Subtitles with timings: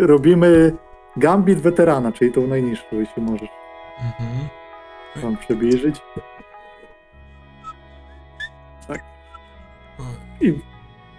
[0.00, 0.72] robimy
[1.16, 3.48] Gambit weterana, czyli tą najniższą, jeśli możesz
[3.98, 4.48] Mhm.
[5.22, 6.02] tam przybliżyć.
[8.88, 9.00] Tak.
[10.40, 10.54] I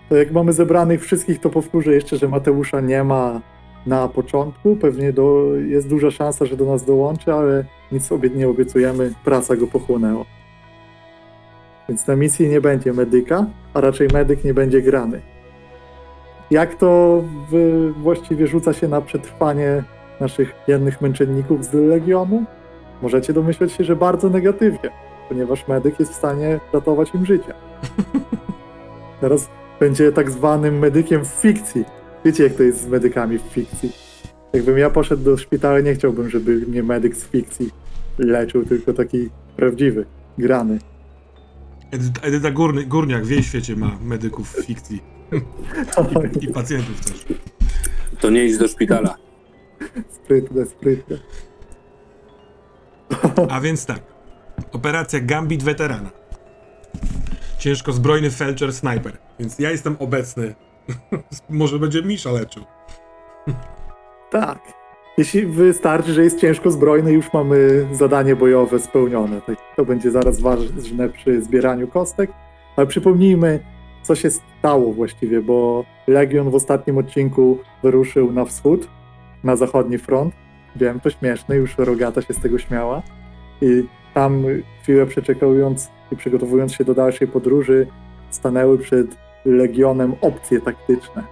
[0.10, 3.42] to jak mamy zebranych wszystkich, to powtórzę jeszcze, że Mateusza nie ma
[3.86, 4.76] na początku.
[4.76, 9.14] Pewnie do, jest duża szansa, że do nas dołączy, ale nic sobie nie obiecujemy.
[9.24, 10.26] Praca go pochłonęła.
[11.90, 15.22] Więc na misji nie będzie medyka, a raczej medyk nie będzie grany.
[16.52, 19.84] Jak to w, właściwie rzuca się na przetrwanie
[20.20, 22.46] naszych biednych męczenników z Legionu?
[23.02, 24.90] Możecie domyśleć się, że bardzo negatywnie,
[25.30, 27.54] ponieważ medyk jest w stanie ratować im życie.
[29.22, 31.86] Teraz będzie tak zwanym medykiem w fikcji.
[32.26, 33.92] Wiecie, jak to jest z medykami w fikcji.
[34.54, 37.70] Jakbym ja poszedł do szpitala, nie chciałbym, żeby mnie medyk z fikcji
[38.18, 40.06] leczył, tylko taki prawdziwy,
[40.38, 40.80] grany.
[41.92, 45.19] Edyta, Edyta Górny, Górniak w jej świecie ma medyków w fikcji.
[45.32, 47.26] I, I pacjentów też.
[48.20, 49.16] To nie idź do szpitala.
[50.10, 51.18] Sprytne, sprytne.
[53.50, 54.00] A więc tak.
[54.72, 56.10] Operacja Gambit Weterana.
[57.58, 59.18] Ciężko zbrojny felczer sniper.
[59.40, 60.56] Więc ja jestem obecny.
[61.50, 62.64] Może będzie Misza leczył.
[64.32, 64.60] Tak.
[65.18, 69.42] Jeśli wystarczy, że jest ciężko zbrojny, już mamy zadanie bojowe spełnione.
[69.76, 72.32] To będzie zaraz ważne przy zbieraniu kostek.
[72.76, 73.60] Ale przypomnijmy,
[74.10, 78.88] co się stało właściwie, bo Legion w ostatnim odcinku wyruszył na wschód,
[79.44, 80.34] na zachodni front.
[80.76, 83.02] Wiem, to śmieszne, już Rogata się z tego śmiała.
[83.62, 83.84] I
[84.14, 84.44] tam
[84.82, 87.88] chwilę przeczekując i przygotowując się do dalszej podróży,
[88.30, 89.08] stanęły przed
[89.46, 91.24] Legionem opcje taktyczne.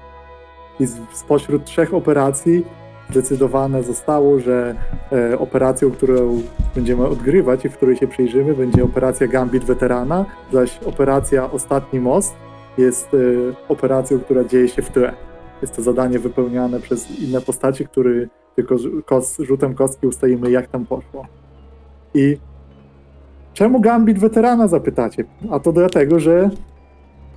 [0.79, 2.65] I spośród trzech operacji
[3.09, 4.75] zdecydowane zostało, że
[5.11, 6.41] e, operacją, którą
[6.75, 12.47] będziemy odgrywać i w której się przyjrzymy, będzie operacja Gambit Weterana, zaś operacja Ostatni Most
[12.77, 13.17] jest e,
[13.69, 15.13] operacją, która dzieje się w tle.
[15.61, 20.67] Jest to zadanie wypełniane przez inne postaci, które tylko rzu- kos, rzutem kostki ustalimy, jak
[20.67, 21.25] tam poszło.
[22.13, 22.37] I
[23.53, 25.23] czemu Gambit Weterana, zapytacie?
[25.51, 26.49] A to dlatego, że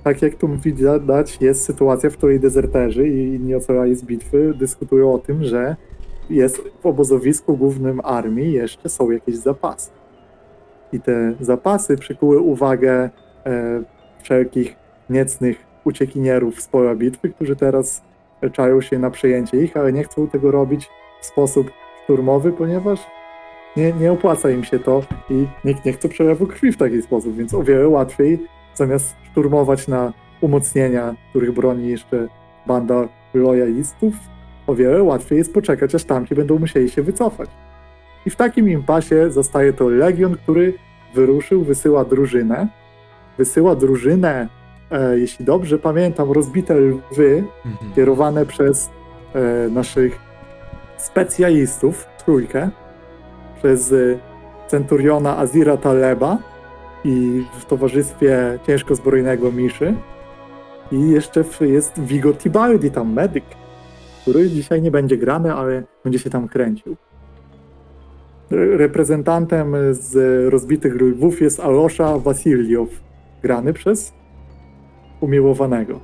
[0.03, 5.13] tak jak tu widać, jest sytuacja, w której dezerterzy i inni ocalali z bitwy dyskutują
[5.13, 5.75] o tym, że
[6.29, 9.91] jest w obozowisku głównym armii jeszcze są jakieś zapasy.
[10.93, 13.09] I te zapasy przykuły uwagę
[13.45, 13.83] e,
[14.23, 14.75] wszelkich
[15.11, 18.01] niecnych uciekinierów z pola bitwy, którzy teraz
[18.51, 20.89] czają się na przejęcie ich, ale nie chcą tego robić
[21.21, 21.71] w sposób
[22.03, 22.99] szturmowy, ponieważ
[23.77, 27.35] nie, nie opłaca im się to i nikt nie chce przelewu krwi w taki sposób,
[27.35, 28.39] więc o wiele łatwiej
[28.73, 32.27] zamiast szturmować na umocnienia, których broni jeszcze
[32.67, 34.13] banda lojalistów,
[34.67, 37.49] o wiele łatwiej jest poczekać, aż tamci będą musieli się wycofać.
[38.25, 40.73] I w takim impasie zostaje to Legion, który
[41.13, 42.67] wyruszył, wysyła drużynę.
[43.37, 44.47] Wysyła drużynę,
[44.91, 47.93] e, jeśli dobrze pamiętam, rozbite lwy, Mhm.
[47.95, 48.89] kierowane przez
[49.33, 50.19] e, naszych
[50.97, 52.69] specjalistów, trójkę,
[53.57, 53.95] przez e,
[54.67, 56.37] centuriona Azira Taleba
[57.03, 59.93] i w towarzystwie ciężko zbrojnego Miszy.
[60.91, 63.43] I jeszcze jest Vigo Tibaldi, tam medyk,
[64.21, 66.95] który dzisiaj nie będzie grany, ale będzie się tam kręcił.
[68.51, 70.15] Re- Reprezentantem z
[70.53, 72.89] rozbitych lwów jest Alosza Wasiliow,
[73.43, 74.13] grany przez
[75.21, 75.99] umiłowanego.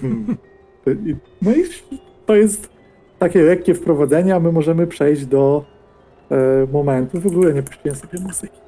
[0.00, 0.36] Hmm.
[1.42, 1.64] No i
[2.26, 2.70] to jest
[3.18, 5.64] takie lekkie wprowadzenie, a my możemy przejść do
[6.30, 6.36] e,
[6.72, 7.20] momentu.
[7.20, 8.58] W ogóle nie puściłem sobie muzyki.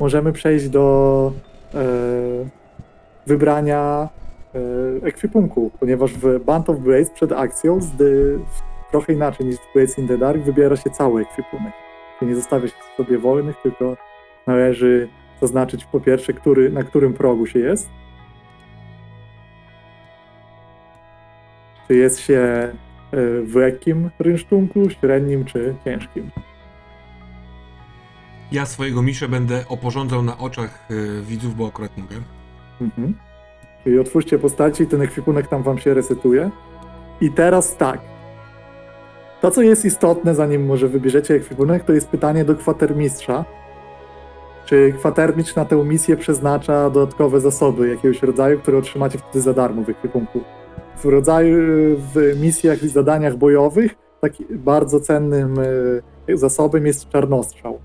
[0.00, 1.32] Możemy przejść do
[1.74, 1.84] e,
[3.26, 4.08] wybrania
[4.54, 7.90] e, ekwipunku, ponieważ w Band of Blades przed akcją z,
[8.90, 11.72] trochę inaczej niż w Blades in the Dark wybiera się cały ekwipunek.
[12.22, 13.96] Nie zostawia się sobie wolnych, tylko
[14.46, 15.08] należy
[15.40, 17.88] zaznaczyć po pierwsze, który, na którym progu się jest.
[21.88, 22.72] Czy jest się e,
[23.42, 26.30] w lekkim rynsztunku, średnim czy ciężkim.
[28.52, 32.16] Ja swojego Miszę będę oporządzał na oczach y, widzów, bo akurat mogę.
[32.80, 33.14] Mhm.
[33.84, 36.50] Czyli otwórzcie postaci i ten ekwipunek tam wam się resetuje.
[37.20, 38.00] I teraz tak.
[39.40, 43.44] To, co jest istotne, zanim może wybierzecie ekwipunek, to jest pytanie do kwatermistrza.
[44.64, 49.82] Czy kwatermistrz na tę misję przeznacza dodatkowe zasoby jakiegoś rodzaju, które otrzymacie wtedy za darmo
[49.82, 50.40] w ekwipunku?
[50.96, 51.56] W rodzaju,
[52.14, 55.56] w misjach i zadaniach bojowych taki bardzo cennym
[56.28, 57.78] e, zasobem jest czarnostrzał.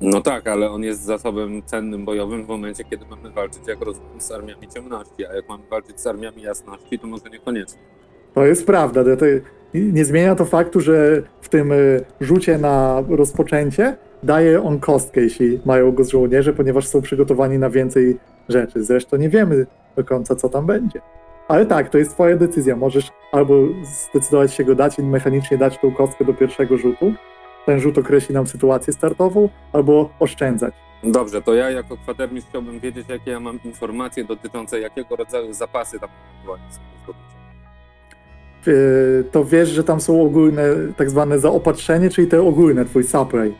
[0.00, 4.20] No tak, ale on jest zasobem cennym bojowym w momencie, kiedy mamy walczyć, jak rozumiem,
[4.20, 7.80] z armiami ciemności, a jak mamy walczyć z armiami jasności, to może niekoniecznie.
[8.34, 9.04] To jest prawda.
[9.04, 9.26] To, to
[9.74, 15.60] nie zmienia to faktu, że w tym y, rzucie na rozpoczęcie daje on kostkę, jeśli
[15.64, 18.18] mają go żołnierze, ponieważ są przygotowani na więcej
[18.48, 18.84] rzeczy.
[18.84, 21.00] Zresztą nie wiemy do końca, co tam będzie.
[21.48, 22.76] Ale tak, to jest twoja decyzja.
[22.76, 27.12] Możesz albo zdecydować się go dać i mechanicznie dać tą kostkę do pierwszego rzutu.
[27.66, 30.74] Ten rzut określi nam sytuację startową, albo oszczędzać.
[31.04, 36.00] Dobrze, to ja jako kwatermistrz chciałbym wiedzieć, jakie ja mam informacje dotyczące jakiego rodzaju zapasy
[36.00, 36.08] tam
[36.46, 37.12] są.
[38.66, 40.62] Yy, To wiesz, że tam są ogólne,
[40.96, 43.54] tak zwane zaopatrzenie, czyli te ogólne, twój supply.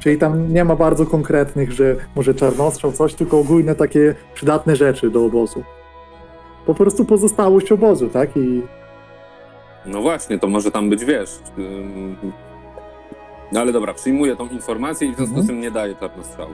[0.00, 5.10] Czyli tam nie ma bardzo konkretnych, że może czarnostrzał, coś, tylko ogólne takie przydatne rzeczy
[5.10, 5.62] do obozu.
[6.66, 8.36] Po prostu pozostałość obozu, tak?
[8.36, 8.62] I
[9.86, 11.38] No właśnie, to może tam być, wiesz...
[13.52, 15.44] No ale dobra, przyjmuję tą informację i w związku Mhm.
[15.44, 16.50] z tym nie daję czarnostrzału.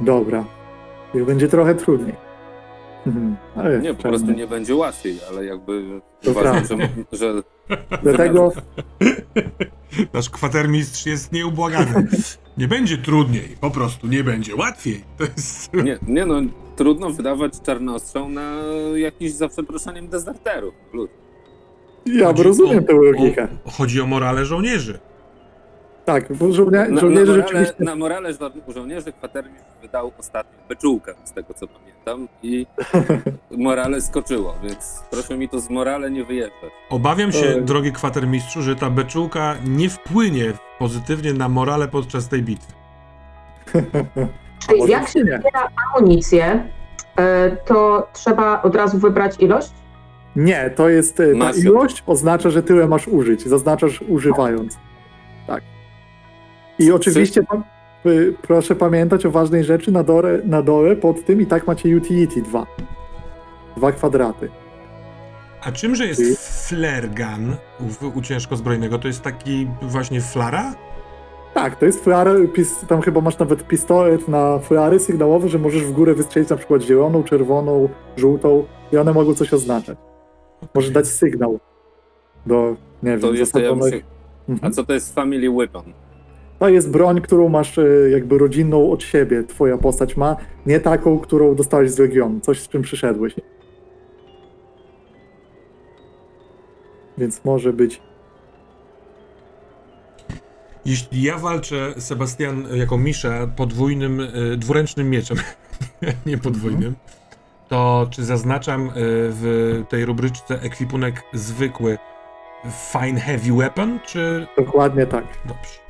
[0.00, 0.44] dobra.
[1.14, 2.14] Już będzie trochę trudniej.
[3.06, 3.36] Mhm.
[3.56, 4.18] Ale Nie, po czarno.
[4.18, 6.76] prostu nie będzie łatwiej, ale jakby To uważam, że,
[7.12, 7.42] że
[8.02, 8.52] Dlatego
[10.12, 12.06] Nasz kwatermistrz jest nieubłagany.
[12.58, 15.04] Nie będzie trudniej, po prostu nie będzie łatwiej.
[15.18, 15.74] To jest...
[15.74, 16.40] nie, nie no,
[16.76, 18.52] trudno wydawać czarnostrzał na
[18.96, 20.74] jakiś, za przeproszeniem, dezerterów.
[20.92, 21.12] Ludzie.
[22.06, 23.48] ja Chodzi rozumiem o- tę logikę.
[23.64, 24.98] o- Chodzi o morale żołnierzy.
[26.04, 30.58] Tak, bo żołnia- Na, na, żołnierze morale, rzeczywiście na morale żo- żołnierzy kwatermistrz wydał ostatnio
[30.68, 31.97] beczułkę, z tego co pamiętam,
[32.42, 32.66] i
[33.50, 36.70] morale skoczyło, więc proszę mi to z morale nie wyjeżdżać.
[36.90, 37.62] Obawiam się, Oj.
[37.62, 42.72] drogi kwatermistrzu, że ta beczułka nie wpłynie pozytywnie na morale podczas tej bitwy.
[44.68, 45.24] Czyli jak się nie.
[45.24, 46.68] wybiera amunicję,
[47.16, 49.70] e, to trzeba od razu wybrać ilość?
[50.36, 51.62] Nie, to jest e, ta Masz ją.
[51.72, 53.42] ilość oznacza, że tyle masz użyć.
[53.46, 54.78] Zaznaczasz używając.
[55.46, 55.62] Tak.
[56.78, 57.44] I oczywiście y,
[58.42, 62.42] proszę pamiętać o ważnej rzeczy na dole, na dole pod tym i tak macie utility
[62.42, 62.66] 2.
[63.76, 64.48] Dwa kwadraty.
[65.62, 67.56] A czymże I- jest flare gun
[68.14, 68.98] u, u ciężkozbrojnego?
[68.98, 70.74] To jest taki właśnie flara?
[71.54, 75.84] Tak, to jest flary, pis, tam chyba masz nawet pistolet na flary sygnałowe, że możesz
[75.84, 79.98] w górę wystrzelić na przykład zieloną, czerwoną, żółtą i one mogą coś oznaczać.
[80.74, 81.58] Możesz dać sygnał
[82.46, 84.04] do, nie To wiem, jest to ja zasadzonych- muszę...
[84.48, 84.72] Mhm.
[84.72, 85.82] A co to jest family weapon?
[86.58, 91.18] To jest broń, którą masz e, jakby rodzinną od siebie, twoja postać ma, nie taką,
[91.18, 93.34] którą dostałeś z Legionu, coś z czym przyszedłeś.
[97.18, 98.02] Więc może być...
[100.84, 105.36] Jeśli ja walczę, Sebastian, jako Misza, podwójnym, y, dwuręcznym mieczem,
[106.26, 106.94] nie podwójnym,
[107.68, 111.98] to czy zaznaczam y, w tej rubryczce ekwipunek zwykły
[112.92, 114.46] fine heavy weapon, czy...
[114.56, 115.24] Dokładnie tak.
[115.44, 115.87] Dobrze.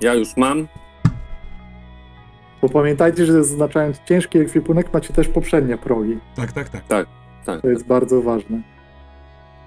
[0.00, 0.68] Ja już mam.
[2.62, 6.18] Bo pamiętajcie, że zaznaczając ciężki ekwipunek macie też poprzednie progi.
[6.36, 6.84] Tak, tak, tak.
[6.88, 7.08] Tak.
[7.62, 8.60] To jest bardzo ważne.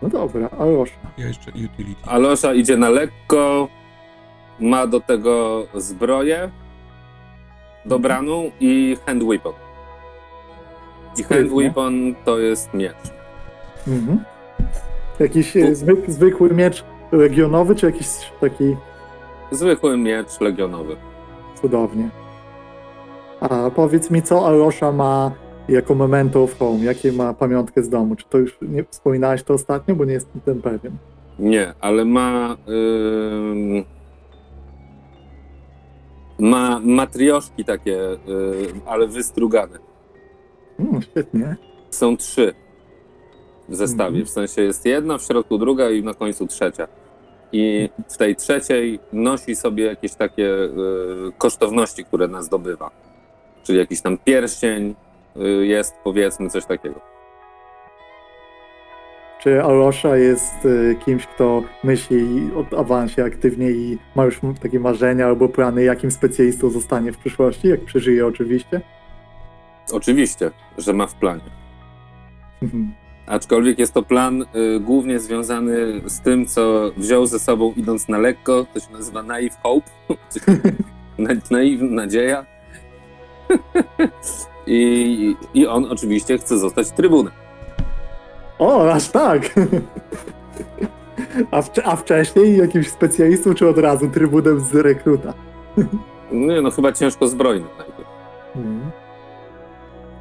[0.01, 0.99] No dobra, Alosza.
[1.17, 2.05] Ja jeszcze utility.
[2.05, 3.67] Alosza idzie na lekko,
[4.59, 6.49] ma do tego zbroję
[7.85, 9.53] dobraną i hand weapon.
[11.17, 11.57] I hand Sprytnie.
[11.57, 13.11] weapon to jest miecz.
[13.87, 14.23] Mhm.
[15.19, 18.07] Jakiś e, zwyk, zwykły miecz legionowy, czy jakiś
[18.41, 18.75] taki
[19.51, 20.95] Zwykły miecz legionowy.
[21.61, 22.09] cudownie.
[23.39, 25.31] A powiedz mi, co Alosza ma
[25.69, 26.83] jako memento of home?
[26.85, 28.15] Jakie ma pamiątkę z domu?
[28.15, 30.97] Czy to już nie wspominałeś to ostatnio, bo nie jestem pewien.
[31.39, 32.57] Nie, ale ma.
[32.69, 33.83] ym,
[36.39, 39.79] ma matrioszki takie, ym, ale wystrugane.
[40.79, 41.55] Mm, świetnie.
[41.89, 42.53] Są trzy
[43.69, 44.07] w zestawie.
[44.07, 44.25] Mhm.
[44.25, 46.87] W sensie jest jedna, w środku druga i na końcu trzecia.
[47.51, 50.69] I w tej trzeciej nosi sobie jakieś takie y,
[51.37, 52.91] kosztowności, które nas zdobywa.
[53.63, 54.95] Czyli jakiś tam pierścień
[55.35, 57.11] y, jest, powiedzmy, coś takiego.
[59.41, 65.25] Czy Alosza jest e, kimś, kto myśli o awansie aktywnie i ma już takie marzenia
[65.25, 68.81] albo plany, jakim specjalistą zostanie w przyszłości, jak przeżyje oczywiście?
[69.91, 71.43] Oczywiście, że ma w planie.
[73.27, 78.17] Aczkolwiek jest to plan y, głównie związany z tym, co wziął ze sobą idąc na
[78.17, 78.65] lekko.
[78.73, 79.91] To się nazywa Naive Hope,
[81.51, 82.45] naiwna nadzieja.
[84.67, 87.33] I, I on oczywiście chce zostać trybunem.
[88.59, 89.41] O, aż tak!
[91.51, 95.33] A, a wcześniej jakimś specjalistą, czy od razu trybunem z rekruta?
[96.31, 98.09] Nie, no chyba ciężko zbrojny najpierw.
[98.55, 98.91] Mhm.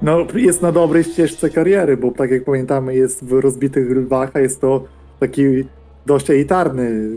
[0.02, 4.40] No, jest na dobrej ścieżce kariery, bo tak jak pamiętamy, jest w rozbitych lwach, a
[4.40, 4.84] jest to
[5.20, 5.64] taki
[6.06, 7.10] dość elitarny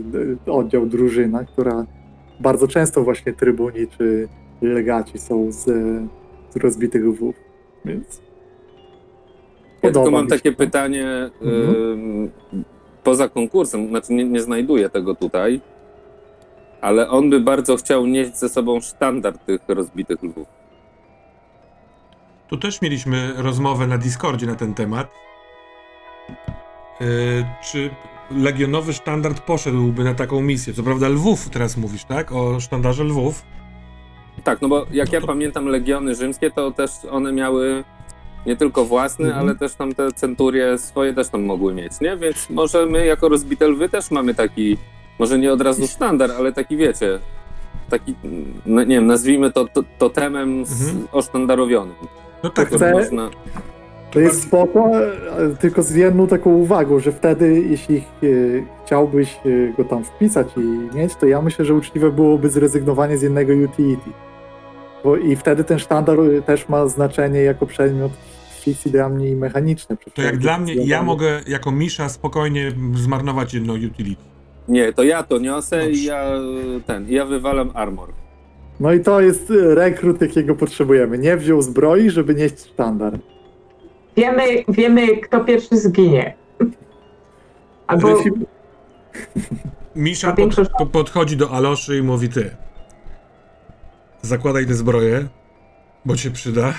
[0.46, 1.86] e, oddział, drużyna, która
[2.40, 4.28] bardzo często właśnie trybuni czy
[4.62, 5.72] legaci są z, e,
[6.50, 7.34] z rozbitych lwów.
[7.84, 8.22] Więc.
[9.82, 10.58] Ja tylko mam takie to.
[10.58, 12.30] pytanie ym,
[13.04, 15.60] poza konkursem, znaczy nie, nie znajduję tego tutaj,
[16.80, 20.63] ale on by bardzo chciał nieść ze sobą sztandar tych rozbitych lwów.
[22.54, 25.14] Tu też mieliśmy rozmowę na Discordzie na ten temat.
[27.00, 27.06] Yy,
[27.64, 27.90] czy
[28.30, 30.74] legionowy sztandard poszedłby na taką misję?
[30.74, 32.32] Co prawda Lwów teraz mówisz, tak?
[32.32, 33.42] O sztandarze Lwów.
[34.44, 37.84] Tak, no bo jak No ja to- pamiętam legiony rzymskie, to też one miały
[38.46, 39.42] nie tylko własny, Mhm.
[39.46, 42.16] ale też tam te centurie swoje też tam mogły mieć, nie?
[42.16, 44.76] Więc może my jako rozbite lwy też mamy taki,
[45.18, 47.18] może nie od razu sztandar, ale taki wiecie,
[47.90, 48.14] taki,
[48.66, 51.08] no nie wiem, nazwijmy to, to totemem Mhm.
[51.12, 51.94] osztandarowionym.
[52.44, 53.30] No tak, Chcę- można,
[54.10, 54.90] To jest spoko,
[55.36, 58.00] ale tylko z jedną taką uwagą, że wtedy, jeśli e,
[58.86, 63.22] chciałbyś e, go tam wpisać i mieć, to ja myślę, że uczciwe byłoby zrezygnowanie z
[63.22, 64.10] jednego utility.
[65.04, 68.12] Bo I wtedy ten sztandar e, też ma znaczenie jako przedmiot
[68.60, 69.96] fikcji dla mnie i mechaniczny.
[70.14, 74.22] to jak dla mnie, ja mogę jako Misza spokojnie zmarnować jedno utility.
[74.68, 75.90] nie, to ja to niosę Dobrze.
[76.00, 76.24] i ja
[76.86, 78.08] ten, ja wywalam armor.
[78.80, 81.18] No i to jest e, rekrut, jakiego potrzebujemy.
[81.18, 83.12] Nie wziął zbroi, żeby nieść sztandar.
[84.16, 86.34] Wiemy, wiemy, kto pierwszy zginie.
[87.86, 88.32] Albo Jeśli-
[89.96, 92.50] Misza pod, po- podchodzi do Aloszy i mówi ty.
[94.22, 95.26] Zakładaj tę zbroję,
[96.04, 96.74] bo cię przyda,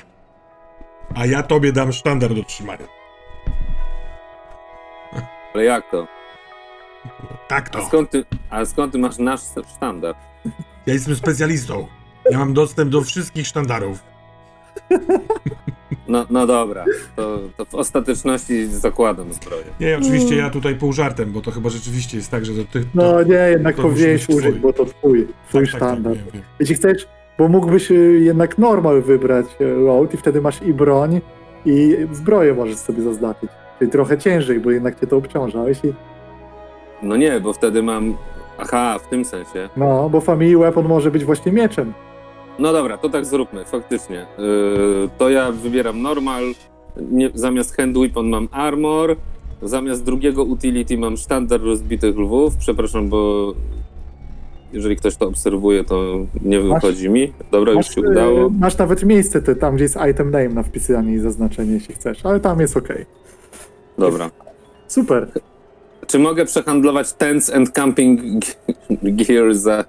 [1.15, 2.87] a ja tobie dam sztandar do trzymania.
[5.53, 6.07] Ale jak to?
[7.47, 7.79] Tak to.
[7.79, 9.41] A skąd ty, a skąd ty masz nasz
[9.75, 10.15] sztandar?
[10.85, 11.87] Ja jestem specjalistą.
[12.31, 14.03] Ja mam dostęp do wszystkich sztandarów.
[16.07, 19.63] No, no dobra, to, to w ostateczności zakładam zbroję.
[19.79, 22.85] Nie, oczywiście ja tutaj pół żartem, bo to chyba rzeczywiście jest tak, że do tych...
[22.95, 24.61] No nie, jednak to musi powinieneś być użyć, twój.
[24.61, 26.13] bo to twój, twój tak, tak, tak, sztandar.
[26.15, 26.43] wiem, wiem.
[26.59, 31.21] Jeśli chcesz, bo mógłbyś y, jednak normal wybrać y, load i wtedy masz i broń,
[31.65, 33.49] i zbroję możesz sobie zaznaczyć.
[33.79, 35.61] Czyli trochę ciężej, bo jednak cię to obciąża.
[35.61, 35.93] A Jeśli,
[37.03, 38.17] No nie, bo wtedy mam.
[38.57, 39.69] Aha, w tym sensie.
[39.77, 41.93] no, bo family weapon może być właśnie mieczem.
[42.59, 44.25] No dobra, to tak zróbmy, faktycznie.
[44.38, 46.43] Yy, to ja wybieram normal.
[47.12, 49.15] Nie, zamiast hand weapon mam armor.
[49.62, 52.55] Zamiast drugiego utility mam sztandar rozbitych lwów.
[52.57, 53.53] Przepraszam, bo
[54.74, 56.03] jeżeli ktoś to obserwuje, to
[56.41, 57.33] nie Masz- wychodzi mi.
[57.51, 58.50] Dobra, już się udało.
[58.59, 62.25] masz nawet miejsce te, tam, gdzie jest item name na wpisanie i zaznaczenie, jeśli chcesz,
[62.25, 62.88] ale tam jest ok.
[63.97, 64.31] Dobra.
[64.88, 65.27] Super.
[66.07, 68.45] Czy mogę przehandlować tents and camping
[69.03, 69.83] gear za,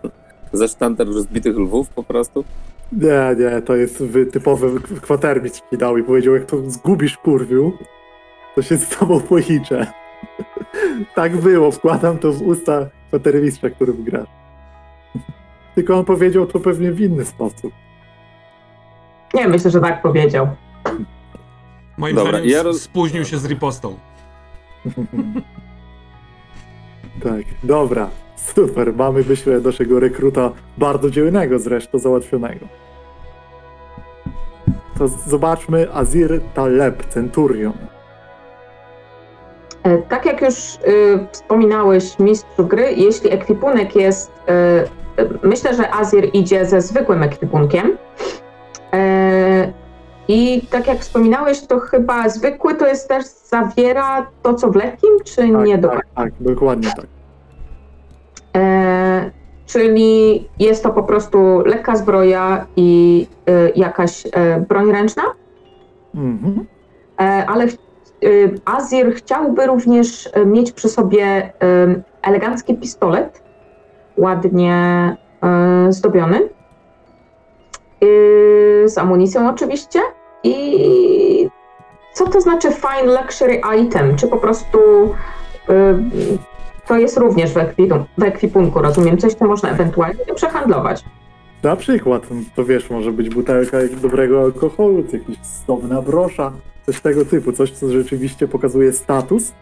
[0.52, 2.44] za sztandar rozbitych lwów po prostu?
[2.92, 7.72] Nie, nie, to jest wy, typowy kwatermistrz ci dał i powiedział, jak to zgubisz, kurwiu,
[8.54, 9.86] to się z tobą policzę.
[11.14, 14.28] tak było, wkładam to w usta kwatermistrza, którym grasz.
[15.74, 17.72] Tylko on powiedział to pewnie w inny sposób.
[19.34, 20.48] nie, myślę, że tak powiedział.
[21.98, 23.98] Moim Dobra, zdaniem ja roz- spóźnił się z ripostą.
[27.22, 32.66] tak, dobra, super, mamy myślę naszego rekruta bardzo dzielnego zresztą załatwionego.
[34.98, 37.72] To zobaczmy Azir Taleb, Centurion.
[39.82, 40.78] E, Tak jak już y,
[41.32, 44.32] wspominałeś, mistrzu gry, jeśli ekwipunek jest.
[45.18, 47.98] Y, y, myślę, że Azir idzie ze zwykłym ekwipunkiem.
[48.92, 49.72] E,
[50.28, 55.10] I tak jak wspominałeś, to chyba zwykły to jest też zawiera to, co w lekkim,
[55.24, 57.06] czy Tak, nie tak, tak, dokładnie tak.
[58.56, 59.30] E,
[59.66, 65.22] czyli jest to po prostu lekka zbroja i e, jakaś e, broń ręczna,
[66.14, 66.66] Mhm.
[67.20, 67.66] e, ale
[68.64, 71.52] Azir chciałby również mieć przy sobie
[72.22, 73.42] elegancki pistolet,
[74.16, 75.16] ładnie
[75.88, 76.40] zdobiony,
[78.86, 80.00] z amunicją oczywiście.
[80.42, 81.48] I
[82.12, 84.16] co to znaczy fine luxury item?
[84.16, 84.78] Czy po prostu
[85.68, 85.98] e,
[86.86, 91.04] to jest również w, ekwipu- w ekwipunku, rozumiem, coś, co można ewentualnie przehandlować.
[91.62, 96.52] Na przykład, to wiesz, może być butelka dobrego alkoholu, jakiś stowna brosza,
[96.86, 99.52] coś tego typu, coś, co rzeczywiście pokazuje status.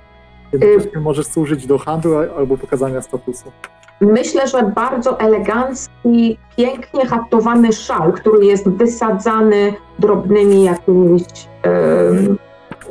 [0.52, 3.52] Jednocześnie możesz służyć do handlu albo pokazania statusu.
[4.00, 11.24] Myślę, że bardzo elegancki, pięknie haftowany szal, który jest wysadzany drobnymi jakimiś
[11.62, 12.38] em,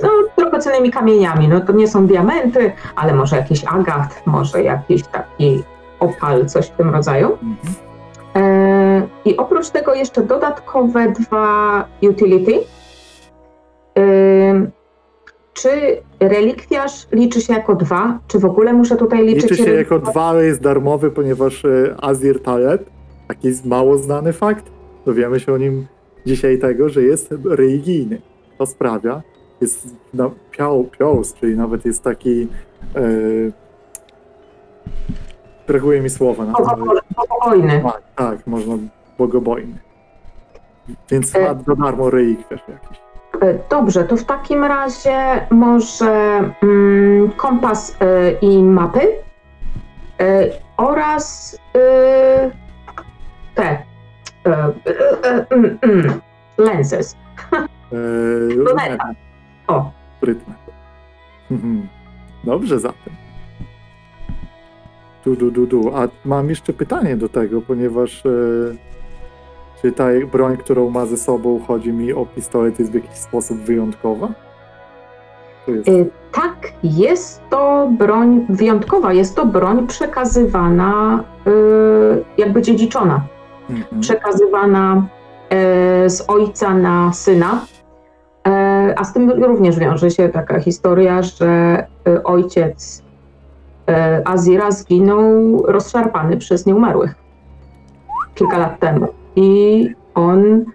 [0.04, 1.48] no, drogocennymi kamieniami.
[1.48, 5.64] No to nie są diamenty, ale może jakiś agat, może jakiś taki
[6.00, 7.28] opal, coś w tym rodzaju.
[7.32, 7.58] Mhm.
[8.36, 12.60] E, I oprócz tego jeszcze dodatkowe dwa utility.
[15.54, 18.20] Czy relikwiarz liczy się jako dwa?
[18.28, 19.52] Czy w ogóle muszę tutaj liczyć?
[19.52, 22.90] Liczy się jako dwa, ale jest darmowy, ponieważ e, Azir Taleb,
[23.28, 24.66] taki jest mało znany fakt,
[25.06, 25.88] dowiemy się o nim
[26.26, 28.22] dzisiaj tego, że jest religijny.
[28.58, 29.22] To sprawia,
[29.62, 32.48] jest na piał, pious, czyli nawet jest taki
[32.96, 33.02] e,
[35.68, 36.54] brakuje mi słowa na
[37.16, 37.82] Bogobojny.
[37.84, 38.78] Tak, tak, można
[39.18, 39.78] bogobojny.
[41.12, 43.03] Więc E- ma za darmo relikwiarz jakiś.
[43.42, 49.02] E, Dobrze, to w takim razie może mm, kompas e, i mapy
[50.20, 52.52] e, oraz e,
[53.56, 53.84] te
[55.50, 56.22] mm, mm,
[56.58, 57.16] lenses.
[58.56, 59.10] Luneta.
[59.68, 60.54] O, sprytne.
[61.52, 61.88] Mhm.
[62.44, 63.14] Dobrze zatem.
[65.26, 65.96] Du, du, du, du.
[65.96, 68.24] A mam jeszcze pytanie do tego, ponieważ
[69.84, 73.58] czy ta broń, którą ma ze sobą, chodzi mi o pistolet, jest w jakiś sposób
[73.58, 74.28] wyjątkowa?
[75.68, 75.88] Jest...
[75.88, 79.14] Y, Tak, jest to broń wyjątkowa.
[79.14, 83.22] Jest to broń przekazywana, y, jakby dziedziczona.
[83.70, 84.02] Mhm.
[84.02, 85.08] Przekazywana
[86.06, 87.62] y, z ojca na syna.
[88.96, 91.86] A z tym również wiąże się taka historia, że
[92.24, 93.04] ojciec
[94.26, 97.16] Azira zginął rozszarpany przez nieumarłych
[98.36, 99.23] kilka lat temu.
[99.36, 100.66] I on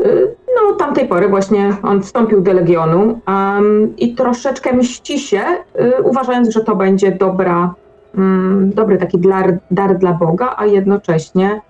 [0.00, 5.42] y, no, tamtej pory właśnie on wstąpił do Legionu um, i troszeczkę mści się,
[5.80, 7.74] y, uważając, że to będzie dobra,
[8.14, 11.60] mm, dobry taki dar, dar dla Boga, a jednocześnie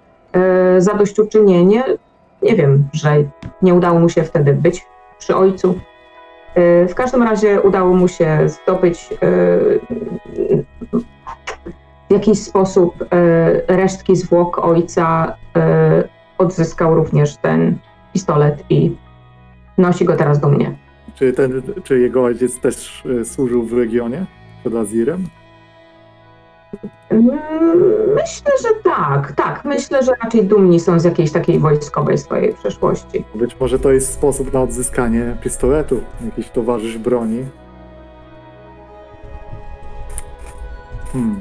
[0.77, 1.85] y, zadośćuczynienie,
[2.43, 3.15] nie wiem, że
[3.63, 4.87] nie udało mu się wtedy być
[5.19, 5.75] przy ojcu.
[6.57, 9.81] Y, w każdym razie udało mu się zdobyć y,
[12.09, 13.07] w jakiś sposób y,
[13.69, 17.79] resztki zwłok ojca, y, odzyskał również ten
[18.13, 18.97] pistolet i
[19.79, 20.75] nosi go teraz do mnie.
[21.15, 24.27] Czy, ten, czy jego ojciec też e, służył w Legionie
[24.61, 25.25] przed Azirem?
[27.11, 27.39] Mm,
[28.15, 29.65] Myślę, że tak, tak.
[29.65, 33.25] Myślę, że raczej dumni są z jakiejś takiej wojskowej swojej przeszłości.
[33.35, 37.45] Być może to jest sposób na odzyskanie pistoletu, jakiś towarzysz broni.
[41.13, 41.41] Hmm,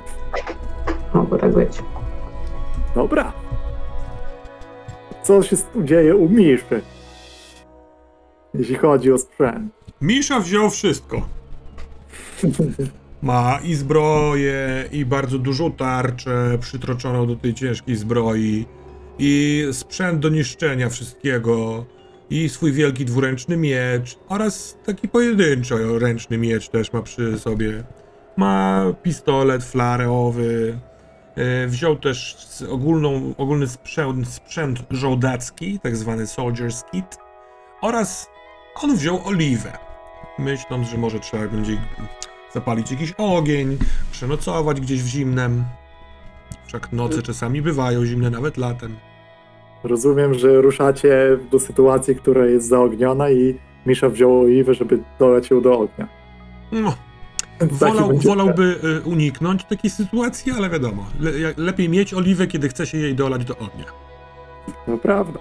[1.13, 1.80] Mogło tak być.
[2.96, 3.34] dobra.
[5.24, 6.82] Co się dzieje u Miszy?
[8.54, 9.74] Jeśli chodzi o sprzęt.
[10.02, 11.28] Misza wziął wszystko.
[13.22, 18.65] Ma i zbroję, i bardzo dużą tarczę przytroczoną do tej ciężkiej zbroi,
[19.19, 21.86] i sprzęt do niszczenia wszystkiego,
[22.30, 27.84] i swój wielki dwuręczny miecz, oraz taki pojedynczo ręczny miecz też ma przy sobie.
[28.38, 30.78] Ma pistolet flareowy,
[31.36, 32.38] e, wziął też
[32.69, 37.17] ogólną, ogólny sprzęt, sprzęt żołdacki, tak zwany soldier's kit,
[37.82, 38.30] oraz
[38.84, 39.72] on wziął oliwę,
[40.39, 41.78] myśląc, że może trzeba będzie
[42.54, 43.78] zapalić jakiś ogień,
[44.12, 45.63] przenocować gdzieś w zimnem.
[46.65, 48.96] Wszak noce czasami bywają zimne nawet latem.
[49.84, 55.62] Rozumiem, że ruszacie do sytuacji, która jest zaogniona i Misza wziął oliwę, żeby dolać ją
[55.62, 56.08] do ognia.
[56.72, 56.96] No,
[57.71, 62.97] wolał, wolałby y, uniknąć takiej sytuacji, ale wiadomo, le, lepiej mieć oliwę, kiedy chce się
[62.97, 63.86] jej dolać do ognia.
[64.86, 65.39] To prawda.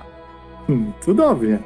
[0.66, 1.58] Hmm, cudownie.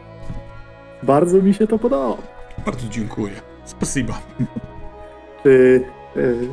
[1.03, 2.23] Bardzo mi się to podoba.
[2.67, 3.33] Bardzo dziękuję.
[3.65, 4.21] Spasiba.
[5.43, 5.85] Czy
[6.17, 6.49] y,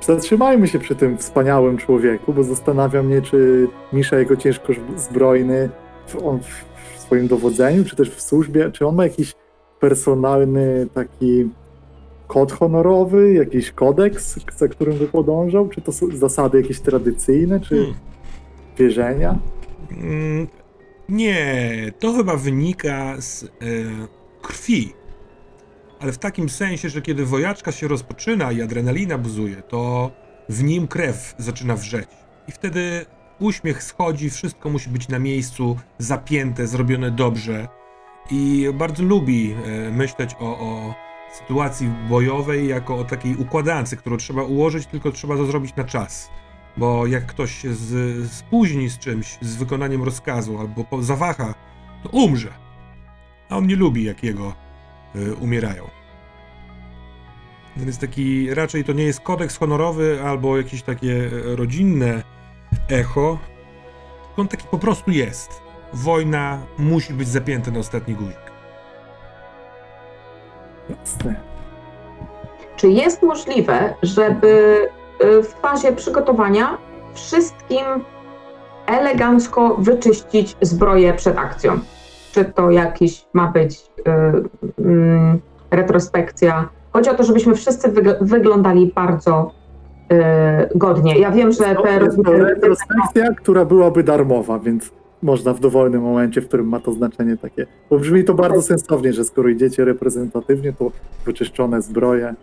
[0.00, 5.70] zatrzymajmy się przy tym wspaniałym człowieku, bo zastanawia mnie, czy Misza jego ciężko zbrojny
[6.06, 9.34] w, on w swoim dowodzeniu, czy też w służbie, czy on ma jakiś
[9.80, 11.48] personalny taki
[12.30, 15.68] kod honorowy, jakiś kodeks, za którym by podążał?
[15.68, 17.94] Czy to są zasady jakieś tradycyjne, czy Hmm.
[18.78, 19.38] wierzenia?
[19.90, 20.46] Mm,
[21.08, 23.48] nie, to chyba wynika z e,
[24.42, 24.92] krwi.
[26.00, 30.10] Ale w takim sensie, że kiedy wojaczka się rozpoczyna i adrenalina buzuje, to
[30.48, 32.08] w nim krew zaczyna wrzeć.
[32.48, 33.06] I wtedy
[33.40, 37.68] uśmiech schodzi, wszystko musi być na miejscu, zapięte, zrobione dobrze.
[38.30, 40.94] I bardzo lubi e, myśleć o, o
[41.32, 46.30] sytuacji bojowej jako o takiej układance, którą trzeba ułożyć, tylko trzeba to zrobić na czas.
[46.76, 51.54] Bo jak ktoś się z, spóźni z czymś, z wykonaniem rozkazu albo po, zawaha,
[52.02, 52.52] to umrze.
[53.48, 54.54] A on nie lubi, jak jego
[55.16, 56.00] y, umierają.
[57.76, 62.22] Więc taki, raczej to nie jest kodeks honorowy albo jakieś takie e, rodzinne
[62.88, 63.38] echo,
[64.36, 65.62] on taki po prostu jest.
[65.92, 68.49] Wojna musi być zapięta na ostatni guzik.
[71.00, 71.34] Jasne.
[72.76, 74.48] Czy jest możliwe, żeby
[75.24, 76.78] y, w fazie przygotowania
[77.14, 77.84] wszystkim
[78.86, 81.72] elegancko wyczyścić zbroję przed akcją?
[82.32, 86.68] Czy to jakiś ma być y, mm, retrospekcja?
[86.92, 89.50] Chodzi o to, żebyśmy wszyscy wyg- wyglądali bardzo
[90.12, 91.18] y, godnie.
[91.18, 94.90] Ja wiem, że To te jest to retrospekcja, która byłaby darmowa, więc
[95.22, 97.66] można w dowolnym momencie, w którym ma to znaczenie takie.
[97.90, 100.90] Bo brzmi to bardzo sensownie, że skoro idziecie reprezentatywnie, to
[101.26, 102.34] wyczyszczone zbroje.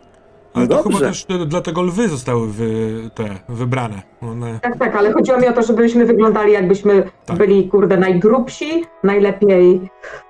[0.54, 0.98] Ale No to dobrze.
[0.98, 4.02] chyba też dlatego lwy zostały wy, te, wybrane.
[4.22, 7.38] One, Tak, tak, ale chodziło mi o to, żebyśmy wyglądali jakbyśmy Tak.
[7.38, 9.82] byli, kurde, najgrubsi, najlepiej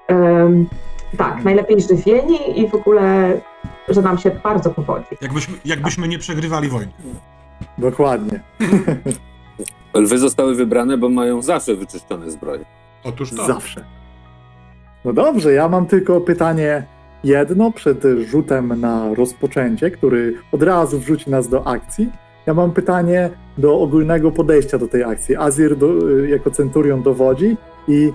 [0.07, 0.65] em,
[1.17, 3.33] Tak, najlepiej żywieni i w ogóle,
[3.89, 5.05] że nam się bardzo powodzi.
[5.21, 6.91] Jakbyśmy, jakbyśmy nie przegrywali wojny.
[7.77, 8.39] Dokładnie.
[9.93, 12.65] Lwy zostały wybrane, bo mają zawsze wyczyszczone zbroje.
[13.04, 13.45] Otóż to.
[13.45, 13.86] Zawsze.
[15.06, 16.84] No dobrze, ja mam tylko pytanie
[17.23, 22.10] jedno przed rzutem na rozpoczęcie, który od razu wrzuci nas do akcji.
[22.45, 25.36] Ja mam pytanie do ogólnego podejścia do tej akcji.
[25.36, 28.13] Azir do, jako centurion dowodzi i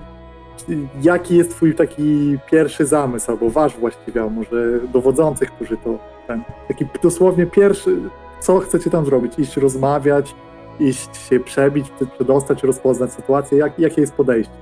[1.01, 6.43] jaki jest twój taki pierwszy zamysł, albo wasz właściwie, a może dowodzących, którzy to ten,
[6.67, 7.97] taki dosłownie pierwszy,
[8.39, 9.39] co chcecie tam zrobić?
[9.39, 10.35] Iść rozmawiać,
[10.79, 13.57] iść się przebić, przedostać, rozpoznać sytuację?
[13.57, 14.53] Jak, jakie jest podejście?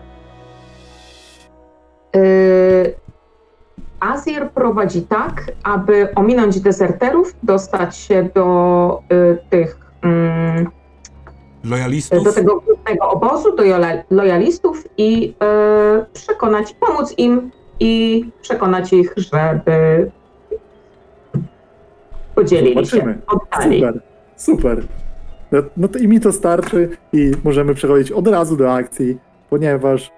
[2.15, 2.95] Yy,
[3.99, 10.67] Azir prowadzi tak, aby ominąć dezerterów, dostać się do y, tych, mm,
[11.63, 12.23] Lojalistów.
[12.23, 13.63] do tego głównego obozu, do
[14.09, 15.33] lojalistów i
[16.01, 20.11] y, przekonać, pomóc im i przekonać ich, żeby
[22.35, 23.13] podzielili Zobaczymy.
[23.13, 23.79] się, oddali.
[23.79, 24.01] Super,
[24.35, 25.00] super.
[25.51, 29.17] No, no to i mi to starczy i możemy przechodzić od razu do akcji,
[29.49, 30.11] ponieważ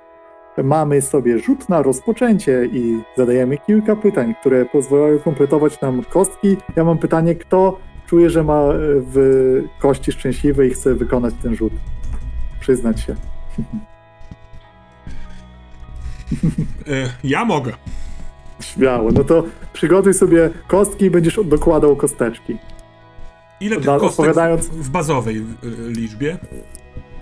[0.63, 6.57] mamy sobie rzut na rozpoczęcie i zadajemy kilka pytań, które pozwalają kompletować nam kostki.
[6.75, 9.15] Ja mam pytanie, kto czuje, że ma e, w
[9.79, 11.73] kości szczęśliwej i chce wykonać ten rzut?
[12.59, 13.15] Przyznać się.
[16.87, 17.73] E, ja mogę.
[18.59, 19.11] Śmiało.
[19.11, 19.43] No to
[19.73, 22.57] przygotuj sobie kostki i będziesz dokładał kosteczki.
[23.65, 25.43] Ile tych kostek odpowiadając- w bazowej e,
[25.89, 26.37] liczbie?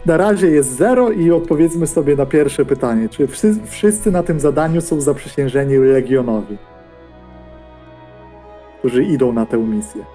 [0.06, 3.10] Na razie jest zero i odpowiedzmy sobie na pierwsze pytanie.
[3.10, 3.28] Czy
[3.66, 6.58] wszyscy, na tym zadaniu są zaprzysiężeni Legionowi?
[8.80, 10.06] Którzy idą na tę misję.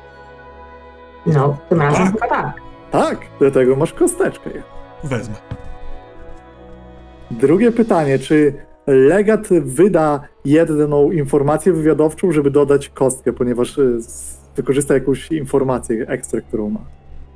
[1.26, 2.12] No, tym razem Tak.
[2.12, 2.54] chyba tak.
[2.90, 4.50] Tak, dlatego masz kosteczkę.
[5.04, 5.34] Wezmę.
[7.30, 8.54] Drugie pytanie, czy
[8.86, 13.98] legat wyda jedną informację wywiadowczą, żeby dodać kostkę, ponieważ y,
[14.56, 16.80] wykorzysta jakąś informację ekstra, którą ma.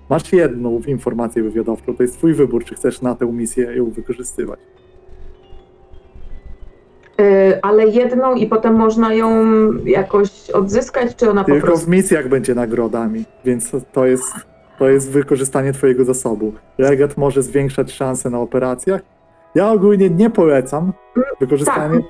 [0.09, 4.61] Masz jedną informację wywiadowczą, to jest twój wybór, czy chcesz na tę misję ją wykorzystywać.
[7.21, 9.37] Y, ale jedną i potem można ją
[9.85, 11.87] jakoś odzyskać, czy ona po Tylko prostu...
[11.87, 14.33] w misjach będzie nagrodami, więc to jest,
[14.79, 16.53] to jest wykorzystanie twojego zasobu.
[16.79, 19.01] Legat może zwiększać szanse na operacjach.
[19.55, 20.93] Ja ogólnie nie polecam
[21.41, 22.01] wykorzystania,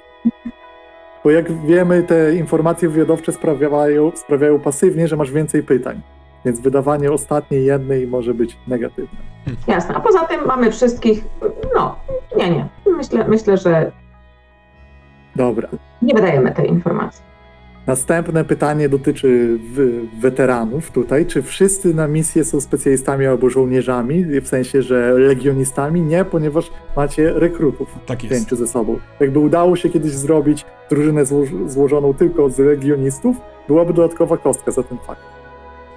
[1.25, 6.01] bo jak wiemy, te informacje wywiadowcze sprawiają, sprawiają pasywnie, że masz więcej pytań.
[6.45, 9.19] Więc wydawanie ostatniej jednej może być negatywne.
[9.67, 11.25] Jasne, a poza tym mamy wszystkich,
[11.75, 11.97] no,
[12.37, 13.93] nie, nie, myślę, myślę, że
[15.37, 15.69] Dobra.
[16.03, 17.30] nie wydajemy tej informacji.
[17.87, 19.59] Następne pytanie dotyczy
[20.21, 21.27] weteranów tutaj.
[21.27, 24.25] Czy wszyscy na misję są specjalistami albo żołnierzami?
[24.41, 26.03] W sensie, że legionistami?
[26.03, 28.35] Nie, ponieważ macie rekrutów Tak jest.
[28.37, 28.99] pięciu ze sobą.
[29.21, 33.37] Jakby udało się kiedyś zrobić drużynę zło- złożoną tylko z legionistów,
[33.69, 35.23] byłaby dodatkowa kostka za ten fakt.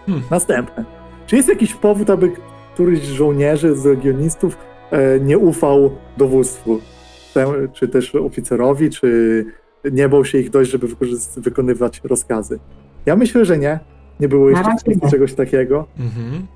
[0.05, 0.23] Hmm.
[0.31, 0.85] Następne.
[1.27, 2.31] Czy jest jakiś powód, aby
[2.73, 4.57] któryś z żołnierzy, z legionistów
[4.91, 6.79] e, nie ufał dowództwu?
[7.33, 9.45] Tem- Czy też oficerowi, czy
[9.91, 10.87] nie bał się ich dość, żeby
[11.37, 12.59] wykonywać rozkazy?
[13.05, 13.79] Ja myślę, że nie.
[14.19, 15.09] Nie było jeszcze nie.
[15.09, 15.87] czegoś takiego.
[15.99, 16.47] Mhm.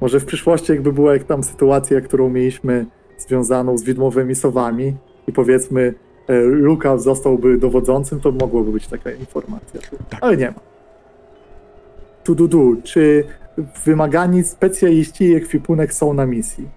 [0.00, 2.86] Może w przyszłości, jakby była jak tam sytuacja, którą mieliśmy
[3.18, 4.94] związaną z widmowymi sowami
[5.26, 5.94] i powiedzmy
[6.28, 9.80] e, Luka zostałby dowodzącym, to mogłoby być taka informacja.
[10.10, 10.20] Tak.
[10.22, 10.60] Ale nie ma.
[12.24, 12.76] Tu, du, du.
[12.82, 13.24] Czy
[13.84, 16.68] wymagani specjaliści i ekwipunek są na misji?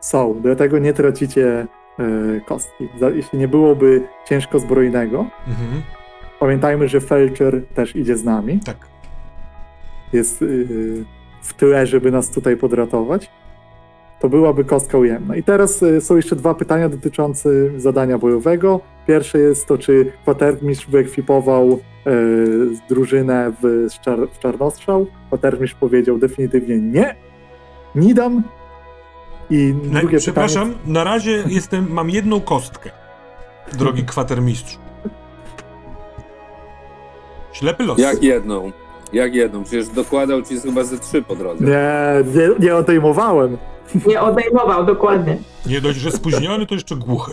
[0.00, 1.66] Są, dlatego nie tracicie
[2.46, 2.88] kostki.
[3.00, 5.82] Za- Jeśli nie byłoby ciężko zbrojnego, Mhm.
[6.40, 8.76] pamiętajmy, że Felcher też idzie z nami Tak.
[10.12, 11.04] jest yy,
[11.42, 13.30] w tyle, żeby nas tutaj podratować,
[14.20, 15.36] to byłaby kostka ujemna.
[15.36, 18.80] I teraz y, są jeszcze dwa pytania dotyczące zadania bojowego.
[19.06, 21.78] Pierwsze jest to, czy kwatermistrz wyekwipował y,
[22.88, 25.06] drużynę w, czar w czarnostrzał.
[25.26, 27.14] Kwatermistrz powiedział definitywnie nie,
[27.94, 28.42] nie dam.
[29.50, 30.92] I Na, drugie przepraszam, pytanie...
[30.92, 32.90] na razie jestem, mam jedną kostkę.
[33.72, 34.78] Drogi kwatermistrzu.
[37.52, 37.98] Ślepy los.
[37.98, 38.72] Jak jedną?
[39.12, 39.64] Jak jedną?
[39.64, 41.64] Przecież dokładał ci chyba ze trzy po drodze.
[41.64, 43.58] Nie, nie, nie odejmowałem.
[44.06, 45.38] Nie odejmował, dokładnie.
[45.66, 47.32] Nie dość, że spóźniony, to jeszcze głuchy.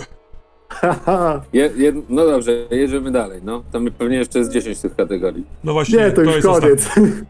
[1.53, 3.41] Je, jed, no dobrze, jedziemy dalej.
[3.43, 3.63] No.
[3.71, 5.43] Tam pewnie jeszcze jest 10 tych kategorii.
[5.63, 6.89] No właśnie, Nie, to już jest koniec.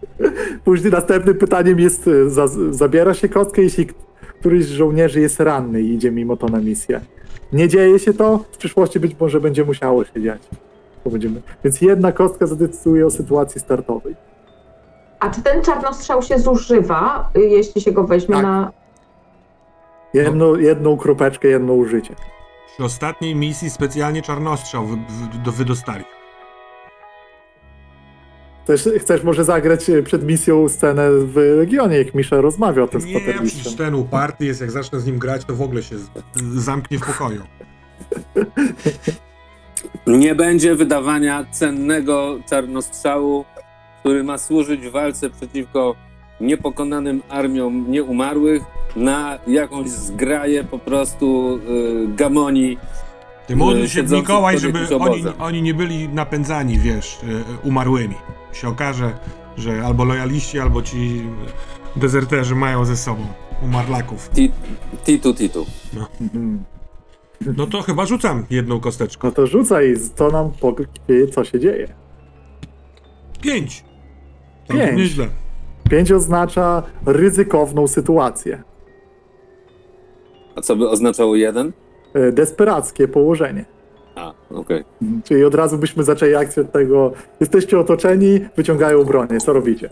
[0.65, 3.87] Później następnym pytaniem jest, za, zabiera się kostkę, jeśli
[4.45, 7.01] któryś z żołnierzy jest ranny i idzie mimo to na misję.
[7.53, 10.41] Nie dzieje się to, w przyszłości być może będzie musiało się dziać.
[11.05, 11.41] Będziemy.
[11.63, 14.15] Więc jedna kostka zadecyduje o sytuacji startowej.
[15.19, 18.43] A czy ten czarnostrzał się zużywa, y, jeśli się go weźmie Tak.
[18.43, 18.71] na...
[20.13, 22.15] Jedno, jedną kropeczkę, jedno użycie.
[22.73, 26.03] Przy ostatniej misji specjalnie czarnostrzał wy, wy, do, wydostali.
[28.65, 33.01] Też chcesz może zagrać e, przed misją scenę w Legionie, jak Misza rozmawia o tym
[33.01, 35.95] z Nie, przecież ten uparty jest, jak zacznę z nim grać, to w ogóle się
[36.55, 37.41] zamknie w pokoju.
[40.07, 43.45] Nie będzie wydawania cennego czarnostrzału,
[43.99, 45.95] który ma służyć w walce przeciwko
[46.41, 48.63] niepokonanym armiom nieumarłych
[48.95, 52.77] na jakąś zgraję po prostu y, gamoni.
[53.47, 57.19] Ty módl się Mikołaj, żeby oni, oni nie byli napędzani, wiesz,
[57.63, 58.15] y, umarłymi.
[58.55, 59.13] Się okaże,
[59.57, 61.21] że albo lojaliści, albo ci
[61.95, 63.21] dezerterzy mają ze sobą
[63.63, 64.29] umarlaków.
[64.29, 64.51] Ti-
[65.05, 65.65] Titu, titu.
[66.21, 66.63] Mhm.
[67.57, 69.27] No to chyba rzucam jedną kosteczką.
[69.27, 70.85] No to rzucaj, to nam powie,
[71.33, 71.87] co się dzieje.
[73.41, 73.83] Pięć.
[74.69, 74.97] Pięć.
[74.97, 75.27] Nieźle.
[75.89, 78.63] Pięć oznacza ryzykowną sytuację.
[80.55, 81.73] A co by oznaczało jeden?
[82.13, 83.65] E, Desperackie położenie.
[84.15, 84.83] A, okej.
[85.01, 85.21] Mhm.
[85.21, 89.89] Czyli od razu byśmy zaczęli akcję od tego, jesteście otoczeni, wyciągają bronię, co robicie?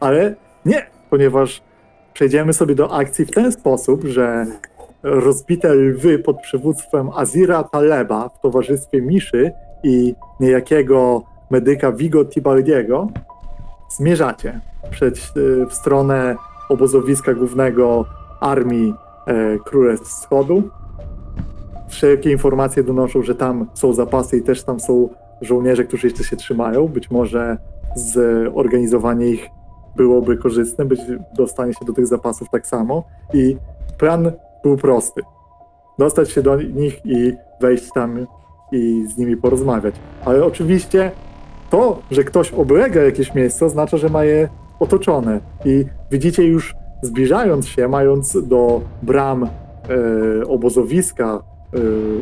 [0.00, 1.62] Ale nie, ponieważ
[2.12, 4.46] przejdziemy sobie do akcji w ten sposób, że
[5.02, 13.08] rozbite lwy pod przywództwem Azira Taleba w towarzystwie Miszy i niejakiego medyka Vigo Tibaldiego
[13.96, 16.36] zmierzacie przed, e, w stronę
[16.68, 18.04] obozowiska głównego
[18.40, 18.94] armii
[19.26, 20.70] e, Królestw Wschodu.
[21.92, 25.08] Wszelkie informacje donoszą, że tam są zapasy i też tam są
[25.40, 26.88] żołnierze, którzy jeszcze się trzymają.
[26.88, 27.58] Być może
[27.94, 29.48] zorganizowanie ich
[29.96, 31.00] byłoby korzystne, być
[31.36, 33.04] dostanie się do tych zapasów tak samo.
[33.34, 33.56] I
[33.98, 35.22] plan był prosty.
[35.98, 38.26] Dostać się do nich i wejść tam
[38.72, 39.94] i z nimi porozmawiać.
[40.24, 41.10] Ale oczywiście
[41.70, 44.48] to, że ktoś oblega jakieś miejsce, oznacza, że ma je
[44.80, 45.40] otoczone.
[45.64, 49.48] I widzicie już zbliżając się, mając do bram e,
[50.48, 51.51] obozowiska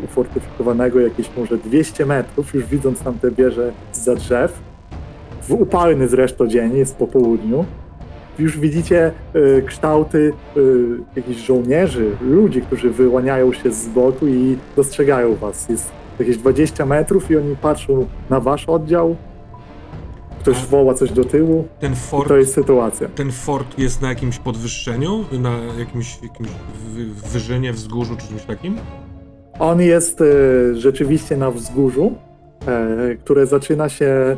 [0.05, 4.53] ufortyfikowanego jakieś może 200 metrów, już widząc tam te wieże za drzew,
[5.43, 7.65] w upalny zresztą dzień, jest po południu,
[8.39, 9.13] już widzicie
[9.59, 10.61] e, kształty e,
[11.17, 15.69] jakichś żołnierzy, ludzi, którzy wyłaniają się z boku i dostrzegają was.
[15.69, 19.17] Jest jakieś 20 metrów i oni patrzą na wasz oddział,
[20.41, 23.09] ktoś woła coś do tyłu Ten fort, to jest sytuacja.
[23.09, 25.25] ten fort jest na jakimś podwyższeniu?
[25.41, 26.49] Na jakimś, jakimś
[26.95, 28.77] wy- wyżynie, wzgórzu czy czymś takim?
[29.61, 30.25] On jest e,
[30.75, 32.13] rzeczywiście na wzgórzu,
[32.67, 34.37] e, które zaczyna się e,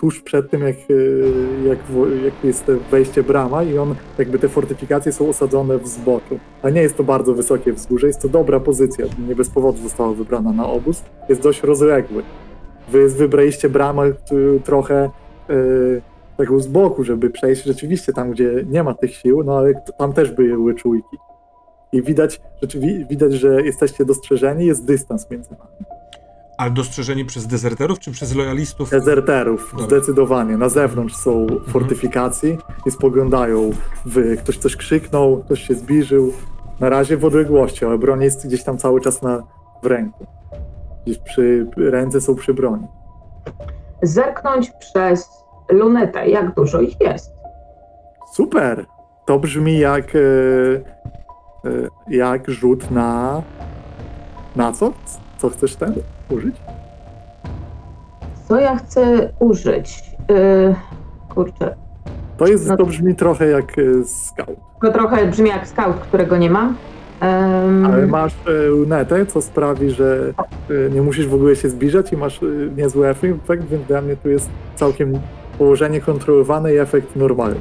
[0.00, 1.78] tuż przed tym, jak, e, jak,
[2.24, 6.38] jak jest wejście brama i on, jakby te fortyfikacje są osadzone w zboczu.
[6.62, 10.12] A nie jest to bardzo wysokie wzgórze, jest to dobra pozycja, nie bez powodu została
[10.12, 12.22] wybrana na obóz, jest dość rozległy.
[12.88, 14.12] Wy wybraliście bramę
[14.64, 15.10] trochę
[16.36, 20.12] taką z boku, żeby przejść rzeczywiście tam, gdzie nie ma tych sił, no ale tam
[20.12, 21.16] też były czujki.
[21.92, 22.40] I widać,
[23.10, 25.96] widać, że jesteście dostrzeżeni, jest dystans między nami.
[26.58, 28.90] Ale dostrzeżeni przez dezerterów czy przez lojalistów?
[28.90, 29.86] Dezerterów, Dobra.
[29.86, 30.56] zdecydowanie.
[30.56, 33.70] Na zewnątrz są fortyfikacji i spoglądają
[34.06, 34.36] w...
[34.38, 36.32] Ktoś coś krzyknął, ktoś się zbliżył.
[36.80, 39.42] Na razie w odległości, ale broń jest gdzieś tam cały czas na,
[39.82, 40.26] w ręku.
[41.04, 41.66] Gdzieś przy...
[41.76, 42.86] Ręce są przy broni.
[44.02, 45.28] Zerknąć przez
[45.70, 47.32] lunetę, jak dużo ich jest.
[48.32, 48.86] Super!
[49.26, 50.16] To brzmi jak...
[50.16, 50.95] E,
[52.08, 53.42] jak rzut na...
[54.56, 54.92] Na co?
[55.38, 55.94] Co chcesz ten
[56.30, 56.56] użyć?
[58.48, 60.02] Co ja chcę użyć?
[60.28, 60.74] Yy,
[61.34, 61.76] kurczę,
[62.36, 64.56] To, jest, No- to brzmi trochę jak e, scout.
[64.82, 66.76] to trochę brzmi jak scout, którego nie mam.
[67.20, 70.32] Em, Ale masz e, lunetę, co sprawi, że
[70.94, 72.40] nie musisz w ogóle się zbliżać i masz
[72.76, 75.12] niezły efekt, więc dla mnie tu jest całkiem
[75.58, 77.56] położenie kontrolowane i efekt normalny,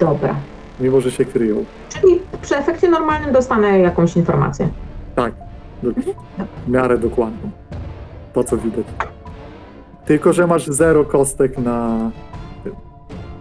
[0.00, 0.34] Dobra.
[0.80, 1.64] Mimo że się kryją.
[1.88, 4.68] Czyli przy efekcie normalnym dostanę jakąś informację.
[5.14, 5.32] Tak,
[5.82, 5.90] do,
[6.66, 7.50] w miarę dokładną.
[8.32, 8.84] To, co widać.
[10.04, 12.10] Tylko, że masz zero kostek na,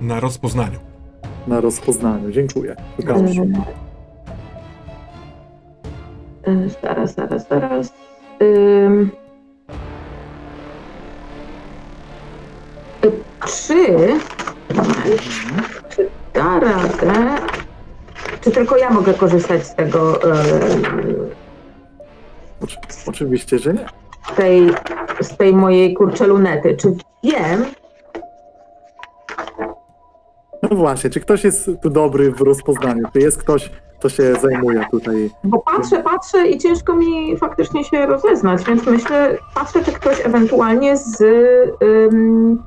[0.01, 0.79] Na rozpoznaniu.
[1.47, 2.31] na rozpoznaniu.
[2.31, 2.75] Dziękuję.
[3.01, 3.41] Szukam się.
[6.47, 7.93] Yy, zaraz, zaraz, zaraz.
[8.41, 9.11] Ym.
[13.05, 13.11] Y,
[13.45, 13.85] Czy,
[15.88, 15.88] czy
[16.39, 17.41] da radę,
[18.41, 20.19] czy tylko ja mogę korzystać z tego,
[22.63, 23.85] Oczy, oczywiście, że nie.
[24.33, 24.71] z tej,
[25.21, 26.77] z tej mojej kurcze lunety?
[26.77, 27.65] Czy wiem,
[30.63, 33.03] No właśnie, czy ktoś jest tu dobry w rozpoznaniu?
[33.13, 38.05] Czy jest ktoś, kto się zajmuje tutaj Bo patrzę, patrzę i ciężko mi faktycznie się
[38.05, 41.21] rozeznać, więc myślę, patrzę, czy ktoś ewentualnie z,
[41.83, 42.63] ym,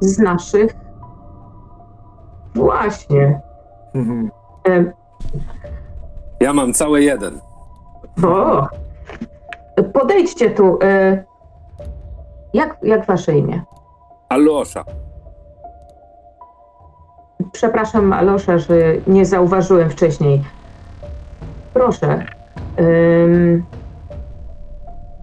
[0.00, 0.83] z naszych.
[2.54, 3.40] Właśnie.
[3.94, 4.30] Mhm.
[4.68, 4.92] Ym,
[6.40, 7.40] Ja mam cały jeden.
[8.24, 8.66] O!
[9.92, 10.78] Podejdźcie tu.
[10.82, 11.24] y,
[12.54, 13.62] Jak, jak wasze imię?
[14.28, 14.84] Alosza.
[17.52, 18.74] Przepraszam, Alosza, że
[19.06, 20.44] nie zauważyłem wcześniej.
[21.74, 22.24] Proszę.
[22.80, 23.64] ym,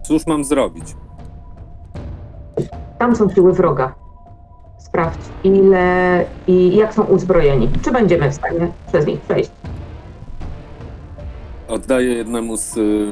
[0.03, 0.95] Cóż mam zrobić?
[2.99, 3.93] tam są siły wroga.
[4.91, 7.69] Sprawdź, ile i jak są uzbrojeni.
[7.81, 9.51] Czy będziemy w stanie przez nich przejść?
[11.67, 13.07] Oddaję jednemu z y,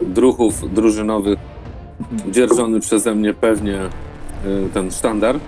[0.00, 1.38] druhów drużynowych,
[2.30, 3.80] dzierżony przeze mnie pewnie
[4.44, 5.36] y, ten sztandar.
[5.36, 5.40] Y,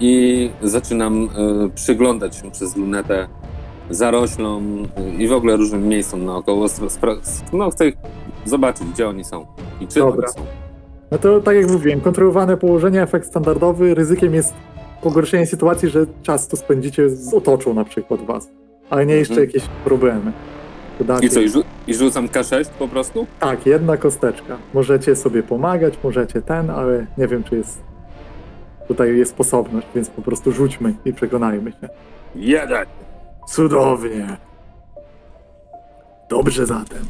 [0.00, 3.28] I zaczynam y, przyglądać się przez lunetę
[3.90, 6.66] zaroślom y, i w ogóle różnym miejscom naokoło.
[6.66, 7.94] Spra- spra- no, chcę ich
[8.44, 9.46] zobaczyć, gdzie oni są
[9.80, 10.28] i czy Dobra.
[10.28, 10.63] oni są.
[11.10, 14.54] No to tak jak mówiłem, kontrolowane położenie, efekt standardowy, ryzykiem jest
[15.02, 18.48] pogorszenie sytuacji, że czas tu spędzicie z otoczą na przykład was,
[18.90, 19.48] ale nie jeszcze Mhm.
[19.48, 20.32] jakieś problemy.
[20.98, 23.26] Dodacie- I co, i, rzu- i rzucam K6 po prostu?
[23.40, 24.56] Tak, jedna kosteczka.
[24.74, 27.78] Możecie sobie pomagać, możecie ten, ale nie wiem, czy jest
[28.88, 31.88] tutaj jest sposobność, więc po prostu rzućmy i przekonajmy się.
[32.34, 32.86] Jeden!
[33.48, 34.36] Cudownie.
[36.30, 37.04] Dobrze zatem.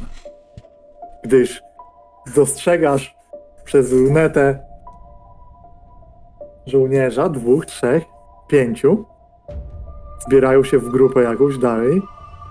[1.23, 1.61] Gdyż
[2.35, 3.14] dostrzegasz
[3.65, 4.59] przez lunetę
[6.65, 8.03] żołnierza, dwóch, trzech,
[8.47, 9.05] pięciu,
[10.27, 12.01] zbierają się w grupę jakąś dalej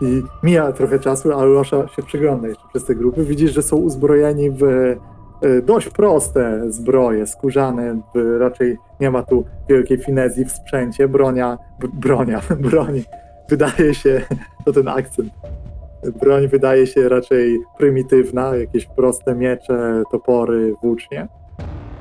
[0.01, 3.25] i mija trochę czasu, ale Losza się przygląda jeszcze przez te grupy.
[3.25, 9.45] Widzisz, że są uzbrojeni w e, dość proste zbroje, skórzane, w, raczej nie ma tu
[9.69, 11.59] wielkiej finezji w sprzęcie, bronia,
[11.93, 13.05] bronia, broni
[13.49, 14.21] wydaje się,
[14.65, 15.33] to ten akcent,
[16.21, 21.29] broń wydaje się raczej prymitywna, jakieś proste miecze, topory, włócznie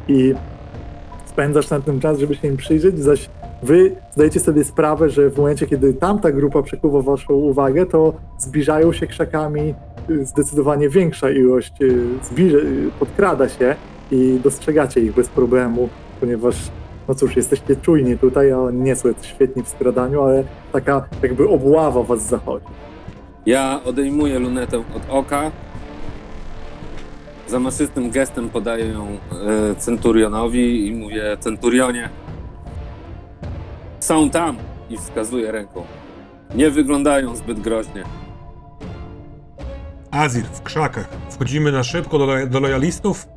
[0.07, 0.33] i
[1.25, 3.29] spędzasz na tym czas, żeby się im przyjrzeć, zaś
[3.63, 8.93] wy zdajecie sobie sprawę, że w momencie, kiedy tamta grupa przekuwa waszą uwagę, to zbliżają
[8.93, 9.73] się krzakami
[10.09, 13.75] y, zdecydowanie większa ilość, y, zbliży, podkrada się
[14.11, 15.89] i dostrzegacie ich bez problemu,
[16.19, 16.55] ponieważ
[17.07, 22.03] no cóż, jesteście czujni tutaj, a nie są świetni w skradaniu, ale taka jakby obława
[22.03, 22.65] was zachodzi.
[23.45, 25.51] Ja odejmuję lunetę od oka.
[27.47, 32.09] Zamaszystym gestem podaję ją e, centurionowi i mówię: Centurionie,
[33.99, 34.57] są tam!
[34.89, 35.83] I wskazuję ręką.
[36.55, 38.03] Nie wyglądają zbyt groźnie.
[40.11, 41.09] Azir, w krzakach.
[41.29, 43.27] Wchodzimy na szybko do, lo- do lojalistów.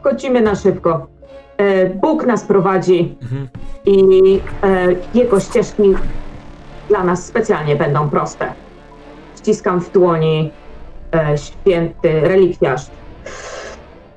[0.00, 1.06] Wchodzimy na szybko.
[1.56, 3.48] E, Bóg nas prowadzi Mhm.
[3.86, 5.82] i e, jego ścieżki
[6.88, 8.52] dla nas specjalnie będą proste.
[9.42, 10.50] Ściskam w dłoni
[11.14, 12.86] e, święty relikwiarz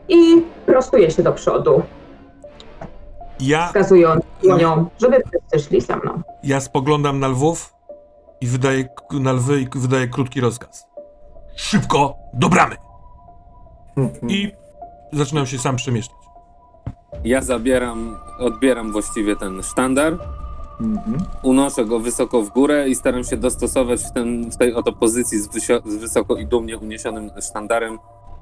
[0.10, 1.82] i prostuję się do przodu,
[3.40, 6.22] Ja, wskazując dłonią, żeby wszyscy szli za mną.
[6.44, 7.74] ja spoglądam na lwów
[8.42, 10.88] i wydaję na lwy i wydaję krótki rozkaz.
[11.56, 12.76] Szybko, do bramy!
[14.28, 14.52] I
[15.14, 16.18] zaczynam się sam przemieszczać.
[17.24, 20.18] Ja zabieram, odbieram właściwie ten sztandar,
[20.82, 21.18] Mhm.
[21.44, 25.40] unoszę go wysoko w górę i staram się dostosować w, ten, w tej oto pozycji
[25.40, 27.98] z, wysio- z wysoko i dumnie uniesionym sztandarem.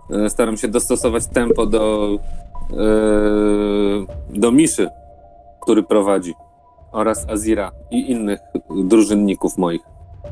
[0.10, 2.10] E, Staram się dostosować tempo do,
[2.72, 2.76] e,
[4.40, 4.90] do Miszy,
[5.62, 6.34] który prowadzi,
[6.92, 8.40] oraz Azira i innych
[8.84, 9.82] drużynników moich.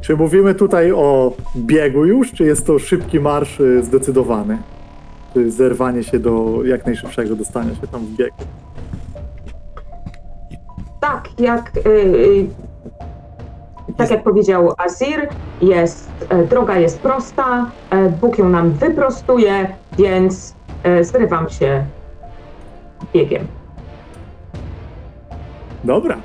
[0.01, 4.57] Czy mówimy tutaj o biegu już, czy jest to szybki marsz y, zdecydowany?
[5.33, 8.33] Czy zerwanie się do jak najszybszego dostania się tam w bieg?
[11.01, 12.47] Tak, jak, y, y,
[13.97, 15.29] tak jak powiedział Azir,
[15.61, 21.85] jest, e, droga jest prosta, e, Bóg ją nam wyprostuje, więc e, zrywam się
[23.13, 23.47] biegiem.
[25.83, 26.17] Dobra,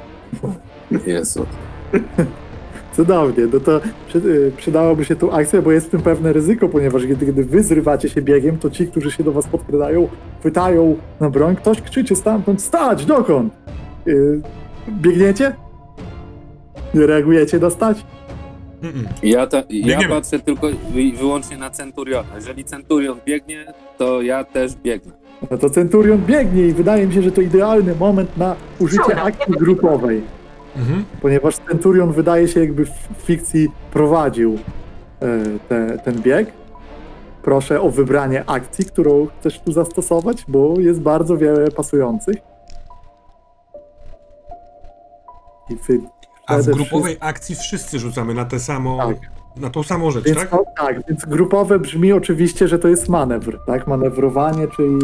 [1.07, 1.47] Jezu.
[2.97, 3.47] cudownie.
[3.53, 7.03] No to przy, y, przydałoby się tu akcja, bo jest w tym pewne ryzyko, ponieważ
[7.03, 10.09] kiedy, kiedy wy zrywacie się biegiem, to ci, którzy się do was podkradają,
[10.41, 13.53] chwytają na broń, ktoś krzyczy stamtąd, stać, dokąd?
[14.07, 14.41] Y,
[14.91, 15.55] biegniecie?
[16.95, 18.07] Nie reagujecie dostać?
[18.83, 19.05] Mm-mm.
[19.23, 20.09] Ja, ta, ja Biegniemy.
[20.15, 22.29] patrzę tylko i wyłącznie na Centuriona.
[22.35, 23.65] Jeżeli Centurion biegnie,
[23.99, 25.13] to ja też biegnę.
[25.51, 29.55] No to Centurion biegnie i wydaje mi się, że to idealny moment na użycie akcji
[29.55, 30.23] grupowej,
[30.77, 31.05] Mhm.
[31.23, 34.55] ponieważ Centurion wydaje się jakby w fikcji prowadził
[35.23, 36.53] e, te, ten bieg.
[37.43, 42.37] Proszę o wybranie akcji, którą chcesz tu zastosować, bo jest bardzo wiele pasujących.
[46.47, 49.17] A w grupowej akcji wszyscy rzucamy na tę samą, Tak.
[49.57, 50.51] na tą samą rzecz, Więc tak?
[50.77, 53.87] tak, więc grupowe brzmi oczywiście, że to jest manewr, tak?
[53.87, 54.99] Manewrowanie, czyli,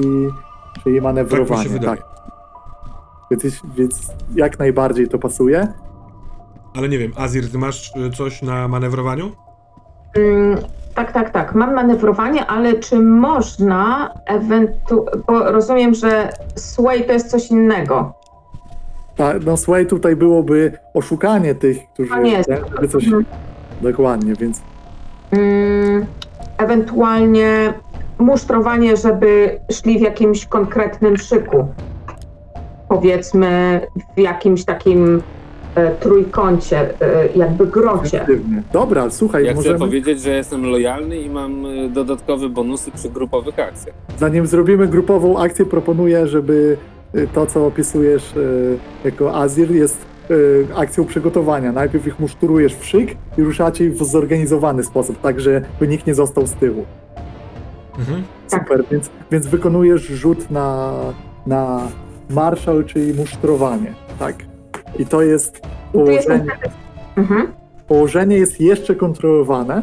[0.84, 1.48] czyli manewrowanie.
[1.48, 1.96] Tak mi się wydaje.
[1.96, 2.06] tak.
[3.30, 5.68] Więc, więc jak najbardziej to pasuje.
[6.76, 9.32] Ale nie wiem, Azir, ty masz y, coś na manewrowaniu?
[10.14, 10.58] Mm,
[10.94, 11.54] tak, tak, tak.
[11.54, 15.06] Mam manewrowanie, ale czy można ewentu...
[15.26, 18.14] Bo rozumiem, że sway to jest coś innego.
[19.16, 22.12] Tak, no sway tutaj byłoby oszukanie tych, którzy...
[22.12, 22.42] A nie, nie?
[22.74, 23.04] Żeby coś...
[23.04, 23.24] Mhm.
[23.82, 24.60] Dokładnie, więc
[25.32, 26.06] Mm,
[26.58, 27.74] ewentualnie
[28.18, 31.68] musztrowanie, żeby szli w jakimś konkretnym szyku.
[32.88, 33.80] Powiedzmy
[34.16, 35.22] w jakimś takim
[35.74, 38.22] e, trójkącie, e, jakby grocie.
[38.22, 38.62] efektywnie.
[38.72, 39.78] Dobra, słuchaj, Ja chcę możemy...
[39.78, 43.94] powiedzieć, że jestem lojalny i mam y, dodatkowe bonusy przy grupowych akcjach.
[44.18, 46.76] Zanim zrobimy grupową akcję, proponuję, żeby
[47.34, 51.72] to, co opisujesz y, jako Azir, jest y, akcją przygotowania.
[51.72, 56.46] Najpierw ich muszturujesz w szyk i ruszacie w zorganizowany sposób, tak żeby nikt nie został
[56.46, 56.84] z tyłu.
[57.98, 58.22] Mhm.
[58.50, 58.60] Tak.
[58.60, 60.92] Super, więc, więc wykonujesz rzut na,
[61.46, 61.88] na
[62.30, 64.36] marszał, czyli musztrowanie, tak?
[64.98, 65.60] I to jest
[65.92, 66.46] położenie,
[67.16, 67.52] Mhm.
[67.88, 69.82] położenie jest jeszcze kontrolowane,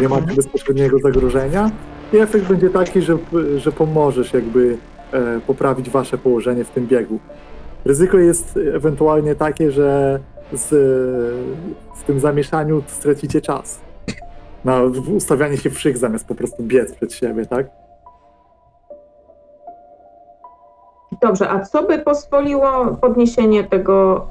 [0.00, 1.70] nie macie bezpośredniego zagrożenia
[2.12, 3.18] i efekt będzie taki, że,
[3.56, 4.76] że pomożesz jakby
[5.46, 7.18] poprawić wasze położenie w tym biegu.
[7.84, 10.20] Ryzyko jest ewentualnie takie, że
[10.52, 10.68] z,
[11.94, 13.80] z tym zamieszaniu stracicie czas
[14.64, 14.82] na
[15.16, 17.66] ustawianie się w szyk zamiast po prostu biec przed siebie, tak?
[21.22, 24.26] Dobrze, a co by pozwoliło podniesienie tego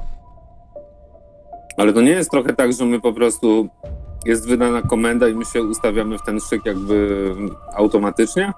[1.76, 3.68] Ale to nie jest trochę tak, że my po prostu
[4.26, 7.34] jest wydana komenda i my się ustawiamy w ten szyk jakby
[7.74, 8.52] automatycznie?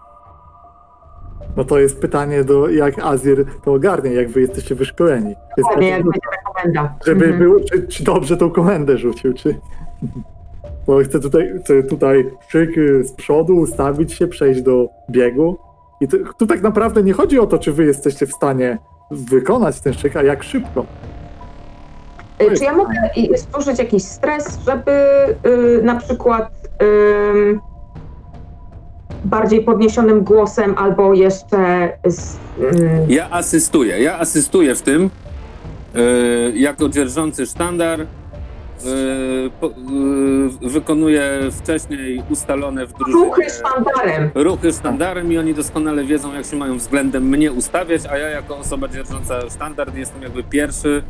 [1.57, 5.35] No to jest pytanie do jak Azir to ogarnie, jak wy jesteście wyszkoleni.
[5.57, 6.95] Jest jak będzie rekomenda.
[7.07, 7.39] żeby Mhm.
[7.43, 9.55] było, czy, czy dobrze tą komendę rzucił, czy...
[10.87, 15.59] Bo chcę tutaj, chcę tutaj szyk y, z przodu, ustawić się, przejść do biegu.
[16.01, 18.79] I to, tu tak naprawdę nie chodzi o to, czy wy jesteście w stanie
[19.11, 20.87] wykonać ten szyk, a jak szybko.
[22.43, 22.95] Y, Czy ja mogę
[23.37, 24.93] stworzyć jakiś stres, żeby
[25.47, 26.51] y, na przykład
[29.25, 34.03] bardziej podniesionym głosem albo jeszcze z, ym, Ja asystuję.
[34.03, 35.11] Ja asystuję w tym
[35.95, 38.01] yy, jako dzierżący sztandar.
[38.85, 44.31] Yy, po, yy, wykonuję wcześniej ustalone w drużynie ruchy sztandarem.
[44.35, 48.59] ruchy sztandarem i oni doskonale wiedzą, jak się mają względem mnie ustawiać, a ja jako
[48.59, 51.03] osoba dzierżąca sztandar jestem jakby pierwszy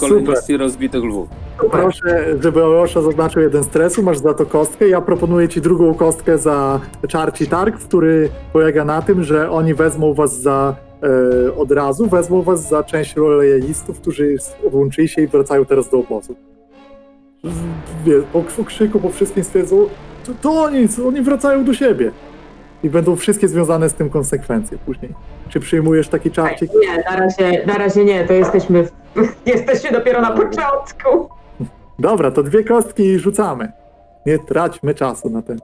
[0.00, 1.28] kolejności rozbitych lwów.
[1.60, 1.80] Super.
[1.80, 4.88] Proszę, żeby Orosza zaznaczył jeden stresu, masz za to kostkę.
[4.88, 10.14] Ja proponuję ci drugą kostkę za czarci targ, który polega na tym, że oni wezmą
[10.14, 14.36] was za e, od razu, wezmą was za część lojalistów, którzy
[14.66, 16.36] odłączyli się i wracają teraz do obozu.
[18.04, 19.88] Wie, po, po krzyku, po wszystkim stwierdzą,
[20.26, 22.10] to, to oni, oni wracają do siebie.
[22.84, 25.14] I będą wszystkie związane z tym konsekwencje później.
[25.48, 26.70] Czy przyjmujesz taki czarcik?
[26.80, 28.92] Nie, na razie, na razie nie, to jesteśmy, w,
[29.46, 31.28] jesteśmy dopiero na początku.
[31.98, 33.72] Dobra, to dwie kostki i rzucamy.
[34.26, 35.58] Nie traćmy czasu na ten.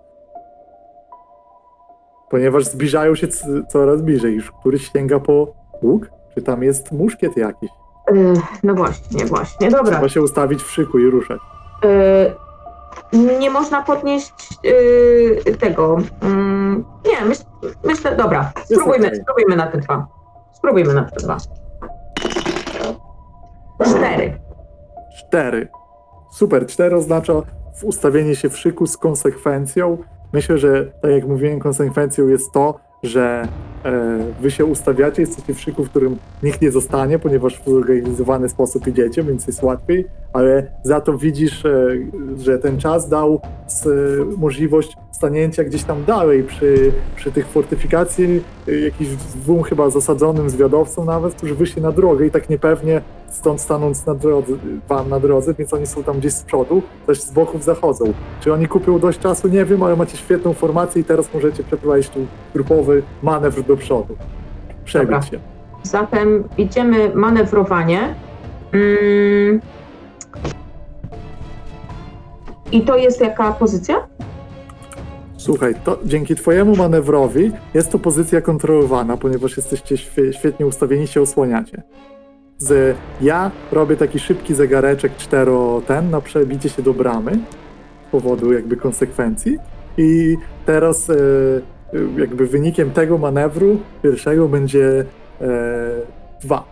[2.30, 4.34] Ponieważ zbliżają się c- coraz bliżej.
[4.34, 5.46] Już któryś sięga po
[5.82, 6.10] łuk?
[6.34, 7.70] Czy tam jest muszkiet jakiś?
[8.10, 9.92] Y, No właśnie, właśnie, dobra.
[9.92, 11.40] Trzeba się ustawić w szyku i ruszać.
[13.14, 14.32] Y, Nie można podnieść
[15.46, 15.96] y, tego.
[16.22, 17.42] mm, Nie, myśl,
[17.84, 19.20] myślę, dobra, spróbujmy, okej.
[19.22, 20.06] spróbujmy na te dwa.
[20.52, 21.36] Spróbujmy na te dwa.
[23.84, 24.32] Cztery.
[25.18, 25.68] Cztery.
[26.32, 26.66] Super.
[26.66, 27.32] Cztery oznacza
[27.82, 29.98] ustawienie się w szyku z konsekwencją.
[30.32, 33.48] Myślę, że tak jak mówiłem, konsekwencją jest to, że
[33.84, 38.48] e, wy się ustawiacie, jesteście w szyku, w którym nikt nie zostanie, ponieważ w zorganizowany
[38.48, 41.88] sposób idziecie, więc jest łatwiej, ale za to widzisz, e,
[42.38, 43.88] że ten czas dał s,
[44.36, 51.06] możliwość stanięcia gdzieś tam dalej przy, przy tych fortyfikacji, e, jakiś dwóm chyba zasadzonym zwiadowcom
[51.06, 53.02] nawet, którzy wyszli na drogę i tak niepewnie
[53.32, 54.52] stąd stanąc na drodze,
[54.88, 58.04] wam na drodze, więc oni są tam gdzieś z przodu, też z boków zachodzą.
[58.40, 59.48] Czy oni kupią dość czasu?
[59.48, 62.20] Nie wiem, ale macie świetną formację i teraz możecie przeprowadzić tu
[62.54, 64.16] grupowy manewr do przodu.
[64.84, 65.22] Przebić Dobra.
[65.22, 65.38] się.
[65.82, 68.14] Zatem idziemy manewrowanie.
[68.72, 69.60] Mm.
[72.72, 74.06] I to jest jaka pozycja?
[75.36, 81.20] Słuchaj, to dzięki twojemu manewrowi jest to pozycja kontrolowana, ponieważ jesteście świe- świetnie ustawieni, się
[81.20, 81.82] osłaniacie.
[82.62, 87.38] Z, ja robię taki szybki zegareczek cztero ten na przebicie się do bramy
[88.08, 89.58] z powodu jakby konsekwencji
[89.98, 90.36] i
[90.66, 91.14] teraz e,
[92.16, 95.04] jakby wynikiem tego manewru pierwszego będzie
[95.40, 95.46] e,
[96.42, 96.64] dwa.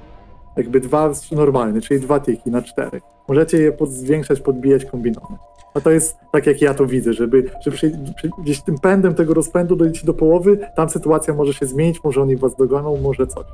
[0.56, 3.00] Jakby dwa normalne, czyli dwa tiki na cztery.
[3.28, 5.40] Możecie je pod, zwiększać, podbijać, kombinować.
[5.74, 9.14] A to jest tak, jak ja to widzę, żeby, że przy, przy, gdzieś tym pędem
[9.14, 13.26] tego rozpędu dojdziecie do połowy, tam sytuacja może się zmienić, może oni was dogoną, może
[13.26, 13.44] coś.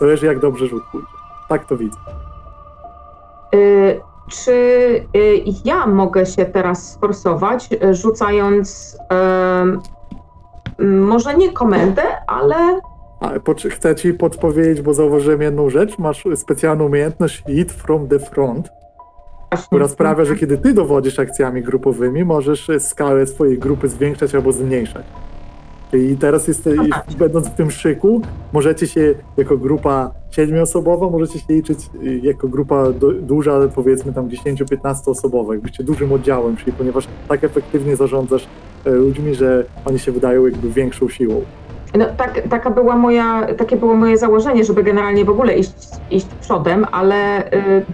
[0.00, 1.25] Zależy, jak dobrze rzut pójdzie.
[1.48, 1.98] Tak to widzę.
[3.54, 4.52] Y, czy
[5.16, 8.96] y, ja mogę się teraz sforsować, y, rzucając
[10.78, 12.80] może nie komendę, ale
[13.20, 15.98] A, poczy- chcę ci podpowiedzieć, bo zauważyłem jedną rzecz.
[15.98, 18.68] Masz specjalną umiejętność Eat from the front,
[19.50, 19.66] właśnie.
[19.66, 24.52] która sprawia, że kiedy ty dowodzisz akcjami grupowymi, możesz e, skalę swojej grupy zwiększać albo
[24.52, 25.04] zmniejszać.
[25.90, 26.68] Czyli teraz jest,
[27.18, 28.20] będąc w tym szyku,
[28.52, 34.12] możecie się jako grupa siedmioosobowa, możecie się liczyć y, jako grupa du- duża, ale powiedzmy
[34.12, 38.46] tam 10-15 osobowa, jakbyście dużym oddziałem, czyli ponieważ tak efektywnie zarządzasz
[38.84, 41.42] e, ludźmi, że oni się wydają jakby większą siłą.
[41.98, 45.72] No, tak, taka była moja, takie było moje założenie, żeby generalnie w ogóle iść,
[46.10, 47.84] iść przodem, ale y,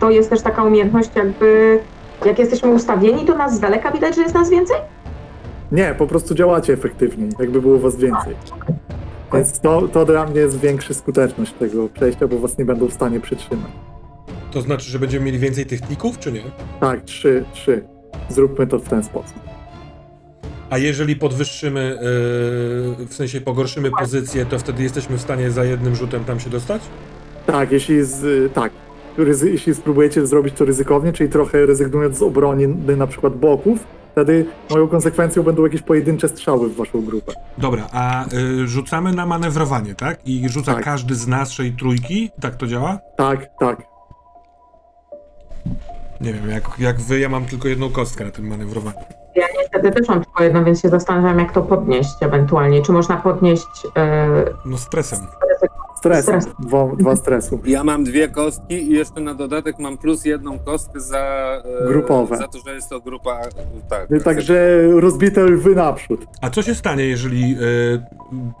[0.00, 1.78] to jest też taka umiejętność, jakby
[2.24, 4.76] jak jesteśmy ustawieni, to nas z daleka widać, że jest nas więcej?
[5.72, 8.34] Nie, po prostu działacie efektywniej, jakby było was więcej.
[9.34, 12.92] Więc to, to dla mnie jest większa skuteczność tego przejścia, bo was nie będą w
[12.92, 13.70] stanie przytrzymać.
[14.50, 16.42] To znaczy, że będziemy mieli więcej tych tików, czy nie?
[16.80, 17.84] Tak, trzy, trzy.
[18.28, 19.40] Zróbmy to w ten sposób.
[20.70, 21.98] A jeżeli podwyższymy,
[23.00, 26.50] yy, w sensie pogorszymy pozycję, to wtedy jesteśmy w stanie za jednym rzutem tam się
[26.50, 26.82] dostać?
[27.46, 28.72] Tak, jeśli z, tak.
[29.18, 34.46] Ryzy, jeśli spróbujecie zrobić to ryzykownie, czyli trochę rezygnując z obrony na przykład boków, wtedy
[34.70, 37.32] moją konsekwencją będą jakieś pojedyncze strzały w waszą grupę.
[37.58, 40.18] Dobra, a y, rzucamy na manewrowanie, tak?
[40.24, 40.84] I rzuca Tak.
[40.84, 42.30] każdy z naszej trójki?
[42.40, 42.98] Tak to działa?
[43.16, 43.82] Tak, tak.
[46.20, 48.98] Nie wiem, jak, jak wy, ja mam tylko jedną kostkę na tym manewrowaniu.
[49.34, 52.82] Ja niestety też mam tylko jedno, więc się zastanawiam, jak to podnieść ewentualnie.
[52.82, 54.28] Czy można podnieść e,
[54.64, 55.18] No stresem.
[56.00, 56.22] Stres.
[56.24, 56.46] Stres.
[56.58, 57.60] Dwa, dwa stresu.
[57.64, 61.18] Ja mam dwie kostki i jeszcze na dodatek mam plus jedną kostkę za...
[61.84, 62.36] e, Grupowe.
[62.36, 63.40] Za to, że jest to grupa...
[63.88, 64.08] Tak.
[64.24, 66.26] Także rozbite lwy naprzód.
[66.40, 68.02] A co się stanie, jeżeli y,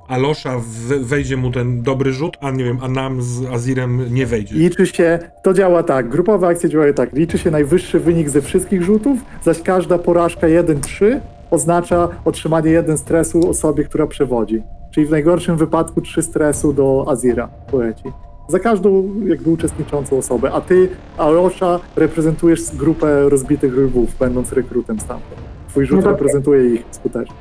[0.08, 4.26] Alosza w, wejdzie mu ten dobry rzut, a nie wiem, a nam z Azirem nie
[4.26, 4.54] wejdzie?
[4.54, 8.82] Liczy się, to działa tak, grupowe akcje działają tak, liczy się najwyższy wynik ze wszystkich
[8.82, 11.20] rzutów, zaś każda porażka 1-3
[11.50, 14.62] oznacza otrzymanie 1 stresu osobie, która przewodzi.
[14.90, 18.04] Czyli w najgorszym wypadku 3 stresu do Azira poleci.
[18.48, 20.88] Za każdą jakby uczestniczącą osobę, a ty,
[21.18, 25.40] Aosha, reprezentujesz grupę rozbitych lwów, będąc rekrutem stamtąd.
[25.68, 27.34] Twój rzut No reprezentuje ich skutecznie.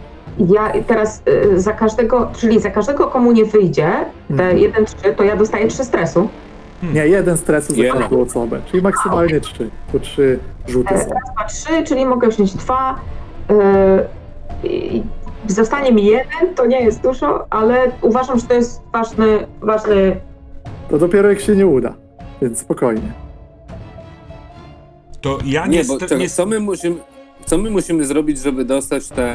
[0.49, 1.23] Ja teraz
[1.53, 3.91] y, za każdego, czyli za każdego, komu nie wyjdzie
[4.27, 4.57] te Mhm.
[4.57, 6.29] 1-3, to ja dostaję 3 stresu.
[6.93, 8.01] Nie, jeden stresu za Jeden.
[8.01, 9.69] każdą osobę, czyli maksymalnie 3.
[9.91, 11.05] To 3 rzuty E, są.
[11.05, 12.95] Dwa, trzy, czyli mogę wziąć dwa.
[13.51, 14.19] y,
[14.67, 15.03] i
[15.47, 20.19] Zostanie mi jeden, to nie jest dużo, ale uważam, że to jest ważny, ważny
[20.89, 21.93] To dopiero jak się nie uda,
[22.41, 23.11] więc spokojnie.
[25.21, 26.95] To ja Nie, nie, bo nie co my musimy...
[27.45, 29.33] Co my musimy zrobić, żeby dostać te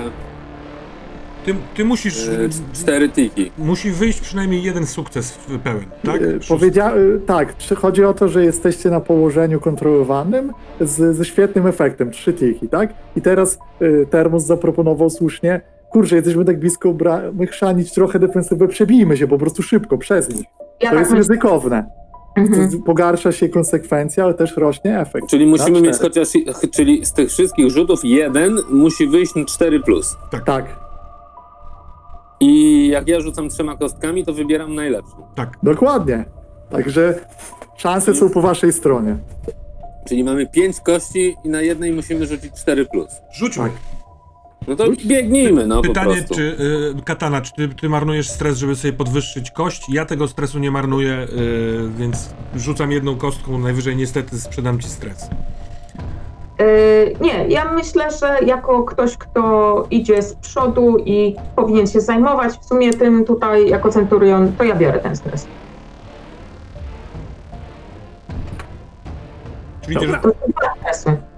[1.44, 3.50] ty, ty musisz, e, c- cztery tiki?
[3.58, 6.22] musi wyjść przynajmniej jeden sukces w- pełen, tak?
[6.22, 11.24] E, Powiedzia- e, tak, czy chodzi o to, że jesteście na położeniu kontrolowanym z, ze
[11.24, 12.94] świetnym efektem, trzy tiki, tak?
[13.16, 15.60] I teraz e, Termos zaproponował słusznie,
[15.94, 20.46] kurczę, jesteśmy tak blisko bramy, chrzanić trochę defensywę, przebijmy się po prostu szybko przez nich.
[20.80, 21.16] Ja To tak jest myślę.
[21.16, 21.86] ryzykowne.
[22.36, 22.70] Mhm.
[22.70, 25.26] To Pogarsza się konsekwencja, ale też rośnie efekt.
[25.28, 26.28] Czyli musimy Na mieć chociaż...
[26.72, 29.82] Czyli z tych wszystkich rzutów jeden musi wyjść na 4+.
[29.82, 30.16] Plus.
[30.46, 30.66] Tak,
[32.40, 35.16] I jak ja rzucam trzema kostkami, to wybieram najlepszą.
[35.34, 35.58] Tak.
[35.62, 36.24] dokładnie.
[36.70, 37.14] Także
[37.76, 39.16] szanse są po waszej stronie.
[40.08, 42.84] Czyli mamy pięć kości i na jednej musimy rzucić 4+.
[42.92, 43.08] Plus.
[43.32, 43.64] Rzućmy.
[43.64, 43.72] Tak.
[44.68, 46.42] No to biegnijmy, no Pytanie, czy
[46.98, 49.88] y, Katana, czy ty, ty marnujesz stres, żeby sobie podwyższyć kość?
[49.88, 55.28] Ja tego stresu nie marnuję, y, więc rzucam jedną kostką, najwyżej niestety sprzedam ci stres.
[56.60, 62.52] Y, Nie, ja myślę, że jako ktoś, kto idzie z przodu i powinien się zajmować
[62.52, 65.46] w sumie tym tutaj jako centurion, to ja biorę ten stres.
[69.82, 70.18] Czyli Dobra.
[70.18, 71.33] To.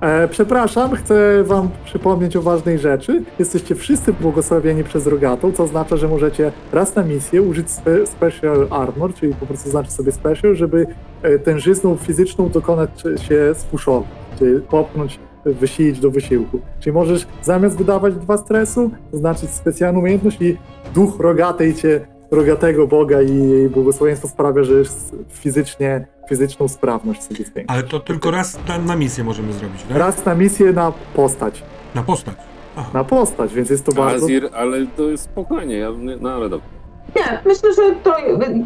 [0.00, 3.22] E, przepraszam, chcę wam przypomnieć o ważnej rzeczy.
[3.38, 8.66] Jesteście wszyscy błogosławieni przez Rogatą, co oznacza, że możecie raz na misję użyć spe Special
[8.70, 10.86] Armor, czyli po prostu znaczy sobie Special, żeby
[11.22, 12.90] e, tężyzną fizyczną dokonać
[13.28, 14.06] się spuszowi,
[14.38, 16.60] czyli popchnąć, wysilić do wysiłku.
[16.80, 20.56] Czyli możesz zamiast wydawać dwa stresu, zaznaczyć specjalną umiejętność i
[20.94, 27.44] duch Rogatej cię, Rogatego Boga i jej błogosławieństwo sprawia, że jest fizycznie, fizyczną sprawność sobie
[27.44, 27.74] zwiększa.
[27.74, 29.96] ale to tylko raz na, na misję możemy zrobić, tak?
[29.96, 31.62] Raz na misję na postać.
[31.94, 32.34] Na postać.
[32.76, 32.90] Aha.
[32.94, 34.24] Na postać, więc jest to bardzo.
[34.26, 36.68] Azir, ale to jest spokojnie, ja, nie- no ale dobra.
[37.16, 38.16] Nie, myślę, że to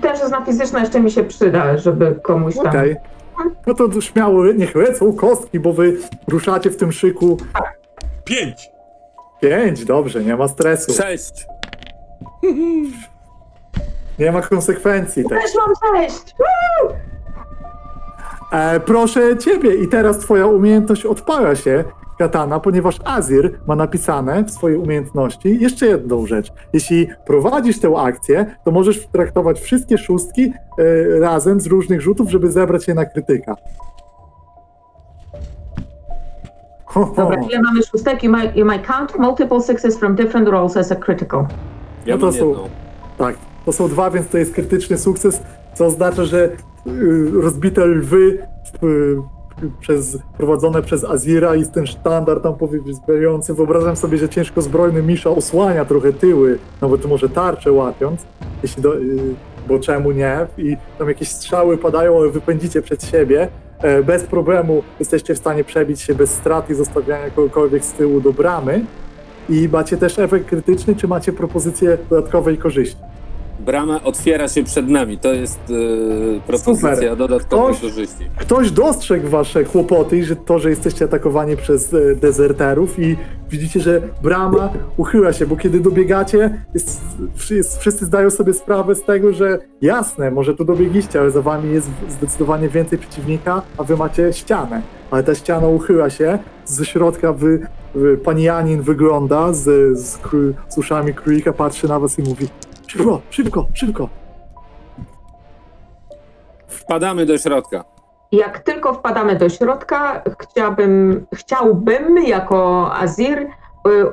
[0.02, 2.66] też jest na fizyczne jeszcze mi się przyda, żeby komuś tam...
[2.66, 2.96] Okej.
[3.66, 5.96] No to śmiało, niech lecą kostki, bo wy
[6.28, 7.36] ruszacie w tym szyku.
[8.24, 8.70] Pięć!
[9.40, 10.92] Pięć, dobrze, nie ma stresu.
[10.92, 11.46] Sześć!
[14.18, 15.42] Nie ma konsekwencji też.
[15.42, 16.34] Też mam sześć!
[16.38, 16.92] Woo!
[18.52, 21.84] E, proszę ciebie, i teraz twoja umiejętność odpala się,
[22.18, 26.52] katana, ponieważ Azir ma napisane w swojej umiejętności jeszcze jedną rzecz.
[26.72, 32.50] Jeśli prowadzisz tę akcję, to możesz traktować wszystkie szóstki e, razem z różnych rzutów, żeby
[32.52, 33.54] zebrać je na krytyka.
[36.84, 37.12] Ho, ho.
[37.16, 38.22] Dobra, ile mamy szóstek?
[38.22, 41.46] You might, you might count multiple sixes from different rolls as a critical.
[42.06, 42.68] Ja No to mam są- jedną.
[43.18, 45.40] Tak, to są dwa, więc to jest krytyczny sukces,
[45.74, 46.48] co oznacza, że
[46.86, 48.38] y, rozbite lwy
[48.82, 49.16] y,
[49.80, 53.54] przez, prowadzone przez Azira i ten sztandar tam powyzbrający.
[53.54, 58.26] Wyobrażam sobie, że ciężko zbrojny Misza osłania trochę tyły, nawet może tarczę łapiąc,
[58.62, 59.34] jeśli do, y,
[59.68, 60.46] bo czemu nie?
[60.58, 63.48] I tam jakieś strzały padają, ale wypędzicie przed siebie.
[63.82, 68.20] E, Bez problemu jesteście w stanie przebić się bez strat i zostawiania kogokolwiek z tyłu
[68.20, 68.84] do bramy.
[69.48, 73.11] I macie też efekt krytyczny, czy macie propozycję dodatkowej korzyści?
[73.66, 75.18] Brama otwiera się przed nami.
[75.18, 77.16] To jest yy, propozycja Super.
[77.16, 78.24] dodatkowej Ktoś- korzyści.
[78.36, 83.16] Ktoś dostrzegł wasze kłopoty i że to, że jesteście atakowani przez e, dezerterów i
[83.50, 87.00] widzicie, że brama uchyla się, bo kiedy dobiegacie, jest,
[87.50, 91.72] jest, wszyscy zdają sobie sprawę z tego, że jasne, może tu dobiegliście, ale za wami
[91.74, 94.82] jest zdecydowanie więcej przeciwnika, a wy macie ścianę.
[95.10, 99.62] Ale ta ściana uchyla się, ze środka wy, wy, pani Janin wygląda z,
[99.98, 102.48] z, kró- z uszami królika, patrzy na was i mówi
[102.92, 104.08] szybko, szybko, szybko.
[106.68, 107.84] Wpadamy do środka.
[108.32, 113.48] Jak tylko wpadamy do środka, chciałbym, chciałbym jako Azir y,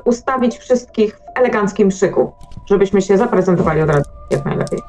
[0.05, 2.31] ustawić wszystkich w eleganckim szyku,
[2.65, 4.79] żebyśmy się zaprezentowali od razu jak najlepiej.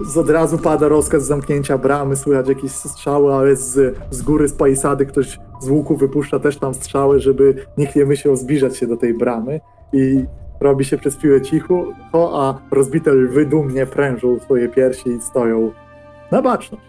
[0.00, 4.52] z od razu pada rozkaz zamknięcia bramy, słychać jakieś strzały, ale z, z góry, z
[4.52, 8.96] palisady ktoś z łuku wypuszcza też tam strzały, żeby nikt nie myślał zbliżać się do
[8.96, 9.60] tej bramy
[9.92, 10.24] i
[10.60, 15.72] robi się przez chwilę cicho, a rozbite lwy dumnie prężą swoje piersi i stoją
[16.32, 16.84] na baczność.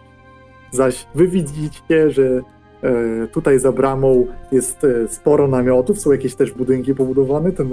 [0.72, 2.42] Zaś wy widzicie, że
[2.84, 7.70] e, tutaj za bramą jest e, sporo namiotów, są jakieś też budynki pobudowane, ten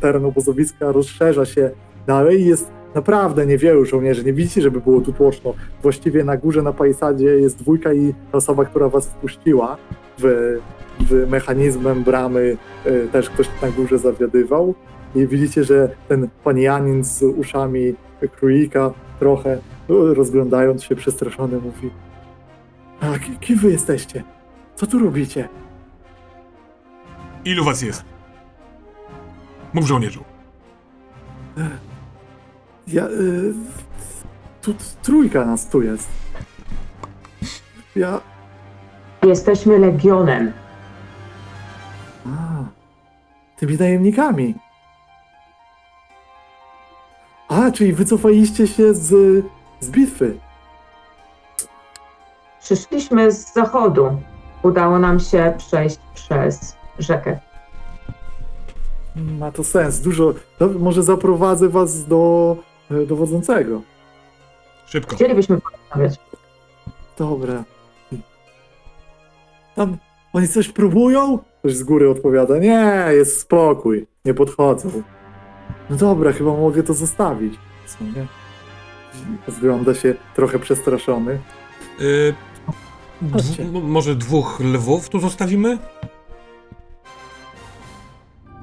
[0.00, 1.70] teren obozowiska rozszerza się
[2.06, 4.24] dalej jest naprawdę niewielu żołnierzy.
[4.24, 5.54] Nie widzicie, żeby było tu tłoczno.
[5.82, 9.76] Właściwie na górze, na palisadzie jest dwójka i osoba, która was wpuściła
[10.18, 10.56] w,
[11.00, 14.74] w mechanizmem bramy, e, też ktoś na górze zawiadywał.
[15.14, 17.94] I widzicie, że ten pan Janin z uszami
[18.36, 19.60] królika trochę e,
[20.14, 21.90] rozglądając się przestraszony mówi
[23.00, 24.22] a ki- kim wy jesteście?
[24.74, 25.48] Co tu robicie?
[27.44, 28.04] Ilu was jest?
[29.72, 30.24] Mów żołnierzu.
[32.86, 33.06] Ja.
[33.08, 33.54] Y,
[34.62, 36.08] tu trójka nas tu jest.
[37.96, 38.20] Ja.
[39.22, 40.52] Jesteśmy legionem.
[42.26, 42.30] A,
[43.56, 44.54] tymi najemnikami.
[47.48, 49.44] A, czyli wycofaliście się z,
[49.80, 50.38] z bitwy.
[52.60, 54.20] Przyszliśmy z zachodu.
[54.62, 57.38] Udało nam się przejść przez rzekę.
[59.16, 60.00] Ma to sens.
[60.00, 60.34] Dużo.
[60.60, 62.56] No, może zaprowadzę was do
[62.90, 63.82] e, dowodzącego.
[64.86, 65.16] Szybko.
[65.16, 66.20] Chcielibyśmy porozmawiać.
[67.18, 67.64] Dobra.
[69.74, 69.96] Tam
[70.32, 71.38] oni coś próbują?
[71.58, 72.58] Ktoś z góry odpowiada.
[72.58, 74.06] Nie, jest spokój.
[74.24, 75.02] Nie podchodzą.
[75.90, 77.54] No dobra, chyba mogę to zostawić.
[77.86, 78.26] Co nie?
[79.48, 81.38] Zgląda się trochę przestraszony.
[82.00, 82.34] Y,
[83.32, 83.64] Chodźcie.
[83.64, 85.78] dwu, może dwóch lwów tu zostawimy?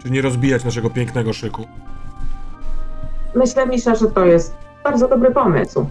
[0.03, 1.65] Czy nie rozbijać naszego pięknego szyku?
[3.35, 5.85] Myślę, Misza, że to jest bardzo dobry pomysł.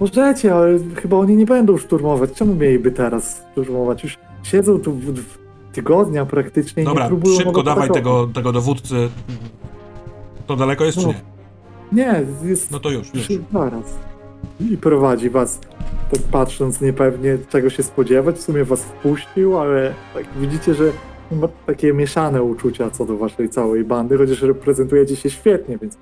[0.00, 2.32] Możecie, ale chyba oni nie będą szturmować.
[2.32, 4.02] Czemu mieliby teraz szturmować?
[4.04, 5.38] Już siedzą tu w, w
[5.72, 8.02] tygodnia praktycznie i Dobra, nie próbują szybko nawet dawaj atakować.
[8.02, 9.08] tego, tego dowódcy.
[10.50, 11.12] To daleko jest, czy No.
[11.92, 12.04] nie?
[12.04, 13.24] Nie, jest No to już, już.
[13.24, 13.98] Trzy naraz.
[14.70, 15.60] I prowadzi was,
[16.10, 18.36] tak patrząc niepewnie czego się spodziewać.
[18.36, 20.92] W sumie was wpuścił, ale tak widzicie, że
[21.32, 25.98] ma takie mieszane uczucia co do waszej całej bandy, chociaż reprezentujecie się świetnie, więc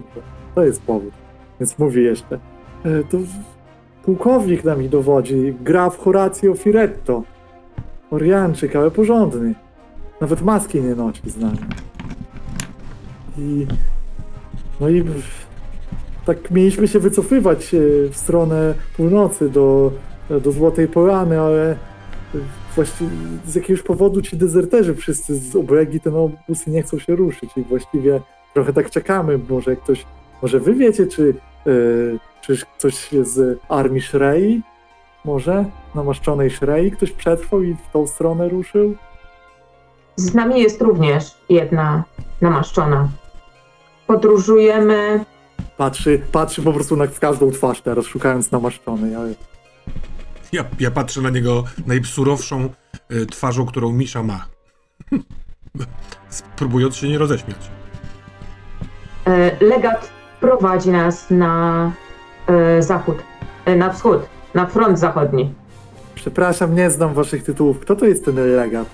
[0.55, 1.13] to jest powód.
[1.61, 2.39] Więc mówi jeszcze.
[2.85, 3.19] E, to
[4.05, 7.23] pułkownik nami dowodzi, graf Horacio Firetto.
[8.11, 9.55] Orianczyk, ale porządny.
[10.21, 11.59] Nawet maski nie nosi z nami.
[13.39, 13.67] I...
[14.81, 15.05] No i
[16.25, 17.79] tak mieliśmy się wycofywać e,
[18.11, 19.93] w stronę północy do,
[20.31, 21.77] do Złotej Polany, ale
[22.75, 23.11] właściwie
[23.47, 27.63] z jakiegoś powodu ci dezerterzy wszyscy z obregi ten obóz nie chcą się ruszyć i
[27.63, 28.21] właściwie
[28.55, 30.07] trochę tak czekamy, może ktoś,
[30.43, 31.35] może wy wiecie, czy,
[31.67, 31.71] e,
[32.41, 34.63] czy ktoś z armii Shrei,
[35.25, 35.65] może
[35.95, 38.95] namaszczonej Shrei, ktoś przetrwał i w tą stronę ruszył?
[40.17, 42.05] Z nami jest również jedna
[42.41, 43.09] namaszczona.
[44.09, 45.25] Podróżujemy
[45.77, 49.35] Patrzy, patrzy po prostu na w każdą twarz teraz, szukając namaszczonej, ale
[50.53, 52.69] Ja, ja patrzę na niego najsurowszą
[53.13, 54.47] y, twarzą, którą Misza ma.
[56.29, 57.71] Spróbując się nie roześmiać.
[59.27, 61.93] E, Legat prowadzi nas na
[62.47, 63.17] e, zachód,
[63.65, 64.23] e, na wschód,
[64.55, 65.55] na front zachodni.
[66.15, 67.81] Przepraszam, nie znam waszych tytułów.
[67.81, 68.89] Kto to jest ten legat?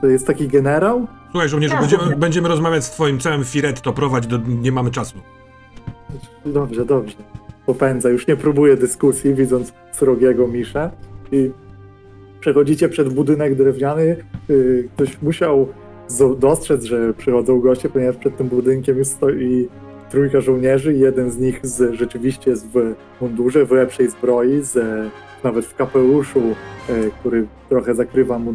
[0.00, 1.06] To jest taki generał?
[1.30, 5.18] Słuchaj, żołnierzu, Ja będziemy, będziemy rozmawiać z twoim całym Firetto, prowadź, do, nie mamy czasu.
[6.46, 7.16] Dobrze, dobrze.
[7.66, 10.90] Popędza, już nie próbuję dyskusji, widząc srogiego Miszę.
[11.32, 11.50] I
[12.40, 14.16] przechodzicie przed budynek drewniany.
[14.48, 15.68] Yy, Ktoś musiał
[16.38, 19.68] dostrzec, że przychodzą goście, ponieważ przed tym budynkiem już stoi
[20.10, 24.78] trójka żołnierzy i jeden z nich z, rzeczywiście jest w mundurze, w lepszej zbroi, z,
[25.44, 26.42] nawet w kapeluszu,
[26.88, 28.54] e, który trochę zakrywa mu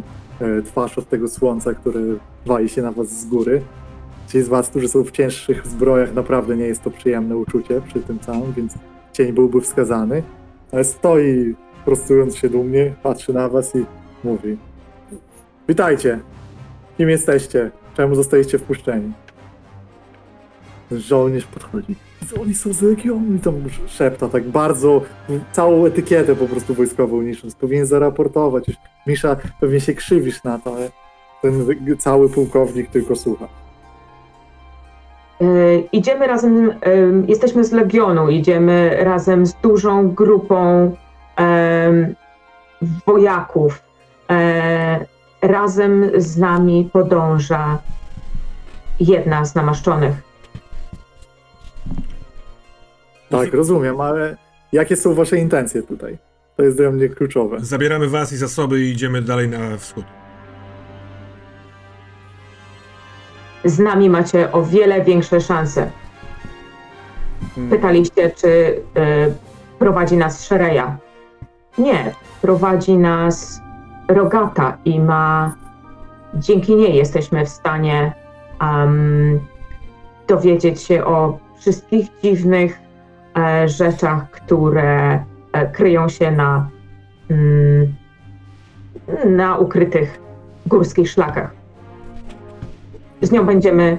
[0.64, 2.00] twarz od tego słońca, które
[2.46, 3.62] wali się na was z góry.
[4.28, 8.00] Ci z was, którzy są w cięższych zbrojach, naprawdę nie jest to przyjemne uczucie przy
[8.00, 8.74] tym całym, więc
[9.12, 10.22] cień byłby wskazany.
[10.72, 11.54] Ale stoi,
[11.84, 13.84] prostując się dumnie, patrzy na was i
[14.24, 14.56] mówi
[15.68, 16.20] Witajcie!
[16.96, 17.70] Kim jesteście?
[17.96, 19.12] Czemu zostaliście wpuszczeni?
[20.92, 21.96] Żołnierz podchodzi.
[22.40, 23.54] Oni są z Legionu i tam
[23.86, 25.02] szepta tak bardzo,
[25.52, 27.54] całą etykietę po prostu wojskową niszcząc.
[27.54, 28.64] Powinien zaraportować.
[29.06, 30.90] Misza, pewnie się krzywisz na to, ale
[31.42, 31.66] ten
[31.98, 33.48] cały pułkownik tylko słucha.
[35.40, 35.46] E,
[35.92, 36.74] Idziemy razem, e,
[37.28, 40.90] jesteśmy z Legionu, idziemy razem z dużą grupą
[41.36, 42.14] em,
[43.06, 43.82] wojaków.
[44.30, 47.78] E, Razem z nami podąża
[49.00, 50.33] jedna z namaszczonych.
[53.38, 54.36] Tak, rozumiem, ale
[54.72, 56.18] jakie są wasze intencje tutaj?
[56.56, 57.56] To jest dla mnie kluczowe.
[57.60, 60.04] Zabieramy was i zasoby i idziemy dalej na wschód.
[63.64, 65.90] Z nami macie o wiele większe szanse.
[67.54, 67.70] Hmm.
[67.70, 69.34] Pytaliście, czy e,
[69.78, 70.96] prowadzi nas Szereja.
[71.78, 73.60] Nie, prowadzi nas
[74.08, 75.54] Rogata i ma.
[76.34, 78.12] Dzięki niej jesteśmy w stanie
[78.60, 79.40] em,
[80.28, 82.83] dowiedzieć się o wszystkich dziwnych
[83.66, 86.68] rzeczach, które e, kryją się na,
[87.30, 87.94] mm,
[89.26, 90.20] na ukrytych
[90.66, 91.50] górskich szlakach.
[93.22, 93.98] Z nią będziemy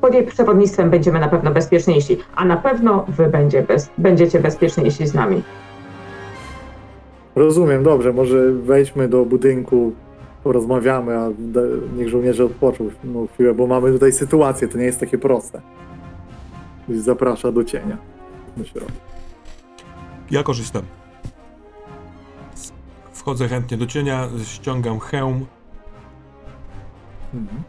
[0.00, 5.06] pod jej przewodnictwem będziemy na pewno bezpieczniejsi, a na pewno wy będzie bez, będziecie bezpieczniejsi
[5.06, 5.42] z nami.
[7.36, 9.92] Rozumiem, dobrze, może wejdźmy do budynku,
[10.44, 11.28] porozmawiamy, a
[11.96, 15.60] niech żołnierze odpoczną no, chwilę, bo mamy tutaj sytuację, to nie jest takie proste.
[16.88, 17.96] Zaprasza do cienia.
[18.64, 18.92] Środka.
[20.30, 20.82] Ja korzystam.
[23.12, 25.46] Wchodzę chętnie do cienia, ściągam hełm.
[27.34, 27.62] Mhm.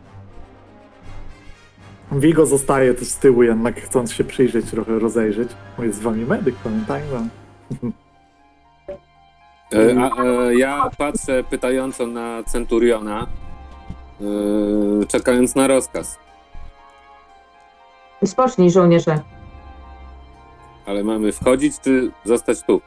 [2.11, 5.49] Vigo zostaje też z tyłu, jednak chcąc się przyjrzeć, trochę rozejrzeć.
[5.77, 7.29] Bo jest z wami medyk, pamiętajmy.
[9.73, 13.27] E, A, e, ja patrzę pytająco na Centuriona,
[14.21, 16.19] e, czekając na rozkaz.
[18.25, 19.19] Spocznij, żołnierze.
[20.86, 22.82] Ale mamy wchodzić czy zostać tu?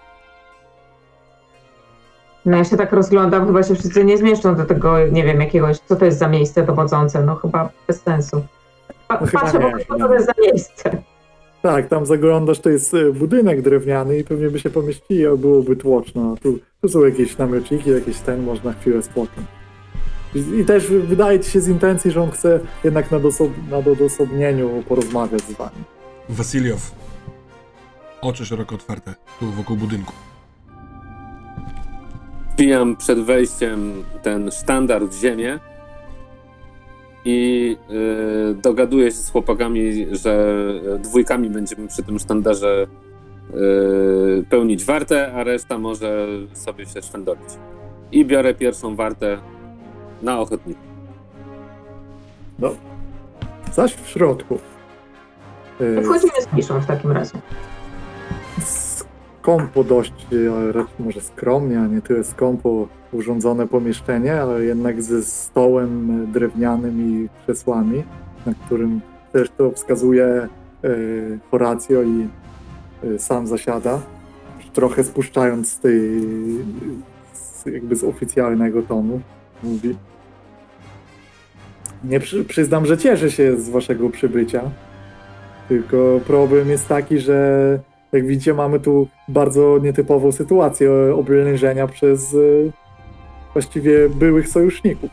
[2.47, 5.78] No ja się tak rozglądam, chyba się wszyscy nie zmieszczą do tego, nie wiem, jakiegoś,
[5.78, 8.42] co to jest za miejsce dowodzące, no chyba bez sensu.
[9.09, 11.03] Pa, No patrzę nie, chyba co to jest za miejsce.
[11.62, 15.76] Tak, tam zaglądasz, to jest e, budynek drewniany i pewnie by się pomieścili, a byłoby
[15.76, 16.36] tłoczno.
[16.42, 19.47] Tu, tu są jakieś namiociki, jakieś ten, można chwilę spocząć.
[20.34, 23.76] I, I też wydaje ci się z intencji, że on chce jednak na, dosob, na
[23.76, 25.84] odosobnieniu porozmawiać z wami.
[26.28, 27.03] Wasiliow.
[28.25, 30.12] Oczy szeroko otwarte, tu wokół budynku.
[32.53, 35.59] Wbijam przed wejściem ten sztandar w ziemię
[37.25, 37.77] i
[38.51, 40.57] y, dogaduję się z chłopakami, że
[40.99, 42.87] dwójkami będziemy przy tym sztandarze
[44.41, 47.49] y, pełnić wartę, a reszta może sobie się szwendolić.
[48.12, 49.39] I biorę pierwszą wartę
[50.22, 50.81] na ochotnika.
[53.72, 54.59] Zaś w środku.
[55.81, 57.39] e, Wchodzimy z piszą w takim razie.
[58.62, 60.26] Skąpo dość,
[60.72, 67.28] raczej może skromnie, a nie tyle skąpo urządzone pomieszczenie, ale jednak ze stołem drewnianym i
[67.42, 68.02] krzesłami,
[68.46, 69.00] na którym
[69.32, 70.48] też to wskazuje e,
[71.50, 72.28] Horacio i
[73.05, 74.00] e, sam zasiada,
[74.74, 76.20] trochę spuszczając z tej,
[77.32, 79.20] z, jakby z oficjalnego tonu,
[79.62, 79.96] mówi
[82.05, 84.62] nie przy, przyznam, że cieszę się z waszego przybycia,
[85.68, 87.78] tylko problem jest taki, że
[88.14, 92.38] jak widzicie, mamy tu bardzo nietypową sytuację oblężenia przez e,
[93.52, 95.10] właściwie byłych sojuszników.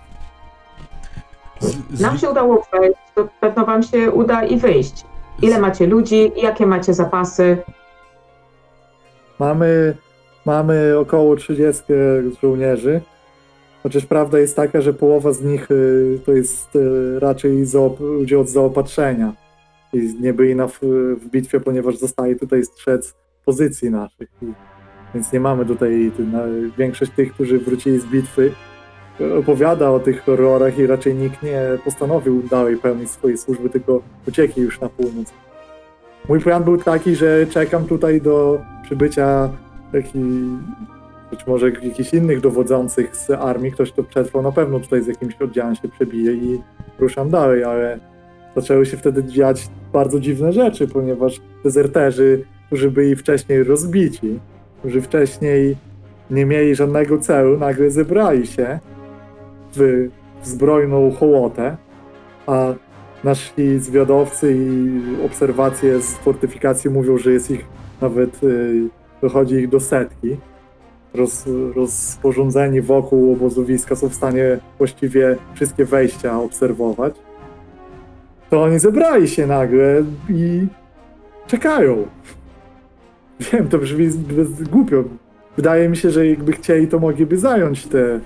[1.60, 5.06] Z, z, Nam się udało wejść, to pewno wam się uda i wyjść.
[5.42, 7.58] Ile macie ludzi, jakie macie zapasy?
[9.40, 9.96] Mamy
[10.46, 11.84] mamy około 30
[12.44, 13.02] żołnierzy.
[13.84, 18.40] Chociaż prawda jest taka, że połowa z nich y, to jest y, raczej zaop- ludzie
[18.40, 19.34] od zaopatrzenia.
[19.94, 20.80] I nie byli na, w,
[21.22, 23.16] w bitwie, ponieważ zostaje tutaj strzec
[23.46, 24.30] pozycji naszych.
[24.42, 24.46] I,
[25.14, 26.44] więc nie mamy tutaj, na,
[26.78, 28.52] większość tych, którzy wrócili z bitwy,
[29.40, 34.64] opowiada o tych horrorach i raczej nikt nie postanowił dalej pełnić swojej służby, tylko uciekli
[34.64, 35.34] już na północ.
[36.30, 39.50] Mój plan był taki, że czekam tutaj do przybycia
[39.92, 40.20] taki,
[41.32, 45.36] być może jakichś innych dowodzących z armii, ktoś to przetrwał, na pewno tutaj z jakimś
[45.36, 46.62] oddziałem się przebije i
[47.00, 48.00] ruszam dalej, ale
[48.56, 54.40] zaczęły się wtedy dziać bardzo dziwne rzeczy, ponieważ dezerterzy, którzy byli wcześniej rozbici,
[54.80, 55.78] którzy wcześniej
[56.32, 58.80] nie mieli żadnego celu, nagle zebrali się
[59.76, 60.08] w,
[60.44, 61.78] zbrojną hołotę,
[62.48, 62.74] a
[63.24, 67.66] nasi zwiadowcy i obserwacje z fortyfikacji mówią, że jest ich
[68.02, 68.90] nawet, y,
[69.22, 70.38] dochodzi ich do setki.
[71.14, 71.46] Roz,
[71.76, 77.16] rozporządzeni wokół obozowiska są w stanie właściwie wszystkie wejścia obserwować.
[78.52, 80.68] To oni zebrali się nagle i
[81.48, 82.08] czekają.
[83.40, 85.04] Wiem, to brzmi bez, głupio.
[85.58, 88.20] Wydaje mi się, że jakby chcieli, to mogliby zająć te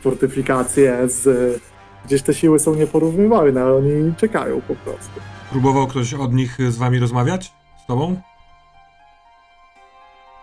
[0.00, 1.60] fortyfikacje z...
[2.06, 5.20] Gdzieś te siły są nieporównywalne, ale oni czekają po prostu.
[5.50, 7.52] Próbował ktoś od nich z wami rozmawiać?
[7.84, 8.16] Z tobą?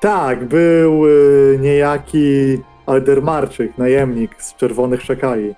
[0.01, 5.55] Tak, był y, niejaki Aldermarczyk, najemnik z Czerwonych Szakali.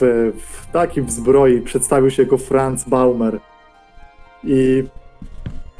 [0.00, 3.40] W, w takim w zbroi przedstawił się jako Franz Baumer.
[4.44, 4.84] I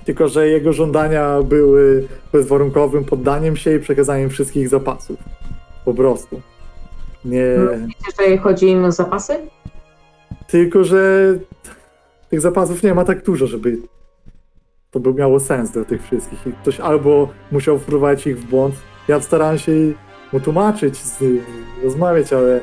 [0.04, 5.16] tylko, że jego żądania były bezwarunkowym poddaniem się i przekazaniem wszystkich zapasów.
[5.84, 6.40] Po prostu.
[7.24, 7.44] Nie,
[7.86, 9.36] Wiecie, że chodzi im o zapasy?
[10.46, 11.34] tylko, że
[12.30, 13.78] tych zapasów nie ma tak dużo, żeby
[14.90, 16.46] to by miało sens do tych wszystkich.
[16.46, 18.74] I ktoś albo musiał wprowadzić ich w błąd.
[19.08, 19.72] Ja starałem się
[20.32, 21.18] mu tłumaczyć, z,
[21.84, 22.60] rozmawiać, ale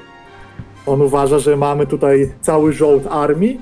[0.87, 3.61] on uważa, że mamy tutaj cały żołd armii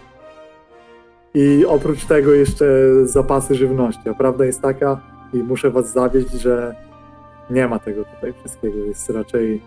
[1.33, 2.65] i oprócz tego jeszcze
[3.03, 4.09] zapasy żywności.
[4.09, 5.01] A prawda jest taka,
[5.33, 6.75] i muszę was zawieść, że
[7.49, 8.77] nie ma tego tutaj wszystkiego.
[8.77, 9.61] Jest raczej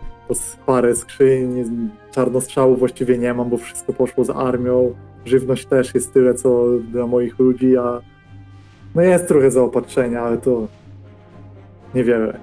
[0.66, 1.64] parę skrzyń,
[2.10, 4.94] czarnostrzału właściwie nie mam, bo wszystko poszło z armią.
[5.24, 8.00] Żywność też jest tyle, co dla moich ludzi, a
[8.94, 10.66] no jest trochę zaopatrzenia, ale to
[11.94, 12.38] niewiele.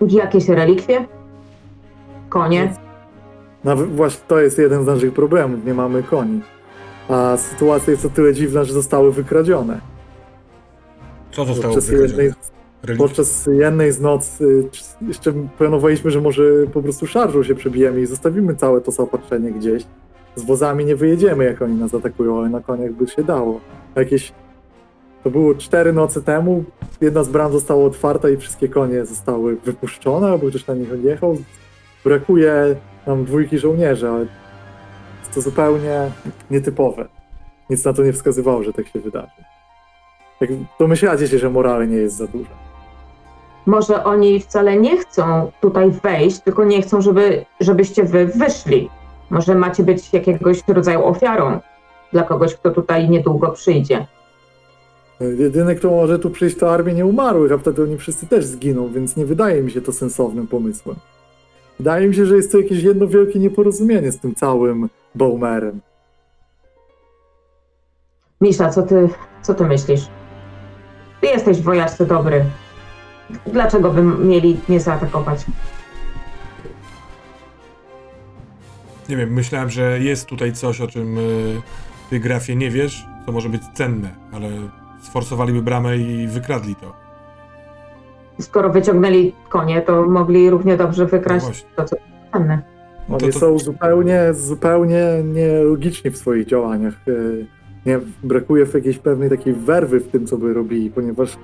[0.00, 1.06] Jakieś relikwie?
[2.28, 2.72] Konie?
[3.64, 6.40] Nawet właśnie to jest jeden z naszych problemów, nie mamy koni.
[7.08, 9.80] A sytuacja jest o tyle dziwna, że zostały wykradzione.
[11.30, 12.34] Co zostało Podczas jednej, wykradzione?
[12.82, 13.04] Relikt?
[13.06, 14.68] podczas jednej z nocy
[15.08, 16.42] jeszcze planowaliśmy, że może
[16.72, 19.84] po prostu szarżą się przebijemy i zostawimy całe to zaopatrzenie gdzieś.
[20.36, 23.60] Z wozami nie wyjedziemy, jak oni nas atakują, ale na koniach by się dało.
[23.96, 24.32] Jakieś
[25.24, 26.64] To było cztery noce temu.
[27.00, 31.36] Jedna z bram została otwarta i wszystkie konie zostały wypuszczone, albo ktoś na nich odjechał.
[32.04, 32.76] Brakuje
[33.06, 34.26] nam dwójki żołnierzy, ale
[35.20, 36.10] jest to zupełnie
[36.50, 37.08] nietypowe.
[37.70, 39.44] Nic na to nie wskazywało, że tak się wydarzy.
[40.40, 40.48] Tak
[40.78, 42.50] domyślacie się, że morale nie jest za dużo.
[43.66, 48.90] Może oni wcale nie chcą tutaj wejść, tylko nie chcą, żeby, żebyście wy wyszli.
[49.30, 51.60] Może macie być jakiegoś rodzaju ofiarą
[52.12, 54.06] dla kogoś, kto tutaj niedługo przyjdzie.
[55.38, 59.16] Jedyny, kto może tu przyjść, to armia nieumarłych, a wtedy oni wszyscy też zginą, więc
[59.16, 60.96] nie wydaje mi się to sensownym pomysłem.
[61.80, 65.80] Wydaje mi się, że jest to jakieś jedno wielkie nieporozumienie z tym całym Baumerem.
[68.40, 69.08] Misza, co ty,
[69.42, 70.00] co ty myślisz?
[71.20, 72.44] Ty jesteś w wojaczce dobry.
[73.46, 75.44] Dlaczego by mieli nie zaatakować?
[79.08, 81.62] Nie wiem, myślałem, że jest tutaj coś, o czym y,
[82.10, 84.48] ty, Grafie, nie wiesz, co może być cenne, ale
[85.02, 87.09] sforsowaliby bramę i wykradli to.
[88.40, 91.68] Skoro wyciągnęli konie, to mogli równie dobrze No wykraść właśnie.
[91.76, 91.96] to, co
[92.32, 92.62] cenne.
[93.08, 96.94] No Oni to- to- są zupełnie, zupełnie nielogiczni w swoich działaniach.
[97.08, 101.36] E, Nie, brakuje w jakiejś pewnej takiej werwy w tym, co by robili, ponieważ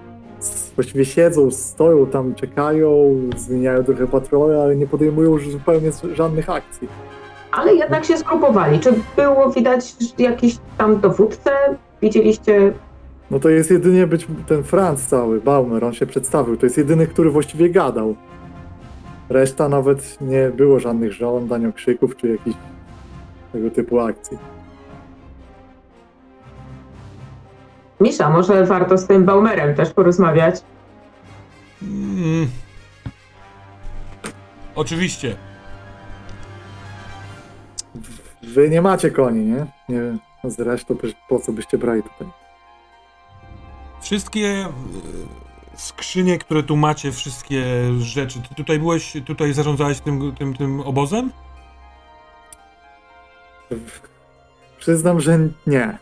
[0.75, 6.89] właściwie siedzą, stoją tam, czekają, zmieniają trochę patrole, ale nie podejmują już zupełnie żadnych akcji.
[7.53, 8.81] Ale jednak się skrupowali.
[8.81, 11.51] Czy było widać jakiś tam dowódcę?
[12.03, 12.73] Widzieliście
[13.31, 16.57] No to jest jedynie być ten Franz cały, Baumer, on się przedstawił.
[16.57, 18.17] To jest jedyny, który właściwie gadał.
[19.29, 22.57] Reszta nawet nie było żadnych żądań, okrzyków czy jakichś
[23.53, 24.39] tego typu akcji.
[28.01, 30.55] Misza, może warto z tym Baumerem też porozmawiać?
[31.83, 32.47] Mm.
[34.75, 35.37] Oczywiście.
[38.43, 39.67] Wy nie macie koni, nie?
[39.89, 40.97] Nie wiem, no zresztą
[41.29, 42.46] po co byście brali tutaj?
[44.07, 44.67] Wszystkie
[45.77, 47.65] skrzynie, które tu macie, wszystkie
[47.99, 48.39] rzeczy.
[48.49, 51.31] Ty tutaj byłeś, tutaj zarządzałeś tym, tym, tym obozem?
[54.79, 55.99] Przyznam, że nie.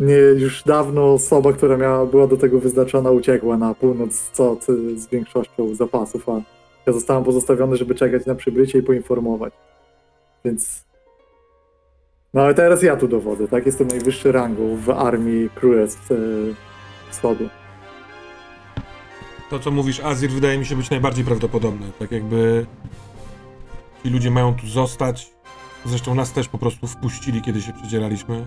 [0.00, 0.14] Nie.
[0.14, 4.56] Już dawno osoba, która miała, była do tego wyznaczona, uciekła na północ co
[4.96, 6.40] z większością zapasów, a
[6.86, 9.52] ja zostałem pozostawiony, żeby czekać na przybycie i poinformować.
[10.44, 10.84] Więc.
[12.34, 13.66] No ale teraz ja tu dowodzę, tak?
[13.66, 16.16] Jestem najwyższy rangą w armii Królestw e,
[17.10, 17.48] Wschodu.
[19.50, 21.86] To, co mówisz, Azir, wydaje mi się być najbardziej prawdopodobne.
[21.98, 22.66] Tak jakby
[24.02, 25.30] ci ludzie mają tu zostać.
[25.84, 28.46] Zresztą nas też po prostu wpuścili, kiedy się przedzieraliśmy.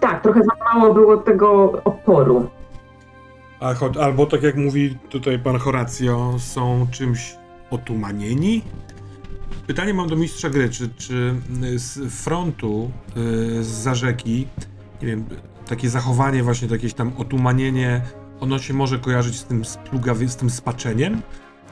[0.00, 2.50] Tak, trochę za mało było tego oporu.
[3.60, 7.36] A, albo tak jak mówi tutaj pan Horacio, są czymś
[7.70, 8.62] otumanieni?
[9.66, 11.34] Pytanie mam do mistrza gry, czy, czy
[11.74, 14.46] z frontu, y, z rzeki,
[15.02, 15.24] nie wiem,
[15.74, 18.00] takie zachowanie właśnie, to jakieś tam otumanienie,
[18.40, 21.22] ono się może kojarzyć z tym splugawie, z tym spaczeniem?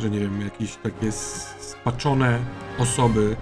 [0.00, 2.38] Że nie wiem, jakieś takie spaczone
[2.78, 3.36] osoby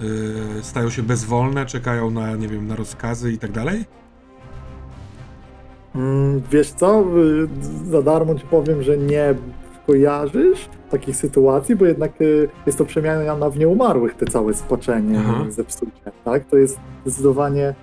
[0.00, 3.84] y, stają się bezwolne, czekają na, nie wiem, na rozkazy i tak dalej?
[5.94, 7.04] Mm, Wiesz co,
[7.84, 9.34] y, za darmo ci powiem, że nie
[9.86, 15.44] kojarzysz takich sytuacji, bo jednak y, jest to przemiana w nieumarłych, te całe spaczenie, Aha.
[15.48, 16.44] zepsucie, tak?
[16.44, 17.74] To jest zdecydowanie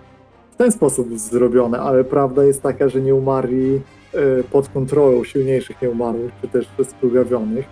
[0.57, 3.81] ten sposób zrobione, ale prawda jest taka, że nieumarli
[4.15, 7.65] y, pod kontrolą silniejszych nieumarłych, czy też splugawionych,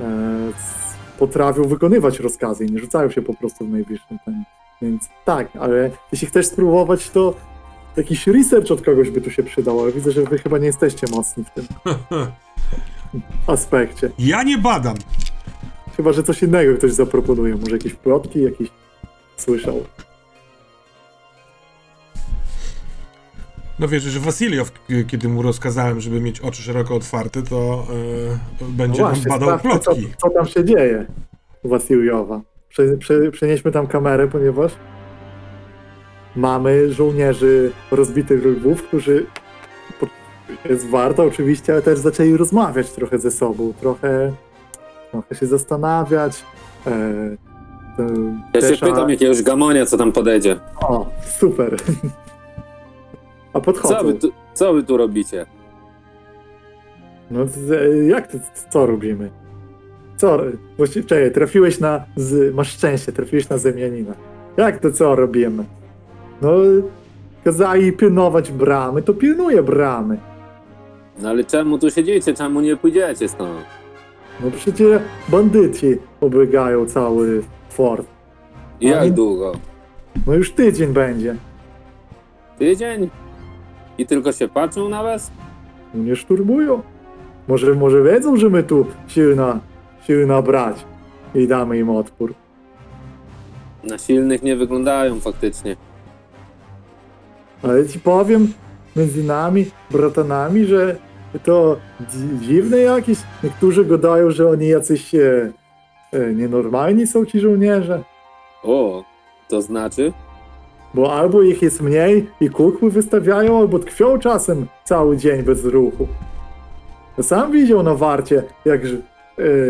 [0.00, 0.04] e,
[1.18, 4.44] potrafią wykonywać rozkazy i nie rzucają się po prostu w najbliższym ten.
[4.82, 7.34] Więc tak, ale jeśli chcesz spróbować, to
[7.96, 11.06] Jakiś research od kogoś by tu się przydał, ale widzę, że wy chyba nie jesteście
[11.10, 11.66] mocni w tym
[13.46, 14.10] aspekcie.
[14.18, 14.96] Ja nie badam.
[15.96, 17.56] Chyba, że coś innego ktoś zaproponuje.
[17.56, 18.68] Może jakieś plotki, jakiś
[19.36, 19.84] słyszał.
[23.78, 24.72] No wiesz, że Wasiliow,
[25.06, 27.86] kiedy mu rozkazałem, żeby mieć oczy szeroko otwarte, to
[28.62, 30.12] e, będzie nam badał No sprawdźmy, co, plotki.
[30.18, 31.06] co tam się dzieje
[31.62, 32.40] u Wasiliowa.
[32.68, 34.72] Prze, prze, przenieśmy tam kamerę, ponieważ
[36.36, 39.26] mamy żołnierzy rozbitych lwów, którzy
[40.70, 44.32] jest warto oczywiście, ale też zaczęli rozmawiać trochę ze sobą, trochę,
[45.10, 46.44] trochę się zastanawiać.
[46.86, 46.90] E,
[47.96, 48.02] to
[48.60, 50.60] Ja się pytam jakiegoś gamonia, co tam podejdzie.
[50.80, 51.06] O,
[51.38, 51.76] super.
[53.52, 53.94] A podchodzą.
[53.96, 55.46] Co wy tu, co wy tu robicie?
[57.30, 58.38] No z- jak to,
[58.70, 59.30] co robimy?
[60.16, 60.38] Co?
[60.76, 64.14] Właściwie, czekaj, trafiłeś na, z, masz szczęście, trafiłeś na zemianina.
[64.56, 65.64] Jak to co robimy?
[66.42, 66.50] No,
[67.44, 70.18] kazali pilnować bramy, to pilnuje bramy.
[71.22, 72.34] No ale czemu tu siedzicie?
[72.34, 73.64] Czemu nie pójdziecie stąd?
[74.40, 78.06] No przecież bandyci obiegają cały fort.
[78.80, 79.52] Jak Oni- długo?
[80.26, 81.36] No już tydzień będzie.
[82.58, 83.10] Tydzień?
[83.98, 85.30] I tylko się patrzą na was?
[85.94, 86.82] No Nie szturmują.
[87.48, 89.60] Może, może wiedzą, że my tu silna,
[90.06, 90.76] silna brać
[91.34, 92.34] i damy im odpór.
[93.84, 95.76] Na silnych nie wyglądają faktycznie.
[97.62, 98.52] Ale ci powiem
[98.96, 100.96] między nami, bratanami, że
[101.44, 103.18] to dzi- dziwne jakieś.
[103.44, 105.52] Niektórzy gadają, że oni jacyś e,
[106.12, 108.02] e, nienormalni są ci żołnierze.
[108.62, 109.04] O,
[109.48, 110.12] to znaczy?
[110.94, 116.08] Bo albo ich jest mniej i kukły wystawiają, albo tkwią czasem cały dzień bez ruchu.
[117.22, 118.90] Sam widział na warcie, jak e,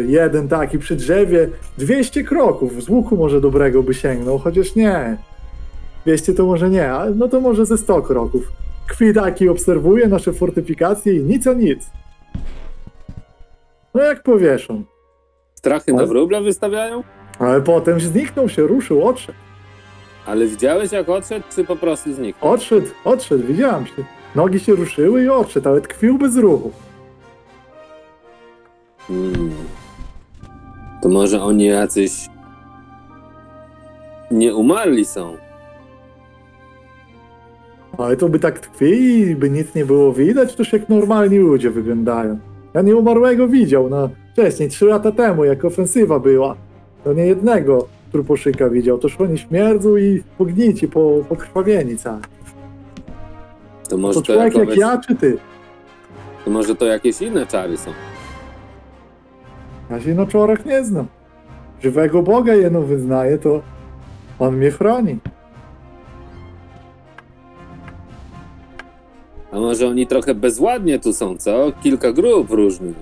[0.07, 1.49] jeden taki przy drzewie
[1.79, 5.17] 200 kroków z łuku może dobrego by sięgnął, chociaż nie.
[6.07, 8.53] 200 to może nie, ale no to może ze 100 kroków.
[8.89, 11.91] Kwi taki obserwuje nasze fortyfikacje i nic a nic.
[13.95, 14.83] No jak powieszą.
[15.55, 17.03] Strachy na wróble wystawiają?
[17.39, 19.39] Ale potem zniknął się, ruszył, odszedł.
[20.27, 22.53] Ale widziałeś jak odszedł, czy po prostu zniknął?
[22.53, 24.05] Odszedł, odszedł, widziałem się.
[24.35, 26.71] Nogi się ruszyły i odszedł, ale tkwił bez ruchu.
[29.09, 29.51] Hmm.
[31.03, 32.29] To może oni jacyś
[34.31, 35.37] nie umarli są.
[37.99, 42.39] Ale to by tak tkwili, by nic nie było widać, toż jak normalni ludzie wyglądają.
[42.75, 46.57] Ja nie umarłego widział, no wcześniej, trzy lata temu, jak ofensywa była.
[47.05, 52.23] To nie jednego truposzyka widział, toż oni śmierdzą i pognici, po, pokrwawieni cali.
[53.89, 55.39] To może To to, człowiek jak jakoś, ja czy ty?
[56.45, 57.91] to może to jakieś inne czary są.
[59.91, 61.07] Ja się na czorach nie znam.
[61.83, 63.63] Żywego Boga jeno wyznaję, to
[64.39, 65.19] On mnie chroni.
[69.53, 71.73] A może oni trochę bezładnie tu są, co?
[71.83, 72.97] Kilka grup różnych.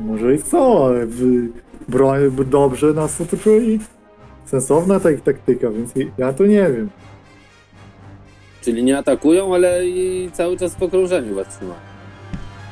[0.00, 1.22] Może i co, ale w
[1.88, 3.78] broń dobrze nas otoczyli.
[4.50, 6.88] Sensowna ta ich taktyka, więc ja to nie wiem.
[8.62, 11.80] Czyli nie atakują, ale i cały czas w okrążeniu was trzymają.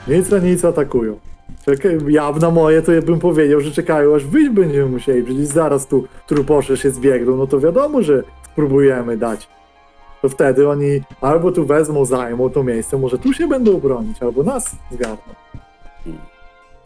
[0.08, 1.18] Nic na nic atakują.
[1.64, 5.46] Czekaj, ja na moje to ja bym powiedział, że czekają aż wyjść będziemy musieli, przecież
[5.46, 8.22] zaraz tu truposze się zbiegną, no to wiadomo, że
[8.52, 9.48] spróbujemy dać.
[10.22, 14.42] To wtedy oni albo tu wezmą, zajmą to miejsce, może tu się będą bronić, albo
[14.42, 15.34] nas zgarną.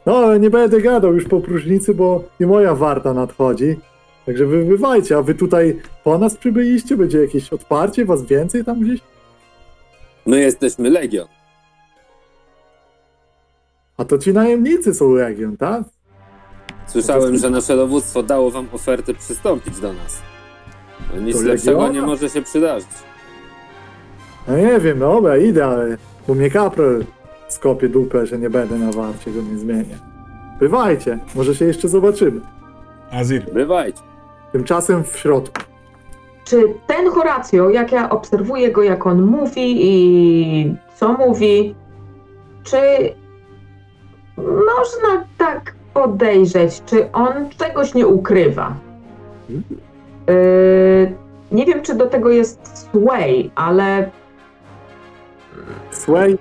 [0.06, 3.76] No, ale nie będę gadał już po próżnicy, bo i moja warta nadchodzi.
[4.26, 6.96] Także wy bywajcie, a wy tutaj po nas przybyliście?
[6.96, 9.00] Będzie jakieś odparcie, was więcej tam gdzieś?
[10.26, 11.26] My jesteśmy Legion.
[13.96, 15.82] A to ci najemnicy są Legion, tak?
[16.86, 20.22] Słyszałem, że nasze dowództwo dało wam ofertę przystąpić do nas.
[21.20, 22.00] Nic Do lepszego Legiona?
[22.00, 22.88] nie może się przydarzyć.
[24.48, 25.96] No nie wiem, dobra, idę, ale
[26.28, 27.04] bo mnie kaprol
[27.48, 29.98] skopie dupę, że nie będę na warcie, go nie zmienię.
[30.60, 32.40] Bywajcie, może się jeszcze zobaczymy.
[33.12, 34.00] Azir, Bywajcie.
[34.52, 35.62] Tymczasem w środku.
[36.44, 41.74] Czy ten Horacio, jak ja obserwuję go, jak on mówi i co mówi,
[42.62, 42.78] czy
[44.36, 48.74] można tak podejrzeć, czy on czegoś nie ukrywa?
[49.48, 49.60] Yy,
[51.52, 54.10] nie wiem, czy do tego jest Sway, ale
[55.90, 56.38] Sway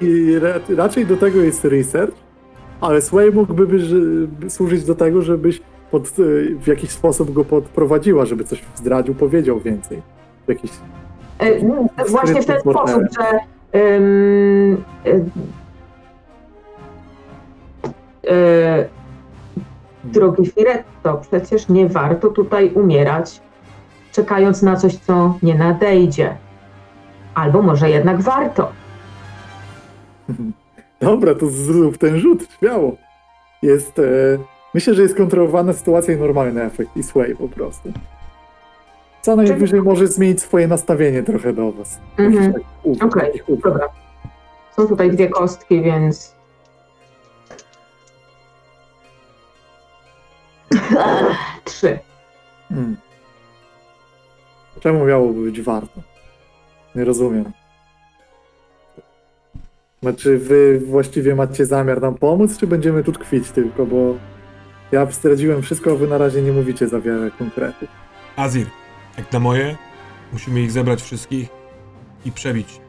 [0.78, 2.16] raczej do tego jest research,
[2.82, 3.84] ale Sway mógłby być,
[4.54, 9.60] służyć do tego, żebyś pod, y, w jakiś sposób go podprowadziła, żeby coś zdradził, powiedział
[9.60, 10.02] więcej.
[10.48, 10.72] Jakiś
[11.40, 13.40] E, no, Właśnie w ten sposób, że
[13.80, 15.26] ym, y,
[18.32, 18.90] y,
[20.04, 23.42] drogi Firetto, przecież nie warto tutaj umierać,
[24.12, 26.38] czekając na coś, co nie nadejdzie.
[27.34, 28.72] Albo może jednak warto.
[31.02, 32.96] Dobra, to zrób ten rzut, śmiało.
[33.62, 34.00] Jest.
[34.00, 34.04] E,
[34.74, 36.98] myślę, że jest kontrolowana sytuacja i normalny efekt.
[36.98, 37.94] I sway po prostu.
[39.22, 42.00] Co najwyżej może zmienić swoje nastawienie trochę do was.
[42.18, 42.54] Mhm.
[42.84, 43.90] Uf- Okej, takich Dobra.
[44.76, 46.36] Są tutaj dwie kostki, więc.
[51.66, 52.00] Trzy.
[52.70, 52.98] Hmm.
[54.80, 56.02] Czemu miałoby być warto?
[56.96, 57.52] Nie rozumiem.
[60.02, 64.16] Znaczy, wy właściwie macie zamiar nam pomóc, czy będziemy tu tkwić tylko, bo
[64.92, 67.90] ja zdradziłem wszystko, a wy na razie nie mówicie za wiele konkretów.
[68.36, 68.68] Azir,
[69.18, 69.78] jak na moje,
[70.34, 71.50] musimy ich zebrać wszystkich
[72.26, 72.82] i przebić.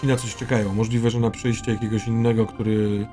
[0.00, 0.74] Ci na coś czekają.
[0.74, 3.06] Możliwe, że na przyjście jakiegoś innego, który,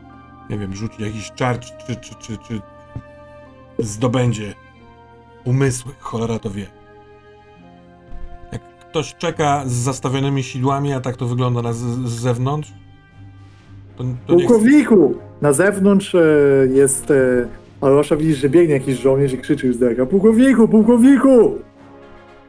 [0.49, 2.61] nie wiem, rzuci jakiś czar, czy, czy, czy, czy, czy
[3.79, 4.53] zdobędzie
[5.43, 5.91] umysły.
[5.99, 6.67] Cholera to wie.
[8.51, 12.73] Jak ktoś czeka z zastawionymi sidłami, a tak to wygląda na z, z zewnątrz,
[14.28, 14.34] to.
[14.34, 15.14] Pułkowniku!
[15.41, 16.28] Na zewnątrz e,
[16.74, 17.12] jest.
[17.12, 17.47] E,
[17.82, 20.06] Alosza widzisz, że biegnie jakiś żołnierz i krzyczy już z daleka.
[20.06, 21.56] Pułkowniku, pułkowniku!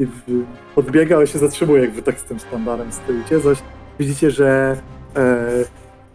[0.00, 3.40] I w, podbiega, ale się zatrzymuje, jak wy tak z tym sztandarem stoicie.
[3.40, 3.58] Zaś
[3.98, 4.76] widzicie, że
[5.16, 5.20] e,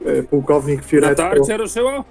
[0.05, 1.23] e, pułkownik Firetto...
[1.23, 2.03] Natarcie ruszyło?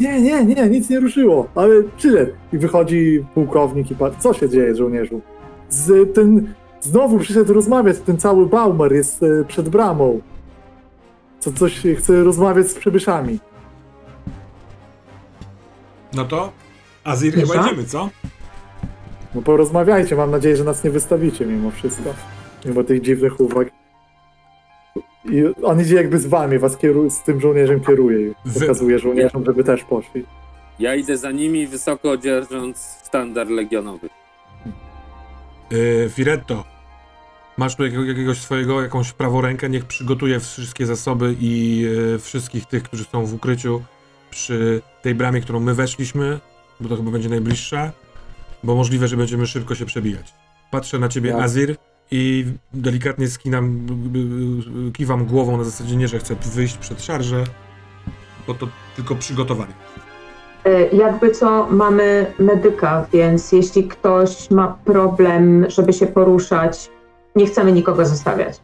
[0.00, 2.32] Nie, nie, nie, nic nie ruszyło, ale przyszedł.
[2.52, 5.20] I wychodzi pułkownik i patrzy, co się dzieje, żołnierzu?
[5.68, 10.20] Z, ten, znowu przyszedł rozmawiać, ten cały Baumer jest e, przed bramą.
[11.44, 13.38] Co, coś chce rozmawiać z przybyszami.
[16.14, 16.52] No to
[17.04, 17.66] Azir Wiesz, chyba a?
[17.66, 18.10] idziemy, co?
[19.34, 22.14] No porozmawiajcie, mam nadzieję, że nas nie wystawicie mimo wszystko.
[22.64, 23.68] Mimo tych dziwnych uwag.
[25.24, 28.98] I on idzie jakby z wami, was kieruje, z tym żołnierzem kieruje i Wy- pokazuje
[28.98, 30.24] żołnierzom, żeby też poszli.
[30.78, 34.08] Ja idę za nimi, wysoko dzierżąc sztandar legionowy.
[35.70, 36.64] Yy, Firetto,
[37.56, 42.82] masz tu jakiego, jakiegoś swojego, jakąś praworękę, niech przygotuje wszystkie zasoby i yy, wszystkich tych,
[42.82, 43.82] którzy są w ukryciu
[44.30, 46.40] przy tej bramie, którą my weszliśmy,
[46.80, 47.92] bo to chyba będzie najbliższa,
[48.64, 50.34] bo możliwe, że będziemy szybko się przebijać.
[50.70, 51.76] Patrzę na ciebie, Ja- Azir,
[52.10, 53.86] i delikatnie skinam,
[54.92, 57.44] kiwam głową na zasadzie nie, że chcę wyjść przed szarżę,
[58.46, 59.72] bo to tylko przygotowanie.
[60.64, 66.90] E, Jakby co, mamy medyka, więc jeśli ktoś ma problem, żeby się poruszać,
[67.34, 68.60] nie chcemy nikogo zostawiać.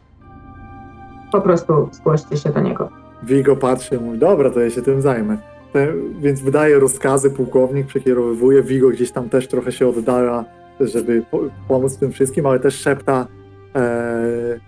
[1.31, 2.89] Po prostu zgłoście się do niego.
[3.23, 5.37] Vigo patrzy, mówi, dobra, to ja się tym zajmę.
[5.73, 5.87] Te,
[6.19, 10.45] więc wydaje rozkazy, pułkownik przekierowywuje, Vigo gdzieś tam też trochę się oddala,
[10.79, 13.27] żeby po, pomóc tym wszystkim, ale też szepta,
[13.75, 14.59] e,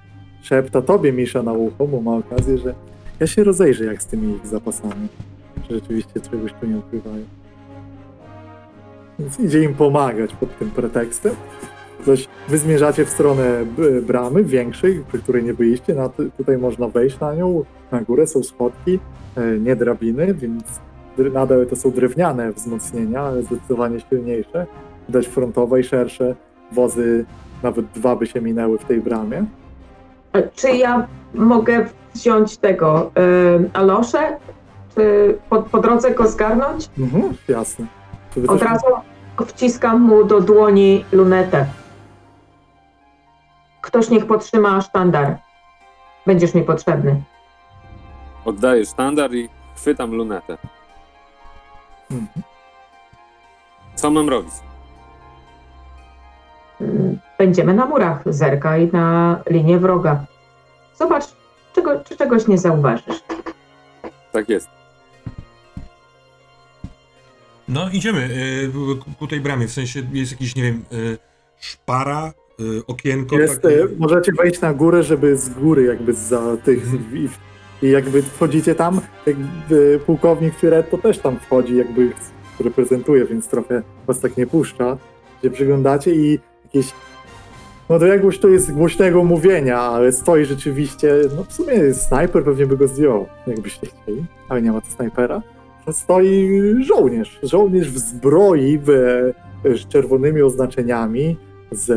[0.41, 2.73] szepta tobie, Misza, na ucho, bo ma okazję, że
[3.19, 5.07] ja się rozejrzę jak z tymi ich zapasami.
[5.67, 7.23] Czy rzeczywiście czegoś tu nie ukrywają.
[9.19, 11.35] Więc idzie im pomagać pod tym pretekstem.
[12.05, 15.93] Zaś wy zmierzacie w stronę b- bramy większej, przy której nie byliście.
[15.95, 17.63] Na, tutaj można wejść na nią.
[17.91, 18.99] Na górę są schodki,
[19.37, 20.63] e, nie drabiny, więc
[21.17, 24.65] nadal to są drewniane wzmocnienia, ale zdecydowanie silniejsze.
[25.07, 26.35] Widać frontowe i szersze
[26.71, 27.25] wozy,
[27.63, 29.45] nawet dwa by się minęły w tej bramie.
[30.33, 31.85] E, Czy ja mogę
[32.15, 33.11] wziąć tego
[33.65, 34.37] y, Aloszę?
[34.95, 36.89] Czy po, po drodze go zgarnąć?
[36.99, 37.85] Mhm, jasne.
[38.47, 38.85] Od razu
[39.47, 41.65] wciskam mu do dłoni lunetę.
[43.83, 45.37] Ktoś niech podtrzyma sztandar.
[46.25, 47.23] Będziesz mi potrzebny.
[48.45, 50.57] Oddaję sztandar i chwytam lunetę.
[52.11, 52.43] Mhm.
[53.95, 54.53] Co mam robić?
[57.37, 60.25] Będziemy na murach, zerkaj na linię wroga.
[60.95, 61.23] Zobacz,
[61.73, 63.23] czego, czy czegoś nie zauważysz.
[64.31, 64.69] Tak jest.
[67.67, 68.71] No, idziemy y,
[69.19, 71.17] ku- tej bramie, w sensie jest jakiś, nie wiem, y,
[71.59, 72.31] szpara,
[72.87, 73.83] okienko Jest, takie.
[73.83, 77.29] e, możecie wejść na górę, żeby z góry jakby za tych i,
[77.85, 82.09] i jakby wchodzicie tam, jakby pułkownik Firetto też tam wchodzi, jakby
[82.59, 84.97] reprezentuje, więc trochę was tak nie puszcza,
[85.41, 86.93] się przyglądacie i jakieś
[87.89, 92.65] no to jakbyś to jest głośnego mówienia, ale stoi rzeczywiście, no w sumie snajper pewnie
[92.65, 95.41] by go zdjął, jakbyście chcieli, ale nie ma to snajpera.
[95.85, 98.87] To stoi żołnierz, żołnierz w zbroi, w,
[99.63, 101.37] z czerwonymi oznaczeniami,
[101.75, 101.89] z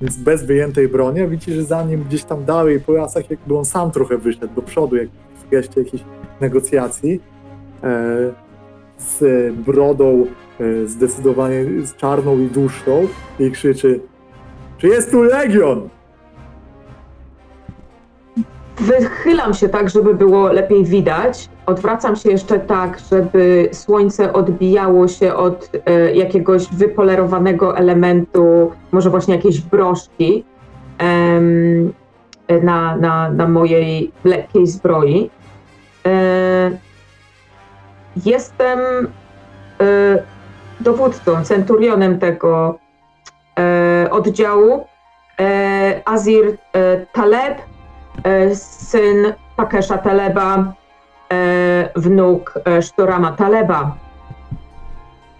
[0.00, 3.64] więc bez wyjętej broni, a że za nim gdzieś tam dalej po lasach, jakby on
[3.64, 5.08] sam trochę wyszedł do przodu, jak
[5.46, 6.04] w geście jakichś
[6.40, 7.20] negocjacji,
[7.82, 8.32] e,
[8.98, 10.26] z brodą
[10.60, 13.08] e, zdecydowanie z czarną i dłuższą
[13.40, 14.00] i krzyczy
[14.78, 15.88] czy jest tu Legion?
[18.76, 21.48] Wychylam się tak, żeby było lepiej widać.
[21.66, 29.34] Odwracam się jeszcze tak, żeby słońce odbijało się od e, jakiegoś wypolerowanego elementu, może właśnie
[29.34, 30.44] jakiejś broszki
[32.62, 35.30] na, na, na mojej lekkiej zbroi.
[36.06, 36.70] E,
[38.26, 38.78] jestem
[39.80, 40.22] e,
[40.80, 42.78] dowódcą, centurionem tego
[43.58, 44.86] e, oddziału.
[45.40, 47.58] E, Azir e, Taleb,
[48.54, 50.74] syn Pakesza Taleba,
[51.32, 53.96] e, wnuk e, Sztorama Taleba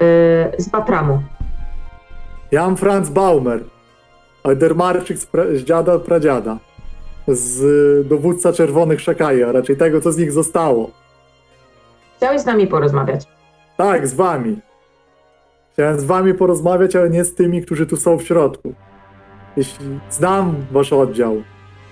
[0.01, 1.23] e, z Batramu.
[2.53, 3.65] Jan Franz Baumer,
[4.45, 6.59] Aldermarczyk z, pra- z dziada pradziada,
[7.29, 10.91] z dowódca Czerwonych Szakaj, a raczej tego, co z nich zostało.
[12.17, 13.25] Chciałeś z nami porozmawiać.
[13.77, 14.61] Tak, z wami.
[15.73, 18.75] Chciałem z wami porozmawiać, ale nie z tymi, którzy tu są w środku.
[19.57, 21.43] Jeśli znam wasz oddział,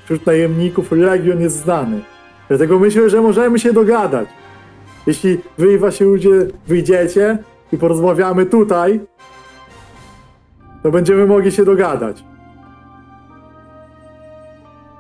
[0.05, 2.01] wśród najemników Legion jest znany.
[2.49, 4.29] Dlatego myślę, że możemy się dogadać.
[5.07, 6.31] Jeśli wy i wasi ludzie
[6.67, 7.39] wyjdziecie
[7.73, 9.01] i porozmawiamy tutaj,
[10.83, 12.25] to będziemy mogli się dogadać.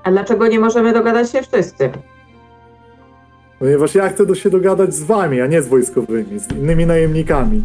[0.04, 1.90] A dlaczego nie możemy dogadać się wszyscy?
[3.58, 7.64] Ponieważ ja chcę do się dogadać z wami, a nie z wojskowymi, z innymi najemnikami.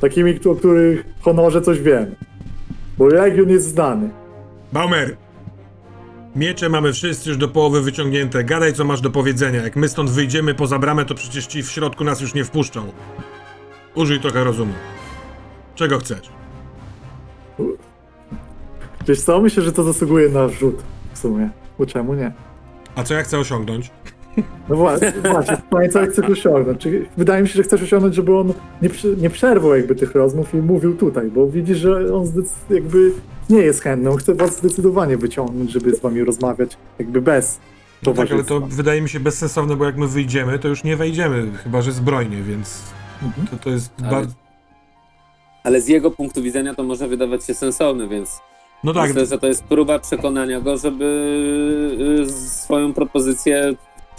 [0.00, 2.14] Takimi, o których honorze coś wiem.
[2.98, 4.10] Bo Legion jest znany.
[4.72, 5.23] Baumer!
[6.36, 8.44] Miecze mamy wszyscy już do połowy wyciągnięte.
[8.44, 9.62] Gadaj, co masz do powiedzenia.
[9.62, 12.92] Jak my stąd wyjdziemy poza bramę, to przecież ci w środku nas już nie wpuszczą.
[13.94, 14.72] Użyj trochę rozumu.
[15.74, 16.30] Czego chcesz?
[19.08, 20.82] Wiesz co, myślę, że to zasługuje na rzut
[21.12, 21.50] w sumie.
[21.78, 22.32] Bo czemu nie?
[22.96, 23.90] A co ja chcę osiągnąć?
[24.68, 26.80] No właśnie, właśnie pytanie, co chcesz osiągnąć?
[26.80, 28.52] Czy, wydaje mi się, że chcesz osiągnąć, żeby on
[28.82, 32.32] nie, nie przerwał jakby tych rozmów i mówił tutaj, bo widzisz, że on
[32.70, 33.12] jakby
[33.50, 37.58] nie jest chętny, on chce was zdecydowanie wyciągnąć, żeby z wami rozmawiać jakby bez
[38.06, 40.96] No tak, ale to wydaje mi się bezsensowne, bo jak my wyjdziemy, to już nie
[40.96, 42.82] wejdziemy, chyba że zbrojnie, więc
[43.22, 43.46] Mhm.
[43.46, 44.34] to, to jest Ale- bardzo...
[45.64, 48.40] Ale z jego punktu widzenia to może wydawać się sensowne, więc
[48.84, 51.04] No tak, myślę, że to jest próba przekonania go, żeby
[52.28, 53.74] y, swoją propozycję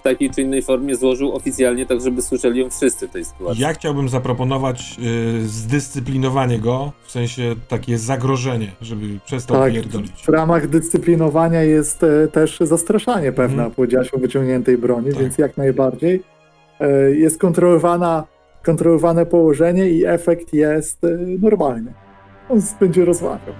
[0.05, 3.61] takiej czy innej formie złożył oficjalnie, tak żeby słyszeli ją wszyscy w tej sytuacji.
[3.61, 4.97] ja chciałbym zaproponować
[5.43, 10.11] y, zdyscyplinowanie go, w sensie takie zagrożenie, żeby przestał Tak, pierdolić.
[10.25, 13.71] w ramach dyscyplinowania jest e, też zastraszanie pewne, Mhm.
[13.71, 15.19] powiedziałaś o wyciągniętej broni, Tak.
[15.21, 16.23] więc jak najbardziej
[16.79, 18.23] e, jest kontrolowana,
[18.63, 21.07] kontrolowane położenie i efekt jest e,
[21.41, 21.93] normalny.
[22.49, 23.55] On będzie rozmawiał.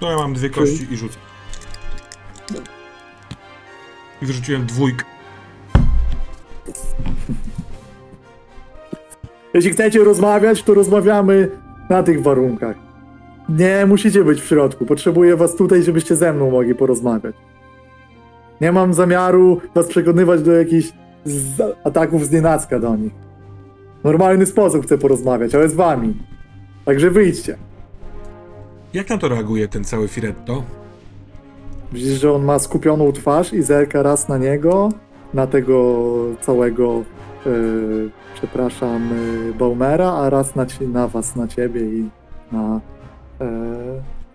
[0.00, 1.18] To ja mam dwie kości i rzucę.
[4.22, 5.04] I wyrzuciłem dwójkę.
[9.54, 11.48] Jeśli chcecie rozmawiać, to rozmawiamy
[11.90, 12.76] na tych warunkach.
[13.48, 14.86] Nie musicie być w środku.
[14.86, 17.34] Potrzebuję was tutaj, żebyście ze mną mogli porozmawiać.
[18.60, 20.92] Nie mam zamiaru was przekonywać do jakichś
[21.24, 23.12] z- ataków z nienacka do nich.
[24.00, 26.14] W normalny sposób chcę porozmawiać, ale z wami.
[26.84, 27.56] Także wyjdźcie.
[28.94, 30.62] Jak na to reaguje ten cały Firetto?
[31.92, 34.88] Widzisz, że on ma skupioną twarz i zerka raz na niego,
[35.34, 36.04] na tego
[36.40, 37.02] całego,
[37.46, 37.50] e,
[38.34, 39.10] przepraszam,
[39.50, 42.08] e, Baumera, a raz na, na was, na ciebie i
[42.52, 42.80] na,
[43.40, 43.50] e,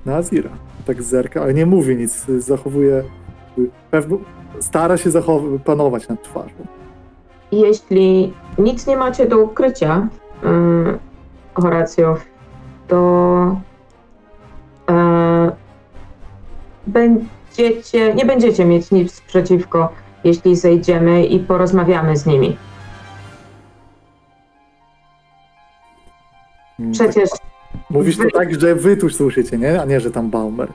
[0.06, 0.50] na Azira.
[0.86, 3.04] Tak zerka, ale nie mówi nic, zachowuje
[3.92, 4.18] pewno
[4.60, 5.10] stara się
[5.66, 6.56] panować nad twarzą.
[7.52, 10.08] Jeśli nic nie macie do ukrycia,
[10.44, 11.00] yy,
[11.54, 12.18] Horacjo,
[12.88, 13.62] to
[14.90, 15.52] e,
[16.88, 19.90] będziecie, nie będziecie mieć nic przeciwko,
[20.26, 22.58] jeśli zejdziemy i porozmawiamy z nimi.
[26.80, 27.40] Mm, Przecież tak,
[27.90, 29.82] mówisz to tak, że wy tu słyszycie, nie?
[29.82, 30.68] A nie, że tam Baumer.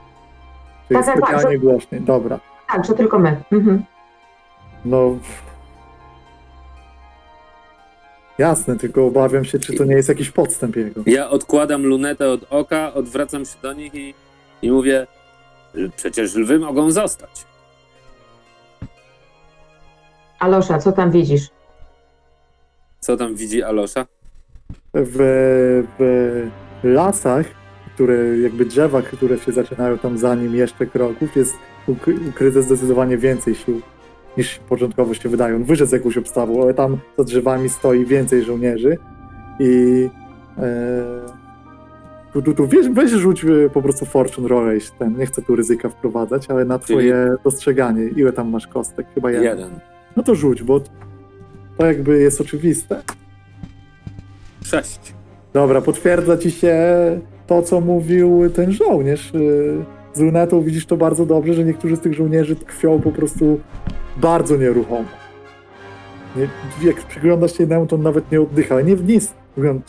[0.88, 2.00] Czyli Tak, tak, tak, specjalnie głośniej.
[2.00, 2.40] Dobra.
[2.72, 3.42] tak, że tylko my.
[3.52, 3.82] Mhm.
[4.84, 5.16] No.
[8.38, 11.00] Jasne, tylko obawiam się, czy to nie jest jakiś podstęp jego.
[11.06, 14.14] Ja odkładam lunetę od oka, odwracam się do nich i,
[14.62, 15.06] i mówię,
[15.74, 17.44] "L- przecież lwy mogą zostać.
[20.40, 21.48] Alosza, co tam widzisz?
[23.00, 24.06] Co tam widzi Alosza?
[24.94, 25.16] W,
[25.98, 27.46] w lasach,
[27.94, 31.54] które jakby drzewa, które się zaczynają tam za nim jeszcze kroków, jest
[31.88, 33.80] ukry- ukryte zdecydowanie więcej sił
[34.36, 35.56] niż początkowo się wydaje.
[35.56, 38.98] On wyszedł z jakąś obstawą, ale tam za drzewami stoi więcej żołnierzy
[39.60, 40.08] i
[40.58, 40.62] e,
[42.32, 45.56] tu, tu, tu weź, weź rzuć e, po prostu Fortune Roll, ten, nie chcę tu
[45.56, 48.04] ryzyka wprowadzać, ale na twoje dostrzeganie.
[48.04, 49.06] Ile tam masz kostek?
[49.14, 49.44] Chyba jeden.
[49.58, 49.70] Jeden.
[50.16, 50.80] No to rzuć, bo
[51.76, 53.02] to jakby jest oczywiste.
[54.64, 55.14] Sześć.
[55.52, 56.76] Dobra, potwierdza ci się
[57.46, 59.32] to, co mówił ten żołnierz.
[59.34, 63.60] Yy, Z lunetą widzisz to bardzo dobrze, że niektórzy z tych żołnierzy tkwią po prostu
[64.16, 65.08] bardzo nieruchomo.
[66.36, 66.48] Nie,
[66.88, 69.34] jak przyglądasz się jednemu, to on nawet nie oddycha, ale nie w nic.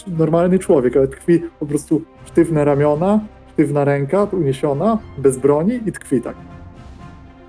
[0.08, 3.20] Normalny człowiek, ale tkwi po prostu sztywne ramiona,
[3.54, 6.36] sztywna ręka uniesiona, bez broni i tkwi tak.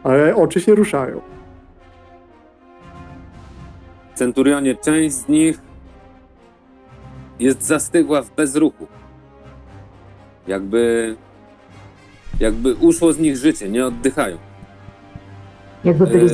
[0.05, 1.21] Ale oczy się ruszają.
[4.15, 5.59] Centurionie, część z nich
[7.39, 8.87] jest zastygła w bezruchu.
[10.47, 11.17] Jakby,
[12.41, 14.39] jakby uszło z nich życie, nie oddychają.
[15.85, 16.29] Jakby byli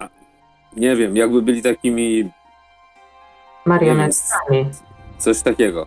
[0.00, 0.08] E,
[0.76, 2.30] nie wiem, jakby byli takimi,
[3.66, 4.70] Marionetkami.
[5.18, 5.86] coś takiego.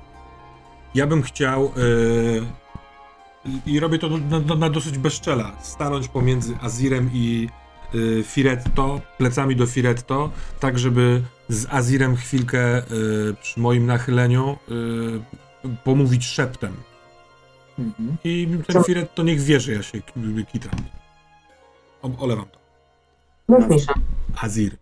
[0.95, 2.43] Ja bym chciał, yy,
[3.65, 7.49] i robię to na, na, na dosyć bezczela, stanąć pomiędzy Azirem i
[8.23, 15.21] Firetto, plecami do Firetto, tak żeby z Azirem chwilkę yy, przy moim nachyleniu yy,
[15.83, 16.73] pomówić szeptem.
[17.79, 18.17] Mhm.
[18.23, 18.83] I ten?
[18.83, 20.13] Firetto niech wie, że ja się k-
[20.51, 20.75] kitram.
[22.01, 22.59] O, olewam to.
[23.47, 23.93] Mów Misza.
[24.41, 24.77] Azir.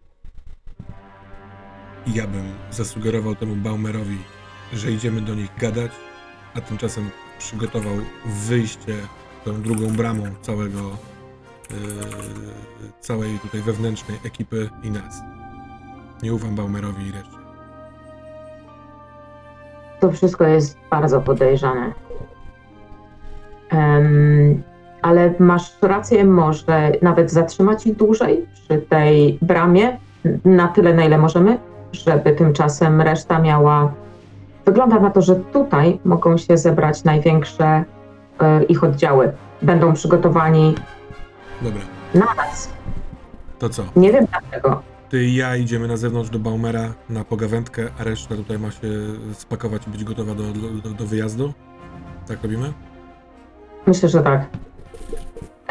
[2.07, 4.17] Ja bym zasugerował temu Baumerowi,
[4.73, 5.91] że idziemy do nich gadać,
[6.55, 7.09] a tymczasem
[7.39, 7.93] przygotował
[8.25, 8.95] wyjście
[9.45, 10.97] tą drugą bramą całego
[12.99, 15.21] całej tutaj wewnętrznej ekipy i nas.
[16.23, 17.37] Nie ufam Baumerowi i reszcie.
[19.99, 21.93] To wszystko jest bardzo podejrzane.
[23.69, 24.63] Em,
[25.01, 29.97] ale masz rację, może nawet zatrzymać ich dłużej przy tej bramie,
[30.45, 31.57] na tyle, na ile możemy,
[31.91, 33.93] żeby tymczasem reszta miała.
[34.65, 37.83] Wygląda na to, że tutaj mogą się zebrać największe
[38.39, 39.31] e, ich oddziały.
[39.61, 40.75] Będą przygotowani
[41.61, 41.81] Dobra,
[42.13, 42.69] na nas.
[43.59, 43.83] to co?
[43.95, 44.81] Nie wiem dlaczego.
[45.09, 48.87] Ty i ja idziemy na zewnątrz do Baumera na pogawędkę, a reszta tutaj ma się
[49.33, 50.43] spakować i być gotowa do,
[50.83, 51.53] do, do wyjazdu?
[52.27, 52.73] Tak robimy?
[53.87, 54.45] Myślę, że tak.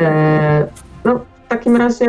[0.00, 0.66] E,
[1.04, 2.06] no, w takim razie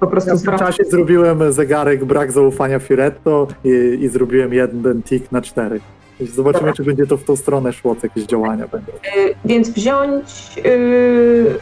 [0.00, 3.68] po prostu Ja w tym czasie zrobiłem zegarek brak zaufania Firetto i,
[4.00, 5.80] i zrobiłem jeden tik na cztery.
[6.20, 6.72] Zobaczymy, Dobra.
[6.72, 8.92] czy będzie to w tą stronę szło, jakieś działania będą.
[8.92, 11.58] Y, Więc wziąć y,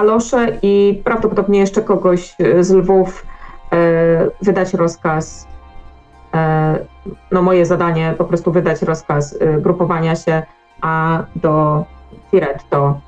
[0.00, 3.26] Aloszę i prawdopodobnie jeszcze kogoś y, z Lwów,
[3.72, 3.76] y,
[4.42, 5.46] wydać rozkaz.
[6.34, 6.86] y,
[7.30, 10.42] No moje zadanie po prostu wydać rozkaz grupowania się,
[10.80, 11.84] a do
[12.30, 13.00] Firetto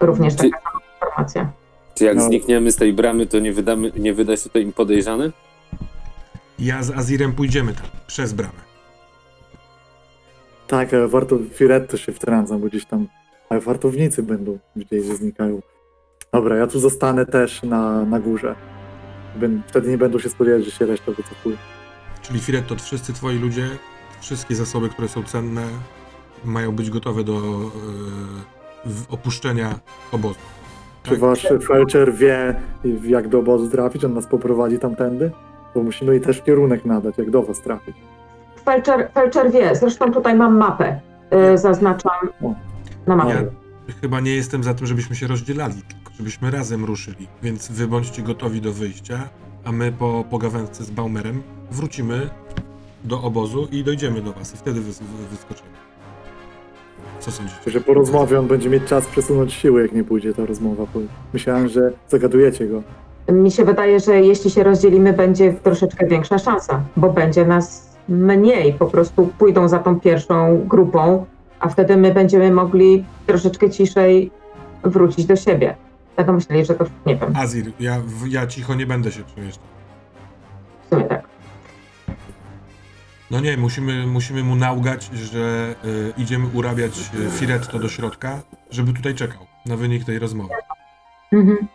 [0.00, 1.50] również Czy- taka sama informacja.
[1.94, 2.22] Czy jak No.
[2.24, 5.30] znikniemy z tej bramy, to nie, wydamy, nie wyda się to im podejrzane?
[6.58, 8.64] Ja z Azirem pójdziemy tam, przez bramę.
[10.66, 13.06] Tak, warto Firetto się wtrącam, bo gdzieś tam
[13.48, 15.60] ale wartownicy będą gdzieś, że znikają.
[16.34, 18.54] Dobra, ja tu zostanę też na, na górze.
[19.40, 21.56] Bę- Wtedy nie będą się spodziewać, że się reszta wycofuje.
[22.22, 23.66] Czyli Firetto, wszyscy twoi ludzie,
[24.20, 25.62] wszystkie zasoby, które są cenne,
[26.44, 27.38] mają być gotowe do e,
[28.88, 29.74] w- opuszczenia
[30.12, 30.38] obozu.
[31.02, 31.18] Czy Tak?
[31.18, 32.60] wasz felczer wie,
[33.06, 34.04] jak do obozu trafić?
[34.04, 35.30] On nas poprowadzi tamtędy?
[35.74, 37.96] Bo musimy jej też kierunek nadać, jak do was trafić.
[38.64, 41.00] Felczer, Felczer wie, zresztą tutaj mam mapę.
[41.54, 42.12] Y, Zaznaczam
[42.42, 42.54] O.
[43.06, 43.46] na mapie.
[43.88, 45.74] Ja chyba nie jestem za tym, żebyśmy się rozdzielali,
[46.18, 47.26] żebyśmy razem ruszyli.
[47.42, 49.28] Więc wy bądźcie gotowi do wyjścia,
[49.64, 52.30] a my po pogawędce z Baumerem wrócimy
[53.04, 55.68] do obozu i dojdziemy do was i wtedy wys- wy- wyskoczymy.
[57.20, 57.70] Co sądzicie?
[57.70, 60.84] Że po rozmowie on będzie mieć czas przesunąć siły, jak nie pójdzie ta rozmowa.
[60.94, 61.00] bo
[61.32, 62.82] Myślałem, że zagadujecie go.
[63.32, 68.72] Mi się wydaje, że jeśli się rozdzielimy, będzie troszeczkę większa szansa, bo będzie nas mniej.
[68.72, 71.26] Po prostu pójdą za tą pierwszą grupą,
[71.60, 74.30] a wtedy my będziemy mogli troszeczkę ciszej
[74.82, 75.76] wrócić do siebie.
[76.16, 77.96] Będą myśleli, że to nie wiem, Azir, ja,
[78.28, 79.64] ja cicho nie będę się przemieszczał.
[80.84, 81.22] w sumie tak.
[83.30, 88.92] No nie, musimy, musimy mu naugać, że y, idziemy urabiać y, Firetto do środka, żeby
[88.92, 90.54] tutaj czekał na wynik tej rozmowy.
[91.32, 91.68] Mhm.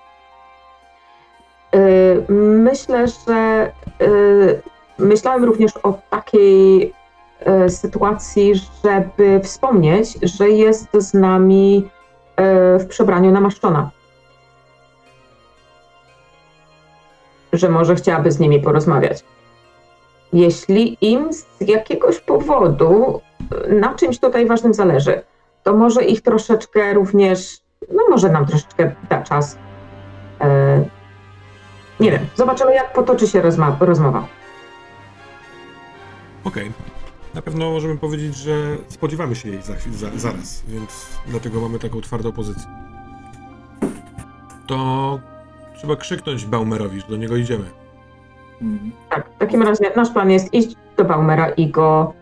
[1.76, 2.26] Y,
[2.64, 3.72] Myślę, że
[4.02, 4.62] y,
[5.00, 6.94] myślałem również o takiej
[7.66, 8.54] y, sytuacji,
[8.84, 11.90] żeby wspomnieć, że jest z nami
[12.76, 13.92] y, w przebraniu namaszczona.
[17.54, 19.24] Że może chciałaby z nimi porozmawiać.
[20.34, 23.22] Jeśli im z jakiegoś powodu
[23.70, 25.22] na czymś tutaj ważnym zależy,
[25.64, 27.58] to może ich troszeczkę również,
[27.94, 29.58] no może nam troszeczkę da czas
[30.42, 30.86] E,
[32.00, 33.42] Nie wiem, zobaczymy jak potoczy się
[33.80, 34.28] rozmowa.
[36.44, 36.72] Okej.
[37.34, 42.02] Na pewno możemy powiedzieć, że spodziewamy się jej za, za, zaraz, więc dlatego mamy taką
[42.02, 42.64] twardą pozycję.
[44.68, 45.20] To
[45.80, 47.66] trzeba krzyknąć Baumerowi, że do niego idziemy.
[48.62, 48.92] Mhm.
[49.10, 52.14] Tak, w takim razie nasz plan jest iść do Baumera i go.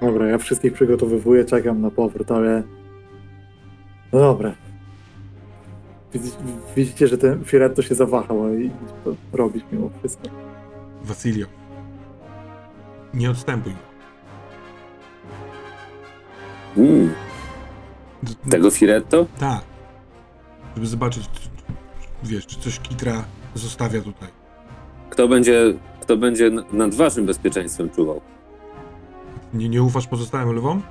[0.00, 2.62] Dobra, ja wszystkich przygotowywuję, czekam na powrót, ale...
[4.12, 4.54] No dobra.
[6.76, 8.70] Widzicie, że ten Firetto się zawahał i
[9.04, 10.28] to robić mimo wszystko.
[11.02, 11.46] Wasilio.
[13.14, 13.72] Nie odstępuj.
[16.76, 17.12] Mm,
[18.50, 19.26] tego Firetto?
[19.38, 19.60] Tak.
[20.74, 21.55] Żeby zobaczyć, czy-
[22.22, 23.24] wiesz, czy coś Kitra
[23.54, 24.28] zostawia tutaj.
[25.10, 28.20] Kto będzie, kto będzie nad waszym bezpieczeństwem czuwał?
[29.54, 30.82] Nie, nie ufasz pozostałym lwom?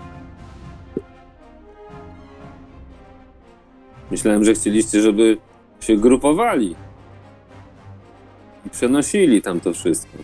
[4.11, 5.37] Myślałem, że chcieliście, żeby
[5.79, 6.75] się grupowali.
[8.65, 10.17] I przenosili tam to wszystko.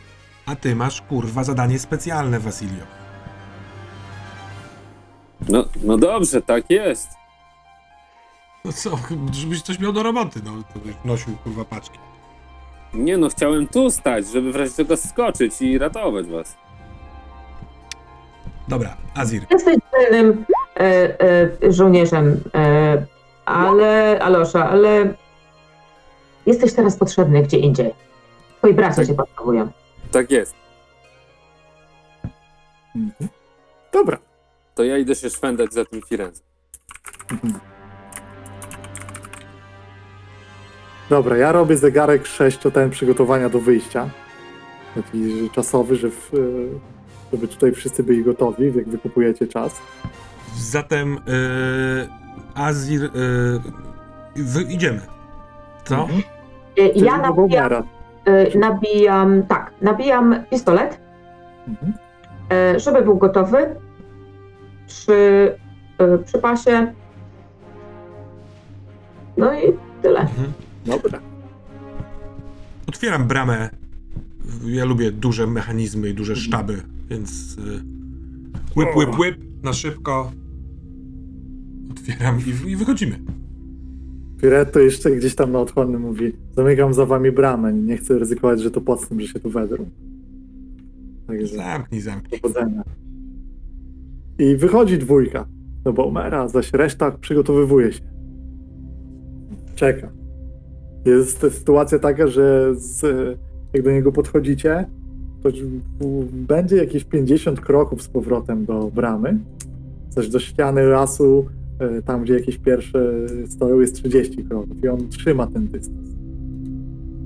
[0.46, 2.86] A ty masz, kurwa, zadanie specjalne, Wasilio.
[5.50, 7.21] No, no dobrze, tak jest.
[8.66, 9.00] No co,
[9.32, 10.52] żebyś coś miał do roboty, no.
[10.74, 12.00] To byś nosił, kurwa, paczki.
[12.94, 16.58] Nie no, chciałem tu stać, żeby w razie czego skoczyć i ratować was.
[18.68, 19.46] Dobra, Azir.
[19.52, 20.46] Jesteś dzielnym
[20.80, 20.84] e,
[21.64, 23.06] e, żołnierzem, e,
[23.46, 25.14] ale, Alosza, ale
[26.46, 27.94] jesteś teraz potrzebny gdzie indziej.
[28.58, 29.72] Twoi bracia cię potrzebują.
[30.12, 30.56] Tak jest.
[32.96, 33.30] Mhm.
[33.94, 34.18] Dobra.
[34.76, 36.42] To ja idę się szwendać za tym Firenze.
[41.12, 44.10] Dobra, ja robię zegarek 6 ten przygotowania do wyjścia.
[44.96, 46.38] Taki czasowy, że w, e,
[47.32, 49.82] żeby tutaj wszyscy byli gotowi, jak wykupujecie czas.
[50.56, 52.08] Zatem, yy,
[52.56, 53.02] Azir,
[54.36, 55.02] yy, idziemy.
[55.86, 55.96] Co?
[55.96, 56.22] Mhm.
[56.96, 57.84] Ja nabijam,
[58.56, 61.00] nabijam, tak, nabijam pistolet,
[61.68, 61.94] Mhm.
[62.80, 63.76] żeby był gotowy
[64.88, 65.52] przy,
[66.26, 66.94] przy pasie.
[69.38, 70.20] No i tyle.
[70.20, 70.54] Mhm.
[70.86, 71.22] Dobra.
[72.88, 73.70] Otwieram bramę.
[74.66, 77.58] Ja lubię duże mechanizmy i duże sztaby, więc
[78.78, 80.32] łyp, łyp, łyp, na szybko.
[81.92, 83.20] Otwieram i, i wychodzimy.
[84.42, 88.72] Firetto jeszcze gdzieś tam na odchodnym mówi zamykam za wami bramę, nie chcę ryzykować, że
[88.72, 89.86] to podstęp, że się tu wedrą.
[91.28, 92.42] Także Zamknij, zamknij.
[92.42, 92.84] powodzenia.
[94.40, 95.48] I wychodzi dwójka
[95.84, 98.02] do Baumera, zaś reszta przygotowywuje się.
[99.76, 100.12] Czeka.
[101.06, 103.02] Jest sytuacja taka, że z,
[103.74, 104.86] jak do niego podchodzicie,
[105.44, 105.50] to
[106.32, 109.38] będzie jakieś 50 kroków z powrotem do bramy,
[110.10, 111.46] zaś do ściany lasu,
[111.80, 113.14] e, tam gdzie jakieś pierwsze
[113.48, 116.10] stoją, jest 30 kroków i on trzyma ten dystans.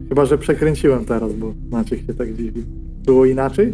[0.09, 2.63] Chyba, że przekręciłem teraz, bo Maciek się tak dziwi.
[3.05, 3.73] Było inaczej?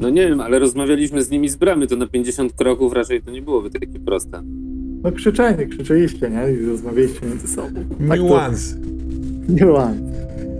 [0.00, 3.30] No nie wiem, ale rozmawialiśmy z nimi z bramy, to na 50 kroków raczej to
[3.30, 4.42] nie byłoby takie proste.
[5.04, 6.52] No krzyczenie, krzyczeliście, nie?
[6.52, 7.68] I rozmawialiście między sobą.
[8.08, 8.74] Tak to- Niuans.
[9.48, 9.96] Niuans.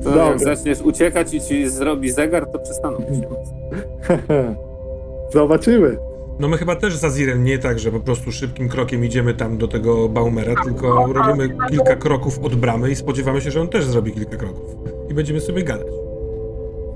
[0.04, 0.26] To Dobra.
[0.26, 2.98] jak zaczniesz uciekać i ci zrobi zegar, to przestaną.
[5.34, 5.96] Zobaczymy.
[6.40, 9.58] No my chyba też z Azirem nie tak, że po prostu szybkim krokiem idziemy tam
[9.58, 13.84] do tego Baumera, tylko robimy kilka kroków od bramy i spodziewamy się, że on też
[13.84, 14.76] zrobi kilka kroków.
[15.10, 15.86] I będziemy sobie gadać.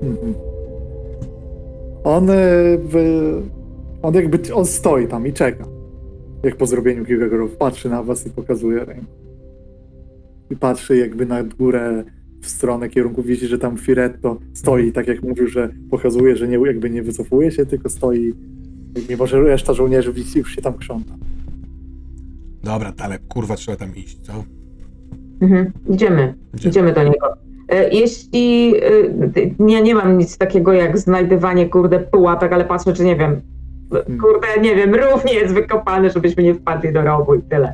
[0.01, 0.33] Mhm.
[2.03, 2.27] On,
[2.79, 2.95] w,
[4.01, 5.65] on jakby, on stoi tam i czeka.
[6.43, 9.05] Jak po zrobieniu kilka kroków patrzy na was i pokazuje ręką.
[10.49, 12.03] I patrzy jakby na górę
[12.41, 16.57] w stronę kierunku, widzi, że tam Firetto stoi, tak jak mówił, że pokazuje, że nie,
[16.65, 18.33] jakby nie wycofuje się, tylko stoi
[19.09, 21.13] Mimo, że reszta żołnierzy już się tam krząta.
[22.63, 24.33] Dobra, Taleb, kurwa, trzeba tam iść, co?
[25.41, 25.71] Mhm.
[25.89, 26.33] Idziemy.
[26.53, 26.69] Idziemy.
[26.69, 27.33] Idziemy do niego.
[27.69, 28.73] E, Jeśli
[29.59, 33.41] e, ja nie mam nic takiego jak znajdywanie kurde pułapek, ale patrzę, czy nie wiem.
[33.91, 37.73] Kurde, nie wiem, rów nie jest wykopany, żebyśmy nie wpadli do rowu i tyle.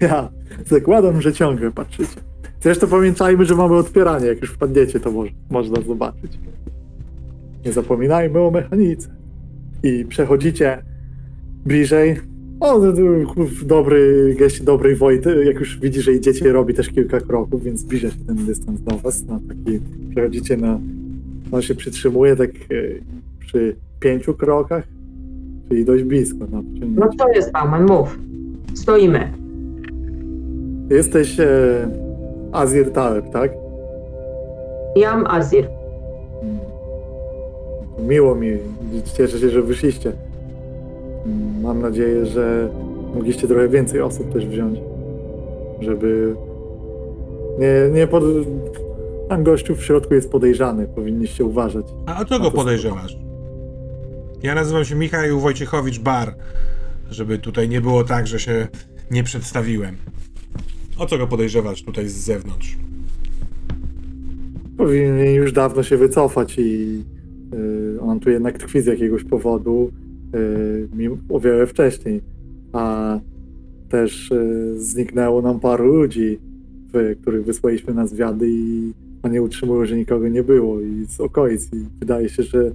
[0.00, 0.28] Ja
[0.66, 2.20] zakładam, że ciągle patrzycie.
[2.60, 4.26] Zresztą pamiętajmy, że mamy odpieranie.
[4.26, 6.38] Jak już wpadniecie, to może, można zobaczyć.
[7.64, 9.08] Nie zapominajmy o mechanice.
[9.82, 10.82] I przechodzicie
[11.66, 12.20] bliżej.
[12.60, 12.80] O,
[13.62, 15.44] dobry geście dobrej Wojty.
[15.44, 18.98] Jak już widzi, że idziecie, robi też kilka kroków, więc zbliża się ten dystans do
[18.98, 19.26] was.
[19.26, 19.80] Na taki,
[20.10, 20.80] przechodzicie na...
[21.52, 22.54] On się przytrzymuje tak e,
[23.40, 24.84] przy pięciu krokach,
[25.70, 26.46] czyli dość blisko.
[26.96, 28.18] No to jest Bauman, mów.
[28.74, 29.32] Stoimy.
[30.90, 31.46] Jesteś e,
[32.52, 33.52] Azir Taleb, tak?
[34.96, 35.68] Jam Azir.
[38.08, 38.50] Miło mi,
[39.16, 40.12] cieszę się, że wyszliście.
[41.62, 42.68] Mam nadzieję, że
[43.14, 44.80] mogliście trochę więcej osób też wziąć,
[45.80, 46.34] żeby
[47.58, 48.24] nie, nie pod...
[49.28, 51.86] Tam gościu w środku jest podejrzany, powinniście uważać.
[52.06, 53.16] A o co No go to podejrzewasz?
[54.42, 56.34] Ja nazywam się Michał Wojciechowicz Bar,
[57.10, 58.68] żeby tutaj nie było tak, że się
[59.10, 59.96] nie przedstawiłem.
[60.98, 62.76] O co go podejrzewasz tutaj z zewnątrz?
[64.76, 67.02] Powinien już dawno się wycofać i
[67.54, 69.90] y, on tu jednak tkwi z jakiegoś powodu
[70.34, 72.20] y, mimo- o wiele wcześniej.
[72.72, 73.18] A
[73.88, 76.38] też y, zniknęło nam paru ludzi,
[76.94, 78.92] w, których wysłaliśmy na zwiady i
[79.22, 81.72] oni utrzymują, że nikogo nie było i z okolic.
[81.72, 82.72] I wydaje się, że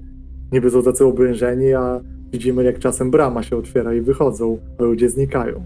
[0.52, 2.00] niby są tacy obrężeni, a
[2.32, 5.64] widzimy jak czasem brama się otwiera i wychodzą, a ludzie znikają.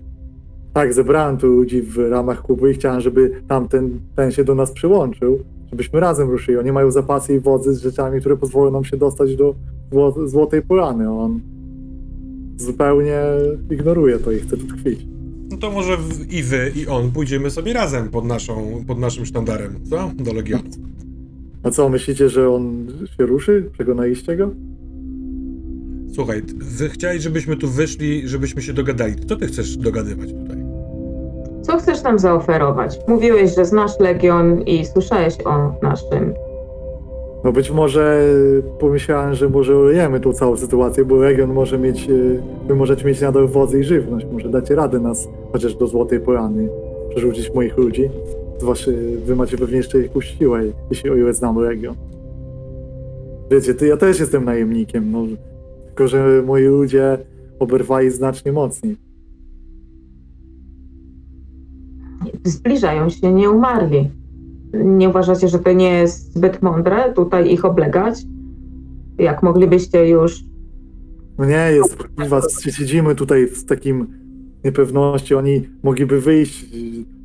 [0.73, 4.71] Tak, zebrałem tu ludzi w ramach klubu i chciałem, żeby tamten ten się do nas
[4.71, 5.39] przyłączył,
[5.71, 6.57] żebyśmy razem ruszyli.
[6.57, 9.55] Oni mają zapasy i wozy z rzeczami, które pozwolą nam się dostać do
[9.91, 11.11] zło- Złotej Polany.
[11.11, 11.39] On
[12.57, 13.21] zupełnie
[13.71, 15.07] ignoruje to i chce tu tkwić.
[15.51, 15.97] No to może
[16.29, 20.11] i wy, i on pójdziemy sobie razem pod, naszą, pod naszym sztandarem, co?
[20.15, 20.63] Do Legionu.
[21.63, 22.87] A co, myślicie, że on
[23.17, 23.69] się ruszy?
[23.73, 24.49] Przekonaliście go?
[26.15, 29.15] Słuchaj, wy chciałeś, żebyśmy tu wyszli, żebyśmy się dogadali.
[29.29, 30.57] Co ty chcesz dogadywać tutaj?
[31.61, 32.99] Co chcesz nam zaoferować?
[33.07, 36.33] Mówiłeś, że znasz Legion i słyszałeś o naszym.
[37.43, 38.33] No być może
[38.79, 43.21] pomyślałem, że może olejemy tą całą sytuację, bo Region może mieć, e, wy możecie mieć
[43.21, 44.25] nadal wozy i żywność.
[44.31, 46.69] Może dacie radę nas chociaż do Złotej Polany
[47.09, 48.09] przerzucić moich ludzi.
[48.59, 48.91] Zwłaszcza
[49.25, 51.95] wy macie pewnie jeszcze jakąś siłę, jeśli o ile znam Region.
[53.51, 55.25] Wiecie, ty, ja też jestem najemnikiem, no,
[55.89, 57.17] tylko że moi ludzie
[57.59, 58.95] oberwali znacznie mocniej.
[62.43, 64.09] Zbliżają się, nie umarli.
[64.73, 68.23] Nie uważacie, że to nie jest zbyt mądre tutaj ich oblegać?
[69.17, 70.43] Jak moglibyście już.
[71.37, 72.41] No nie, jest, kurwa,
[72.71, 74.07] siedzimy tutaj w takim
[74.63, 76.65] niepewności, oni mogliby wyjść,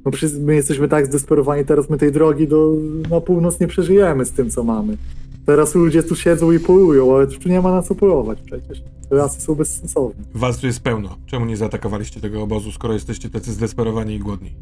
[0.04, 0.10] no
[0.40, 2.72] my jesteśmy tak zdesperowani, teraz my tej drogi do,
[3.10, 4.96] na północ nie przeżyjemy z tym, co mamy.
[5.46, 8.82] Teraz ludzie tu siedzą i polują, ale tu nie ma na co polować przecież.
[9.08, 10.24] Te lasy są bezsensowne.
[10.34, 11.16] Was tu jest pełno.
[11.26, 14.56] Czemu nie zaatakowaliście tego obozu, skoro jesteście tacy zdesperowani i głodni?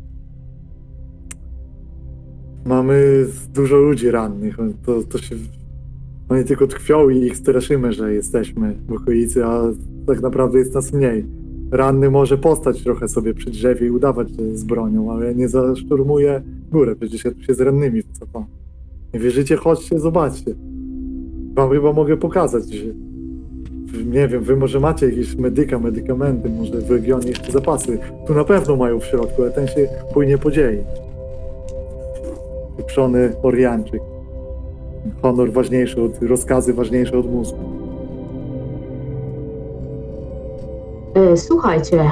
[2.64, 4.56] Mamy dużo ludzi rannych,
[4.86, 5.36] to, to się...
[6.28, 9.62] Oni tylko tkwią i ich straszymy, że jesteśmy w okolicy, a
[10.06, 11.26] tak naprawdę jest nas mniej.
[11.70, 15.48] Ranny może postać trochę sobie przy drzewie i udawać, że jest z bronią, ale nie
[15.48, 18.44] zaszturmuje górę, przecież ja tu się z rannymi wycofam.
[19.14, 19.56] Nie wierzycie?
[19.56, 20.54] Chodźcie, zobaczcie.
[21.54, 22.84] Wam chyba mogę pokazać, że
[24.04, 27.98] nie wiem, wy może macie jakieś medyka, medykamenty, może w regionie zapasy.
[28.26, 30.78] Tu na pewno mają w środku, ale ten się pójnie podzieli
[32.76, 34.02] pieprzony Orianczyk.
[35.22, 37.58] Honor ważniejszy od, rozkazy ważniejsze od mózgu.
[41.14, 42.10] E, słuchajcie.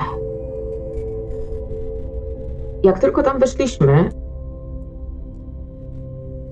[2.83, 4.11] Jak tylko tam weszliśmy,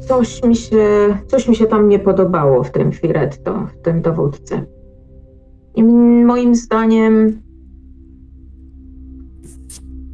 [0.09, 4.67] coś mi się, coś mi się tam nie podobało w tym Firetto, w tym dowódcy.
[5.75, 5.85] I
[6.25, 7.43] moim zdaniem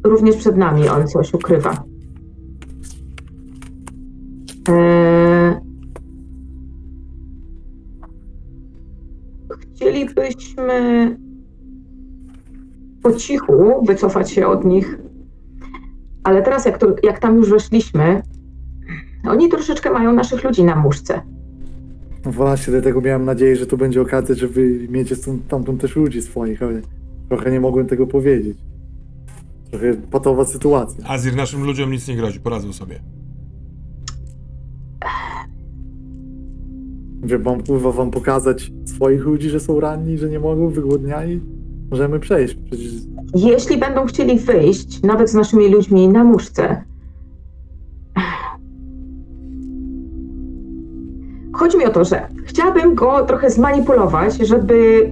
[0.03, 1.83] również przed nami on coś ukrywa.
[4.69, 5.55] Eee,
[9.59, 11.17] chcielibyśmy
[13.03, 14.99] po cichu wycofać się od nich,
[16.23, 18.21] ale teraz jak, tu, jak tam już weszliśmy,
[19.27, 21.21] oni troszeczkę mają naszych ludzi na muszce.
[22.25, 25.95] No właśnie, dlatego miałem nadzieję, że to będzie okazja, że wy miecie stąd, tamtąd też
[25.95, 26.81] ludzi swoich, ale
[27.29, 28.57] trochę nie mogłem tego powiedzieć.
[29.71, 31.05] Trochę patowa sytuacja.
[31.07, 32.99] Azir, naszym ludziom nic nie grozi, poradzą sobie.
[37.23, 41.41] Wiem, mam kurwa wam pokazać swoich ludzi, że są ranni, że nie mogą, wygłodniali.
[41.91, 42.57] Możemy przejść.
[42.65, 42.91] Przecież
[43.35, 46.83] Jeśli będą chcieli wyjść, nawet z naszymi ludźmi na muszce.
[51.55, 55.09] Chodzi mi o to, że chciałabym go trochę zmanipulować, żeby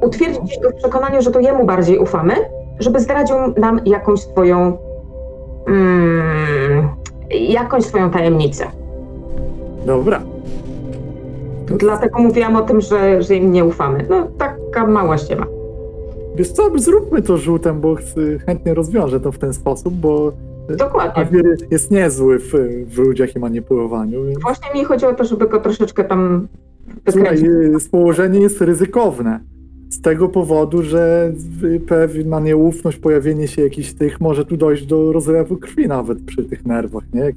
[0.00, 2.34] utwierdzić go w przekonaniu, że to jemu bardziej ufamy,
[2.78, 4.78] żeby zdradził nam jakąś swoją.
[5.66, 6.88] Mm,
[7.30, 8.66] jakąś swoją tajemnicę.
[9.86, 10.20] dobra.
[11.66, 14.06] Dlatego mówiłam o tym, że, że im nie ufamy.
[14.10, 15.46] No, taka mała ściema.
[16.34, 20.32] Wiesz co, zróbmy to żółtem, bo chcę, chętnie rozwiążę to w ten sposób, bo
[20.76, 21.26] Dokładnie.
[21.70, 22.52] Jest niezły w,
[22.86, 24.24] w ludziach i manipulowaniu.
[24.24, 26.48] więc- Właśnie mi chodzi o to, żeby go troszeczkę tam
[27.10, 29.40] Słuchaj, y, położenie jest ryzykowne.
[29.90, 31.32] Z tego powodu, że
[31.86, 36.66] pewna nieufność, pojawienie się jakichś tych, może tu dojść do rozlewu krwi nawet przy tych
[36.66, 37.20] nerwach, nie?
[37.20, 37.34] Jak,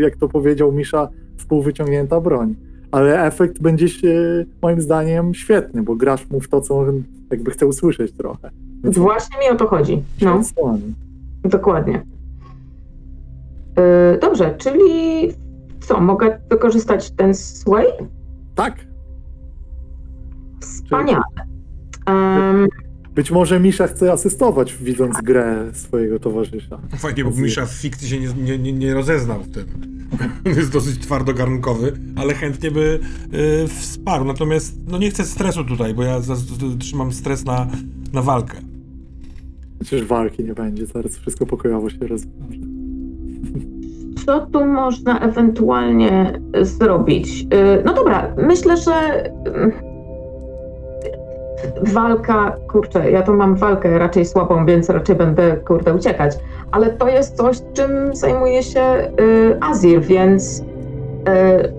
[0.00, 2.54] jak to powiedział Misza, wpółwyciągnięta broń.
[2.90, 7.50] Ale efekt będzie się, moim zdaniem, świetny, bo grasz mu w to, co on jakby
[7.50, 8.50] chce usłyszeć trochę.
[8.84, 10.02] Więc Właśnie mi o to chodzi.
[10.22, 10.40] No,
[11.44, 12.02] dokładnie.
[13.76, 15.28] Yy, dobrze, czyli
[15.80, 17.86] co, mogę wykorzystać ten sway?
[18.54, 18.86] Tak,
[20.60, 21.22] Wspaniale.
[22.06, 22.66] Em,
[23.14, 26.78] być może Misza chce asystować, widząc grę swojego towarzysza.
[26.98, 29.66] Fajnie, bo Misza w fikcji się nie, nie, nie, nie rozeznał w tym.
[30.56, 33.00] Jest dosyć twardogarnkowy, ale chętnie by
[33.64, 34.24] y, wsparł.
[34.24, 36.20] Natomiast no nie chcę stresu tutaj, bo ja
[36.78, 37.66] trzymam stres na,
[38.12, 38.58] na walkę.
[39.80, 42.75] Przecież walki nie będzie, zaraz wszystko pokojowo się rozwiąże.
[44.26, 47.42] Co tu można ewentualnie zrobić?
[47.42, 47.48] Yy,
[47.84, 48.92] no dobra, myślę, że
[49.54, 49.72] mm,
[51.82, 56.32] walka, kurczę, ja tu mam walkę raczej słabą, więc raczej będę, kurde, uciekać.
[56.70, 61.72] Ale to jest coś, czym zajmuje się yy, Azir, więc yy,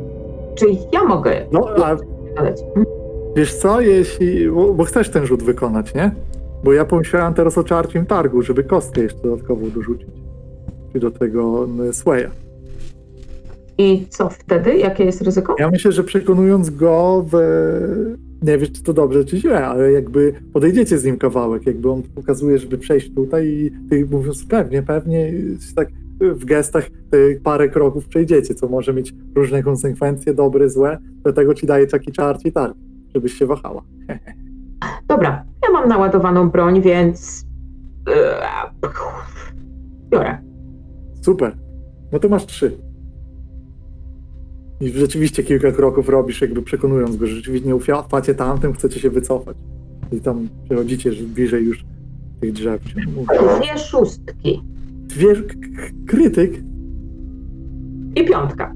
[0.55, 1.95] czy ja mogę No, a?
[3.35, 4.51] Wiesz co, jeśli.
[4.51, 6.11] Bo, bo chcesz ten rzut wykonać, nie?
[6.63, 10.26] Bo ja pomyślałem teraz o czarcim targu, żeby kostkę jeszcze dodatkowo dorzucić.
[10.93, 12.27] Czy do tego mm, Swaya.
[13.77, 14.77] I co wtedy?
[14.77, 15.55] Jakie jest ryzyko?
[15.59, 17.37] Ja myślę, że przekonując go w.
[18.41, 22.03] Nie wiesz, czy to dobrze, czy źle, ale jakby podejdziecie z nim kawałek, jakby on
[22.03, 25.33] pokazuje, żeby przejść tutaj i ty mówiąc pewnie, pewnie,
[25.75, 25.87] tak
[26.19, 31.67] w gestach y, parę kroków przejdziecie, co może mieć różne konsekwencje, dobre, złe, dlatego ci
[31.67, 32.75] daje taki czarci targ,
[33.15, 33.81] żebyś się wahała.
[35.07, 37.45] Dobra, ja mam naładowaną broń, więc
[38.07, 38.13] yy,
[40.11, 40.46] biorę.
[41.27, 41.57] Super.
[42.11, 42.71] No to masz trzy.
[44.81, 49.09] I rzeczywiście kilka kroków robisz, jakby przekonując go, że rzeczywiście nie ufacie tamtym, chcecie się
[49.09, 49.57] wycofać.
[50.11, 51.85] I tam przechodzicie że bliżej już
[52.41, 52.81] tych drzew.
[52.83, 54.61] Dwie szóstki
[55.07, 55.35] Dwie,
[56.07, 56.63] krytyk?
[58.15, 58.73] i piątka.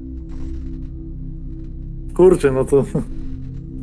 [2.16, 2.84] Kurczę, no to,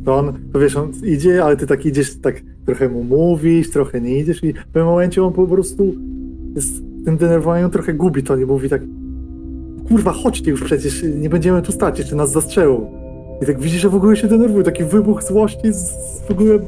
[0.04, 4.00] to on, to wiesz, on idzie, ale ty tak idziesz, tak trochę mu mówisz, trochę
[4.00, 5.94] nie idziesz i w pewnym momencie on po prostu
[6.56, 8.82] jest tym denerwowaniu trochę gubi to, nie mówi tak
[9.88, 12.90] kurwa, chodźcie już przecież, nie będziemy tu stać, jeszcze nas zastrzelą.
[13.42, 15.92] I tak widzisz, że w ogóle się denerwuje, taki wybuch złości z,
[16.28, 16.58] w ogóle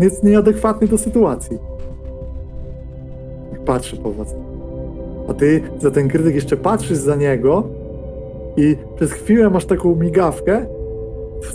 [0.00, 1.58] jest nieadekwatny do sytuacji.
[3.66, 4.34] Patrzy po was.
[5.28, 7.68] A ty za ten krytyk jeszcze patrzysz za niego
[8.56, 10.66] i przez chwilę masz taką migawkę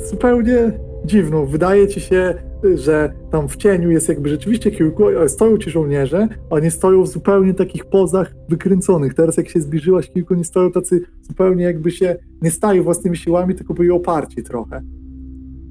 [0.09, 0.71] zupełnie
[1.05, 1.45] dziwną.
[1.45, 2.33] Wydaje ci się,
[2.75, 7.03] że tam w cieniu jest jakby rzeczywiście kilku, ale stoją ci żołnierze, a oni stoją
[7.03, 9.13] w zupełnie takich pozach wykręconych.
[9.13, 13.55] Teraz jak się zbliżyłaś, kilku nie stoją tacy zupełnie jakby się nie stają własnymi siłami,
[13.55, 14.81] tylko byli oparci trochę.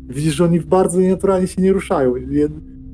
[0.08, 2.14] Widzisz, że oni bardzo nienaturalnie się nie ruszają.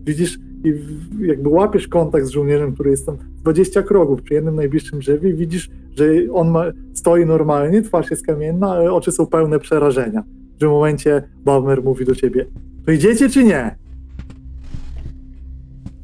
[0.04, 0.74] Widzisz i
[1.20, 5.34] jakby łapiesz kontakt z żołnierzem, który jest tam 20 kroków przy jednym najbliższym drzewie i
[5.34, 6.64] widzisz, że on ma,
[6.94, 10.22] stoi normalnie, twarz jest kamienna, ale oczy są pełne przerażenia.
[10.56, 12.46] W tym momencie Balmer mówi do ciebie,
[12.86, 13.76] to idziecie czy nie?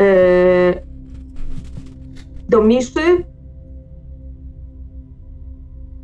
[0.02, 0.82] Yy,
[2.48, 3.24] do Miszy.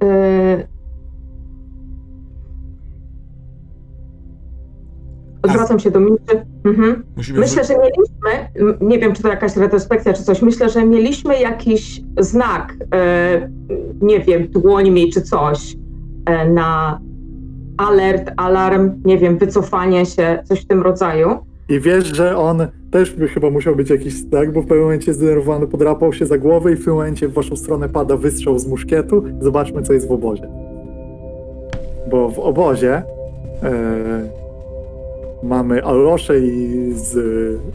[0.02, 0.66] Yy,
[5.42, 6.46] odwracam się do Miszy.
[6.64, 7.04] Mhm.
[7.34, 8.48] Myślę, że mieliśmy,
[8.80, 13.50] nie wiem czy to jakaś retrospekcja czy coś, myślę, że mieliśmy jakiś znak, e,
[14.00, 15.76] nie wiem, dłońmi czy coś
[16.50, 17.00] na
[17.76, 21.38] alert, alarm, nie wiem, wycofanie się, coś w tym rodzaju.
[21.68, 25.14] I wiesz, że on też by chyba musiał być jakiś tak, bo w pewnym momencie
[25.14, 28.66] zdenerwowany podrapał się za głowę i w tym momencie w waszą stronę pada wystrzał z
[28.66, 29.22] muszkietu.
[29.40, 30.48] Zobaczmy, co jest w obozie.
[32.10, 33.02] Bo w obozie
[33.62, 34.28] e,
[35.42, 37.16] mamy Alrosze i z,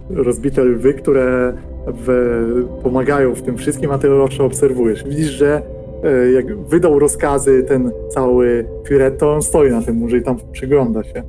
[0.10, 1.54] rozbite lwy, które
[1.88, 5.04] w, pomagają w tym wszystkim, a ty Alrosze obserwujesz.
[5.04, 5.62] Widzisz, że
[6.04, 10.38] e, jak wydał rozkazy ten cały Firet, to on stoi na tym murze i tam
[10.52, 11.24] przygląda się.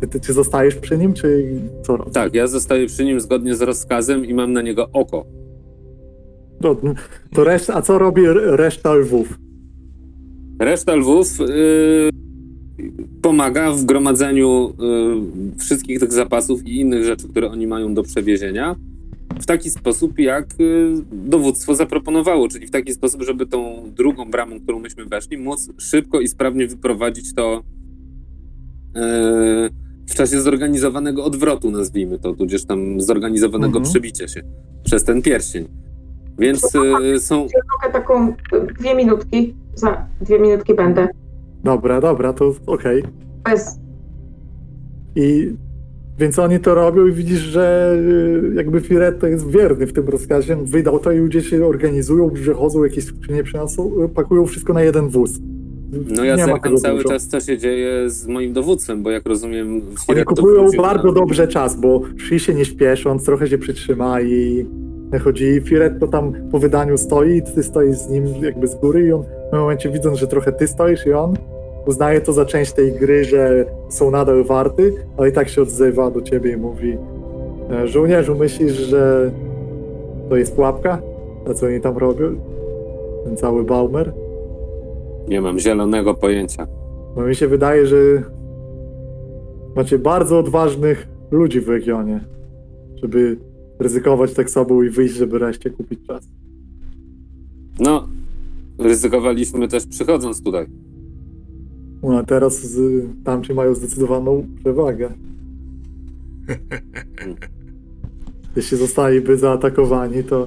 [0.00, 1.46] Ty, ty, ty zostajesz przy nim, czy
[1.82, 2.14] co robisz?
[2.14, 5.26] Tak, ja zostaję przy nim zgodnie z rozkazem i mam na niego oko.
[6.62, 6.76] To,
[7.34, 9.38] to reszta, a co robi reszta lwów?
[10.60, 12.10] Reszta lwów y,
[13.22, 14.72] pomaga w gromadzeniu
[15.56, 18.76] y, wszystkich tych zapasów i innych rzeczy, które oni mają do przewiezienia
[19.40, 24.60] w taki sposób, jak y, dowództwo zaproponowało, czyli w taki sposób, żeby tą drugą bramą,
[24.60, 27.62] którą myśmy weszli, móc szybko i sprawnie wyprowadzić to
[28.96, 33.84] y, w czasie zorganizowanego odwrotu, nazwijmy to, tudzież tam zorganizowanego Mhm.
[33.84, 34.40] przebicia się
[34.84, 35.68] przez ten pierścień.
[36.38, 36.74] Więc
[37.14, 38.34] y, są, Mogę taką y,
[38.78, 41.08] dwie minutki, za dwie minutki będę.
[41.64, 43.02] Dobra, dobra, to okej.
[43.44, 43.78] Bez,
[45.16, 45.52] I
[46.18, 47.96] więc oni to robią i widzisz, że
[48.52, 50.56] y, jakby Firetto jest wierny w tym rozkazie.
[50.56, 55.30] Wydał to i ludzie się organizują, przychodzą, jakieś skrzynie przyniosą, pakują wszystko na jeden wóz.
[55.92, 57.08] No ja Nie zerkam cały dużo.
[57.08, 59.82] czas, co się dzieje z moim dowództwem, bo jak rozumiem...
[60.08, 64.66] Oni kupują bardzo na- dobrze czas, bo szli się nie śpiesząc, trochę się przytrzyma i
[65.24, 65.60] chodzi.
[65.64, 69.22] Firetto tam po wydaniu stoi, ty stoisz z nim jakby z góry i on
[69.52, 71.34] w momencie widząc, że trochę ty stoisz i on
[71.86, 76.10] uznaje to za część tej gry, że są nadal warty, ale i tak się odzywa
[76.10, 76.96] do ciebie i mówi
[77.70, 79.30] e, żołnierzu, myślisz, że
[80.28, 81.02] to jest pułapka?
[81.50, 82.36] A co oni tam robią?
[83.24, 84.12] Ten cały Baumer?
[85.28, 86.66] Nie mam zielonego pojęcia.
[87.14, 87.96] Bo mi się wydaje, że
[89.76, 92.20] macie bardzo odważnych ludzi w regionie,
[93.02, 93.38] żeby
[93.78, 96.28] ryzykować tak sobą i wyjść, żeby reszcie kupić czas.
[97.80, 98.08] No,
[98.78, 100.66] ryzykowaliśmy też przychodząc tutaj.
[102.02, 105.12] No, a teraz z, tamci mają zdecydowaną przewagę.
[108.56, 110.46] Jeśli zostaliby zaatakowani, to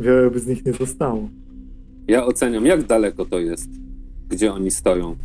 [0.00, 1.28] wiele by z nich nie zostało.
[2.08, 3.70] Ja oceniam, jak daleko to jest,
[4.30, 5.16] gdzie oni stoją.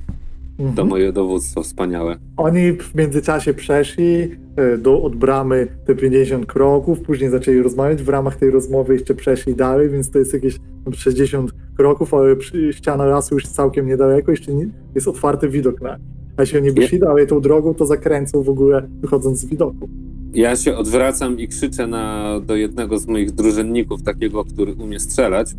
[0.57, 0.87] To Mhm.
[0.87, 2.17] moje dowództwo wspaniałe.
[2.37, 4.17] Oni w międzyczasie przeszli
[4.55, 8.03] e, do, od bramy te 50 kroków, później zaczęli rozmawiać.
[8.03, 12.35] W ramach tej rozmowy jeszcze przeszli dalej, więc to jest jakieś tam 60 kroków, ale
[12.71, 15.97] ściana lasu już całkiem niedaleko, jeszcze nie, jest otwarty widok na.
[16.37, 19.89] A jeśli oni by szli dalej tą drogą, to zakręcą w ogóle wychodząc z widoku.
[20.33, 25.51] Ja się odwracam i krzyczę na, do jednego z moich drużynników, takiego, który umie strzelać,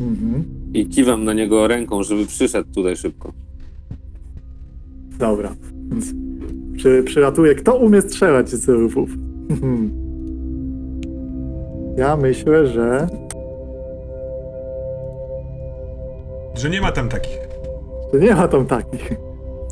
[0.00, 0.44] Mhm.
[0.74, 3.32] I kiwam na niego ręką, żeby przyszedł tutaj szybko.
[5.18, 5.54] Dobra,
[5.90, 6.06] więc
[6.76, 7.54] przy, przylatuję.
[7.54, 9.10] Kto umie strzelać z lwów?
[11.96, 13.06] ja myślę, że
[16.54, 17.38] Że nie ma tam takich.
[18.14, 19.12] że nie ma tam takich.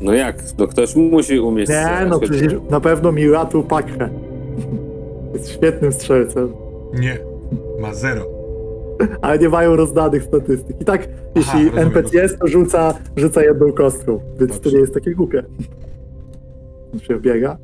[0.01, 0.41] No jak?
[0.51, 2.09] To ktoś musi umieć Nie, strzelać.
[2.09, 4.09] no przecież na pewno Miratu Pakhe.
[5.33, 6.53] Jest świetnym strzelcem,
[6.99, 7.17] Nie.
[7.79, 8.25] Ma zero.
[9.21, 10.81] Ale nie mają rozdanych statystyk.
[10.81, 14.71] I tak, jeśli rozumiem, NPC jest, to rzuca, rzuca jedną kostką, więc to Dobrze.
[14.71, 15.43] nie jest takie głupie.
[16.93, 17.57] On się biega.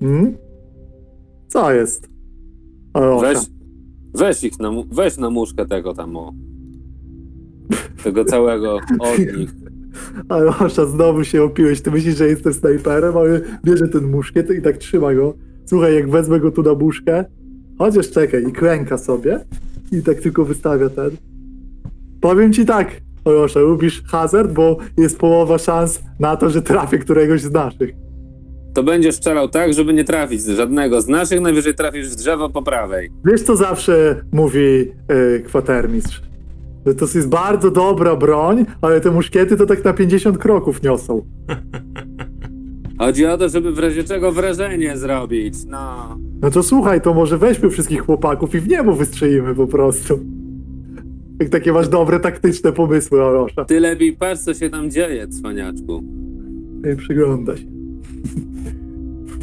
[0.00, 0.36] Hmm?
[1.48, 2.08] Co jest?
[2.94, 3.38] O, Weź,
[4.14, 6.32] weź ich na, weź na muszkę tego tam, o.
[8.04, 9.50] Tego całego od nich.
[10.28, 11.80] Ale Osza, znowu się opiłeś.
[11.82, 15.34] Ty myślisz, że jestem snajperem, ale bierze ten muszkiet i tak trzyma go.
[15.64, 17.24] Słuchaj, jak wezmę go tu na muszkę,
[17.78, 19.40] chociaż czekaj, i klęka sobie
[19.92, 21.10] i tak tylko wystawia ten.
[22.20, 27.40] Powiem ci tak, Osza, lubisz hazard, bo jest połowa szans na to, że trafię któregoś
[27.40, 27.90] z naszych.
[28.74, 32.62] To będziesz strzelał tak, żeby nie trafić żadnego z naszych, najwyżej trafisz w drzewo po
[32.62, 33.10] prawej.
[33.24, 36.22] Wiesz, co zawsze mówi yy, kwatermistrz?
[36.86, 41.26] Że to jest bardzo dobra broń, ale te muszkiety to tak na 50 kroków niosą.
[42.98, 46.18] Chodzi o to, żeby w razie czego wrażenie zrobić, no.
[46.42, 50.20] No to słuchaj, to może weźmy wszystkich chłopaków i w niebo wystrzelimy po prostu.
[51.40, 53.64] Jak takie masz dobre, taktyczne pomysły, Orosza.
[53.64, 56.02] Ty lepiej patrz, co się tam dzieje, cwaniaczku.
[56.92, 57.64] I przygląda się.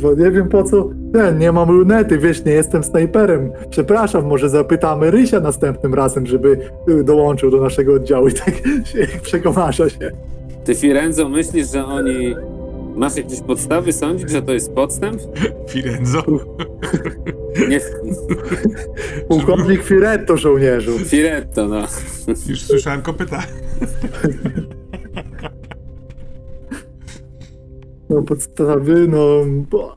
[0.02, 0.90] Bo nie wiem po co.
[1.14, 3.52] Nie, nie mam lunety, wiesz, nie jestem snajperem.
[3.70, 6.58] Przepraszam, może zapytamy Rysia następnym razem, żeby
[6.90, 8.56] y, dołączył do naszego oddziału i tak
[8.92, 10.12] się przekomarza się.
[10.66, 12.36] Ty, Firenzo, myślisz, że oni...
[12.96, 15.22] Masz jakieś podstawy sądzić, że to jest podstęp?
[15.70, 16.24] Firenzo.
[17.70, 17.80] Nie,
[19.30, 21.00] Pułkownik Firetto, żołnierzu.
[21.00, 21.88] Firetto, no.
[22.48, 23.44] Już słyszałem kopyta.
[28.10, 29.46] No podstawy, no...
[29.72, 29.96] Bo...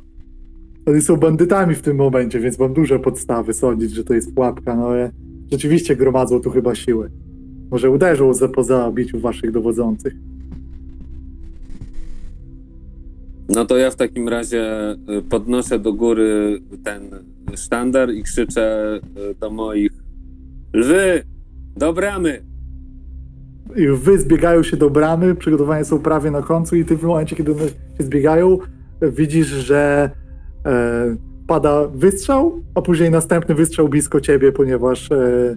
[0.86, 4.76] Oni są bandytami w tym momencie, więc mam duże podstawy sądzić, że to jest pułapka,
[4.76, 5.10] no ale
[5.50, 7.10] rzeczywiście gromadzą tu chyba siły.
[7.70, 10.14] Może uderzą za, po zabiciu waszych dowodzących.
[13.48, 17.10] No to ja w takim razie y, podnoszę do góry ten
[17.56, 18.96] sztandar i krzyczę
[19.30, 19.92] y, do moich
[20.72, 21.22] Lwy!
[21.76, 22.48] Do bramy!
[23.76, 27.36] i wy zbiegają się do bramy, przygotowania są prawie na końcu i ty w momencie,
[27.36, 28.58] kiedy one się zbiegają,
[29.02, 30.10] widzisz, że
[30.66, 31.16] e,
[31.46, 35.56] pada wystrzał, a później następny wystrzał blisko ciebie, ponieważ e,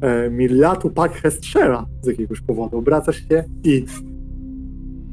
[0.00, 2.78] e, Miliatu Pakhe strzela z jakiegoś powodu.
[2.78, 3.84] Obracasz się i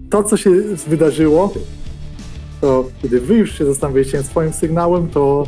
[0.10, 0.52] to, co się
[0.88, 1.54] wydarzyło,
[2.62, 5.48] to kiedy wy już się zastanawialiście swoim sygnałem, to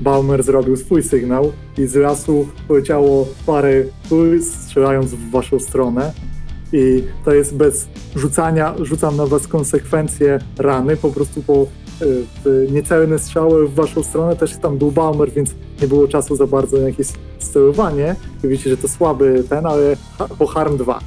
[0.00, 6.12] Baumer zrobił swój sygnał i z lasu poleciało parę kul strzelając w waszą stronę.
[6.72, 11.66] I to jest bez rzucania, rzucam na was konsekwencje rany, po prostu po y,
[12.44, 16.46] w niecelne strzały w waszą stronę, też tam był Baumer, więc nie było czasu za
[16.46, 17.06] bardzo na jakieś
[17.38, 18.16] sterowanie.
[18.44, 19.96] I widzicie, że to słaby ten, ale
[20.38, 21.00] po Harm 2.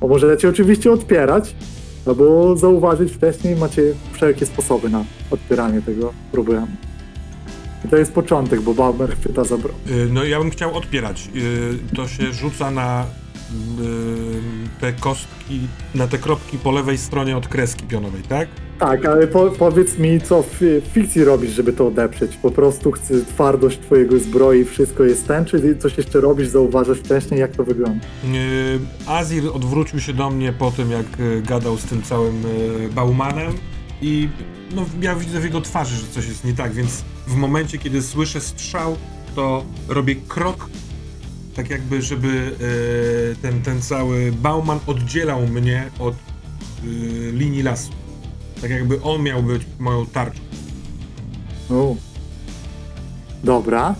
[0.00, 1.56] Bo możecie oczywiście odpierać,
[2.06, 3.82] albo zauważyć wcześniej, macie
[4.12, 6.66] wszelkie sposoby na odpieranie tego problemu.
[7.84, 9.74] I to jest początek, bo Baumer chwyta za broń.
[9.90, 11.28] Y, No ja bym chciał odpierać.
[11.36, 13.06] Y, To się rzuca na
[14.80, 15.60] te kostki,
[15.94, 18.48] na te kropki po lewej stronie od kreski pionowej, tak?
[18.78, 22.36] Tak, ale po, powiedz mi, co w fikcji robisz, żeby to odeprzeć?
[22.36, 27.40] Po prostu chcę twardość twojego zbroi, wszystko jest ten, czy coś jeszcze robisz, zauważasz wcześniej,
[27.40, 28.06] jak to wygląda?
[28.24, 32.88] Y, Azir odwrócił się do mnie po tym, jak y, gadał z tym całym y,
[32.94, 33.52] Baumanem
[34.02, 34.28] i
[34.74, 38.02] no, ja widzę w jego twarzy, że coś jest nie tak, więc w momencie, kiedy
[38.02, 38.96] słyszę strzał,
[39.34, 40.68] to robię krok,
[41.56, 42.52] tak jakby, żeby
[43.32, 46.18] y, ten, ten cały Bauman oddzielał mnie od y,
[47.32, 47.90] linii lasu.
[48.60, 50.40] Tak jakby on miał być moją tarczą.
[51.70, 51.96] U.
[53.44, 53.94] Dobra.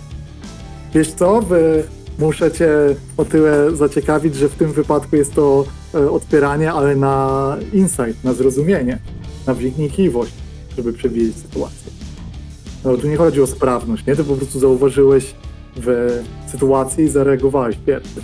[0.94, 1.85] Wiesz co, wy,
[2.18, 2.68] muszę cię
[3.16, 5.64] o tyle zaciekawić, że w tym wypadku jest to
[5.94, 8.98] e, odpieranie, ale na insight, na zrozumienie,
[9.47, 10.32] na wnikliwość,
[10.76, 11.93] żeby przewidzieć sytuację.
[12.85, 14.16] No tu nie chodzi o sprawność, nie?
[14.16, 15.35] Ty po prostu zauważyłeś
[15.76, 16.18] w
[16.51, 18.20] sytuacji i zareagowałeś pierwszy.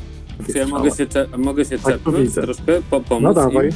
[0.53, 1.07] Czy ja mogę się,
[1.39, 3.67] mogę się Tak, czepnąć troszkę, po, pomóc No dawaj.
[3.67, 3.73] im?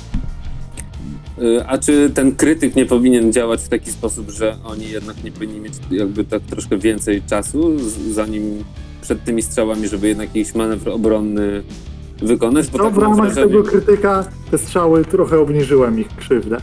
[1.45, 5.33] Y, A czy ten krytyk nie powinien działać w taki sposób, że oni jednak nie
[5.33, 7.79] powinni mieć jakby tak troszkę więcej czasu,
[8.11, 8.65] zanim
[9.03, 11.63] przed tymi strzałami, żeby jednak jakiś manewr obronny
[12.23, 12.69] wykonać?
[12.69, 16.57] Bo No, tak w ramach wrażenie, tego krytyka te strzały trochę obniżyłem ich krzywdę.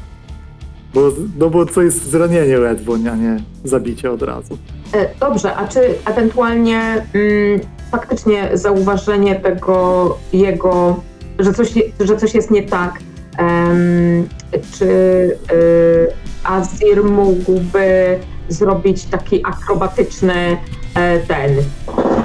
[0.93, 4.57] Bo, no bo to jest zranienie ledwo, a nie zabicie od razu.
[4.93, 6.80] E, Dobrze, a czy ewentualnie
[7.13, 7.59] mm,
[7.91, 10.99] faktycznie zauważenie tego jego,
[11.39, 12.99] że coś, że coś jest nie tak,
[13.38, 14.27] em,
[14.72, 16.07] czy y,
[16.43, 18.19] Azir mógłby
[18.49, 20.57] zrobić taki akrobatyczny
[20.95, 21.55] e, ten,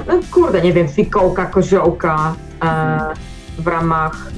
[0.07, 2.99] no kurde, nie wiem, fikołka, koziołka e,
[3.59, 4.31] w ramach,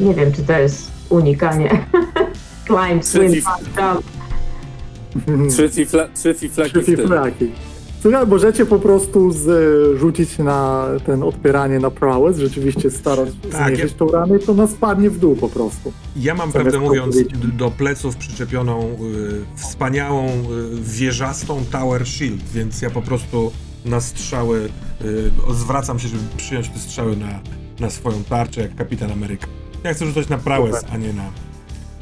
[0.00, 1.86] nie wiem, czy to jest unikanie.
[2.66, 3.44] Climb, swim, Przeciw-
[3.76, 4.04] jump.
[5.52, 5.70] Trzy,
[6.14, 7.50] trzy fiflaki Trzy fiflaki.
[8.02, 9.46] Słuchaj, możecie po prostu z,
[9.98, 14.66] rzucić na ten odpieranie na prowess, rzeczywiście starać Tak, zmniejszyć ja- tą ranę, to ona
[14.66, 15.92] spadnie w dół po prostu.
[16.16, 17.16] Ja mam, Zamiast prawdę mówiąc,
[17.58, 18.96] do pleców przyczepioną y,
[19.56, 20.34] wspaniałą, y,
[20.82, 23.52] wieżastą Tower Shield, więc ja po prostu
[23.84, 24.68] na strzały
[25.04, 27.40] y, zwracam się, żeby przyjąć te strzały na,
[27.80, 29.46] na swoją tarczę, jak Kapitan Ameryka.
[29.84, 30.94] Ja chcę rzucać na prowess, Super.
[30.94, 31.22] a nie na...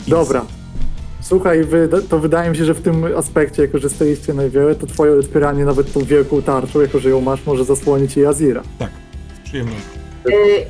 [0.08, 0.44] Dobra.
[1.20, 4.86] Słuchaj, wy, to wydaje mi się, że w tym aspekcie, jako że stoiście najwięcej, to
[4.86, 8.62] twoje odpieranie nawet tą wielką tarczą, jako że ją masz, może zasłonić i Azira.
[8.78, 8.90] Tak,
[9.36, 9.90] z przyjemnością.
[10.28, 10.66] Y,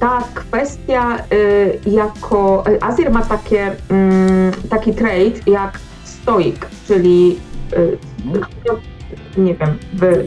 [0.00, 2.64] ta kwestia y, jako.
[2.68, 7.38] y, Azir ma takie, mm, taki trait jak stoik, czyli
[7.72, 8.40] y, no,
[9.36, 10.26] nie wiem, by,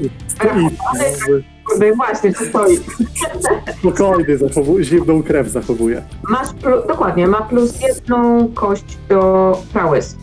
[1.76, 2.81] Z, by właśnie to stoik.
[3.80, 6.02] spokojny zachowuje, zimną krew zachowuje.
[6.30, 10.15] Masz plu, dokładnie, ma plus jedną kość do prowess.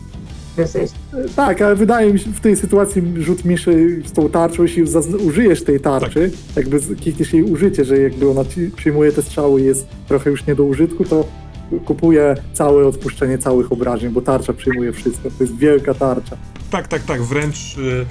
[0.57, 0.95] Więc jest-
[1.35, 5.15] Tak, ale wydaje mi się, w tej sytuacji rzut miszy z tą tarczą, jeśli zaz-
[5.25, 9.61] użyjesz tej tarczy, jakby z- klikniesz jej użycie, że jakby ona ci przyjmuje te strzały
[9.61, 11.25] i jest trochę już nie do użytku, to
[11.85, 15.29] kupuje całe odpuszczenie całych obrażeń, bo tarcza przyjmuje wszystko.
[15.37, 16.37] To jest wielka tarcza.
[16.71, 18.05] Tak, tak, tak, wręcz y,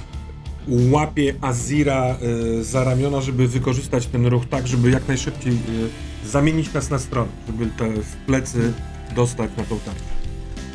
[0.91, 2.15] łapie Azira
[2.59, 6.99] y, za ramiona, żeby wykorzystać ten ruch tak, żeby jak najszybciej y, zamienić nas na
[6.99, 8.73] stronę, żeby te w plecy
[9.15, 10.01] dostać na tą tarczę.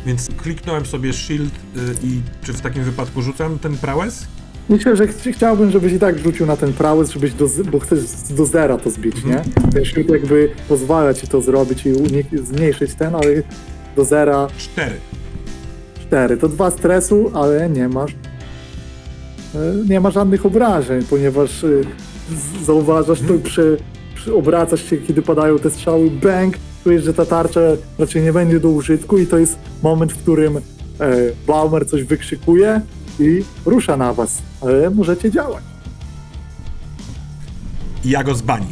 [0.06, 4.26] Więc kliknąłem sobie shield y, i czy w takim wypadku rzucam ten prowess?
[4.68, 8.00] Myślę, że ch- chciałbym, żebyś i tak rzucił na ten prowess, żebyś do, bo chcesz
[8.30, 9.34] do zera to zbić, Mhm.
[9.34, 9.70] nie?
[9.72, 11.92] Ten shield jakby pozwala ci to zrobić i
[12.46, 13.26] zmniejszyć ten, ale
[13.96, 14.94] do zera Cztery.
[16.06, 16.36] 4.
[16.36, 18.14] To dwa stresu, ale nie masz e,
[19.88, 21.68] nie ma żadnych obrażeń, ponieważ e,
[22.64, 23.76] zauważasz to, przy,
[24.14, 26.54] przy, obracasz się, kiedy padają te strzały, bang,
[26.84, 27.60] czujesz, że ta tarcza
[27.98, 30.60] raczej nie będzie do użytku i to jest moment, w którym e,
[31.46, 32.80] Baumer coś wykrzykuje
[33.20, 35.64] i rusza na was, ale możecie działać.
[38.04, 38.66] I ja go z bani.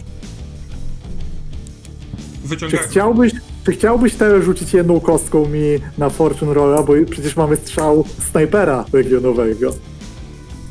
[2.42, 2.80] Czy wyciągam.
[2.88, 3.32] chciałbyś,
[3.64, 5.60] czy chciałbyś teraz rzucić jedną kostką mi
[5.98, 9.74] na Fortune Rolla, bo przecież mamy strzał snajpera regionowego.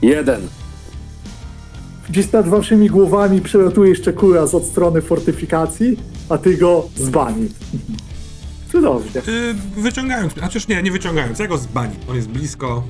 [0.02, 0.42] Jeden.
[2.10, 5.98] Gdzieś nad waszymi głowami przelatuje jeszcze kuras od strony fortyfikacji,
[6.30, 7.50] a ty go zbani.
[8.72, 9.22] Cudownie.
[9.22, 11.96] Y, wyciągając, a chociaż nie, nie wyciągając, ja go z bani.
[12.10, 12.84] On jest blisko,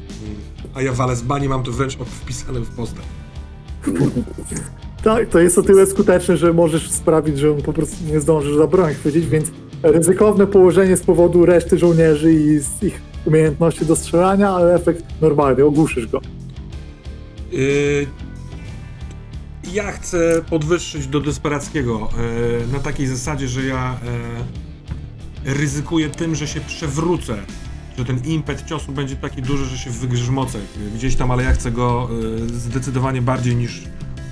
[0.73, 3.05] a ja walę z bani, mam to wręcz wpisane w postać.
[5.03, 8.57] Tak, to jest o tyle skuteczne, że możesz sprawić, że on po prostu nie zdąży
[8.57, 9.51] za broń chwycić, więc
[9.83, 15.65] ryzykowne położenie z powodu reszty żołnierzy i z ich umiejętności do strzelania, ale efekt normalny,
[15.65, 16.21] ogłuszysz go.
[17.53, 18.07] Y,
[19.73, 22.09] ja chcę podwyższyć do desperackiego
[22.63, 23.97] y, na takiej zasadzie, że ja
[25.45, 27.35] y, ryzykuję tym, że się przewrócę.
[27.97, 30.59] Że ten impet ciosu będzie taki duży, że się wygrzmocę
[30.95, 32.09] gdzieś tam, ale ja chcę go
[32.53, 33.81] zdecydowanie bardziej niż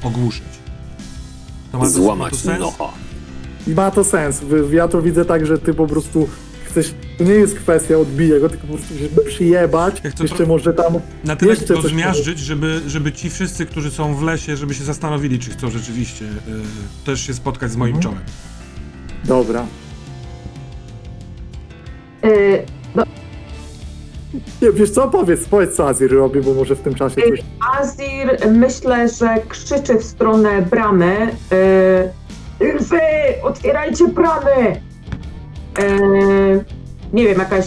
[0.03, 0.43] ogłuszyć.
[1.71, 2.59] To ma to- ma to Złamać sens?
[2.59, 2.89] nocha.
[3.67, 4.41] Ma to sens.
[4.71, 6.29] Ja to widzę tak, że ty po prostu
[6.69, 6.93] chcesz.
[7.17, 10.01] To nie jest kwestia odbija go, tylko po prostu żeby przyjebać.
[10.03, 10.93] Ja chcę Jeszcze może tam.
[11.23, 14.73] Na tyle Jeszcze go coś zmiażdżyć, żeby, żeby ci wszyscy, którzy są w lesie, żeby
[14.73, 16.29] się zastanowili, czy chcą rzeczywiście y,
[17.05, 18.03] też się spotkać z moim Mhm.
[18.13, 18.25] czołem.
[19.25, 19.65] Dobra.
[22.25, 22.63] Y,
[24.61, 27.39] Nie, wiesz co, powiedz, powiedz co Azir robi, bo może w tym czasie coś...
[27.79, 31.35] Azir myślę, że krzyczy w stronę bramy.
[32.61, 32.99] Y, Lwy,
[33.43, 34.81] otwierajcie bramy!
[35.79, 36.63] Y,
[37.13, 37.65] nie wiem, jakaś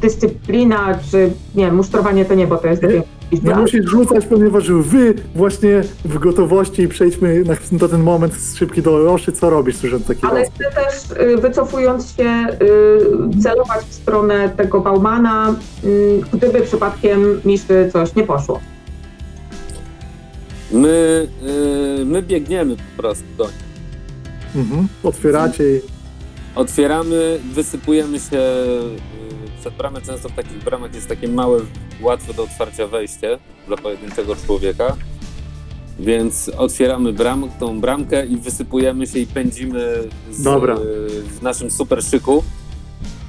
[0.00, 4.70] dyscyplina, czy nie, musztrowanie to nie, bo to jest Nie, jakiś Nie musisz rzucać, ponieważ
[4.70, 9.76] wy właśnie w gotowości i przejdźmy na, na ten moment szybki do Roszy, co robisz,
[9.76, 12.46] słysząc taki Ale chcę też, y, wycofując się,
[13.36, 15.54] y, celować w stronę tego Baumana,
[15.84, 18.60] y, gdyby przypadkiem Miszy coś nie poszło.
[20.72, 21.28] My,
[22.04, 23.68] my biegniemy po prostu do nich.
[24.56, 24.88] Mhm.
[25.02, 25.97] Otwieracie i...
[26.58, 30.00] Otwieramy, wysypujemy się y, przed bramę.
[30.02, 31.60] Często w takich bramach jest takie małe,
[32.00, 34.96] łatwe do otwarcia wejście dla pojedynczego człowieka.
[35.98, 42.04] Więc otwieramy bram, tą bramkę i wysypujemy się i pędzimy z, y, w naszym super
[42.04, 42.44] szyku.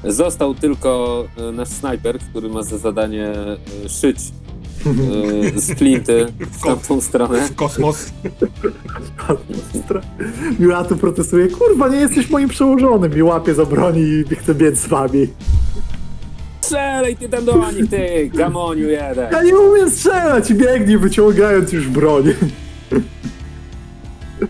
[0.04, 3.34] Został tylko y, nasz snajper, który ma za zadanie
[3.88, 4.18] szyć
[5.56, 7.48] y, z flinty w tamtą stronę.
[7.48, 8.06] W kosmos.
[10.60, 14.02] Miła tu protestuje, kurwa, nie jesteś moim przełożonym i łapie za broni
[14.32, 15.28] i chce biec z wami.
[16.62, 19.32] Strzelaj ty tam do nich, ty gamoniu jeden!
[19.32, 22.24] Ja nie umiem strzelać i biegnij wyciągając już broń.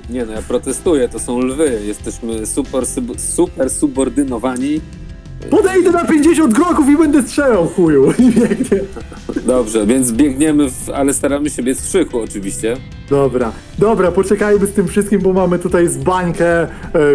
[0.10, 1.82] Nie no, ja protestuję, to są lwy.
[1.86, 4.82] Jesteśmy super, sub- super subordynowani.
[5.50, 8.12] Podejdę na 50 kroków i będę strzelał, chuju.
[8.20, 8.80] I biegnie.
[9.46, 12.78] Dobrze, więc biegniemy, w, ale staramy się biec w szychu oczywiście.
[13.10, 16.68] Dobra, dobra, poczekajmy z tym wszystkim, bo mamy tutaj zbańkę e,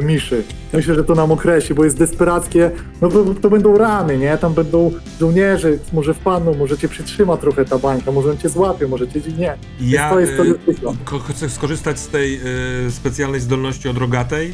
[0.02, 0.44] Miszy.
[0.72, 2.70] Myślę, że to nam określi, bo jest desperackie.
[3.02, 4.38] No to, to będą rany, nie?
[4.38, 8.88] Tam będą żołnierze, może wpadną, może cię przytrzyma trochę ta bańka, może on cię złapie,
[8.88, 9.56] może cię nie.
[9.80, 10.94] Ja to jest to y, ryzyko.
[11.04, 12.40] ko- chcę skorzystać z tej
[12.86, 14.52] y, specjalnej zdolności od rogatej,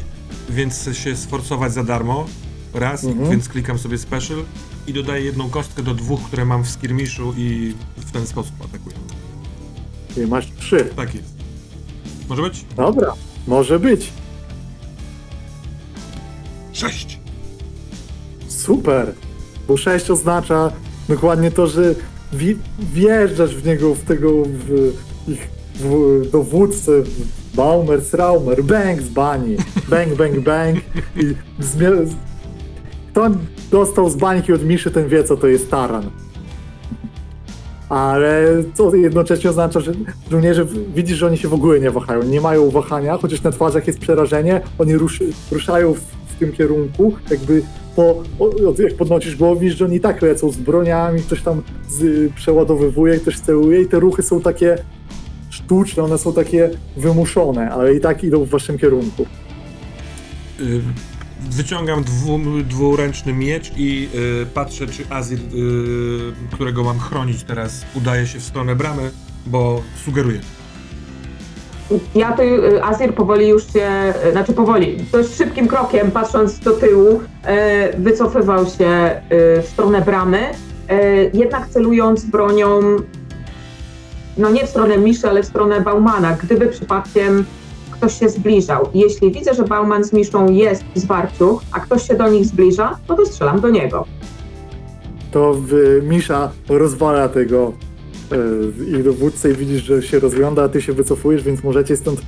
[0.49, 2.25] więc chcę się sforcować za darmo.
[2.73, 3.29] Raz, Mhm.
[3.31, 4.37] więc klikam sobie special
[4.87, 8.95] i dodaję jedną kostkę do dwóch, które mam w skirmiszu i w ten sposób atakuję.
[10.17, 10.89] I masz trzy.
[10.95, 11.33] Tak jest.
[12.29, 12.65] Może być?
[12.77, 13.13] Dobra,
[13.47, 14.09] może być.
[16.73, 17.19] Sześć!
[18.47, 19.13] Super,
[19.67, 20.71] bo 6 oznacza
[21.09, 21.95] dokładnie to, że
[22.93, 24.93] wjeżdżasz w niego, w tego, w
[25.27, 26.91] ich w, dowódcę,
[27.53, 29.55] Baumer, Sraumer, bang z bani,
[29.89, 30.77] bang, bang, bang
[31.15, 31.35] i
[33.11, 33.29] kto
[33.71, 36.03] dostał z bańki od Miszy, ten wie, co to jest taran.
[37.89, 39.91] Ale to jednocześnie oznacza, że
[40.31, 40.65] żołnierze,
[40.95, 43.99] widzisz, że oni się w ogóle nie wahają, nie mają wahania, chociaż na twarzach jest
[43.99, 47.63] przerażenie, oni ruszy, ruszają w, w tym kierunku, jakby
[47.95, 52.31] po, o, jak podnosisz głowę, widzisz, że oni tak lecą z broniami, ktoś tam z,
[52.33, 54.77] przeładowywuje, ktoś celuje i te ruchy są takie
[55.49, 59.25] sztuczne, one są takie wymuszone, ale i tak idą w waszym kierunku.
[60.59, 60.81] Y,
[61.49, 64.09] wyciągam dwu, dwuręczny miecz i
[64.43, 69.11] y, patrzę, czy Azir, y, którego mam chronić teraz, udaje się w stronę bramy,
[69.45, 70.39] bo sugeruję.
[72.15, 77.09] Ja to y, Azir powoli już się, znaczy powoli, dość szybkim krokiem, patrząc do tyłu,
[77.11, 77.21] y,
[77.97, 79.21] wycofywał się
[79.57, 80.39] y, w stronę bramy,
[81.33, 82.79] jednak celując bronią,
[84.37, 87.45] no nie w stronę Miszy, ale w stronę Baumana, gdyby przypadkiem
[88.01, 88.87] ktoś się zbliżał.
[88.93, 92.97] Jeśli widzę, że Bauman z Miszą jest w zwarciu, a ktoś się do nich zbliża,
[93.09, 94.05] no to strzelam do niego.
[95.31, 95.73] To w,
[96.03, 97.73] Misza rozwala tego
[98.31, 102.21] e, ich dowódcę i widzisz, że się rozgląda, a ty się wycofujesz, więc możecie stąd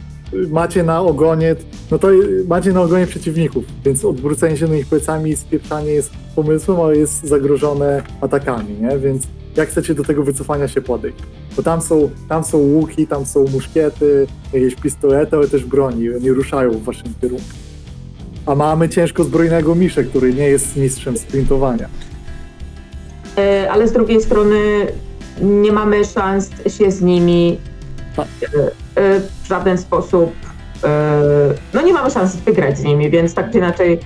[0.49, 1.55] macie na ogonie,
[1.91, 2.07] no to
[2.47, 6.97] macie na ogonie przeciwników, więc odwrócenie się do nich plecami i spieprzanie jest pomysłem, ale
[6.97, 8.97] jest zagrożone atakami, nie?
[8.97, 11.17] Więc jak chcecie do tego wycofania się podejść?
[11.55, 16.31] Bo tam są, tam są łuki, tam są muszkiety, jakieś pistolety, ale też broni, nie
[16.31, 17.45] ruszają w waszym kierunku.
[18.45, 21.89] A mamy ciężko zbrojnego miszę, który nie jest mistrzem sprintowania.
[23.37, 24.57] E, ale z drugiej strony
[25.41, 27.57] nie mamy szans się z nimi
[28.15, 28.27] Tak.
[28.55, 30.31] e, e, w żaden sposób.
[31.73, 33.99] No nie mamy szans wygrać z nimi, więc tak czy inaczej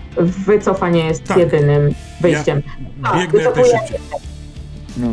[0.46, 1.38] wycofanie jest Tak.
[1.38, 1.92] jedynym
[2.22, 2.62] wyjściem.
[3.04, 4.00] Tak, Biegnę jak wycofuję- najszybciej.
[4.98, 5.08] No.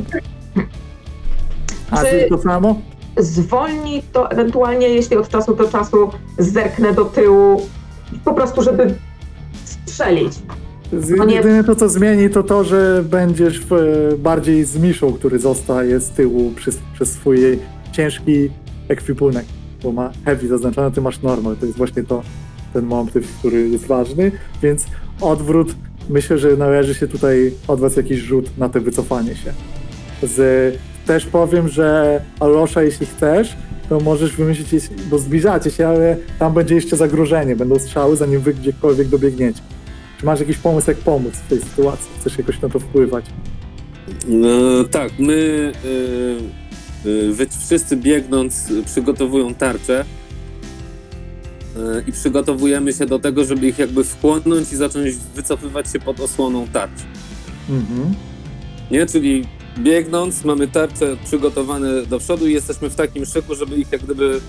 [1.90, 2.80] A Czy- ty to samo?
[3.16, 7.62] Zwolni to ewentualnie, jeśli od czasu do czasu zerknę do tyłu,
[8.24, 8.94] po prostu, żeby
[9.64, 10.32] strzelić.
[10.92, 13.70] Z- No nie- Jedyne to, co zmieni, to to, że będziesz w,
[14.18, 17.38] bardziej z Miszą, który zostaje z tyłu przez, przez swój
[17.92, 18.50] ciężki
[18.88, 19.44] ekwipunek,
[19.82, 21.56] bo ma heavy zaznaczone, ty masz normal.
[21.56, 22.22] To jest właśnie to,
[22.72, 24.32] ten motyw, który jest ważny,
[24.62, 24.84] więc
[25.20, 25.74] odwrót,
[26.08, 29.52] myślę, że należy się tutaj od was jakiś rzut na to wycofanie się.
[30.26, 33.56] Z, też powiem, że Alosza, jeśli chcesz,
[33.88, 38.54] to możesz wymyślić, bo zbliżacie się, ale tam będzie jeszcze zagrożenie, będą strzały, zanim wy
[38.54, 39.60] gdziekolwiek dobiegniecie.
[40.20, 42.10] Czy masz jakiś pomysł, jak pomóc w tej sytuacji?
[42.20, 43.24] Chcesz jakoś na to wpływać?
[44.08, 45.72] E, tak, my
[47.04, 50.04] e, wy wszyscy biegnąc przygotowują tarcze
[51.76, 56.20] e, i przygotowujemy się do tego, żeby ich jakby wchłonąć i zacząć wycofywać się pod
[56.20, 57.00] osłoną tarcz.
[57.70, 58.14] Mhm.
[58.90, 59.06] Nie?
[59.06, 59.44] Czyli
[59.78, 64.40] biegnąc mamy tarcze przygotowane do przodu i jesteśmy w takim szyku, żeby ich jak gdyby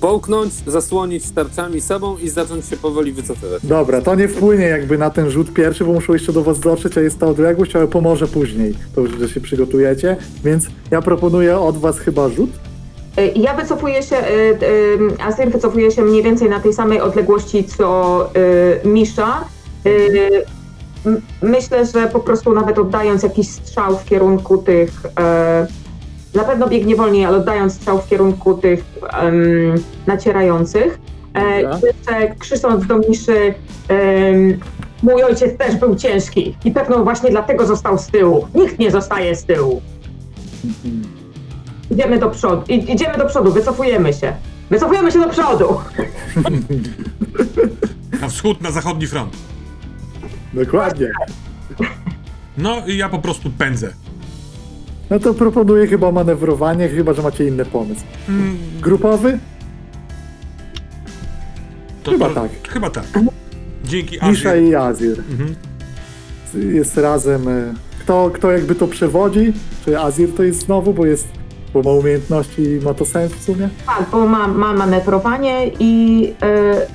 [0.00, 3.66] połknąć, zasłonić tarczami sobą i zacząć się powoli wycofywać.
[3.66, 6.98] Dobra, to nie wpłynie jakby na ten rzut pierwszy, bo muszą jeszcze do was dotrzeć,
[6.98, 10.16] a jest ta odległość, ale pomoże później, to już, że się przygotujecie.
[10.44, 12.50] Więc ja proponuję od was chyba rzut.
[13.18, 17.64] Y, Ja wycofuję się, y, y, Azir wycofuje się mniej więcej na tej samej odległości
[17.64, 18.30] co
[18.84, 19.44] Misza.
[21.42, 25.66] Myślę, że po prostu nawet oddając jakiś strzał w kierunku tych, e,
[26.34, 28.84] na pewno biegnie wolniej, ale oddając strzał w kierunku tych
[30.06, 30.98] nacierających.
[31.34, 33.54] E, jeszcze krzycząc do Miszy,
[33.88, 34.58] em,
[35.02, 38.46] mój ojciec też był ciężki i pewno właśnie dlatego został z tyłu.
[38.54, 39.82] Nikt nie zostaje z tyłu.
[41.90, 44.32] Idziemy do przodu, i- idziemy do przodu, wycofujemy się.
[44.70, 45.64] Wycofujemy się do przodu!
[48.20, 49.36] Na wschód, na zachodni front.
[50.54, 51.10] Dokładnie.
[52.58, 53.92] No i ja po prostu pędzę.
[55.10, 58.00] No to proponuję chyba manewrowanie, chyba że macie inny pomysł.
[58.28, 59.38] Mm, Grupowy?
[62.02, 62.50] to, Chyba to, tak.
[62.68, 63.04] Chyba tak.
[63.84, 64.62] Dzięki Misza Azir.
[64.62, 65.22] i Azir.
[65.30, 65.54] Mhm.
[66.74, 67.48] Jest razem.
[67.48, 69.52] e, Kto, kto jakby to przewodzi?
[69.84, 71.28] Czy Azir to jest znowu, bo jest.
[71.74, 73.68] Bo ma umiejętności i ma to sens w sumie?
[73.86, 76.86] Tak, bo ma, ma manewrowanie i e,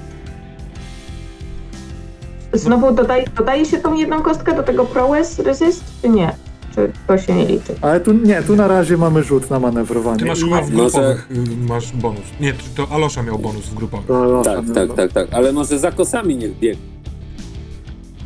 [2.54, 6.36] znowu dodaj, dodaje się tą jedną kostkę do tego prowess resist, czy nie?
[6.76, 7.76] Czy to się nie liczy?
[7.82, 10.20] Ale tu nie, tu na razie mamy rzut na manewrowanie.
[10.20, 12.22] Ty masz I- chyba w grupowych y, masz bonus.
[12.40, 14.08] Nie, to Alosza miał bonus w grupowych.
[14.08, 15.28] To Losza, Tak, no, tak, no, tak, tak.
[15.32, 16.84] Ale może za kosami niech biegnie.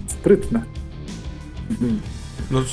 [0.08, 0.62] Sprytne.
[1.72, 2.00] Mhm.
[2.52, 2.66] No, z,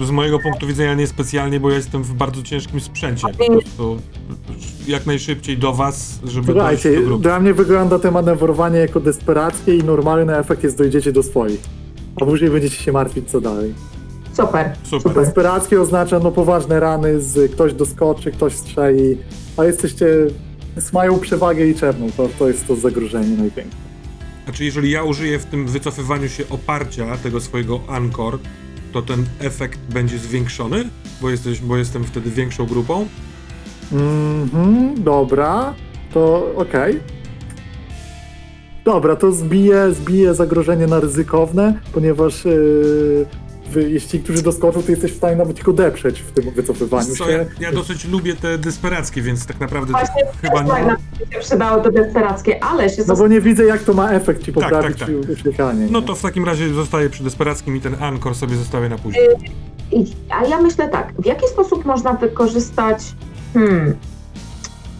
[0.00, 3.26] z, z mojego punktu widzenia niespecjalnie, bo ja jestem w bardzo ciężkim sprzęcie.
[3.38, 3.96] Po prostu
[4.86, 7.22] jak najszybciej do was, żeby dojść Słuchajcie, do grupy.
[7.22, 11.60] dla mnie wygląda to manewrowanie jako desperackie i normalny efekt jest dojdziecie do swoich.
[12.20, 13.74] A później będziecie się martwić co dalej.
[14.32, 14.72] Super.
[14.82, 15.14] Super.
[15.14, 19.18] Desperackie oznacza no poważne rany, z ktoś doskoczy, ktoś strzeli,
[19.56, 20.06] a jesteście,
[20.92, 23.78] mają przewagę i czerną, to, to jest to zagrożenie największe.
[24.44, 28.38] Znaczy, jeżeli ja użyję w tym wycofywaniu się oparcia tego swojego Anchor,
[28.92, 30.84] to ten efekt będzie zwiększony,
[31.20, 33.06] bo, jesteś, bo jestem wtedy większą grupą.
[33.92, 35.74] Mhm, dobra,
[36.14, 37.00] to okej.
[38.84, 43.26] Dobra, to zbije, zbije zagrożenie na ryzykowne, ponieważ yy,
[43.68, 47.30] wy, jeśli którzy doskoczą, to jesteś w stanie nawet ich odeprzeć w tym wycofywaniu Co,
[47.30, 47.50] ja, się.
[47.60, 50.86] ja dosyć lubię te desperackie, więc tak naprawdę to Właśnie chyba tak, nie...
[50.86, 50.96] na
[51.32, 54.52] się przydało to desperackie, ale się No bo nie widzę, jak to ma efekt ci
[54.52, 55.86] Tak, poprawić tak, tak, uśmiechanie.
[55.90, 56.06] No nie?
[56.06, 59.28] to w takim razie zostaję przy desperackim i ten Anchor sobie zostawię na później.
[59.92, 62.98] I, a ja myślę tak, w jaki sposób można wykorzystać.
[63.54, 63.94] Hmm,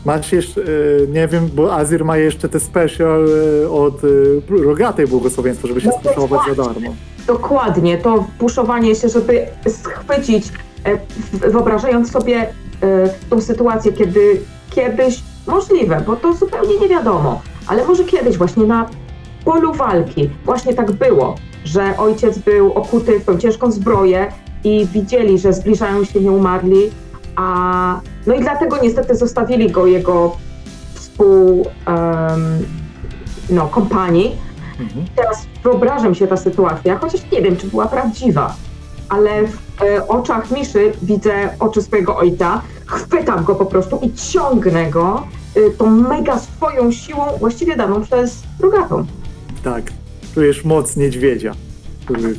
[0.05, 3.27] Masz jeszcze, yy, nie wiem, bo Azir ma jeszcze te special
[3.61, 4.01] yy, od
[4.49, 6.95] rogatej błogosławieństwa, żeby się No spuszować za darmo.
[7.29, 10.49] Dokładnie, to puszowanie się, żeby schwycić,
[10.85, 10.99] e,
[11.51, 12.49] wyobrażając sobie e,
[13.31, 14.41] tą sytuację, kiedy
[14.71, 18.89] kiedyś możliwe, bo to zupełnie nie wiadomo, ale może kiedyś właśnie na
[19.45, 21.35] polu walki właśnie tak było,
[21.65, 24.33] że ojciec był okuty w tą ciężką zbroję
[24.65, 26.91] i widzieli, że zbliżają się nieumarli,
[27.37, 30.37] a no i dlatego niestety zostawili go jego
[30.95, 32.67] współ em,
[33.51, 34.48] no, kompanii.
[34.81, 35.07] Mhm.
[35.17, 38.55] Teraz wyobrażam się ta sytuacja, chociaż nie wiem, czy była prawdziwa,
[39.09, 44.91] ale w e, oczach Miszy widzę oczy swojego ojca, chwytam go po prostu i ciągnę
[44.91, 45.23] go
[45.57, 49.07] y, tą mega swoją siłą, właściwie daną przez drugatą.
[49.65, 49.93] Tak.
[50.35, 51.55] Czujesz moc niedźwiedzia.
[52.05, 52.35] Który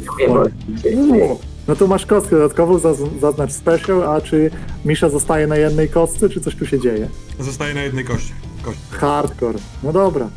[1.67, 4.51] no to masz kostkę dodatkową, zaz- zaznacz special, a czy
[4.85, 7.07] Misza zostaje na jednej kostce, czy coś tu się dzieje?
[7.39, 8.33] Zostaje na jednej kości.
[8.61, 8.81] kości.
[8.91, 9.59] Hardcore.
[9.83, 10.27] No dobra,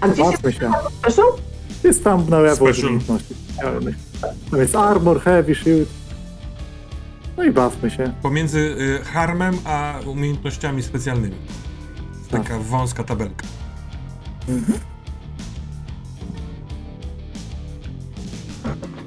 [0.00, 0.70] A gdzie się bawmy się.
[1.02, 1.22] proszę?
[1.84, 2.84] Jest tam na lewo Special.
[2.84, 3.34] umiejętności.
[4.50, 5.88] To jest armor, heavy, shield.
[7.36, 8.12] No i bawmy się.
[8.22, 11.34] Pomiędzy y, harmem a umiejętnościami specjalnymi.
[12.30, 12.42] Tak.
[12.42, 13.46] Taka wąska tabelka.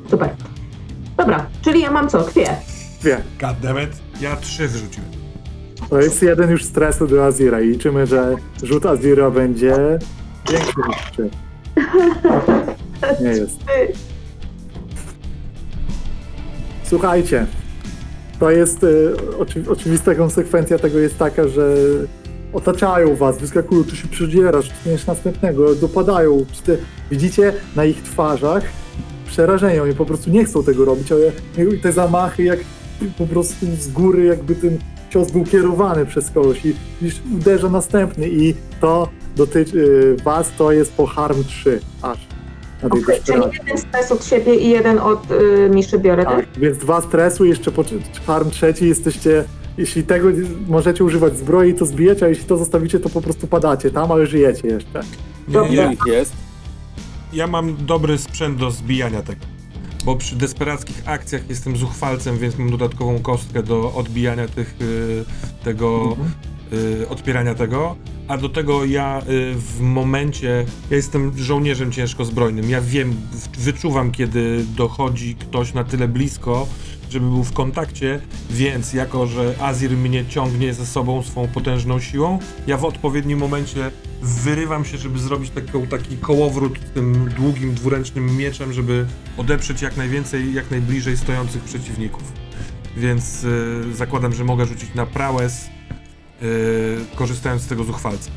[0.10, 0.30] Super.
[1.18, 2.24] Dobra, czyli ja mam co?
[2.24, 2.56] Kwie.
[3.02, 3.18] Dwie.
[3.40, 3.90] Goddammit.
[4.22, 5.10] Ja trzy wyrzuciłem.
[5.90, 9.76] To jest jeden już stresu do Azira i liczymy, że rzut Azira będzie
[10.59, 11.30] niż trzy.
[13.21, 13.59] Nie jest.
[16.84, 17.45] Słuchajcie,
[18.39, 21.75] to jest y, oczy, oczywista konsekwencja tego jest taka, że
[22.53, 26.45] otaczają was, wyskakują, czy się przedzierasz, czy miesz następnego, dopadają.
[26.51, 26.77] Czy te,
[27.11, 28.63] widzicie na ich twarzach
[29.25, 31.31] przerażenie, oni po prostu nie chcą tego robić, ale
[31.81, 32.59] te zamachy jak
[33.17, 34.77] po prostu z góry jakby ten
[35.09, 36.75] cios był kierowany przez kogoś i
[37.35, 42.18] uderza następny i to dotyczy was, to jest po harm 3 aż.
[42.84, 43.60] Na tej Okay, czyli desperacji.
[43.60, 46.35] jeden stres od siebie i jeden od y, Miszy biorę, tak?
[46.35, 47.84] Tak, więc dwa stresu, jeszcze po
[48.27, 49.43] harm trzeci jesteście,
[49.77, 50.27] jeśli tego
[50.68, 54.26] możecie używać zbroi, to zbijecie, a jeśli to zostawicie, to po prostu padacie tam, ale
[54.27, 55.01] żyjecie jeszcze.
[55.47, 56.34] Ile ja, ich jest?
[57.34, 59.41] ja mam dobry sprzęt do zbijania tego.
[60.05, 65.26] Bo przy desperackich akcjach jestem zuchwalcem, więc mam dodatkową kostkę do odbijania tych, y,
[65.64, 66.18] tego,
[66.73, 67.95] y, odpierania tego.
[68.27, 72.69] A do tego ja y, w momencie, ja jestem żołnierzem ciężko zbrojnym.
[72.69, 73.15] Ja wiem,
[73.57, 76.67] wyczuwam, kiedy dochodzi ktoś na tyle blisko,
[77.09, 82.39] żeby był w kontakcie, więc jako, że Azir mnie ciągnie ze sobą swą potężną siłą,
[82.67, 83.91] ja w odpowiednim momencie
[84.21, 85.51] wyrywam się, żeby zrobić
[85.89, 89.05] taki kołowrót tym długim, dwuręcznym mieczem, żeby
[89.37, 92.23] odeprzeć jak najwięcej, jak najbliżej stojących przeciwników.
[92.97, 95.72] Więc y, zakładam, że mogę rzucić na prałes,
[96.41, 98.31] y, korzystając z tego zuchwalca.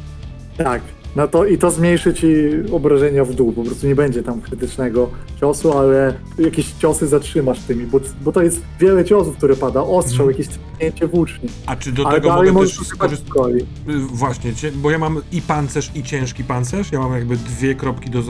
[0.56, 0.82] Tak,
[1.16, 2.26] no to i to zmniejszy ci
[2.72, 5.10] obrażenia w dół, po prostu nie będzie tam krytycznego
[5.40, 10.26] ciosu, ale jakieś ciosy zatrzymasz tymi, bo, bo to jest wiele ciosów, które pada, ostrzał,
[10.26, 10.30] Mhm.
[10.30, 11.48] jakieś tnięcie włóczni.
[11.66, 13.52] A czy do ale tego mogę też skorzystać?
[13.52, 13.64] Y,
[14.12, 16.92] Właśnie, bo ja mam i pancerz, i ciężki pancerz.
[16.92, 18.26] Ja mam jakby dwie kropki do, z-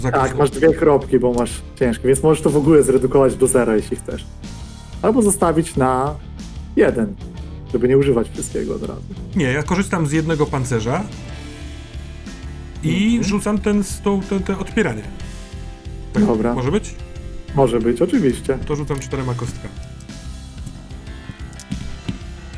[0.00, 0.26] zakresu.
[0.28, 3.76] Tak, masz dwie kropki, bo masz ciężkie, więc możesz to w ogóle zredukować do zera,
[3.76, 4.24] jeśli chcesz.
[5.02, 6.14] Albo zostawić na
[6.76, 7.14] jeden,
[7.72, 9.02] żeby nie używać wszystkiego od razu.
[9.36, 11.04] Nie, ja korzystam z jednego pancerza
[12.82, 13.24] i Mhm.
[13.24, 15.02] rzucam ten, tą, te, te odpieranie.
[16.12, 16.54] Tak, Dobra.
[16.54, 16.94] Może być?
[17.54, 18.58] Może być, oczywiście.
[18.66, 19.74] To rzucam czterema kostkami.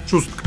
[0.06, 0.42] Szóstka.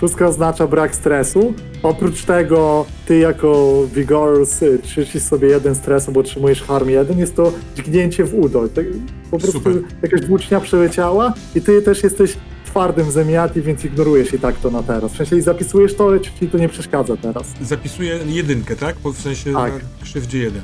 [0.00, 1.54] Szóstka oznacza brak stresu.
[1.82, 7.36] Oprócz tego, ty jako Vigorous y, trzycisz sobie jeden stres, bo otrzymujesz harm jeden, jest
[7.36, 8.68] to dźgnięcie w udo.
[8.68, 8.84] Tak,
[9.30, 9.82] po prostu Super.
[10.02, 12.36] jakaś włócznia przeleciała i ty też jesteś
[12.70, 15.12] twardym zemiati, więc ignorujesz i tak to na teraz.
[15.12, 17.46] W sensie i zapisujesz to, ale ci to nie przeszkadza teraz.
[17.60, 18.96] Zapisuję jedynkę, tak?
[19.04, 19.72] W sensie Tak.
[19.72, 20.62] na krzywdzie jeden.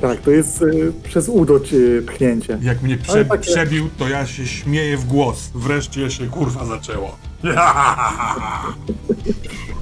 [0.00, 1.76] Tak, to jest y, przez udo ci
[2.06, 2.58] pchnięcie.
[2.62, 5.50] Jak mnie prze, takie- przebił, to ja się śmieję w głos.
[5.54, 7.16] Wreszcie się kurwa zaczęło.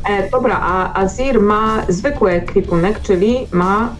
[0.08, 3.94] E, dobra, a Azir ma zwykły ekwipunek, czyli ma...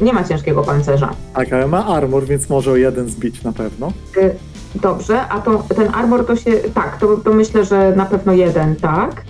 [0.00, 1.10] Nie ma ciężkiego pancerza.
[1.34, 3.92] Tak, ale ma armor, więc może o jeden zbić na pewno.
[4.16, 4.34] Y,
[4.74, 6.50] Dobrze, a to, ten armor to się...
[6.74, 9.24] Tak, to, to myślę, że na pewno jeden, tak?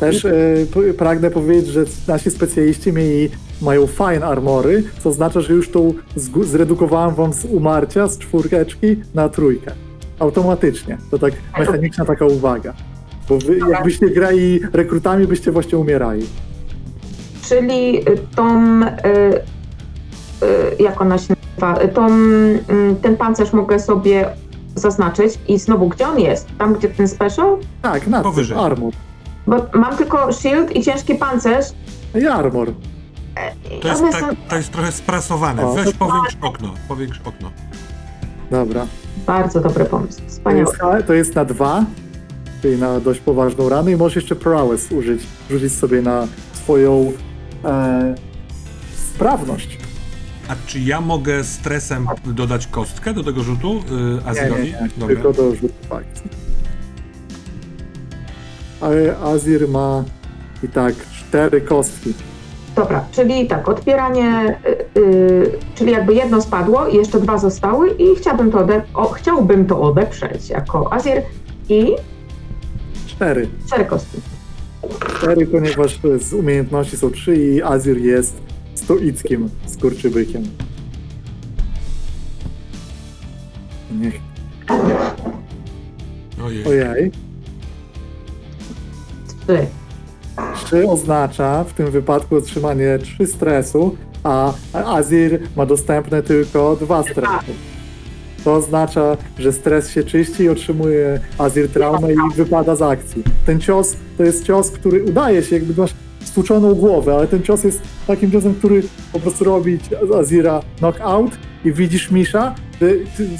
[0.00, 3.30] Też y, p- pragnę powiedzieć, że nasi specjaliści mieli,
[3.62, 5.94] mają fine armory, co oznacza, że już tą
[6.42, 9.72] zredukowałem wam z umarcia, z czwóreczki na trójkę.
[10.18, 10.98] Automatycznie.
[11.10, 12.74] To tak mechaniczna taka uwaga.
[13.28, 16.26] Bo wy, jakbyście grali rekrutami, byście właśnie umierali.
[17.48, 18.82] Czyli y, tą...
[18.82, 18.86] Y,
[20.78, 21.82] y, jak ona się nazywa?
[21.84, 22.58] Y, Tą, mm,
[23.02, 24.26] ten pancerz mogę sobie
[24.74, 26.48] zaznaczyć i znowu, gdzie on jest?
[26.58, 27.56] Tam, gdzie ten special?
[27.82, 28.58] Tak, na tym, Powyżej.
[28.58, 28.92] armor.
[29.46, 31.66] Bo mam tylko shield i ciężki pancerz.
[32.22, 32.68] I armor.
[33.76, 35.66] i To jest, one tak, są to jest trochę sprasowane.
[35.66, 36.74] O, Weź to- powiększ okno.
[36.88, 37.50] Powiększ okno.
[38.50, 38.86] Dobra.
[39.26, 40.18] bardzo dobry pomysł.
[40.20, 40.60] To Wspaniały.
[40.94, 41.84] jest, to jest na dwa,
[42.62, 47.12] czyli na dość poważną ranę i możesz jeszcze prowess użyć, rzucić sobie na swoją
[47.64, 48.14] e,
[49.14, 49.78] sprawność.
[50.48, 53.80] A czy ja mogę stresem dodać kostkę do tego rzutu yy,
[54.24, 54.62] Nie, Azirowi?
[54.62, 55.14] nie, nie, Dobra.
[55.14, 56.30] tylko do rzutu akcji.
[58.80, 60.04] Ale Azir ma
[60.62, 62.14] I tak, cztery kostki.
[62.76, 64.58] Dobra, czyli tak, odpieranie,
[64.96, 69.08] y, y, czyli jakby jedno spadło i jeszcze dwa zostały i chciałbym to, ode- o,
[69.08, 71.22] chciałbym to odeprzeć jako Azir
[71.68, 71.86] i
[73.06, 73.48] Cztery.
[73.66, 74.18] cztery kostki.
[75.18, 78.36] Cztery, ponieważ z umiejętności są trzy i Azir jest
[78.78, 80.42] stoickim skurczybykiem.
[84.00, 84.20] Niech.
[86.44, 86.66] Ojej.
[86.66, 87.10] Ojej.
[89.28, 89.66] Trzy.
[90.54, 97.52] Trzy oznacza w tym wypadku otrzymanie trzy stresu, a Azir ma dostępne tylko dwa stresy.
[98.44, 103.22] To oznacza, że stres się czyści i otrzymuje Azir traumę i wypada z akcji.
[103.46, 105.94] Ten cios to jest cios, który udaje się, jakby masz
[106.38, 108.82] stłuczoną głowę, ale ten cios jest takim ciosem, który
[109.12, 109.78] po prostu robi
[110.18, 111.30] Azira knockout
[111.64, 112.54] i widzisz Misza,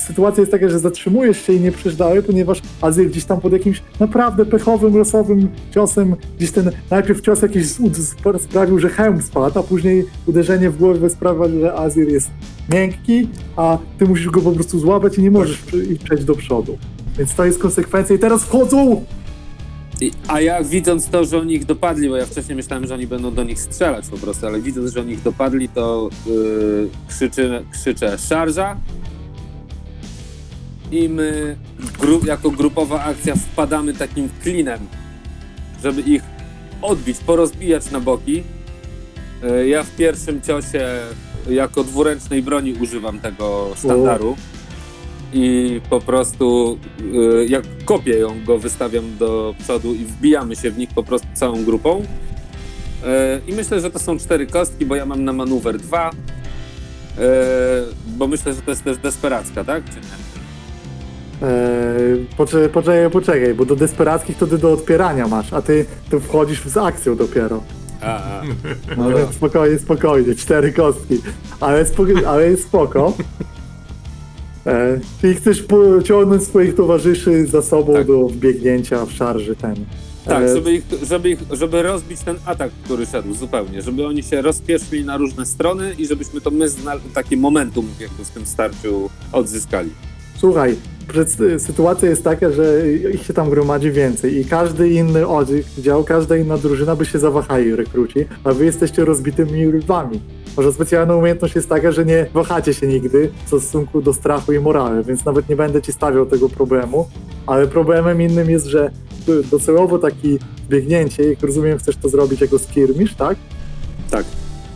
[0.06, 3.82] sytuacja jest taka, że zatrzymujesz się i nie przeżdały, ponieważ Azir gdzieś tam pod jakimś
[4.00, 7.66] naprawdę pechowym, losowym ciosem, gdzieś ten najpierw cios jakiś
[8.38, 12.30] sprawił, że hełm spadł, a później uderzenie w głowę sprawia, że Azir jest
[12.72, 16.34] miękki, a ty musisz go po prostu złapać i nie możesz przy- i przejść do
[16.34, 16.78] przodu.
[17.18, 19.04] Więc to jest konsekwencja i teraz wchodzą!
[20.28, 23.34] A ja widząc to, że oni ich dopadli, bo ja wcześniej myślałem, że oni będą
[23.34, 28.18] do nich strzelać po prostu, ale widząc, że oni ich dopadli, to yy, krzyczy, krzyczę
[28.18, 28.76] szarża
[30.92, 31.56] i my
[32.00, 34.80] gru, jako grupowa akcja wpadamy takim klinem,
[35.82, 36.22] żeby ich
[36.82, 38.42] odbić, porozbijać na boki.
[39.42, 40.88] Yy, ja w pierwszym ciosie
[41.50, 44.36] jako dwuręcznej broni używam tego sztandaru.
[45.32, 46.78] I po prostu
[47.40, 51.28] y, jak kopię ją, go wystawiam do przodu i wbijamy się w nich po prostu
[51.34, 52.00] całą grupą.
[52.00, 52.04] Y,
[53.46, 56.10] I myślę, że to są cztery kostki, bo ja mam na manewr dwa.
[56.10, 56.14] Y,
[58.06, 59.84] bo myślę, że to jest też desperacka, tak?
[59.84, 60.38] Czy nie?
[61.42, 66.20] Eee, poczekaj, poczekaj, poczekaj, bo do desperackich to ty do odpierania masz, a ty tu
[66.20, 67.62] wchodzisz z akcją dopiero.
[68.02, 68.42] A.
[68.96, 71.20] No spokojnie, spokojnie, cztery kostki.
[71.60, 73.12] Ale, spoko, ale jest spoko.
[74.66, 78.06] E, czyli chcesz pociągnąć swoich towarzyszy za sobą Tak.
[78.06, 79.74] do wbiegnięcia w szarży ten.
[80.24, 84.22] Tak, E, żeby, ich, żeby, ich, żeby rozbić ten atak, który szedł zupełnie, żeby oni
[84.22, 88.46] się rozpieszli na różne strony i żebyśmy to my zna, takie momentum jakby w tym
[88.46, 89.90] starciu odzyskali.
[90.36, 90.76] Słuchaj,
[91.58, 92.82] sytuacja jest taka, że
[93.14, 97.76] ich się tam gromadzi więcej i każdy inny oddział, każda inna drużyna by się zawahali
[97.76, 100.20] rekruci, a wy jesteście rozbitymi rybami.
[100.58, 104.58] Może specjalna umiejętność jest taka, że nie wahacie się nigdy w stosunku do strachu i
[104.58, 107.08] morały, więc nawet nie będę ci stawiał tego problemu,
[107.46, 108.90] ale problemem innym jest, że
[109.50, 113.38] docelowo taki biegnięcie, jak rozumiem chcesz to zrobić jako skirmish, tak?
[114.10, 114.24] Tak.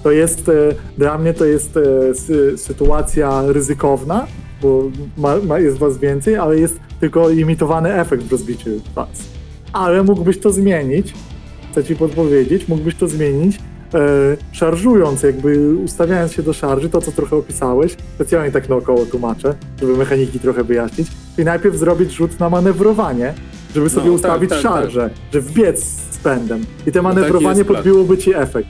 [0.02, 4.26] To jest, e, dla mnie to jest e, sy, sytuacja ryzykowna,
[4.62, 9.08] bo ma, ma, jest was więcej, ale jest tylko limitowany efekt w rozbiciu was.
[9.72, 11.14] Ale mógłbyś to zmienić,
[11.70, 13.58] chcę ci podpowiedzieć, mógłbyś to zmienić,
[14.52, 19.96] szarżując, jakby ustawiając się do szarży, to co trochę opisałeś, specjalnie tak naokoło tłumaczę, żeby
[19.96, 21.08] mechaniki trochę wyjaśnić,
[21.38, 23.34] i najpierw zrobić rzut na manewrowanie,
[23.74, 26.64] żeby sobie tak, ustawić tak, szarżę, że wbiec z pędem.
[26.86, 27.76] I te No manewrowanie plan.
[27.76, 28.68] podbiłoby ci efekt.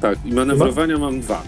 [0.00, 1.42] Tak, i manewrowania mam dwa.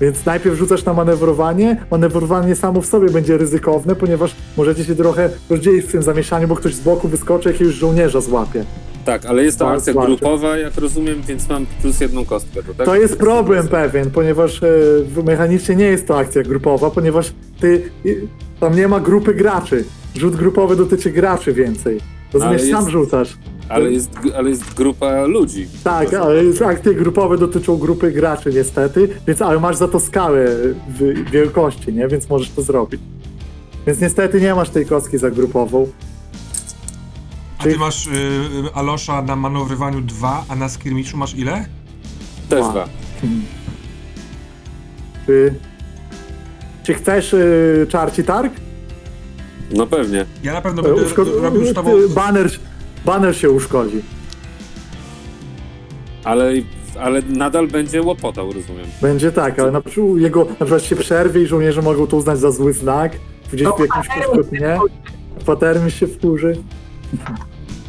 [0.00, 1.76] Więc najpierw rzucasz na manewrowanie.
[1.90, 6.56] Manewrowanie samo w sobie będzie ryzykowne, ponieważ możecie się trochę rozdzielić w tym zamieszaniu, bo
[6.56, 8.64] ktoś z boku wyskoczy, jakiegoś żołnierza złapie.
[9.04, 12.62] Tak, ale jest to Bardzo akcja grupowa, jak rozumiem, więc mam plus jedną kostkę.
[12.62, 12.86] To, tak?
[12.86, 14.68] To jest problem pewien, ponieważ e,
[15.24, 18.16] mechanicznie nie jest to akcja grupowa, ponieważ ty i-
[18.60, 19.84] tam nie ma grupy graczy.
[20.16, 22.00] Rzut grupowy dotyczy graczy więcej.
[22.32, 23.36] Rozumiesz, Ale sam jest- rzucasz.
[23.68, 25.66] Ale jest, ale jest grupa ludzi.
[25.84, 30.46] Tak, ale akcje grupowe dotyczą grupy graczy niestety, więc ale masz za to skałę
[30.98, 32.08] w wielkości, nie?
[32.08, 33.00] Więc możesz to zrobić.
[33.86, 35.86] Więc niestety nie masz tej kostki za grupową.
[37.58, 41.66] A ty masz y, y, Alosza na manewrowaniu 2, a na skirmiszu masz ile?
[42.48, 42.88] Też Dwa.
[45.26, 45.54] Czy,
[46.82, 48.52] czy chcesz y, czarci targ?
[49.70, 50.26] No pewnie.
[50.42, 51.90] Ja na pewno będę uszko- robił z tobą...
[51.90, 52.50] ty- Banner,
[53.04, 54.02] banner się uszkodzi.
[56.24, 56.52] Ale,
[57.00, 58.86] ale nadal będzie łopotał, rozumiem.
[59.02, 62.38] Będzie tak, ale na przykład jego na przykład się przerwie i żołnierze mogą to uznać
[62.38, 63.12] za zły znak.
[63.52, 64.08] Gdzieś w jakimś
[64.52, 64.78] nie?
[65.46, 66.56] Patermi się wkurzy.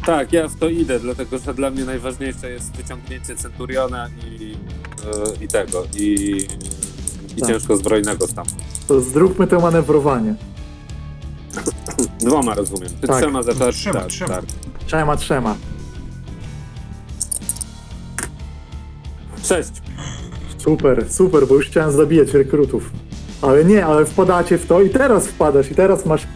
[0.06, 4.56] Tak, ja w to idę, dlatego że dla mnie najważniejsze jest wyciągnięcie Centuriona i,
[5.40, 6.36] e, i tego, i,
[7.36, 7.48] i Tak.
[7.48, 8.62] ciężko zbrojnego stamtąd.
[8.88, 10.34] To zróbmy to manewrowanie.
[12.20, 12.90] Dwoma rozumiem.
[13.00, 13.16] Ty Tak.
[13.20, 14.34] trzema za tarcz, Trzema, tarcz, trzema.
[14.34, 14.48] tarcz.
[14.86, 15.54] Trzema, trzema.
[19.44, 19.70] Sześć.
[20.58, 22.90] Super, super, bo już chciałem zabijać rekrutów.
[23.42, 26.26] Ale nie, ale wpadacie w to i teraz wpadasz, i teraz masz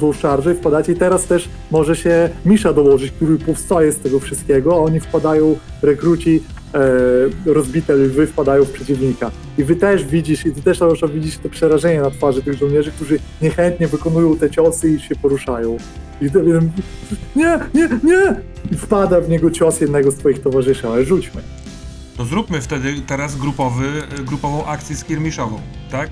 [0.00, 4.20] tą szarżę i wpadacie i teraz też może się Misza dołożyć, który powstaje z tego
[4.20, 6.42] wszystkiego, a oni wpadają, rekruci
[6.74, 9.30] e, rozbite lwy wpadają w przeciwnika.
[9.58, 12.90] I wy też widzisz, i ty też Alosza widzisz te przerażenie na twarzy tych żołnierzy,
[12.90, 15.76] którzy niechętnie wykonują te ciosy i się poruszają.
[16.20, 16.70] I ten jeden,
[17.36, 18.36] nie, nie, nie!
[18.72, 21.42] I wpada w niego cios jednego z twoich towarzyszy, ale rzućmy.
[22.16, 23.86] To zróbmy wtedy teraz grupowy,
[24.24, 25.60] grupową akcję skirmiszową,
[25.90, 26.10] tak?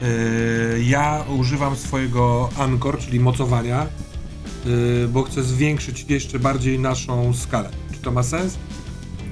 [0.00, 3.86] Yy, ja używam swojego Anchor, czyli mocowania,
[4.64, 7.70] yy, bo chcę zwiększyć jeszcze bardziej naszą skalę.
[7.92, 8.58] Czy to ma sens?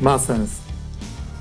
[0.00, 0.50] Ma sens.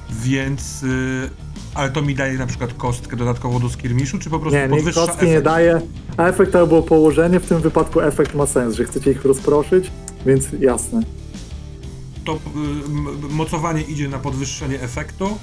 [0.09, 0.81] Więc...
[0.81, 1.29] Yy,
[1.73, 4.69] ale to mi daje na przykład kostkę dodatkową do skirmiszu, czy po prostu Nie, nie
[4.69, 5.45] podwyższa kostki nie efekt?
[5.45, 5.81] daje.
[6.17, 9.91] A efekt albo położenie, w tym wypadku efekt ma sens, że chcecie ich rozproszyć,
[10.25, 11.01] więc jasne.
[12.25, 12.39] To
[13.29, 15.37] mocowanie idzie na podwyższenie efektu,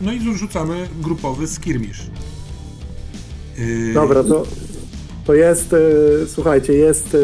[0.00, 2.02] no i rzucamy grupowy skirmisz.
[3.58, 4.42] Yy, Dobra, to,
[5.26, 5.78] to jest, e,
[6.26, 7.18] słuchajcie, jest, e,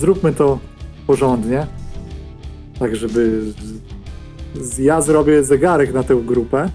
[0.00, 0.58] zróbmy to
[1.06, 1.66] porządnie,
[2.78, 3.40] tak żeby,
[4.78, 6.70] ja zrobię zegarek na tę grupę,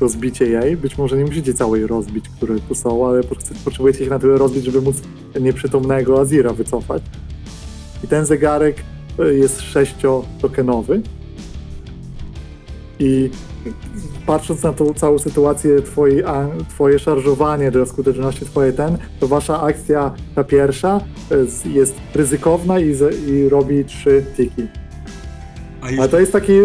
[0.00, 4.10] rozbicie jej, być może nie musicie całej rozbić, które tu są, ale po- potrzebujecie ich
[4.10, 4.96] na tyle rozbić, żeby móc
[5.40, 7.02] nieprzytomnego Azira wycofać.
[8.04, 8.76] I ten zegarek
[9.18, 11.02] e, jest sześciotokenowy
[12.98, 13.30] i
[14.26, 19.62] patrząc na tą całą sytuację, twojej, a, twoje szarżowanie dla skuteczności, twoje ten, to wasza
[19.62, 21.00] akcja, ta pierwsza,
[21.30, 22.96] e, jest ryzykowna i,
[23.28, 24.62] i robi trzy tiki.
[25.82, 26.62] a, jeśli, to jest takie,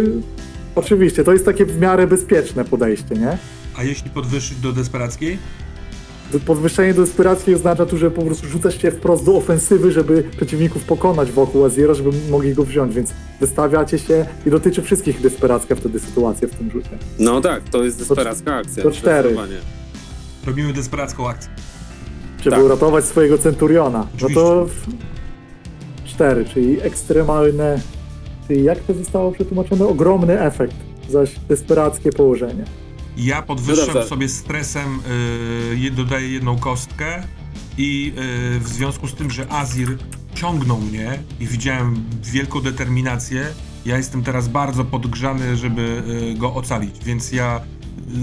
[0.76, 3.38] oczywiście, to jest takie w miarę bezpieczne podejście, nie?
[3.78, 5.38] a jeśli podwyższyć do desperackiej?
[6.40, 10.84] Podwyższenie do desperacji oznacza tu, że po prostu rzucasz się wprost do ofensywy, żeby przeciwników
[10.84, 16.00] pokonać wokół Azira, żeby mogli go wziąć, więc wystawiacie się i dotyczy wszystkich desperacka wtedy
[16.00, 16.90] sytuacja w tym rzucie.
[17.20, 18.84] No tak, to jest desperacka akcja.
[18.84, 19.36] to cztery.
[20.48, 21.52] Robimy desperacką akcję.
[22.44, 22.66] żeby Tak.
[22.66, 24.00] uratować swojego centuriona.
[24.00, 24.42] No Oczywiście.
[24.42, 24.88] to w...
[26.06, 27.80] cztery, czyli ekstremalne,
[28.48, 29.86] czyli jak to zostało przetłumaczone?
[29.88, 30.76] Ogromny efekt,
[31.10, 32.66] zaś desperackie położenie.
[33.18, 35.00] Ja podwyższam No sobie stresem,
[35.86, 37.24] y, dodaję jedną kostkę
[37.78, 38.14] i
[38.56, 39.98] y, w związku z tym, że Azir
[40.36, 43.48] ciągnął mnie i widziałem wielką determinację,
[43.86, 47.62] ja jestem teraz bardzo podgrzany, żeby y, go ocalić, więc ja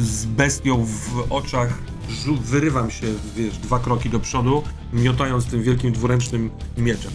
[0.01, 1.79] z bestią w oczach
[2.45, 3.07] wyrywam się,
[3.37, 4.63] wiesz, dwa kroki do przodu,
[4.93, 7.13] miotając tym wielkim dwuręcznym mieczem.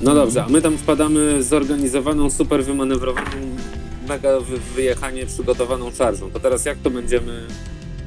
[0.00, 3.30] No dobrze, a my tam wpadamy zorganizowaną, super wymanewrowaną,
[4.08, 6.30] mega wy- wyjechanie przygotowaną szarżą.
[6.30, 7.46] To teraz jak to będziemy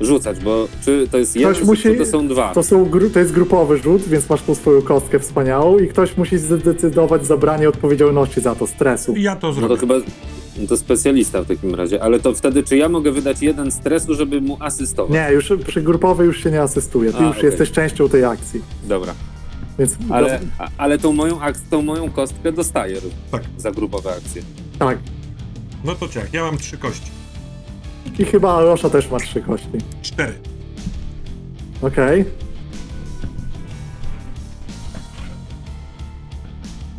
[0.02, 0.40] rzucać?
[0.40, 2.54] Bo czy to jest jeden, musi- czy to są dwa?
[2.54, 3.10] To, są gru...
[3.10, 7.70] to jest grupowy rzut, więc masz tą swoją kostkę wspaniałą i ktoś musi zdecydować zabranie
[7.70, 9.14] odpowiedzialności za to, stresu.
[9.18, 9.76] Ja to No zrobię.
[9.76, 9.96] to chyba
[10.58, 12.04] no to specjalista w takim razie.
[12.04, 15.14] Ale to wtedy, czy ja mogę wydać jeden stresu, żeby mu asystować?
[15.14, 17.46] Nie, już przy grupowej już się nie asystuje, ty A, już okej.
[17.50, 18.62] jesteś częścią tej akcji.
[18.84, 19.14] Dobra.
[19.80, 21.40] Więc Ale, a, ale tą, moją
[21.70, 22.98] tą moją kostkę dostaję
[23.32, 23.44] Tak.
[23.58, 24.42] za grupowe akcje.
[24.80, 24.98] tak.
[25.84, 27.12] No to ciach, ja mam trzy kości.
[28.20, 29.68] I chyba Alosza też ma trzy kości.
[30.02, 30.34] Cztery.
[31.82, 32.26] Okej.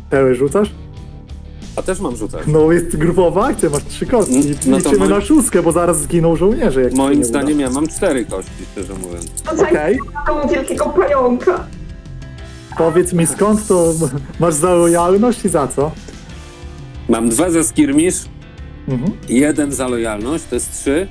[0.09, 0.71] Teły rzucasz?
[1.75, 2.43] A też mam rzucać.
[2.47, 4.35] No jest grupowa akcja, masz trzy kostki.
[4.65, 6.81] No to Liczymy moim- na szóstkę, bo zaraz zginą żołnierze.
[6.81, 9.27] Jak się Moim nie zdaniem ja mam cztery kości, szczerze mówiąc.
[9.61, 11.67] Okej, Taką wielkiego pająka.
[12.77, 13.93] powiedz mi skąd to
[14.39, 15.91] masz za lojalność i za co?
[17.09, 18.15] Mam dwa za skirmisz,
[18.91, 19.11] Mhm.
[19.29, 21.07] jeden za lojalność, to jest trzy.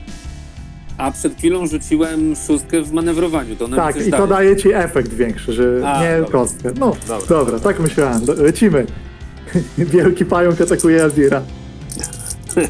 [0.98, 3.56] A przed chwilą rzuciłem szóstkę w manewrowaniu.
[3.56, 4.26] To Tak, i to daje.
[4.28, 6.32] daje ci efekt większy, że A, nie dobra.
[6.32, 6.72] kostkę.
[6.78, 7.26] No, Dobra.
[7.28, 8.24] dobra, tak myślałem.
[8.24, 8.86] Do- Lecimy.
[9.78, 11.42] Wielki pająk atakuje Azira.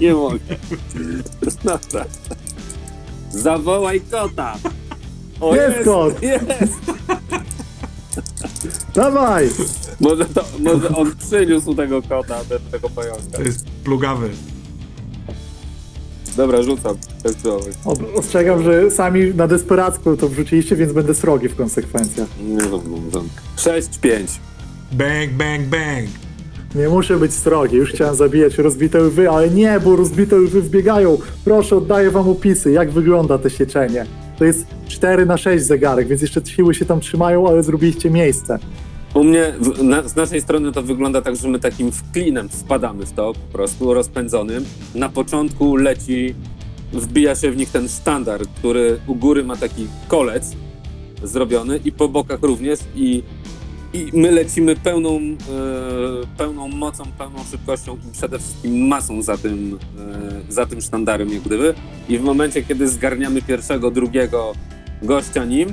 [0.00, 0.38] Nie mogę.
[1.64, 2.04] Dobra.
[3.30, 4.56] Zawołaj kota!
[5.40, 6.22] O, Jest kot!
[6.22, 6.46] Jest!
[8.94, 9.48] Dawaj!
[10.00, 13.36] Może, to, może on przyniósł tego kota, ten, tego pająka.
[13.36, 14.30] To jest plugawy.
[16.36, 16.96] Dobra, rzucam.
[17.22, 17.70] Testowy.
[18.16, 22.28] Ostrzegam, że sami na desperacku to wrzuciliście, więc będę srogi w konsekwencjach.
[22.42, 23.28] Nie wiem, wiem.
[23.56, 24.38] 6-5.
[24.92, 26.08] Bang, bang, bang.
[26.74, 31.18] Nie muszę być srogi, już chciałem zabijać rozbite lwy, ale nie, bo rozbite lwy wbiegają.
[31.44, 34.06] Proszę, oddaję wam opisy, jak wygląda to sieczenie.
[34.40, 38.58] To jest 4 na 6 zegarek, więc jeszcze siły się tam trzymają, ale zrobiliście miejsce.
[39.14, 43.06] U mnie, w, na, z naszej strony to wygląda tak, że my takim wklinem wpadamy
[43.06, 44.64] w to, po prostu rozpędzonym.
[44.94, 46.34] Na początku leci,
[46.92, 50.56] wbija się w nich ten sztandar, który u góry ma taki kolec
[51.22, 53.22] zrobiony i po bokach również i,
[53.92, 55.36] i my lecimy pełną, e,
[56.36, 59.78] pełną mocą, pełną szybkością i przede wszystkim masą za tym,
[60.48, 61.74] e, za tym sztandarem jak gdyby.
[62.08, 64.52] I w momencie, kiedy zgarniamy pierwszego, drugiego
[65.02, 65.72] gościa nim,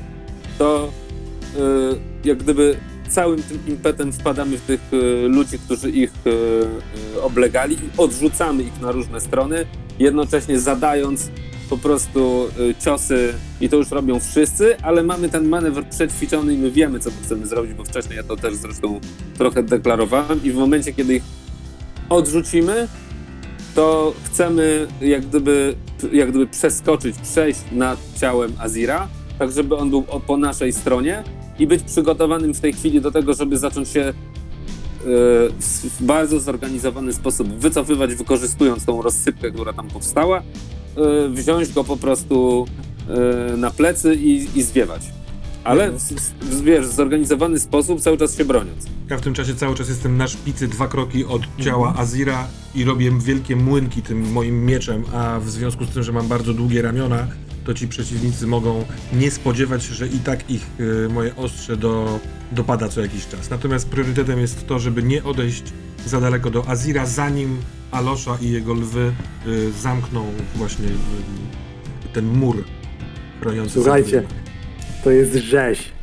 [0.58, 0.90] to
[1.56, 2.78] y, jak gdyby
[3.10, 6.30] całym tym impetem wpadamy w tych y, ludzi, którzy ich y,
[7.16, 9.66] y, oblegali i odrzucamy ich na różne strony,
[10.00, 11.30] jednocześnie zadając
[11.70, 16.58] po prostu y, ciosy i to już robią wszyscy, ale mamy ten manewr przećwiczony i
[16.58, 19.00] my wiemy, co chcemy zrobić, bo wcześniej ja to też zresztą
[19.38, 21.24] trochę deklarowałem i w momencie, kiedy ich
[22.10, 22.88] odrzucimy,
[23.76, 25.76] to chcemy jak gdyby,
[26.14, 29.08] jak gdyby przeskoczyć, przejść nad ciałem Azira,
[29.40, 31.24] tak żeby on był po naszej stronie
[31.60, 34.14] i być przygotowanym w tej chwili do tego, żeby zacząć się
[35.08, 40.40] w w bardzo zorganizowany sposób wycofywać, wykorzystując tą rozsypkę, która tam powstała,
[40.98, 42.66] e, wziąć go po prostu
[43.54, 45.02] e, na plecy i, i zwiewać.
[45.64, 46.00] Ale w,
[46.42, 48.86] w, wiesz, w zorganizowany sposób, cały czas się broniąc.
[49.10, 52.84] Ja w tym czasie cały czas jestem na szpicy dwa kroki od ciała Azira i
[52.84, 56.82] robię wielkie młynki tym moim mieczem, a w związku z tym, że mam bardzo długie
[56.82, 57.28] ramiona,
[57.68, 62.20] to ci przeciwnicy mogą nie spodziewać się, że i tak ich y, moje ostrze do,
[62.52, 63.50] dopada co jakiś czas.
[63.50, 65.64] Natomiast priorytetem jest to, żeby nie odejść
[66.06, 67.58] za daleko do Azira, zanim
[67.92, 69.12] Alosza i jego lwy
[69.48, 70.26] y, zamkną
[70.56, 72.64] właśnie y, ten mur
[73.42, 74.24] chroniący Słuchajcie,
[75.04, 75.97] to jest rzeź.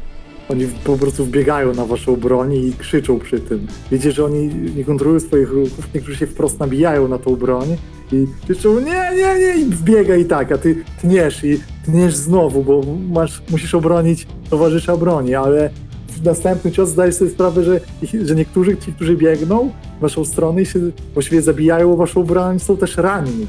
[0.48, 3.66] Oni po prostu wbiegają na waszą broń i krzyczą przy tym.
[3.90, 7.76] Wiecie, że oni nie kontrolują swoich ruchów, niektórzy się wprost nabijają na tą broń
[8.12, 12.64] i krzyczą nie, nie, nie i wbiega i tak, a ty tniesz i tniesz znowu,
[12.64, 15.70] bo masz, musisz obronić towarzysza broni, ale
[16.08, 17.80] w następny cios zdajesz sobie sprawę, że,
[18.24, 20.80] że niektórzy, ci, którzy biegną w waszą stronę i się
[21.14, 23.46] właściwie zabijają o waszą broń, są też ranni.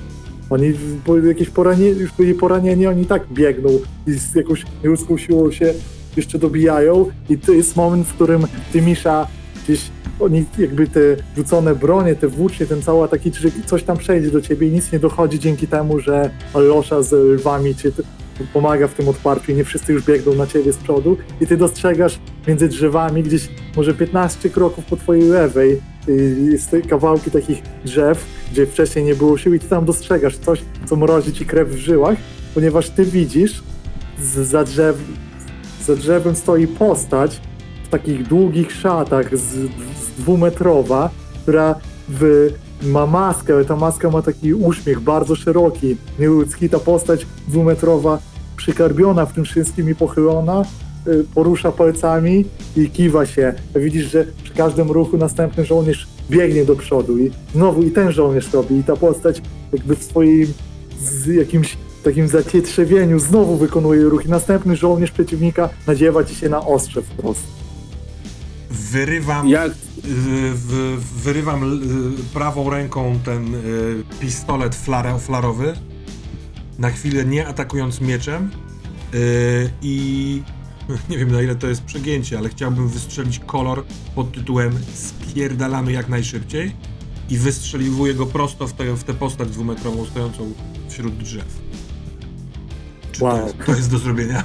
[0.50, 0.74] Oni
[1.06, 3.70] po jakieś poranie, już byli poranieni, oni tak biegną
[4.08, 5.74] i z jakąś nieludzką siłą się
[6.18, 9.28] jeszcze dobijają i to jest moment, w którym ty, Misza,
[9.64, 9.82] gdzieś
[10.20, 11.00] oni jakby te
[11.38, 14.92] rzucone bronie, te włócznie, ten cały taki, że coś tam przejdzie do ciebie i nic
[14.92, 17.92] nie dochodzi dzięki temu, że Alosza z lwami cię
[18.54, 21.18] pomaga w tym odparciu i nie wszyscy już biegną na ciebie z przodu.
[21.42, 27.32] I ty dostrzegasz między drzewami gdzieś może 15 kroków po twojej lewej y, jest kawałki
[27.32, 31.46] takich drzew, gdzie wcześniej nie było sił i ty tam dostrzegasz coś, co mrozi ci
[31.46, 32.18] krew w żyłach,
[32.54, 33.64] ponieważ ty widzisz
[34.44, 34.98] za, drzew,
[35.86, 37.42] za drzewem stoi postać
[37.84, 41.10] w takich długich szatach z, z dwumetrowa,
[41.42, 41.76] która
[42.10, 42.50] w,
[42.84, 46.70] ma maskę, ale ta maska ma taki uśmiech bardzo szeroki, nieludzki.
[46.70, 48.20] Ta postać dwumetrowa
[48.58, 50.66] przykarbiona w tym wszystkim i pochylona
[51.08, 52.46] y, porusza palcami
[52.78, 53.54] i kiwa się.
[53.76, 58.54] Widzisz, że przy każdym ruchu następny żołnierz biegnie do przodu i znowu i ten żołnierz
[58.54, 59.42] robi i ta postać
[59.74, 60.54] jakby w swoim
[61.00, 66.66] z jakimś takim zacietrzewieniu znowu wykonuje ruch i następny żołnierz przeciwnika nadziewa ci się na
[66.66, 67.44] ostrze wprost.
[68.70, 69.72] Wyrywam Jak
[70.04, 71.82] w, wyrywam
[72.20, 73.60] y, prawą ręką ten y,
[74.20, 75.74] pistolet flare, flarowy,
[76.80, 78.52] na chwilę nie atakując mieczem
[79.14, 80.42] y, i
[81.10, 83.84] nie wiem na ile to jest przegięcie, ale chciałbym wystrzelić kolor
[84.16, 86.76] pod tytułem Spierdalamy jak najszybciej
[87.30, 90.54] i wystrzeliwuję go prosto w tę w tę postać dwumetrową stojącą
[90.90, 91.65] wśród drzew.
[93.18, 93.38] Czy Wow.
[93.38, 94.44] to, jest, to jest do zrobienia?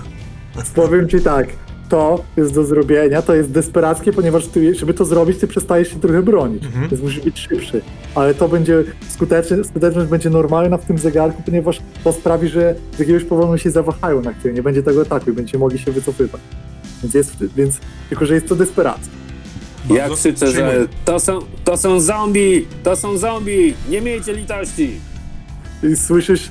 [0.74, 1.46] Powiem ci tak,
[1.88, 6.00] to jest do zrobienia, to jest desperackie, ponieważ ty, żeby to zrobić, ty przestajesz się
[6.00, 6.88] trochę bronić, Mhm.
[6.88, 7.82] więc musisz być szybszy.
[8.14, 12.98] Ale to będzie skuteczne, skuteczność będzie normalna w tym zegarku, ponieważ to sprawi, że z
[12.98, 16.40] jakiegoś powodu się zawahają na chwilę, nie będzie tego ataku i będziecie mogli się wycofywać.
[17.02, 17.78] Więc jest, więc
[18.08, 19.12] tylko, że jest to desperacja.
[19.90, 20.80] Ja krzyczę, przyjmuję.
[20.80, 22.66] że to są, to są zombie!
[22.82, 23.74] To są zombie!
[23.90, 24.90] Nie miejcie litości!
[25.92, 26.50] I słyszysz,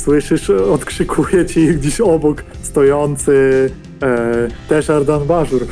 [0.00, 3.70] słyszysz, odkrzykuje ci gdzieś obok stojący
[4.02, 5.66] e, też Ardan Baszur.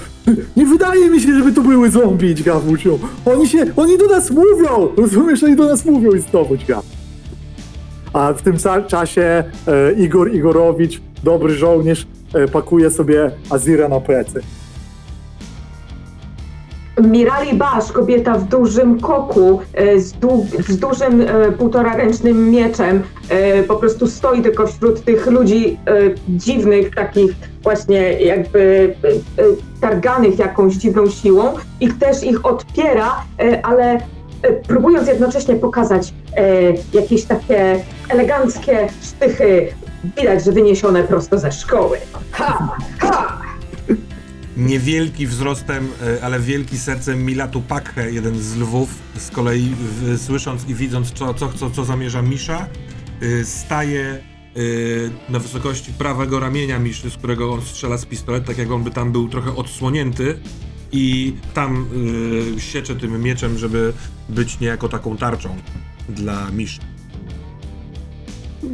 [0.56, 2.98] Nie wydaje mi się, żeby to były zombie, Gawuciu.
[3.24, 4.88] Oni się, oni do nas mówią!
[4.96, 6.82] Rozumiesz, oni do nas mówią i znowu dźga.
[8.12, 8.56] A w tym
[8.88, 14.40] czasie e, Igor Igorowicz, dobry żołnierz, e, pakuje sobie Azira na plecy.
[17.02, 23.62] Mirali Basz, kobieta w dużym koku, e, z, dług, z dużym e, półtoraręcznym mieczem, e,
[23.62, 25.92] po prostu stoi tylko wśród tych ludzi e,
[26.28, 27.32] dziwnych, takich
[27.62, 29.46] właśnie jakby e, e,
[29.80, 33.94] targanych jakąś dziwną siłą i też ich odpiera, e, ale
[34.42, 39.68] e, próbując jednocześnie pokazać e, jakieś takie eleganckie sztychy,
[40.16, 41.98] widać, że wyniesione prosto ze szkoły.
[42.32, 42.76] Ha!
[42.98, 43.38] Ha!
[44.56, 48.88] Niewielki wzrostem, e, ale wielki sercem Milatu Pakhe, jeden z lwów,
[49.18, 49.74] z kolei
[50.16, 52.68] słysząc i widząc, co, co, co, co zamierza Misza,
[53.22, 54.20] y, staje
[54.56, 58.84] y, na wysokości prawego ramienia Miszy, z którego on strzela z pistoletu, tak jak on
[58.84, 60.38] by tam był trochę odsłonięty
[60.92, 61.86] i tam
[62.56, 63.92] y, siecze tym mieczem, żeby
[64.28, 65.56] być niejako taką tarczą
[66.08, 66.80] dla Miszy.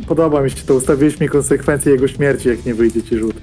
[0.06, 3.34] Podoba mi się to, ustawiłeś mi konsekwencje jego śmierci, jak nie wyjdzie ci rzut.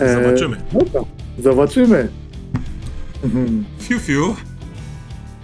[0.00, 0.56] E, Zobaczymy.
[0.72, 1.00] Dobra,
[1.38, 2.08] zobaczymy.
[3.80, 4.34] Fiu, fiu.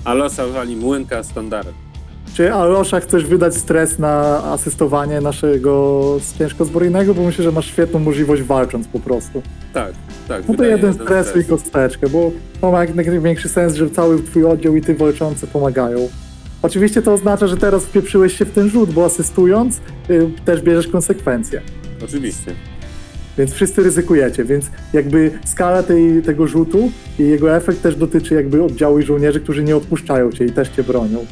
[0.05, 1.75] Alosa wali młynka standardem.
[2.35, 6.03] Czy Alosza chcesz wydać stres na asystowanie naszego
[6.39, 7.15] ciężkozbrojnego?
[7.15, 9.43] Bo myślę, że masz świetną możliwość walcząc po prostu.
[9.75, 9.93] Tak,
[10.29, 10.49] tak.
[10.49, 14.23] No to jeden jeden stres i kosteczkę, bo to ma jak największy sens, że cały
[14.23, 16.09] twój oddział i ty walczący pomagają.
[16.63, 19.81] Oczywiście to oznacza, że teraz wpieprzyłeś się w ten rzut, bo asystując
[20.11, 21.63] y, też bierzesz konsekwencje.
[22.05, 22.55] Oczywiście.
[23.39, 28.65] Więc wszyscy ryzykujecie, więc jakby skala tej, tego rzutu i jego efekt też dotyczy jakby
[28.65, 31.27] oddziału i żołnierzy, którzy nie odpuszczają cię i też cię bronią.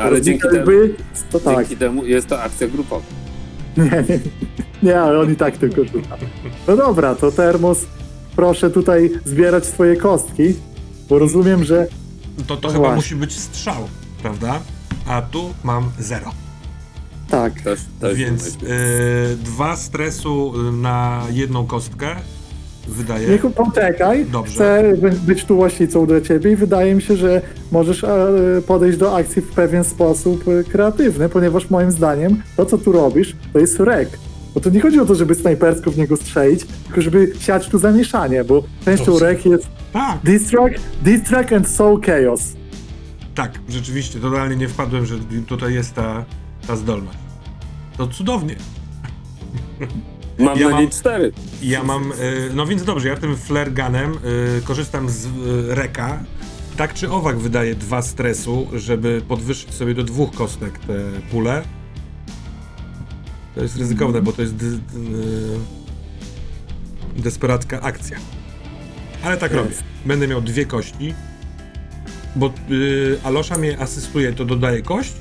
[0.00, 0.94] Ale dzięki temu, jakby,
[1.30, 1.56] to tak.
[1.56, 3.06] dzięki temu jest to akcja grupowa.
[3.76, 4.18] Nie, nie,
[4.82, 6.16] nie, ale on i tak tylko rzuca.
[6.68, 7.86] No dobra, to Termos,
[8.36, 10.54] proszę tutaj zbierać swoje kostki,
[11.08, 11.86] bo rozumiem, że
[12.46, 12.96] To, to No chyba właśnie.
[12.96, 13.88] musi być strzał,
[14.22, 14.60] prawda?
[15.06, 16.32] A tu mam zero.
[17.32, 18.56] Tak, Też, też Więc y,
[19.44, 22.06] dwa stresu y, na jedną kostkę
[22.88, 23.28] wydaje.
[23.28, 24.52] niech poczekaj, Dobrze.
[24.54, 27.42] chcę by- być tu właścicą dla ciebie i wydaje mi się, że
[27.72, 28.28] możesz e,
[28.66, 33.36] podejść do akcji w pewien sposób e, kreatywny, ponieważ moim zdaniem to, co tu robisz,
[33.52, 34.08] to jest rek.
[34.54, 37.78] Bo to nie chodzi o to, żeby snajpersko w niego strzelić, tylko żeby siać tu
[37.78, 42.42] zamieszanie, bo częścią rek jest Tak, distract, distract and soul chaos.
[43.34, 45.14] tak, rzeczywiście, totalnie nie wpadłem, że
[45.46, 46.24] tutaj jest ta,
[46.66, 47.18] ta zdolność.
[47.96, 48.56] To cudownie.
[50.38, 51.32] Mam ja na niej mam- cztery.
[51.62, 54.12] Ja mam, y, no więc dobrze, ja tym flare gunem
[54.58, 55.30] y, korzystam z y,
[55.74, 56.18] reka.
[56.76, 60.94] Tak czy owak wydaje dwa stresu, żeby podwyższyć sobie do dwóch kostek te
[61.30, 61.62] pule.
[63.54, 64.54] To jest ryzykowne, bo to jest
[67.16, 68.16] desperacka akcja.
[69.24, 69.70] Ale tak robię.
[70.06, 71.14] Będę miał dwie kości,
[72.36, 75.12] bo y, Alosza mnie asystuje, to dodaje kość?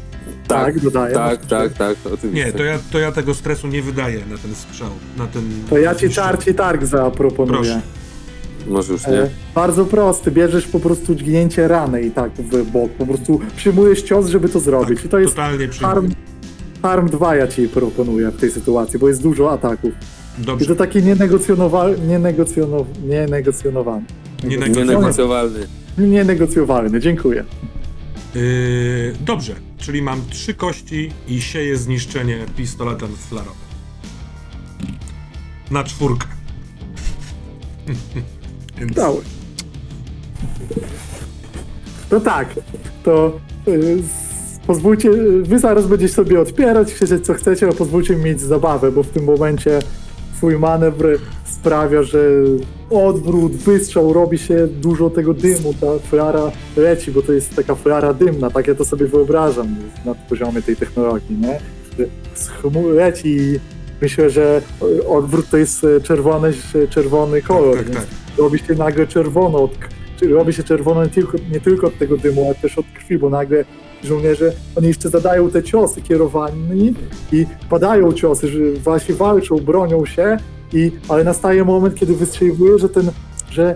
[0.48, 1.14] Tak, dodaję.
[1.16, 2.46] Tak, tak, tak, oczywiście.
[2.46, 5.44] Nie, to ja, to ja tego stresu nie wydaję na ten strzał, na ten...
[5.70, 7.60] To ja ci tarci targ zaproponuję.
[7.60, 7.82] Proszę.
[8.68, 9.30] Może już E, nie.
[9.56, 14.28] bardzo prosty, bierzesz po prostu dźgnięcie rany i tak w bok, po prostu przyjmujesz cios,
[14.28, 14.98] żeby to zrobić.
[14.98, 16.10] Tak, I to jest totalnie harm,
[16.82, 19.92] harm 2 ja ci proponuję w tej sytuacji, bo jest dużo ataków.
[20.42, 20.66] I Dobrze.
[20.66, 24.04] to takie nienegocjonowa- nienegocjonow- nienegocjonowane.
[24.44, 24.94] Nie Negocjonowane.
[24.98, 25.60] Nienegocjowalny.
[25.98, 27.44] Nienegocjowalny, dziękuję.
[28.36, 33.54] Yy, dobrze, czyli mam trzy kości i sieję zniszczenie pistoletem flarowym.
[35.72, 36.28] Na czwórkę.
[38.78, 38.96] Więc.
[42.12, 42.56] No tak,
[43.04, 48.16] to y, z- pozwólcie, y, wy zaraz będziecie sobie odpierać, krzyczeć co chcecie, ale pozwólcie
[48.16, 49.80] mi mieć zabawę, bo w tym momencie
[50.38, 51.20] twój manewr
[51.62, 52.20] sprawia, że
[52.90, 58.14] odwrót, wystrzał, robi się dużo tego dymu, ta flara leci, bo to jest taka flara
[58.14, 59.76] dymna, tak ja to sobie wyobrażam
[60.06, 61.60] na poziomie tej technologii, nie?
[62.34, 63.60] Z chmur leci i
[64.02, 64.62] myślę, że
[65.08, 66.54] odwrót to jest y, czerwony,
[66.90, 68.08] czerwony kolor, tak, więc tak.
[68.38, 69.72] robi się nagle czerwono, od,
[70.30, 73.30] robi się czerwono nie tylko, nie tylko od tego dymu, ale też od krwi, bo
[73.30, 73.66] nagle
[74.04, 76.94] żołnierze, oni jeszcze zadają te ciosy kierowani
[77.32, 80.38] i padają ciosy, że właśnie walczą, bronią się,
[80.74, 83.12] i, ale nastaje moment, kiedy wystrzeliwuje, że ten,
[83.50, 83.76] że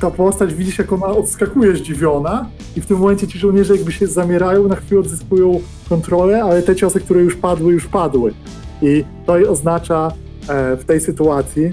[0.00, 4.06] ta postać widzisz, jak ona odskakuje zdziwiona i w tym momencie ci żołnierze jakby się
[4.06, 8.34] zamierają, na chwilę odzyskują kontrolę, ale te ciosy, które już padły, już padły.
[8.82, 10.12] I to oznacza
[10.48, 11.70] e, w tej sytuacji,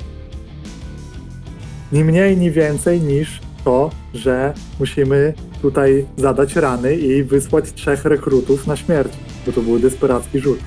[1.91, 8.67] ni mniej, ni więcej niż to, że musimy tutaj zadać rany i wysłać trzech rekrutów
[8.67, 9.13] na śmierć,
[9.45, 10.59] bo to był desperacki rzut.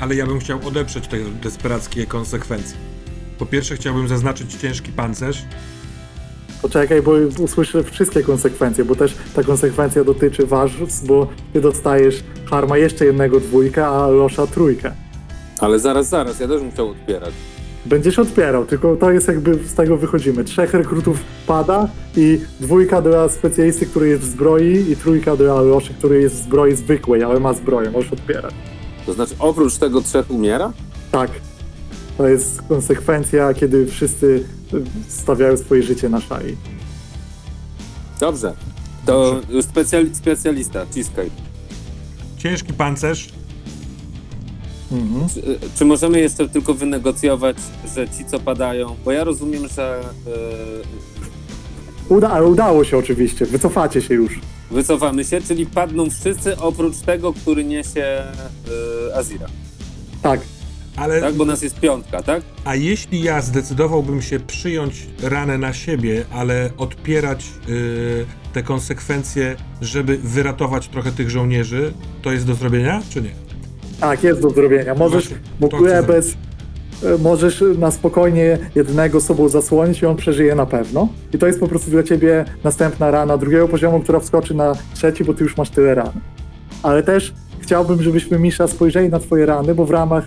[0.00, 2.76] Ale ja bym chciał odeprzeć te desperackie konsekwencje.
[3.38, 5.44] Po pierwsze chciałbym zaznaczyć ciężki pancerz.
[6.62, 10.70] Poczekaj, bo usłyszę wszystkie konsekwencje, bo też ta konsekwencja dotyczy was,
[11.06, 14.92] bo ty dostajesz harma jeszcze jednego dwójka, a Losza trójkę.
[15.60, 17.34] Ale zaraz, zaraz, ja też bym chciał odpierać.
[17.86, 20.44] Będziesz odpierał, tylko to jest jakby z tego wychodzimy.
[20.44, 25.94] Trzech rekrutów pada i dwójka dla specjalisty, który jest w zbroi i trójka dla Loszy,
[25.94, 28.54] który jest w zbroi zwykłej, ale ma zbroję, możesz odpierać.
[29.10, 30.72] To znaczy, oprócz tego trzech umiera?
[31.12, 31.30] Tak.
[32.18, 34.44] To jest konsekwencja, kiedy wszyscy
[35.08, 36.56] stawiają swoje życie na szali.
[38.20, 38.52] Dobrze.
[39.06, 41.30] To specjali specjalista, ciskaj.
[42.38, 43.28] Ciężki pancerz.
[44.92, 45.28] Mhm.
[45.28, 47.56] Czy, czy możemy jeszcze tylko wynegocjować,
[47.94, 50.00] że ci, co padają, bo ja rozumiem, że
[52.08, 54.40] Uda, ale udało się oczywiście, wycofacie się już.
[54.70, 59.46] E, wycofamy się, czyli padną wszyscy oprócz tego, który niesie e, Azira.
[60.22, 60.40] Tak,
[60.96, 61.34] Ale, Tak?
[61.34, 62.42] Bo nas jest piątka, tak?
[62.64, 70.18] a jeśli ja zdecydowałbym się przyjąć ranę na siebie, ale odpierać y, te konsekwencje, żeby
[70.18, 71.92] wyratować trochę tych żołnierzy,
[72.22, 73.30] to jest do zrobienia, czy nie?
[74.00, 74.94] tak, jest do zrobienia.
[74.94, 76.36] Możesz Właśnie, w ogóle bez, e,
[77.18, 81.08] możesz na spokojnie jednego sobą zasłonić i on przeżyje na pewno.
[81.34, 85.24] I to jest po prostu dla ciebie następna rana drugiego poziomu, która wskoczy na trzeci,
[85.24, 86.12] bo ty już masz tyle ran.
[86.82, 90.24] Ale też chciałbym, żebyśmy Misza spojrzeli na twoje rany, bo w ramach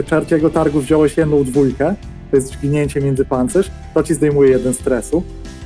[0.00, 1.94] e, czarciego targu wziąłeś jedną dwójkę,
[2.30, 5.22] to jest dźgnięcie między pancerz, to ci zdejmuje jeden stresu,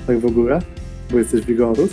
[0.07, 0.59] tak w ogóle,
[1.11, 1.91] bo jesteś Vigorus.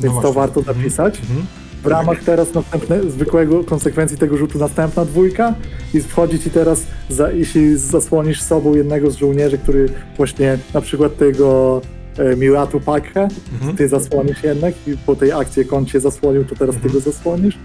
[0.00, 0.32] Więc to właśnie.
[0.40, 0.76] warto Mhm.
[0.76, 1.20] zapisać.
[1.20, 1.59] Mhm.
[1.82, 5.54] W ramach teraz następne, zwykłego konsekwencji tego rzutu następna dwójka
[5.94, 11.16] i wchodzi ci teraz, za, jeśli zasłonisz sobą jednego z żołnierzy, który właśnie na przykład
[11.16, 11.80] tego
[12.18, 13.76] e, Miratu Pakhe, Mhm.
[13.76, 16.92] ty zasłonisz jednak i po tej akcji jak on cię zasłonił, to teraz Mhm.
[16.92, 17.58] ty go zasłonisz,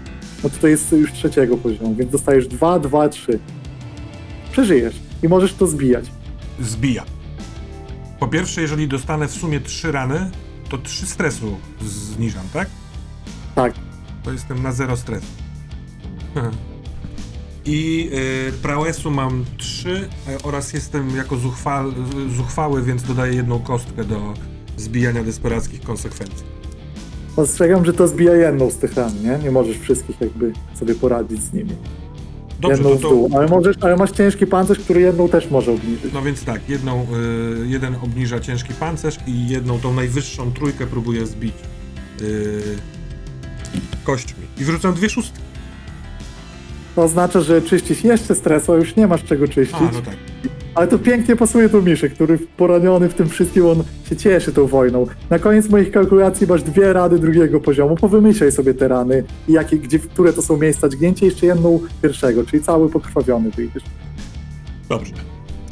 [0.44, 3.38] no to to jest już trzeciego poziomu, więc dostajesz dwa, dwa, trzy.
[4.52, 6.04] Przeżyjesz i możesz to zbijać.
[6.60, 7.04] Zbija.
[8.20, 10.30] Po pierwsze, jeżeli dostanę w sumie trzy rany,
[10.68, 12.68] to trzy stresu zniżam, tak?
[13.54, 13.72] Tak,
[14.26, 15.26] To jestem na zero stresu.
[17.64, 18.10] I
[18.48, 20.08] y, prawesu mam 3
[20.42, 21.84] oraz jestem jako zuchwa,
[22.36, 24.34] zuchwały, więc dodaję jedną kostkę do
[24.76, 26.46] zbijania desperackich konsekwencji.
[27.36, 29.38] ostrzegam, że to zbija jedną z tych ran, nie?
[29.44, 31.76] Nie możesz wszystkich jakby sobie poradzić z nimi.
[32.60, 35.50] Dobrze, jedną to, w dół, to, ale, możesz, ale masz ciężki pancerz, który jedną też
[35.50, 36.12] może obniżyć.
[36.12, 37.06] no więc tak, jedną,
[37.62, 41.54] y, jeden obniża ciężki pancerz i jedną, tą najwyższą trójkę próbuję zbić
[42.22, 42.62] y,
[44.06, 44.44] kośćmi.
[44.58, 45.40] I wrzucam dwie szóstki.
[46.94, 49.76] To oznacza, że czyścisz jeszcze stres, a już nie masz czego czyścić.
[49.80, 50.16] A, no tak.
[50.74, 54.66] Ale to pięknie pasuje do Miszy, który poraniony w tym wszystkim, on się cieszy tą
[54.66, 55.06] wojną.
[55.30, 57.96] Na koniec moich kalkulacji masz dwie rady drugiego poziomu.
[57.96, 62.44] Powymyślaj sobie te rany i jakie, gdzie, które to są miejsca dźgnięcia, jeszcze jedną pierwszego,
[62.44, 63.82] czyli cały pokrwawiony wyjdziesz.
[64.88, 65.12] Dobrze.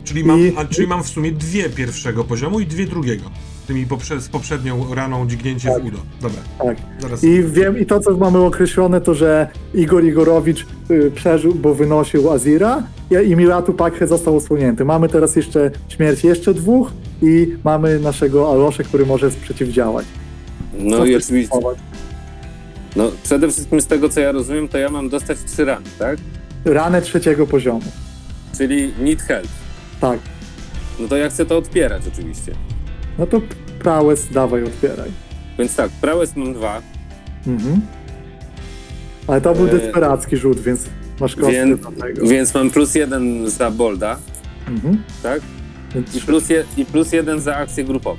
[0.05, 3.31] Czyli mam, I- a, czyli mam w sumie dwie pierwszego poziomu i dwie drugiego.
[3.65, 5.83] Z tymi poprze, z poprzednią raną dźgnięcie Tak.
[5.83, 5.99] w udo.
[6.23, 6.77] Dobra, Tak.
[7.01, 7.25] zaraz.
[7.25, 12.31] I wiem, i to co mamy określone, to że Igor Igorowicz y, przeżył, bo wynosił
[12.31, 14.85] Azira i, i Milatu Pakhe został osłonięty.
[14.85, 16.91] Mamy teraz jeszcze śmierć jeszcze dwóch
[17.23, 20.07] i mamy naszego Alosze, który może przeciwdziałać.
[20.79, 21.59] No Co i oczywiście,
[22.97, 26.19] no przede wszystkim z tego co ja rozumiem, to ja mam dostać trzy rany, tak?
[26.65, 27.83] Ranę trzeciego poziomu.
[28.59, 29.49] Czyli need help.
[30.01, 30.19] Tak.
[31.01, 32.53] No to ja chcę to odpierać oczywiście.
[33.19, 33.41] No to
[33.83, 35.11] prałes dawaj, otwieraj.
[35.59, 36.83] Więc tak, prałes mam dwa,
[37.47, 37.81] Mhm.
[39.27, 40.85] Ale to był E, desperacki rzut, więc
[41.21, 42.27] masz kostkę więc, do tego.
[42.27, 44.17] więc mam plus jeden za bolda,
[44.69, 45.03] Mhm.
[45.23, 45.41] tak?
[45.95, 48.17] Więc- I plus, je, I plus jeden za akcję grupową.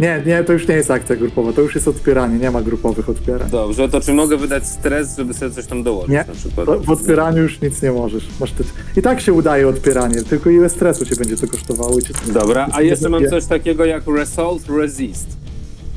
[0.00, 3.08] Nie, nie, to już nie jest akcja grupowa, to już jest odpieranie, nie ma grupowych
[3.08, 3.50] odpierań.
[3.50, 6.24] Dobrze, to czy mogę wydać stres, żeby sobie coś tam dołożyć Nie.
[6.28, 6.66] na przykład?
[6.66, 8.28] To W odpieraniu już nic nie możesz.
[8.40, 8.64] Masz te...
[8.96, 11.98] I tak się udaje odpieranie, tylko ile stresu cię będzie to kosztowało?
[11.98, 12.14] i Cię...
[12.32, 15.26] Dobra, a jeszcze mam coś takiego jak Resolve Resist.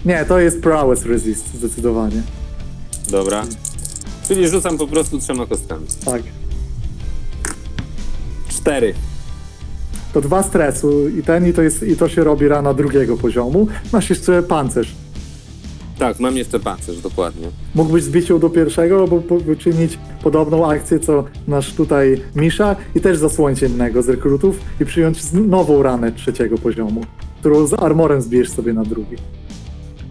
[0.05, 2.21] Nie, to jest prowess resist, zdecydowanie.
[3.11, 3.43] Dobra.
[4.27, 5.85] Czyli rzucam po prostu trzema kostkami.
[6.05, 6.21] Tak.
[8.49, 8.93] Cztery.
[10.13, 13.67] To dwa stresu i ten, i to, jest, i to się robi rana drugiego poziomu.
[13.93, 14.95] Masz jeszcze pancerz.
[15.99, 17.47] Tak, mam jeszcze pancerz, dokładnie.
[17.75, 23.17] Mógłbyś zbić ją do pierwszego, albo wyczynić podobną akcję, co nasz tutaj Misza i też
[23.17, 27.01] zasłonić jednego z rekrutów i przyjąć nową ranę trzeciego poziomu,
[27.39, 29.15] którą z armorem zbijesz sobie na drugi.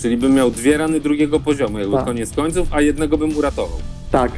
[0.02, 2.04] Czyli bym miał dwie rany drugiego poziomu, jakby Tak.
[2.04, 3.78] koniec końców, a jednego bym uratował.
[4.10, 4.32] Tak.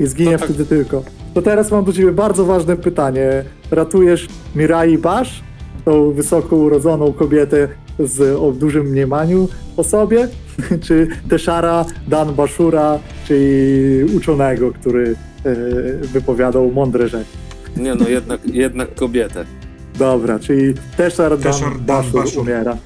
[0.00, 0.48] I zginie No tak.
[0.48, 1.02] wtedy tylko.
[1.34, 3.44] To teraz mam do ciebie bardzo ważne pytanie.
[3.70, 5.42] Ratujesz Mirai Bash,
[5.84, 10.28] tą wysoko urodzoną kobietę z, o dużym mniemaniu o sobie,
[10.86, 15.14] czy Teszara Dan Bashura, czyli uczonego, który
[15.44, 15.54] e,
[16.06, 17.24] wypowiadał mądre rzeczy.
[17.76, 19.44] Nie no, jednak, jednak kobietę.
[19.98, 22.42] Dobra, czyli Teszar Dan, Teszar Dan Bashur Bashur.
[22.42, 22.76] umiera.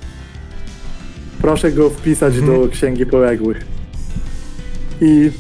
[1.43, 2.60] Proszę go wpisać Mhm.
[2.62, 3.65] do Księgi Poległych.
[5.01, 5.31] I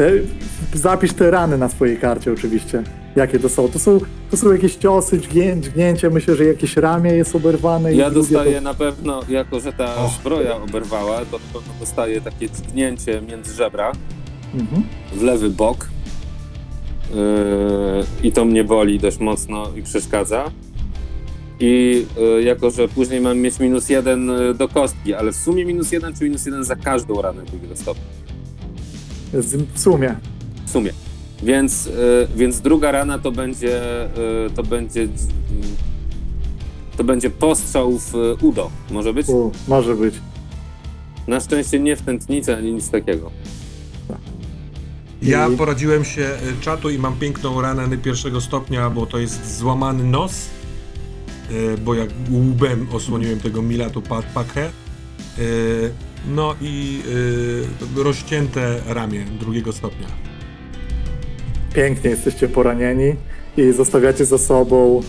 [0.00, 0.12] te,
[0.78, 2.82] zapisz te rany na swojej karcie oczywiście.
[3.16, 3.68] Jakie to są?
[3.68, 7.94] To są, to są jakieś ciosy, dźgnię, dźgnięcie, myślę, że jakieś ramię jest oberwane.
[7.94, 10.12] i Ja dostaję na pewno, jako że ta Och.
[10.12, 14.58] zbroja oberwała, to na pewno dostaję takie dźgnięcie między żebra To...
[14.58, 14.82] Mhm.
[15.12, 15.88] w lewy bok.
[17.14, 17.16] Yy,
[18.22, 20.50] I to mnie boli dość mocno i przeszkadza.
[21.60, 22.04] I
[22.36, 25.92] yy, jako, że później mam mieć minus jeden yy, do kostki, ale w sumie minus
[25.92, 28.19] jeden czy minus jeden za każdą ranę drugiego stopnia.
[29.32, 30.14] W sumie.
[30.66, 30.92] W sumie.
[31.42, 31.90] Więc, y,
[32.36, 34.04] więc druga rana to będzie,
[34.46, 35.08] y, to będzie, y,
[36.96, 39.28] to będzie postrzał w udo, może być?
[39.28, 40.14] U, może być.
[41.26, 43.30] Na szczęście nie w tętnicę ani nic takiego.
[45.22, 49.58] Ja I- poradziłem się y, czatu i mam piękną ranę pierwszego stopnia, bo to jest
[49.58, 50.46] złamany nos,
[51.50, 54.70] y, bo jak łbem osłoniłem tego Milatu Pa- Pakę.
[55.38, 55.92] Y,
[56.28, 57.02] No i
[57.96, 60.06] y, rozcięte ramię drugiego stopnia.
[61.74, 63.14] Pięknie jesteście poranieni.
[63.56, 65.02] i zostawiacie za sobą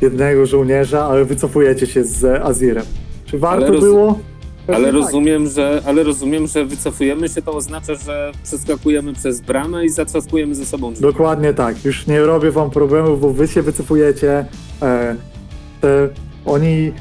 [0.00, 2.84] jednego żołnierza, ale wycofujecie się z Azirem.
[3.26, 4.18] Czy warto roz- było?
[4.68, 4.94] Ale tak.
[4.94, 10.54] rozumiem, że, ale rozumiem, że wycofujemy się, to oznacza, że przeskakujemy przez bramę i zatrzaskujemy
[10.54, 11.02] ze sobą drzwi.
[11.02, 11.84] Dokładnie tak.
[11.84, 14.44] Już nie robię wam problemów, bo wy się wycofujecie.
[14.82, 15.16] E,
[15.80, 16.08] te,
[16.46, 16.92] oni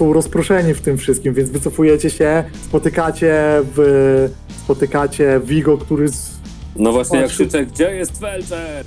[0.00, 3.34] są rozproszeni w tym wszystkim, więc wycofujecie się, spotykacie
[3.76, 4.28] w,
[4.64, 6.30] spotykacie Vigo, który z,
[6.76, 8.84] No właśnie, jak krzyczę, gdzie jest Felczer?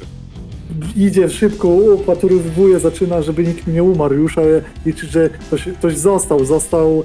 [0.95, 6.45] idzie szybko, opatrywuje, zaczyna, żeby nikt nie umarł już, ale liczy, że ktoś, ktoś został,
[6.45, 7.03] został,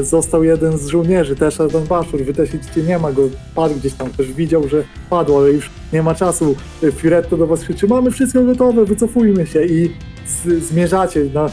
[0.00, 3.22] e, został jeden z żołnierzy, też Adam Baszur, wy też idziecie, nie ma go,
[3.54, 6.54] padł gdzieś tam, ktoś widział, że padł, ale już nie ma czasu.
[6.82, 9.90] E, Firetto do was krzyczy, mamy wszystko gotowe, wycofujmy się i
[10.26, 11.50] z, zmierzacie na, e,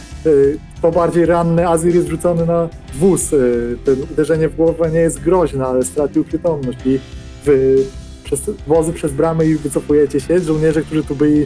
[0.82, 3.38] to bardziej ranny Azir jest wrzucony na wóz, e,
[3.86, 7.00] ten uderzenie w głowę nie jest groźne, ale stracił przytomność i
[7.46, 7.84] wy
[8.24, 10.40] przez wozy przez bramy i wycofujecie się.
[10.40, 11.46] Żołnierze, którzy tu byli,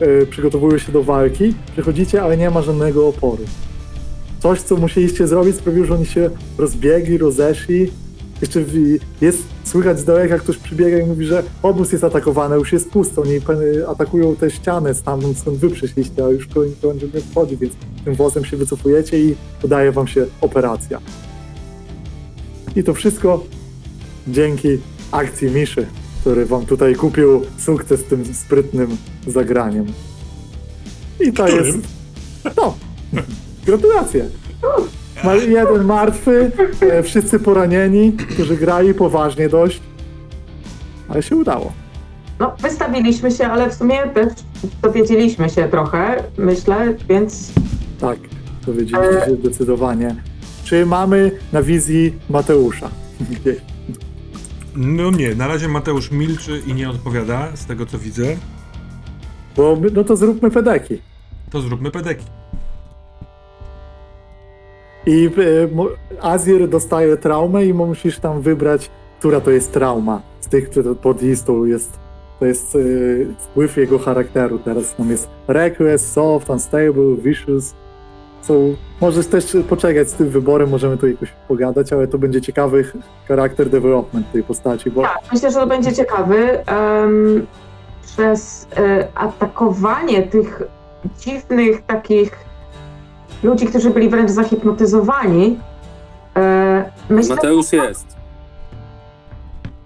[0.00, 1.54] e, przygotowują się do walki.
[1.72, 3.44] Przychodzicie, ale nie ma żadnego oporu.
[4.40, 7.90] Coś, co musieliście zrobić, sprawiło, że oni się rozbiegli, rozeszli.
[8.40, 12.72] Jeszcze w, jest słychać z daleka, ktoś przybiega i mówi, że obóz jest atakowany, już
[12.72, 13.22] jest pusto.
[13.22, 16.48] Oni pe- atakują te ściany stamtąd, skąd wy przyszliście, a już
[16.82, 17.72] będzie nie wchodzi, więc
[18.04, 21.00] tym wozem się wycofujecie i udaje wam się operacja.
[22.76, 23.44] I to wszystko
[24.28, 24.68] dzięki
[25.10, 25.86] akcji Miszy,
[26.20, 28.96] który wam tutaj kupił sukces tym sprytnym
[29.26, 29.86] zagraniem.
[31.20, 31.66] I to Którym?
[31.66, 31.78] jest.
[32.56, 32.74] No.
[33.66, 34.28] Gratulacje.
[35.32, 39.80] Jeden martwy, e, wszyscy poranieni, którzy grali poważnie dość.
[41.08, 41.72] Ale się udało.
[42.40, 44.32] No, wystawiliśmy się, ale w sumie też
[44.82, 47.52] dowiedzieliśmy się trochę, myślę, więc
[48.00, 48.18] Tak,
[48.66, 50.16] dowiedzieliście się zdecydowanie.
[50.64, 52.88] Czy mamy na wizji Mateusza?
[54.76, 58.24] No nie, na razie Mateusz milczy i nie odpowiada, z tego co widzę.
[59.56, 60.98] Bo my, no to zróbmy pedeki.
[61.50, 62.24] To zróbmy pedeki.
[65.06, 65.30] I
[66.20, 70.22] e, Azir dostaje traumę i musisz tam wybrać, która to jest trauma.
[70.40, 71.98] Z tych, które pod listą jest.
[72.40, 72.78] To jest e,
[73.38, 74.58] wpływ jego charakteru.
[74.58, 77.74] Teraz tam jest reckless, soft, unstable, vicious.
[78.42, 82.84] Są, możesz też poczekać z tym wyborem, możemy tu jakoś pogadać, ale to będzie ciekawy
[82.84, 82.92] ch-
[83.28, 86.66] charakter development tej postaci, bo tak, myślę, że to będzie ciekawy.
[86.66, 87.46] em,
[88.02, 90.62] przez e, atakowanie tych
[91.20, 92.32] dziwnych takich
[93.44, 95.58] ludzi, którzy byli wręcz zahipnotyzowani,
[96.36, 98.16] e, myślę, Mateusz jest.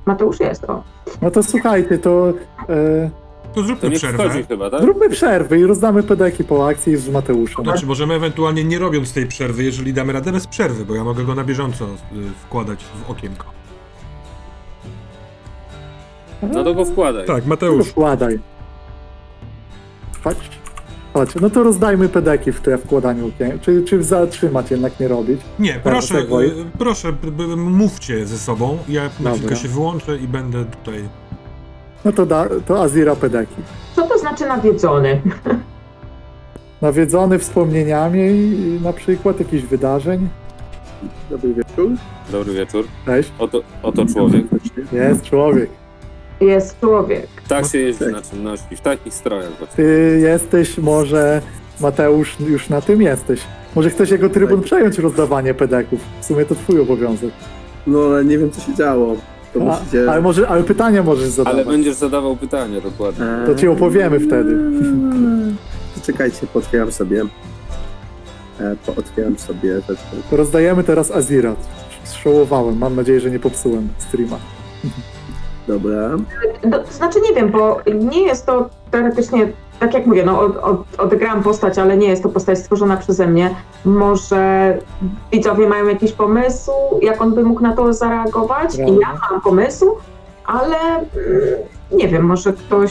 [0.07, 0.83] Mateusz jest, o.
[1.23, 2.29] no to słuchajcie, to
[2.69, 3.11] e,
[3.55, 4.43] To To zróbmy nie przerwę.
[4.49, 4.81] chyba, tak?
[4.83, 7.65] zróbmy przerwę i rozdamy pedeki po akcji z Mateuszem.
[7.65, 11.25] Znaczy, możemy ewentualnie nie robiąc tej przerwy, jeżeli damy radę bez przerwy, bo ja mogę
[11.25, 11.89] go na bieżąco y,
[12.47, 13.45] wkładać w okienko.
[16.43, 17.27] No to go wkładaj.
[17.27, 17.89] Tak, No Mateusz.
[17.89, 18.39] wkładaj.
[20.25, 20.37] Chodź.
[21.15, 23.59] Chodź, no to rozdajmy pedeki w te wkładaniu okien.
[23.61, 25.41] Czy, czy zatrzymać jednak nie robić?
[25.59, 26.47] Nie, proszę, Segway.
[26.47, 28.79] y, proszę, b- b- mówcie ze sobą.
[28.89, 29.33] Ja na Dobra.
[29.35, 31.09] chwilkę się wyłączę i będę tutaj.
[32.05, 33.55] No to, da, to Azira pedeki.
[33.97, 35.21] Co to znaczy nawiedzony?
[36.83, 40.29] Nawiedzony wspomnieniami i na przykład jakichś wydarzeń.
[41.31, 41.91] Dobry wieczór.
[42.33, 42.85] Dobry wieczór.
[43.07, 43.33] Cześć.
[43.39, 44.45] Oto, oto człowiek.
[44.93, 45.71] Jest człowiek.
[46.41, 47.27] Jest człowiek.
[47.49, 49.77] Tak się jeździ na czynności, w takich strojach właśnie.
[49.77, 51.43] Ty jesteś może,
[51.81, 53.41] Mateusz, już na tym jesteś.
[53.75, 54.65] Może chcesz jako trybun Tak.
[54.65, 56.01] przejąć rozdawanie pedeków.
[56.21, 57.31] W sumie to twój obowiązek.
[57.87, 59.17] No ale nie wiem co się działo.
[59.55, 60.11] To A, musicie...
[60.11, 61.67] ale, może, ale pytania możesz Ale zadawać.
[61.67, 63.25] będziesz zadawał pytanie dokładnie.
[63.25, 64.57] Eee, To ci opowiemy wtedy.
[65.95, 67.23] to Czekajcie, pootwieram sobie.
[68.61, 70.03] E, pootwieram sobie rzeczy.
[70.33, 71.55] Rozdajemy teraz Azira.
[72.23, 72.79] Szołowałem.
[72.79, 74.39] Mam nadzieję, że nie popsułem streama.
[75.69, 76.11] Dobra.
[76.71, 79.49] No, to znaczy nie wiem, bo nie jest to teoretycznie,
[79.81, 83.27] tak jak mówię, no od, od, odegrałam postać, ale nie jest to postać stworzona przeze
[83.27, 83.55] mnie.
[83.85, 84.79] Może
[85.33, 86.71] widzowie mają jakiś pomysł,
[87.03, 88.77] jak on by mógł na to zareagować?
[88.77, 88.95] Prawda.
[88.95, 89.87] I ja mam pomysł,
[90.47, 91.09] ale mm,
[91.93, 92.91] nie wiem, może ktoś...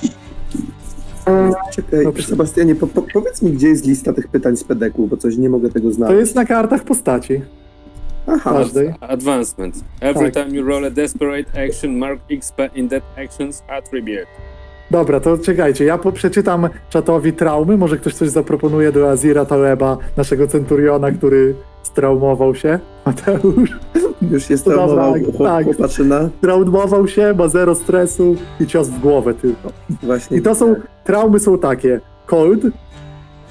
[1.28, 2.28] e, Czekaj, Dobrze.
[2.28, 5.50] Sebastianie, po, po, powiedz mi, gdzie jest lista tych pytań z pedeku, bo coś nie
[5.50, 6.20] mogę tego To znaleźć.
[6.20, 7.42] jest na kartach postaci.
[8.28, 8.94] Aha, Każdej.
[9.02, 9.76] Advancement.
[10.02, 10.44] Every Tak.
[10.46, 14.26] time you roll a desperate action, mark XP in that action's attribute.
[14.92, 19.98] Dobra, to czekajcie, ja po, przeczytam czatowi traumy, może ktoś coś zaproponuje do Azira Taleba,
[20.18, 22.80] naszego centuriona, który straumował się.
[23.06, 23.70] Mateusz
[24.32, 25.66] już jest dobra, traumował chłop- tak.
[25.66, 26.30] chłopaczyna.
[26.42, 29.72] traumował się, ma zero stresu i cios w głowę tylko.
[30.04, 30.38] Właśnie.
[30.38, 32.62] I to są, traumy są takie, cold,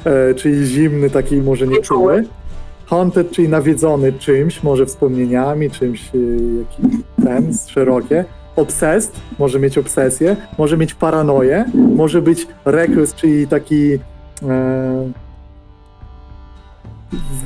[0.05, 2.24] e, czyli zimny, taki może nieczuły,
[2.86, 6.18] haunted, czyli nawiedzony czymś, może wspomnieniami, czymś, e,
[6.58, 8.24] jakim ten, szerokie,
[8.56, 13.98] obsessed, może mieć obsesję, może mieć paranoję, może być reckless, czyli taki e,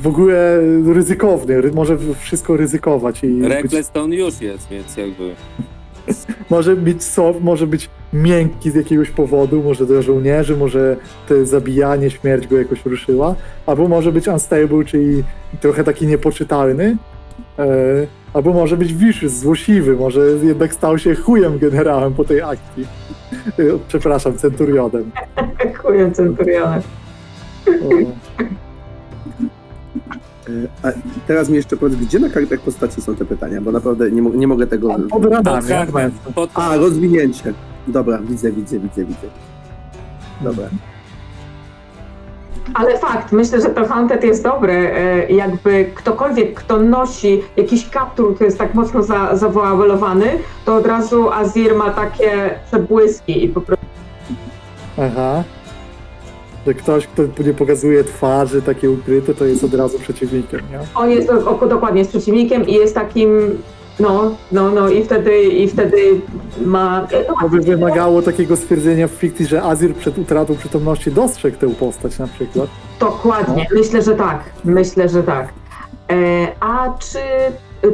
[0.01, 0.59] w ogóle
[0.93, 5.35] ryzykowny, ry, może wszystko ryzykować i być, Reckless to on już jest, więc jakby...
[6.49, 10.97] może być soft, może być miękki z jakiegoś powodu, może do żołnierzy, może
[11.27, 15.23] to zabijanie, śmierć go jakoś ruszyła, albo może być unstable, czyli
[15.61, 16.97] trochę taki niepoczytalny,
[17.59, 17.65] e,
[18.33, 22.87] albo może być vicious, złośliwy, może jednak stał się chujem generałem po tej akcji.
[23.59, 25.11] E, Przepraszam, centurionem.
[25.63, 26.81] Dziękuję, Centurionem.
[30.83, 30.91] E, A
[31.27, 34.47] teraz mi jeszcze powiedz, gdzie na kartach postaci są te pytania, bo naprawdę nie, nie
[34.47, 34.95] mogę tego...
[35.09, 35.91] Pod jak kartą.
[35.93, 36.17] będzie.
[36.35, 36.49] Pod...
[36.53, 37.53] A, rozwinięcie.
[37.87, 39.27] Dobra, widzę, widzę, widzę, widzę.
[40.41, 40.65] Dobra.
[42.73, 44.73] Ale fakt, myślę, że to Haunted jest dobre.
[44.73, 50.25] e, Jakby ktokolwiek, kto nosi jakiś kaptur, który jest tak mocno za, zawoalowany,
[50.65, 53.85] to od razu Azir ma takie przebłyski i po prostu
[55.01, 55.43] Aha.
[56.67, 60.79] Że ktoś, kto nie pokazuje twarzy takie ukryte, to jest od razu przeciwnikiem, nie?
[60.95, 63.57] on jest o, dokładnie jest przeciwnikiem i jest takim,
[63.99, 65.97] no, no, no i wtedy, i wtedy
[66.65, 67.07] ma...
[67.41, 72.19] To by wymagało takiego stwierdzenia w fikcji, że Azir przed utratą przytomności dostrzegł tę postać
[72.19, 72.69] na przykład.
[72.99, 74.43] Dokładnie, myślę, że tak.
[74.65, 75.53] Myślę, że tak.
[76.11, 77.19] E, a czy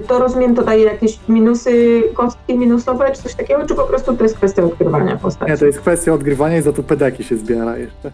[0.07, 4.23] to rozumiem, to daje jakieś minusy, kostki minusowe, czy coś takiego, czy po prostu to
[4.23, 5.51] jest kwestia ukrywania postaci?
[5.51, 8.11] Nie, to jest kwestia odgrywania i za to pedeki się zbiera jeszcze.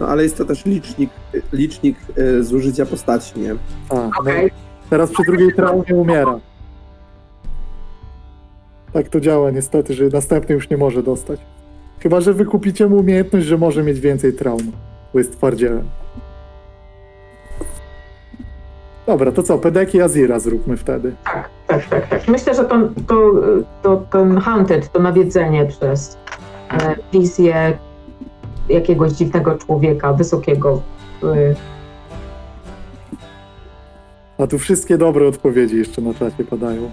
[0.00, 1.10] No ale jest to też licznik,
[1.52, 3.54] licznik e, zużycia postaci, nie?
[3.90, 4.10] A, no,
[4.90, 6.40] teraz przy drugiej traumie umiera.
[8.92, 11.40] Tak to działa niestety, że następny już nie może dostać.
[12.00, 14.72] Chyba, że wykupicie mu umiejętność, że może mieć więcej traum,
[15.12, 15.88] bo jest twardzielem.
[19.06, 19.58] Dobra, to co?
[19.58, 21.14] Pedeki Azira zróbmy wtedy.
[21.24, 22.28] tak, tak, tak, tak.
[22.28, 23.32] Myślę, że to, to,
[23.82, 26.18] to ten hunted, to nawiedzenie przez
[26.70, 27.78] e, wizję
[28.68, 30.80] jakiegoś dziwnego człowieka, wysokiego,
[31.22, 31.54] y,
[34.38, 36.90] A tu wszystkie dobre odpowiedzi jeszcze na czacie padają.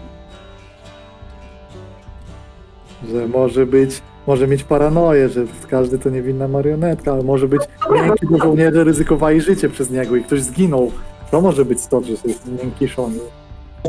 [3.10, 7.62] Że może być, może mieć paranoję, że każdy to niewinna marionetka, ale może być
[7.94, 10.92] miękki, bo żołnierze ryzykowali życie przez niego i ktoś zginął.
[11.32, 13.20] To może być to, że jest miękiszony.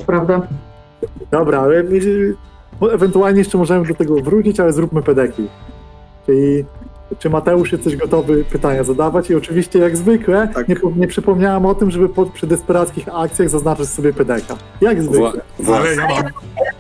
[0.07, 0.47] prawda?
[1.31, 1.85] Dobra, ale
[2.93, 5.49] ewentualnie jeszcze możemy do tego wrócić, ale zróbmy pedeki.
[6.27, 6.65] Czyli
[7.19, 9.31] czy Mateusz jest coś gotowy pytania zadawać?
[9.31, 10.69] I oczywiście jak zwykle Tak.
[10.69, 14.57] nie, nie przypomniałem o tym, żeby po, przy desperackich akcjach zaznaczyć sobie pedeka.
[14.81, 15.13] Jak Wła...
[15.13, 15.29] zwykle.
[15.31, 15.91] Ale Właśnie.
[15.95, 16.33] ja mam.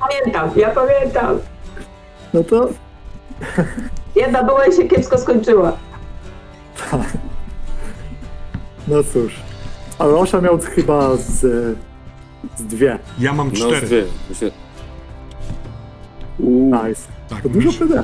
[0.08, 1.38] Pamiętam, ja pamiętam.
[2.34, 2.68] No to
[4.16, 5.72] Jedna była i się kiepsko skończyła.
[8.88, 9.40] No cóż.
[9.98, 11.40] Ale Osza miał chyba z,
[12.56, 12.98] z dwie.
[13.18, 13.86] Ja mam No, cztery.
[13.86, 14.04] dwie.
[14.30, 14.50] Mi się...
[16.38, 16.74] Uuu.
[16.86, 17.02] Nice.
[17.28, 18.02] Tak, To dużo Misz, PD.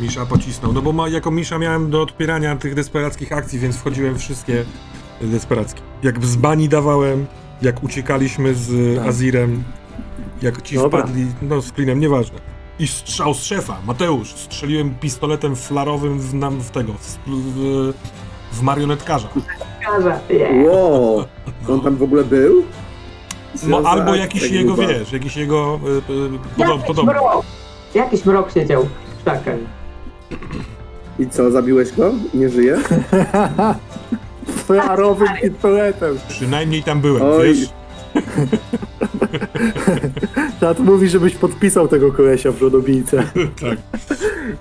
[0.00, 0.72] Misza pocisnął.
[0.72, 4.64] No bo ma, jako Misza miałem do odpierania tych desperackich akcji, więc wchodziłem wszystkie
[5.20, 5.80] desperackie.
[6.02, 7.26] Jak z bani dawałem,
[7.62, 9.08] jak uciekaliśmy z Tak.
[9.08, 9.64] Azirem,
[10.42, 11.02] jak ci Dobra.
[11.02, 12.38] wpadli, no z klinem, nieważne.
[12.78, 17.92] I strzał z szefa, Mateusz, strzeliłem pistoletem flarowym w, nam, w tego, w, w,
[18.52, 19.28] w marionetkarza.
[20.30, 20.66] Yeah.
[20.66, 21.24] Wow.
[21.68, 22.64] On tam w ogóle był?
[23.62, 26.12] No albo jakiś jego, wiesz, jakiś jego y,
[26.72, 27.12] y, podobny.
[27.12, 27.44] mrok.
[27.94, 29.56] Jakiś mrok siedział w krzakach.
[31.18, 32.12] I co, zabiłeś go?
[32.34, 32.78] Nie żyje?
[34.66, 36.18] Flarowym pistoletem.
[36.28, 37.54] Przynajmniej tam byłem, Oj.
[37.54, 37.68] wiesz?
[40.60, 43.16] Czat mówi, żebyś podpisał tego kolesia w żonobijce.
[43.60, 43.78] tak.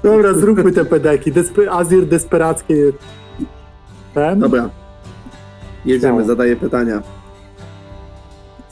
[0.03, 1.31] Dobra, zróbmy te pedeki.
[1.31, 2.75] Despe Azir desperackie.
[4.13, 4.39] Ten?
[4.39, 4.69] Dobra.
[5.85, 6.27] Jedziemy, Śmiało.
[6.27, 7.01] zadaję pytania.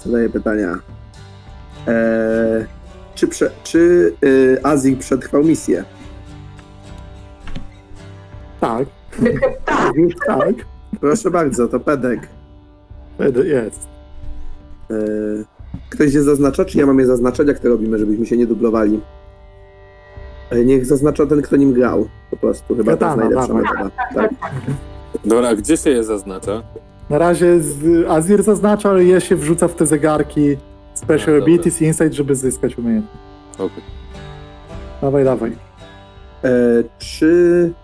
[0.03, 0.75] Zadaję pytania.
[1.87, 2.65] Eee,
[3.15, 5.83] czy prze, czy y, Azir przetrwał misję?
[8.61, 8.87] Tak,
[9.65, 10.55] Tak, już tak.
[10.99, 12.27] Proszę bardzo, to Pedek.
[13.19, 13.87] Pede- Jest.
[14.89, 14.97] Eee,
[15.89, 17.47] ktoś je zaznacza, czy ja mam je zaznaczać?
[17.47, 18.99] Jak to robimy, żebyśmy się nie dublowali?
[20.49, 22.07] E, niech zaznacza ten, kto nim grał.
[22.31, 23.89] Po prostu, chyba to jest najlepsza metoda.
[24.15, 24.31] Tak.
[25.25, 26.63] Dobra, a gdzie się je zaznacza?
[27.09, 30.57] Na razie z Azir zaznacza, ale je się wrzuca w te zegarki
[30.93, 31.37] Special A.
[31.37, 33.17] Abilities i Insight, żeby zyskać umiejętność.
[33.55, 33.83] Okej.
[35.01, 35.51] Dawaj, dawaj.
[36.43, 36.49] E,
[36.97, 37.80] czy e,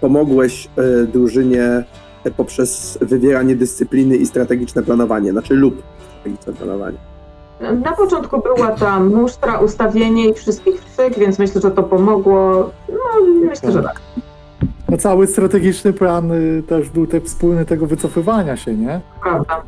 [0.00, 1.84] pomogłeś e, drużynie
[2.24, 5.32] e, poprzez wywieranie dyscypliny i strategiczne planowanie?
[5.32, 6.98] Znaczy lub strategiczne planowanie.
[7.84, 12.70] na początku była ta musztra, ustawienie i wszystkich trzyk, więc myślę, że to pomogło.
[12.88, 14.00] No, myślę, że tak.
[14.88, 19.00] No cały strategiczny plan y, też był te wspólny tego wycofywania się, nie?
[19.22, 19.62] Prawda.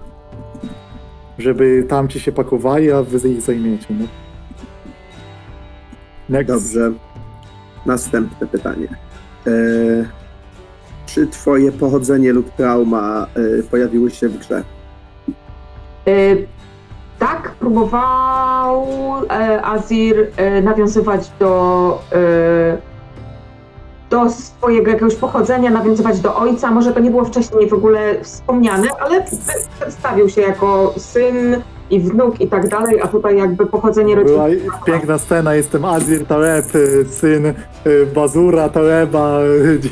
[1.38, 4.06] Żeby tamci się pakowali, a wy ich zajmiecie, nie?
[6.28, 6.54] Next.
[6.54, 6.92] Dobrze.
[7.86, 8.88] Następne pytanie.
[9.46, 9.50] E,
[11.06, 13.26] czy twoje pochodzenie lub trauma
[13.58, 14.64] e, pojawiły się w grze?
[16.08, 16.46] Y,
[17.18, 18.86] Tak, próbował
[19.30, 22.78] e, Azir e, nawiązywać do, e,
[24.10, 26.70] do swojego jakiegoś pochodzenia, nawiązywać do ojca.
[26.70, 29.24] Może to nie było wcześniej w ogóle wspomniane, ale
[29.80, 34.72] przedstawił się jako syn i wnuk i tak dalej, a tutaj jakby pochodzenie Była rodzinne.
[34.86, 37.54] piękna scena, jestem Azir Taleb, y, syn y,
[38.14, 39.40] Bazura Taleba,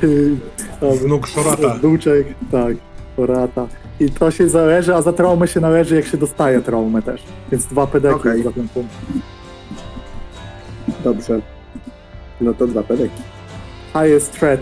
[0.02, 0.36] y,
[0.80, 1.74] tam, Wnuk Szorata.
[1.74, 2.76] Wnuczek, tak,
[3.16, 3.66] Orata.
[4.00, 7.24] I to się zależy, a za traumę się należy, jak się dostaje traumę też.
[7.52, 8.42] Więc dwa pedeki Okej.
[8.42, 8.90] za ten punkt.
[11.04, 11.40] Dobrze.
[12.40, 13.22] No to dwa pedeki.
[13.92, 14.60] Highest threat.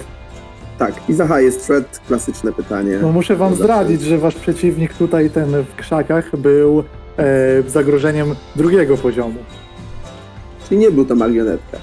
[0.78, 2.98] Tak, i za highest threat klasyczne pytanie.
[3.02, 6.84] No muszę wam zdradzić, że wasz przeciwnik tutaj, ten w krzakach, był
[7.66, 9.34] zagrożeniem drugiego poziomu.
[10.68, 11.76] Czyli nie był to marionetka.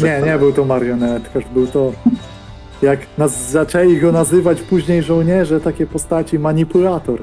[0.00, 1.92] Nie, nie był to marionetkarz, był to...
[2.82, 7.18] Jak nas zaczęli go nazywać później żołnierze, takie postaci, manipulator.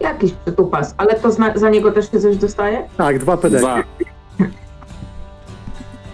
[0.00, 2.82] Jakiś przytupas, ale to zna, za niego też się coś dostaje?
[2.96, 3.62] Tak, dwa pedeki.
[3.64, 3.82] Dwa.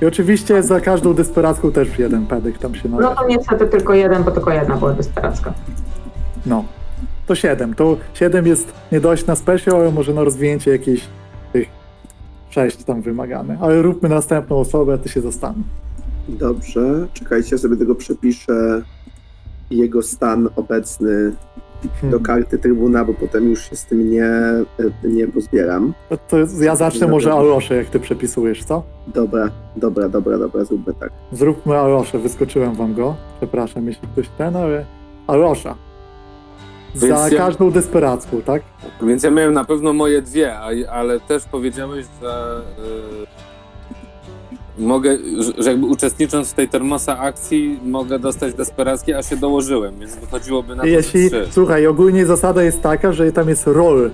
[0.02, 3.16] I oczywiście za każdą desperacką też jeden pedek tam się No należy.
[3.20, 5.52] to niestety tylko jeden, bo tylko jedna była desperacka.
[6.46, 6.64] No.
[7.30, 7.74] To 7.
[7.74, 11.02] To 7 jest nie dość na special, ale może na rozwinięcie jakichś
[11.52, 11.68] tych
[12.50, 13.58] 6 tam wymagane.
[13.60, 15.64] Ale róbmy następną osobę, a ty się zastanów.
[16.28, 18.82] Dobrze, czekajcie, sobie tego przepiszę.
[19.70, 21.32] Jego stan obecny
[21.82, 22.22] do Hmm.
[22.22, 24.30] karty trybuna, bo potem już się z tym nie,
[25.04, 25.94] nie pozbieram.
[26.08, 28.82] To, to ja zacznę może Aloszę, jak ty przepisujesz, co?
[29.14, 31.10] Dobra, dobra, dobra, dobra, zróbmy tak.
[31.32, 33.16] Zróbmy Aloszę, wyskoczyłem wam go.
[33.38, 34.84] Przepraszam, jeśli ktoś ten, ale
[35.26, 35.89] Alosza.
[36.94, 38.62] Za Więc ja- każdą desperacką, tak?
[39.02, 40.58] Więc ja miałem na pewno moje dwie,
[40.90, 42.60] ale też powiedziałeś, że
[44.78, 45.18] y, mogę,
[45.58, 50.76] że, jakby uczestnicząc w tej termosa akcji mogę dostać desperackie, a się dołożyłem, więc wychodziłoby
[50.76, 51.46] na Jeśli, trzy.
[51.50, 54.10] słuchaj, ogólnie zasada jest taka, że tam jest roll,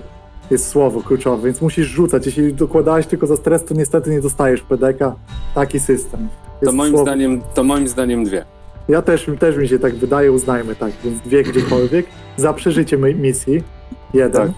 [0.51, 2.25] jest słowo kluczowe, więc musisz rzucać.
[2.25, 5.15] Jeśli dokładałeś tylko za stres, to niestety nie dostajesz PDK.
[5.55, 6.27] Taki system.
[6.65, 8.45] To moim, słowo- zdaniem, to moim zdaniem dwie.
[8.89, 12.05] Ja też, też mi się tak wydaje, uznajmy tak, więc dwie gdziekolwiek.
[12.37, 13.63] Za przeżycie mi- misji,
[14.13, 14.47] jeden.
[14.47, 14.51] Tak.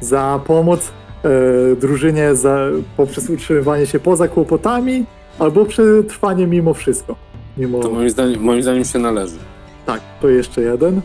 [0.00, 0.92] Za pomoc
[1.24, 2.58] e, drużynie za,
[2.96, 5.04] poprzez utrzymywanie się poza kłopotami,
[5.38, 7.16] albo przetrwanie mimo wszystko.
[7.58, 7.78] Mimo...
[7.80, 9.36] To moim zdaniem, moim zdaniem się należy.
[9.86, 11.00] Tak, to jeszcze jeden.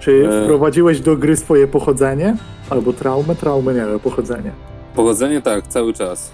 [0.00, 0.44] Czy E.
[0.44, 2.36] wprowadziłeś do gry swoje pochodzenie?
[2.70, 3.34] Albo traumę?
[3.36, 4.50] Traumę nie, ale pochodzenie.
[4.94, 6.30] Pochodzenie tak, cały czas.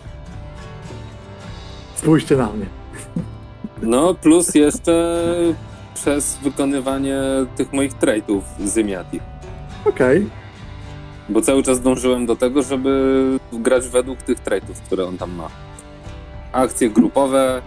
[2.04, 2.66] Spójrzcie na mnie.
[3.82, 5.22] No, plus jeszcze
[5.94, 7.20] przez wykonywanie
[7.56, 9.20] tych moich traitów z Ymiati.
[9.84, 10.30] Okej.
[11.28, 15.48] Bo cały czas dążyłem do tego, żeby grać według tych traitów, które on tam ma.
[16.52, 17.62] Akcje grupowe,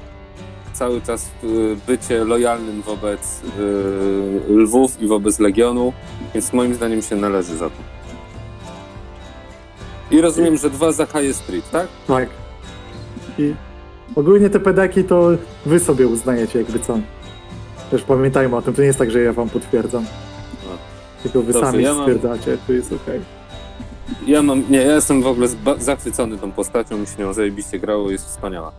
[0.74, 5.94] cały czas y, bycie lojalnym wobec y, lwów i wobec legionu,
[6.34, 7.78] więc moim zdaniem się należy za to.
[10.12, 11.88] I rozumiem, że dwa za High Street, tak?
[12.08, 12.30] Tak.
[13.38, 13.67] I
[14.16, 15.30] ogólnie te pedeki to
[15.66, 17.00] wy sobie uznajecie jakby co.
[17.92, 20.06] Też pamiętajmy o tym, to nie jest tak, że ja wam potwierdzam.
[21.24, 23.20] Tylko wy Dobrze, sami ja mam- stwierdzacie, tu jest okej.
[24.28, 27.80] Ja mam, nie, ja jestem w ogóle zba- zachwycony tą postacią, mi się nią zajebiście
[27.80, 28.72] grało, jest wspaniała.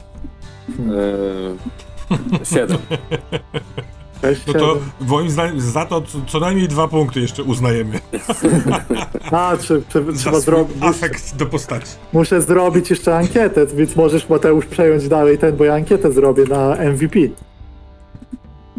[0.76, 0.96] Hmm.
[0.98, 2.78] Eee, siedem.
[4.46, 8.00] No to moim zdaniem za to co, co najmniej dwa punkty jeszcze uznajemy.
[9.32, 10.76] A, czy, czy, Za trzeba zrobić.
[10.80, 11.86] afekt do postaci.
[12.12, 16.76] Muszę zrobić jeszcze ankietę, więc możesz Mateusz przejąć dalej ten, bo ja ankietę zrobię na
[16.76, 17.18] MVP.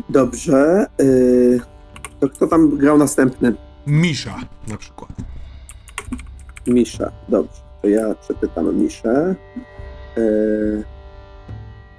[0.10, 0.86] Dobrze.
[1.02, 1.60] y,
[2.20, 3.54] to kto tam grał następny?
[3.88, 4.36] Misza
[4.68, 5.10] na przykład.
[6.68, 7.12] Misza.
[7.30, 7.62] Dobrze.
[7.82, 9.36] To ja przepytam Miszę.
[10.18, 10.84] Y,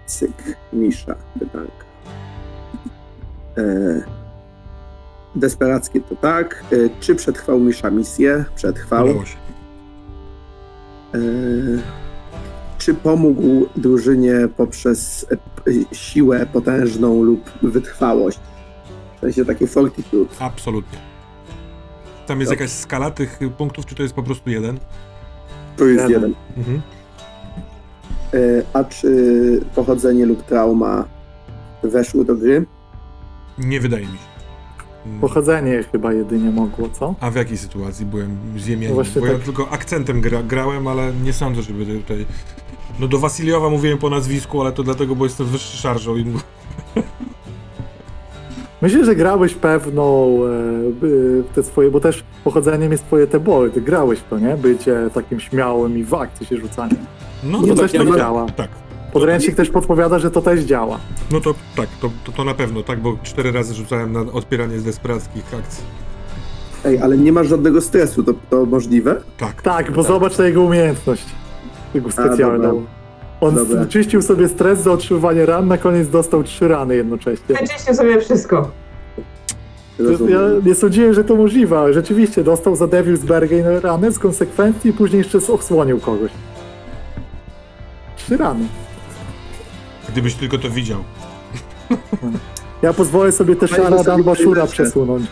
[0.06, 0.58] cyk.
[0.72, 1.14] Misza.
[1.38, 1.89] Pytanka.
[3.60, 4.02] Y,
[5.34, 6.64] desperackie to tak.
[6.72, 8.44] Y, czy przetrwał Misza misję?
[8.56, 9.04] Przetrwał.
[9.04, 9.36] Udało się.
[11.14, 11.82] Y,
[12.78, 18.40] czy pomógł drużynie poprzez e, siłę potężną lub wytrwałość?
[19.16, 20.34] W sensie takie fortitude.
[20.38, 20.98] Absolutnie.
[22.26, 22.64] Tam jest Dobrze.
[22.64, 24.78] jakaś skala tych punktów, czy to jest po prostu jeden?
[25.76, 26.12] To jest Jeden.
[26.22, 26.34] jeden.
[26.56, 26.82] Mhm.
[28.72, 31.04] A czy pochodzenie lub trauma
[31.82, 32.66] weszły do gry?
[33.60, 34.30] Nie wydaje mi się.
[35.20, 37.14] Pochodzenie chyba jedynie mogło, co?
[37.20, 38.96] A w jakiej sytuacji byłem ziemieniem?
[38.96, 39.42] No Bo ja tak.
[39.42, 42.26] tylko akcentem gra, grałem, ale nie sądzę, żeby tutaj...
[43.00, 46.24] No do Wasiliowa mówiłem po nazwisku, ale to dlatego, bo jestem wyższy szarżą i...
[48.82, 50.28] Myślę, że grałeś pewno
[51.40, 53.70] e, te swoje, bo też pochodzeniem jest twoje tebory.
[53.70, 54.56] Ty grałeś to, nie?
[54.56, 56.98] Bycie takim śmiałym i w akcji się rzucaniem.
[57.44, 58.46] No To to tak, tak ja- działa.
[58.46, 58.68] tak.
[59.12, 60.98] Podręcznik też podpowiada, że to też działa.
[61.32, 64.78] No to tak, to, to, to na pewno, tak, bo cztery razy rzucałem na odpieranie
[64.78, 65.84] z desperackich akcji.
[66.84, 69.20] Ej, ale nie masz żadnego stresu, to, to możliwe?
[69.38, 69.62] Tak.
[69.62, 71.24] Tak, bo zobacz na jego umiejętność.
[71.94, 72.68] Jego specjalną.
[72.68, 72.82] dobra.
[73.40, 73.86] On Dobra.
[73.86, 77.56] czyścił sobie stres za otrzymywanie ran, na koniec dostał trzy rany jednocześnie.
[77.60, 78.70] Wyczyścił sobie wszystko.
[79.98, 80.32] Rozumiem.
[80.32, 84.90] ja nie sądziłem, że to możliwe, ale rzeczywiście dostał za Devil's Bergen ranę z konsekwencji
[84.90, 86.30] i później jeszcze osłonił kogoś.
[88.16, 88.64] Trzy rany.
[90.12, 91.04] Gdybyś tylko to widział.
[92.82, 95.26] Ja pozwolę sobie też Fajnie Shara sobie przesunąć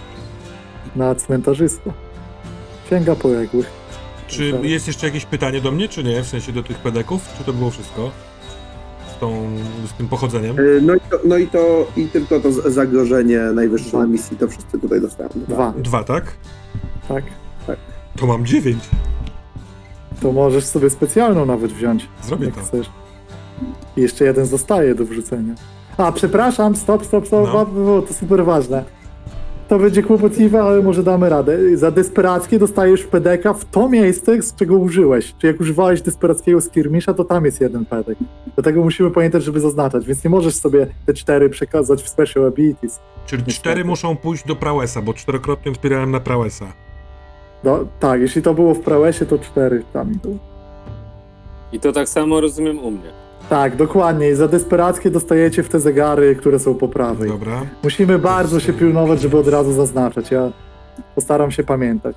[0.97, 1.93] na cmentarzysko.
[2.87, 3.71] Księga poległych.
[4.27, 4.69] Czy Dobra.
[4.69, 6.23] jest jeszcze jakieś pytanie do mnie, czy nie?
[6.23, 7.29] W sensie do tych pedeków?
[7.39, 8.11] Czy to było wszystko?
[9.17, 9.47] Z, tą,
[9.87, 10.59] z tym pochodzeniem?
[10.59, 13.99] Y, No i to, no i to i tylko to z- zagrożenie najwyższe Dwa.
[13.99, 15.33] na misji, to wszyscy tutaj dostałem.
[15.49, 16.25] Dwa, Dwa, tak?
[17.09, 17.23] tak?
[18.17, 18.85] To mam dziewięć.
[20.23, 22.61] To możesz sobie specjalną nawet wziąć, Zrobię jak to.
[22.63, 22.91] chcesz.
[23.97, 25.55] I jeszcze jeden zostaje do wrzucenia.
[25.97, 27.67] A, przepraszam, stop, stop, stop, No.
[27.85, 28.03] no.
[28.03, 28.85] to super ważne.
[29.69, 31.77] To będzie kłopotliwe, ale może damy radę.
[31.77, 35.35] Za desperackie dostajesz pedeka w to miejsce, z czego użyłeś.
[35.39, 38.19] Czy jak używałeś desperackiego skirmisza, to tam jest jeden pedek.
[38.55, 43.01] Dlatego musimy pamiętać, żeby zaznaczać, więc nie możesz sobie te cztery przekazać w special abilities.
[43.27, 43.61] Czyli Niestety.
[43.61, 46.67] cztery muszą pójść do Prałesa, bo czterokrotnie wspierałem na Prałesa.
[47.65, 50.39] No, tak, jeśli to było w Prałesie, to cztery tam idą.
[51.73, 53.11] I to tak samo rozumiem u mnie.
[53.49, 54.31] Tak, dokładnie.
[54.31, 57.29] I za desperackie dostajecie w te zegary, które są po prawej.
[57.31, 57.67] Dobra.
[57.83, 60.31] Musimy bardzo się pilnować, żeby od razu zaznaczać.
[60.31, 60.51] Ja
[61.15, 62.17] postaram się pamiętać.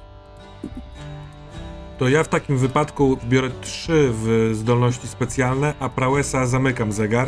[1.98, 7.28] To ja w takim wypadku biorę trzy w zdolności specjalne, a Prałesa zamykam zegar.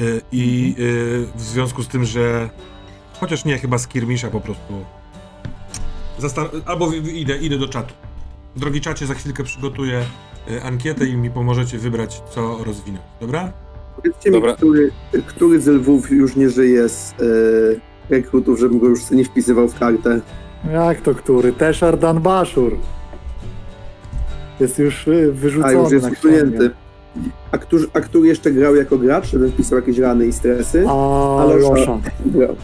[0.00, 2.50] Y, I y, w związku z tym, że.
[3.20, 4.84] Chociaż nie, chyba skirmisza po prostu.
[6.20, 7.94] Zastan- albo w- idę, idę do czatu.
[8.56, 10.04] Drogi czacie, za chwilkę przygotuję
[10.62, 13.04] ankietę i mi pomożecie wybrać, co rozwinąć.
[13.20, 13.52] Dobra?
[13.96, 14.56] Powiedzcie mi, Dobra.
[14.56, 14.90] który,
[15.26, 19.68] który z lwów już nie żyje z y, rekrutów, żebym go już sobie nie wpisywał
[19.68, 20.20] w kartę.
[20.72, 21.52] Jak to który?
[21.52, 22.76] Teszar Dan Bashur.
[24.60, 26.70] Jest już y, wyrzucony A już jest na usunięty.
[27.52, 30.84] A który, a który jeszcze grał jako gracz, żebym wpisał jakieś rany i stresy?
[30.88, 31.98] A Alosza.
[32.26, 32.56] Grał.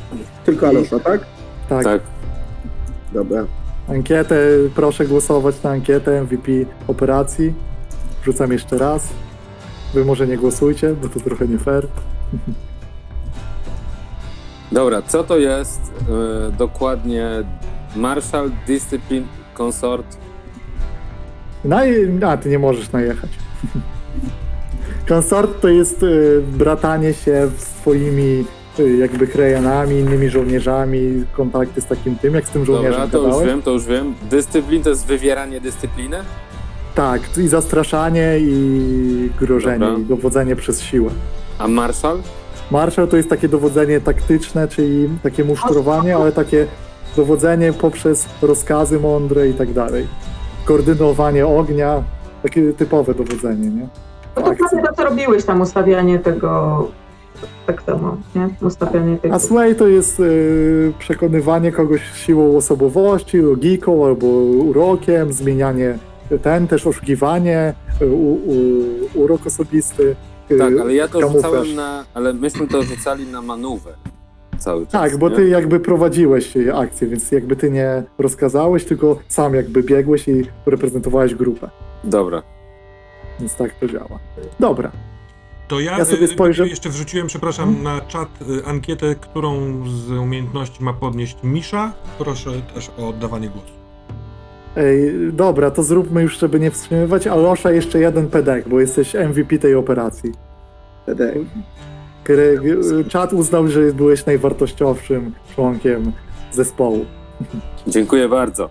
[0.45, 1.21] Tylko Alosza, tak?
[1.69, 1.85] Tak.
[1.85, 2.01] Tak.
[3.13, 3.47] Dobra.
[3.89, 4.37] Ankietę,
[4.75, 6.53] proszę głosować na ankietę MVP
[6.89, 7.55] operacji.
[8.23, 9.09] Wrzucam jeszcze raz.
[9.95, 11.87] Wy może nie głosujcie, bo to trochę nie fair.
[14.73, 15.81] Dobra, co to jest
[16.49, 17.29] e, dokładnie
[17.97, 19.27] Marshal Discipline
[19.59, 20.17] Consort?
[21.65, 22.11] Naj...
[22.27, 23.31] A, ty nie możesz najechać.
[25.09, 28.45] Konsort to jest y, bratanie się z twoimi
[28.79, 33.19] y, jakby krajanami, innymi żołnierzami, kontakty z takim tym, jak z tym żołnierzem Dobra, to
[33.19, 33.49] już gadałeś.
[33.49, 34.15] wiem, to już wiem.
[34.31, 36.17] Dyscyplin to jest wywieranie dyscypliny?
[37.01, 39.99] Tak, i zastraszanie, i grożenie, Dobra.
[39.99, 41.11] i dowodzenie przez siłę.
[41.59, 42.19] A Marshal?
[42.71, 46.67] Marszał to jest takie dowodzenie taktyczne, czyli takie musztrowanie, ale takie
[47.17, 50.07] dowodzenie poprzez rozkazy mądre i tak dalej.
[50.65, 52.03] Koordynowanie ognia,
[52.43, 53.89] takie typowe dowodzenie, nie?
[54.37, 56.89] No to prawie to, co robiłeś tam, ustawianie tego,
[57.67, 58.49] tak samo, nie?
[58.67, 59.35] Ustawianie tego.
[59.35, 66.87] A sway to jest y, przekonywanie kogoś siłą osobowości, logiką albo urokiem, zmienianie ten, też
[66.87, 68.55] oszukiwanie, y, u, u,
[69.15, 70.17] urok osobisty.
[70.51, 71.43] y, Tak, ale ja to kamuflaż.
[71.45, 72.05] rzucałem na...
[72.15, 73.93] Ale myśmy to rzucali na manewr
[74.59, 75.37] cały czas, Tak, bo nie?
[75.37, 81.35] ty jakby prowadziłeś akcję, więc jakby ty nie rozkazałeś, tylko sam jakby biegłeś i reprezentowałeś
[81.35, 81.71] grupę.
[82.05, 82.43] Dobra.
[83.41, 84.19] Więc tak to działa.
[84.61, 84.91] Dobra.
[85.69, 88.29] To ja, Ja sobie y, spojrzę- jeszcze wrzuciłem, przepraszam, na czat
[88.67, 91.93] ankietę, którą z umiejętności ma podnieść Misza.
[92.19, 93.73] Proszę też o oddawanie głosu.
[94.77, 97.27] Ej, dobra, to zróbmy już, żeby nie wstrzymywać.
[97.27, 100.33] Alosza jeszcze jeden pedek, bo jesteś MVP tej operacji.
[101.03, 101.45] Wtedy.
[102.25, 106.13] Kry- Czat uznał, że byłeś najwartościowszym członkiem
[106.53, 107.05] zespołu.
[107.87, 108.71] Dziękuję bardzo.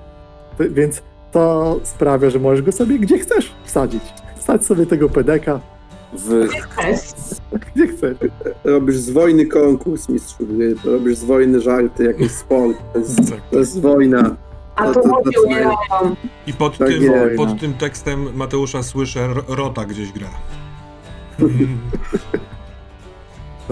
[0.57, 4.03] Ty- Więc to sprawia, że możesz go sobie gdzie chcesz wsadzić.
[4.37, 5.59] Wsadź sobie tego pedeka,
[6.13, 6.47] W...
[7.75, 8.17] Gdzie chcesz.
[8.63, 10.75] Robisz z wojny konkurs, mistrzu gry.
[10.85, 12.77] Robisz z wojny żarty, jakiś sport.
[12.93, 13.19] To jest,
[13.51, 14.35] to jest wojna.
[14.79, 15.01] A To-.
[16.47, 17.37] I pod, Tak tym, jest.
[17.37, 20.29] pod tym tekstem Mateusza słyszę, Ro- Rota gdzieś gra.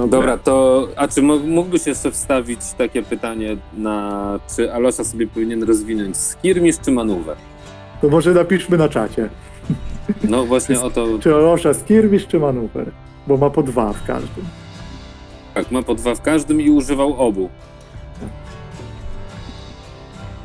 [0.07, 0.87] Dobra, to...
[0.95, 4.39] A czy mógł- mógłbyś jeszcze wstawić takie pytanie na...
[4.55, 7.35] Czy Alosza sobie powinien rozwinąć skirmisz czy manewr?
[8.01, 9.29] To może napiszmy na czacie.
[10.23, 11.07] No właśnie o to...
[11.19, 12.91] Czy Alosza skirmisz, czy manuwer?
[13.27, 14.45] Bo ma po dwa w każdym.
[15.53, 17.49] Tak, ma po dwa w każdym i używał obu.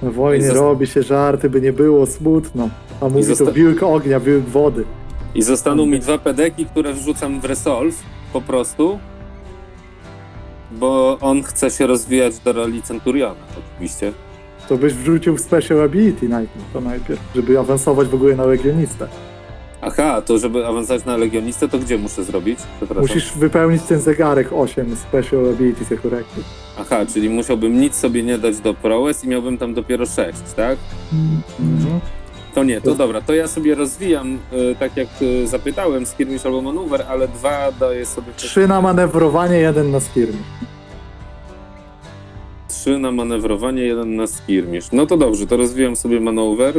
[0.03, 2.69] Na wojnie zosta- robi się żarty, by nie było smutno.
[3.01, 4.85] A mówi zosta- to wilk ognia, wilk wody.
[5.35, 8.99] I zostaną mi dwa pedeki, które wrzucam w Resolve po prostu,
[10.73, 13.35] bo on chce się rozwijać do roli Centuriona,
[13.77, 14.13] oczywiście.
[14.69, 19.09] To byś wrzucił w special ability najpierw, to najpierw, żeby awansować w ogóle na legionistę.
[19.85, 22.59] Aha, to żeby awansować na Legionistę, to gdzie muszę zrobić?
[22.77, 23.03] Przepraszam.
[23.03, 26.47] Musisz wypełnić ten zegarek 8 special abilities jako rekord.
[26.81, 30.79] Aha, czyli musiałbym nic sobie nie dać do prowess i miałbym tam dopiero 6, tak?
[31.13, 32.01] Mhm.
[32.55, 36.63] To nie, to dobra, to ja sobie rozwijam, y, tak jak y, zapytałem, skirmish albo
[36.63, 38.27] maneuver, ale dwa daję sobie...
[38.37, 40.47] Trzy na manewrowanie, jeden na skirmish.
[42.69, 44.93] Trzy na manewrowanie, jeden na skirmish.
[44.93, 46.75] No to dobrze, to rozwijam sobie maneuver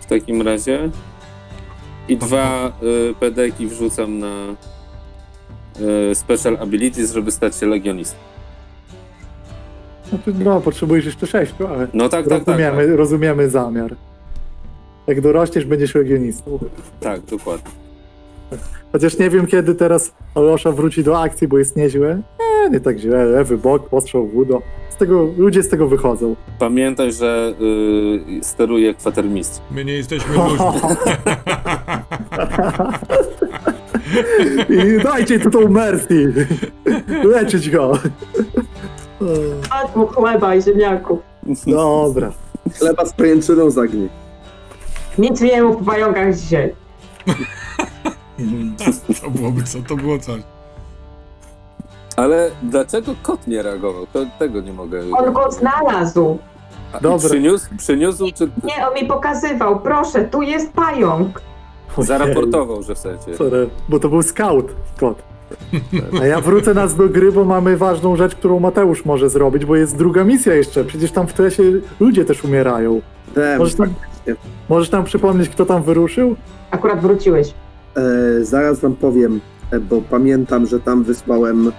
[0.00, 0.90] w takim razie.
[2.08, 4.54] I dwa y, pedeki wrzucam na
[6.10, 8.16] y, special abilities, żeby stać się legionistą.
[10.12, 12.48] No, to, no potrzebujesz jeszcze sześciu, ale No tak, tak, tak.
[12.48, 13.96] rozumiemy, Tak, rozumiemy zamiar.
[15.06, 16.58] Jak dorośniesz, będziesz legionistą.
[17.00, 17.70] tak dokładnie.
[18.92, 22.22] Chociaż nie wiem, kiedy teraz Alosza wróci do akcji, bo jest nieźle.
[22.40, 23.24] Nie, nie tak źle.
[23.24, 24.62] Lewy bok, postrzał wudo.
[24.90, 26.36] Z tego, ludzie z tego wychodzą.
[26.58, 29.60] Pamiętaj, że y, steruje kwatermistrz.
[29.70, 30.66] My nie jesteśmy ludźmi.
[34.68, 36.46] I dajcie tu tą Mercy.
[37.24, 37.98] Leczyć go.
[39.96, 41.18] Mu chleba i ziemniaków.
[41.66, 42.32] Dobra.
[42.78, 44.08] Chleba z pajęczyną zagnij.
[45.18, 46.74] Nic nie mów w pająkach dzisiaj.
[49.22, 50.42] To byłoby co, to było coś.
[52.16, 54.06] Ale dlaczego kot nie reagował?
[54.12, 55.00] To, tego nie mogę.
[55.18, 56.38] On go znalazł.
[56.92, 57.28] A, Dobra.
[57.28, 59.80] Przyniósł, przyniósł czy Nie, on mi pokazywał.
[59.80, 61.42] Proszę, tu jest pająk.
[61.98, 63.34] zaraportował, że w sensie?
[63.36, 64.66] Sorry, bo to był scout
[65.00, 65.22] kot.
[66.20, 69.76] A ja wrócę nas do gry, bo mamy ważną rzecz, którą Mateusz może zrobić, bo
[69.76, 70.84] jest druga misja jeszcze.
[70.84, 71.62] Przecież tam w tle się
[72.00, 73.00] ludzie też umierają.
[73.36, 73.94] Wiem, Możesz tam,
[74.68, 76.36] możesz tam przypomnieć, kto tam wyruszył?
[76.70, 77.54] Akurat wróciłeś.
[77.96, 81.72] e, zaraz wam powiem, e, bo pamiętam, że tam wysłałem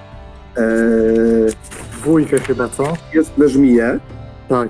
[1.98, 2.93] Dwójkę chyba, co?
[3.11, 3.99] gwiezdne żmije.
[4.49, 4.69] Tak.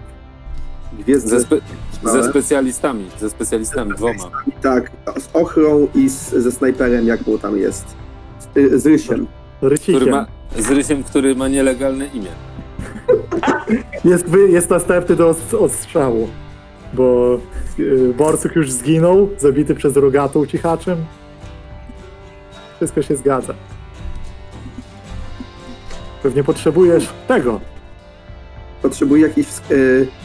[1.00, 1.56] Gwiezdne Ze, spe,
[2.04, 4.32] ze specjalistami, ze specjalistami, dwoma.
[4.62, 7.86] Tak, z ochrą i z, ze snajperem, jak mu tam jest.
[8.40, 9.28] Z, y, z rysiem.
[10.12, 10.26] Ma,
[10.58, 12.30] z rysiem, który ma nielegalne imię.
[14.06, 16.30] Jest, wy- jest następny do os- odstrzału.
[16.94, 17.40] Bo
[17.78, 20.98] yy, Borsuk już zginął, zabity przez rogatą cichaczem.
[22.78, 23.54] Wszystko się zgadza.
[26.24, 27.60] Pewnie potrzebujesz tego.
[28.82, 29.48] Potrzebuję jakiś...
[29.48, 29.74] E,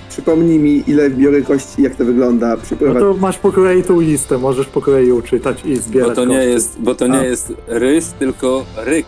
[0.08, 2.48] przypomnij mi, ile biorę kości, jak to wygląda.
[2.48, 2.98] No Przyprowadź.
[3.02, 6.24] to masz po kolei tą listę, możesz po kolei ją czytać i zbierać Bo to
[6.24, 7.24] nie jest, bo to nie A.
[7.24, 9.06] jest ryż, tylko ryk.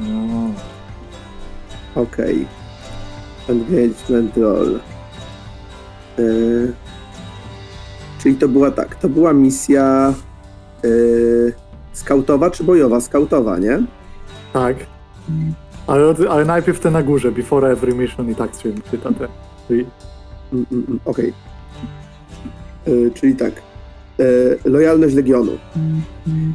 [0.00, 0.50] No.
[1.94, 2.46] Okej.
[3.48, 4.80] Engagement roll.
[6.18, 6.22] E,
[8.22, 10.14] czyli to była tak, to była misja
[10.84, 10.88] e,
[11.92, 13.00] skautowa czy bojowa?
[13.00, 13.82] Skautowa, nie?
[14.52, 14.76] Tak.
[15.88, 19.28] Ale, ale najpierw te na górze, before every mission i tak się czyta te.
[19.74, 19.86] I-
[20.52, 21.32] Mm, mm, mm, Okej.
[22.86, 23.52] E, Czyli tak.
[24.20, 24.24] E,
[24.70, 25.52] lojalność Legionu.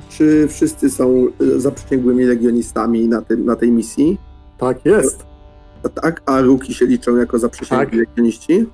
[0.09, 4.17] Czy wszyscy są e, zaprzysięgłymi legionistami na, tym, na tej misji?
[4.57, 5.25] Tak, jest.
[5.83, 6.21] A tak?
[6.25, 7.93] A ruki się liczą jako zaprzysięgli Tak.
[8.09, 8.65] legioniści?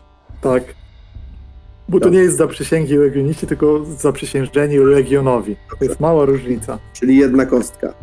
[0.42, 0.64] Tak.
[1.90, 2.20] Bo to Dobrze.
[2.20, 5.56] nie jest zaprzysięgi legioniści, tylko zaprzysiężeni legionowi.
[5.80, 6.80] To jest mała różnica.
[6.94, 7.94] Czyli jedna kostka.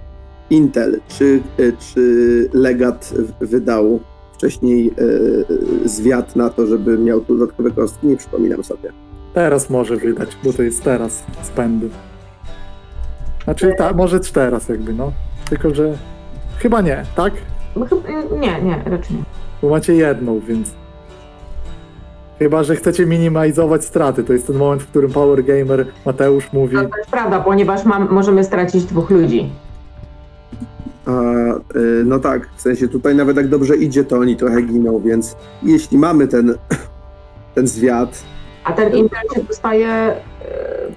[0.50, 4.00] Intel, czy, e, czy legat wydał
[4.32, 4.90] wcześniej
[5.84, 8.06] e, zwiat na to, żeby miał tu dodatkowe kostki?
[8.06, 8.92] Nie przypominam sobie.
[9.34, 11.88] Teraz może wydać, bo to jest teraz spędy.
[13.44, 15.12] Znaczy, ta, może teraz jakby, no.
[15.48, 15.98] Tylko, że
[16.58, 17.32] chyba nie, tak?
[17.76, 19.22] No chyba- Nie, nie, raczej nie.
[19.62, 20.74] Bo macie jedną, więc...
[22.38, 24.24] Chyba, że chcecie minimalizować straty.
[24.24, 27.84] To jest ten moment, w którym Power Gamer Mateusz mówi No, to jest prawda, ponieważ
[27.84, 29.50] mam, możemy stracić dwóch ludzi.
[31.06, 31.60] A, e,
[32.04, 35.98] no tak, w sensie tutaj nawet jak dobrze idzie, to oni trochę giną, więc jeśli
[35.98, 36.54] mamy ten,
[37.54, 38.22] ten zwiat,
[38.64, 40.16] A ten Intel się dostaje, e,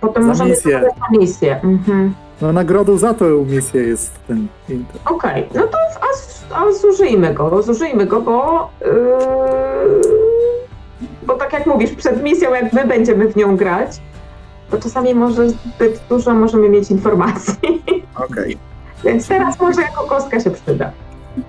[0.01, 0.79] potem Za możemy misję.
[0.79, 1.61] dostać na misję.
[1.63, 2.13] Mhm.
[2.41, 5.01] No nagrodą za tę misję jest ten Intel.
[5.05, 8.89] Okej, no to a, a zużyjmy go, zużyjmy go, bo yy,
[11.27, 14.01] bo tak jak mówisz, przed misją jak my będziemy w nią grać,
[14.71, 17.83] to czasami może zbyt dużo możemy mieć informacji.
[18.29, 18.57] okej,
[19.05, 20.91] Więc teraz może jako kostka się przyda.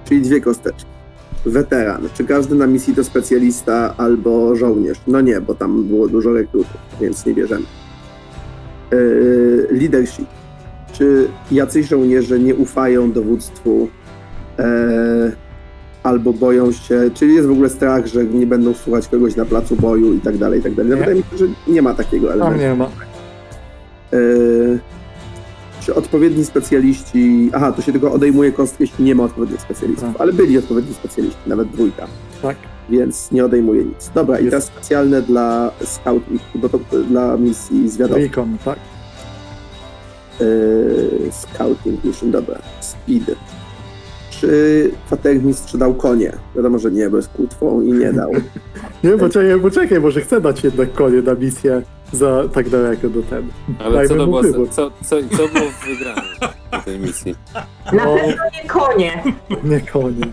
[0.05, 0.91] czyli dwie kosteczki.
[1.47, 4.99] Weteran, czy każdy na misji to specjalista albo żołnierz?
[5.07, 7.65] No nie, bo tam było dużo rekrutów, więc nie bierzemy.
[8.93, 8.97] E,
[9.75, 10.27] leadership,
[10.93, 13.89] czy jacyś żołnierze nie ufają dowództwu
[14.59, 15.33] e,
[16.03, 19.77] albo boją się, czyli jest w ogóle strach, że nie będą słuchać kogoś na placu
[19.77, 20.91] boju i tak dalej, i tak dalej.
[20.93, 20.97] Nie.
[20.99, 22.61] Wydaje mi się, że nie ma takiego Tam elementu.
[22.65, 22.85] nie ma.
[24.13, 24.19] E,
[25.81, 27.51] czy odpowiedni specjaliści.
[27.53, 30.09] Aha, to się tylko odejmuje kostkę, jeśli nie ma odpowiednich specjalistów.
[30.13, 30.21] Tak.
[30.21, 32.07] Ale byli odpowiedni specjaliści, nawet dwójka,
[32.43, 32.57] Tak.
[32.91, 34.11] więc nie odejmuje nic.
[34.15, 34.51] Dobra, i Jest.
[34.51, 36.79] teraz specjalne dla scouting, bo to
[37.09, 38.25] dla misji zwiadowczej.
[38.25, 38.79] Recon, tak.
[40.41, 40.45] E,
[41.33, 42.59] scouting mission, dobra.
[42.81, 43.35] Speed.
[44.31, 46.33] Czy kwatermistrz dał konie?
[46.57, 48.31] Wiadomo, że nie, bo jest kłótwą i nie dał.
[49.05, 51.83] Nie, poczekaj, poczekaj, może chcę dać jednak konie na misję
[52.13, 53.47] za tak daleko do tego.
[53.79, 54.69] Ale Dajmy co to mu było, wybór.
[54.71, 57.35] co, co, co było w wygraniu tej misji?
[57.93, 58.15] Na No.
[58.17, 59.23] pewno nie konie.
[59.65, 60.27] Nie konie.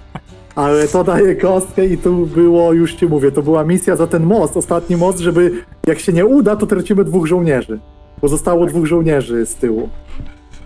[0.56, 4.24] Ale to daje kostkę i tu było, już ci mówię, to była misja za ten
[4.26, 5.52] most, ostatni most, żeby
[5.88, 7.80] jak się nie uda, to tracimy dwóch żołnierzy.
[8.22, 9.90] Bo zostało dwóch żołnierzy z tyłu.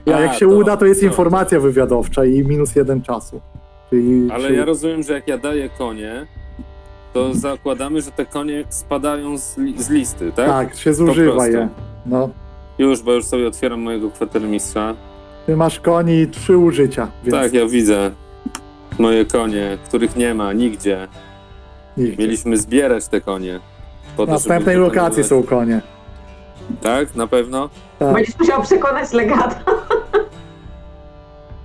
[0.06, 1.07] A, jak się to- uda, to jest to.
[1.07, 3.41] informacja wywiadowcza i minus jeden czasu.
[3.90, 4.57] Czyli, Ale czyli...
[4.57, 6.27] ja rozumiem, że jak ja daję konie,
[7.14, 10.48] to zakładamy, że te konie spadają z, li, z listy, tak?
[10.48, 11.69] Tak, się zużywa je.
[12.06, 12.30] No.
[12.77, 14.95] Już, bo już sobie otwieram mojego kwatermistrza.
[15.45, 18.11] Ty masz koni trzy użycia, więc Tak, ja widzę
[18.99, 21.07] moje konie, których nie ma nigdzie.
[21.98, 22.15] nigdzie.
[22.17, 23.59] Mieliśmy zbierać te konie.
[24.17, 25.81] Po Na to, następnej lokacji są konie.
[26.81, 27.69] Tak, na pewno?
[27.99, 28.14] Tak.
[28.14, 29.59] Będziesz musiał przekonać legata.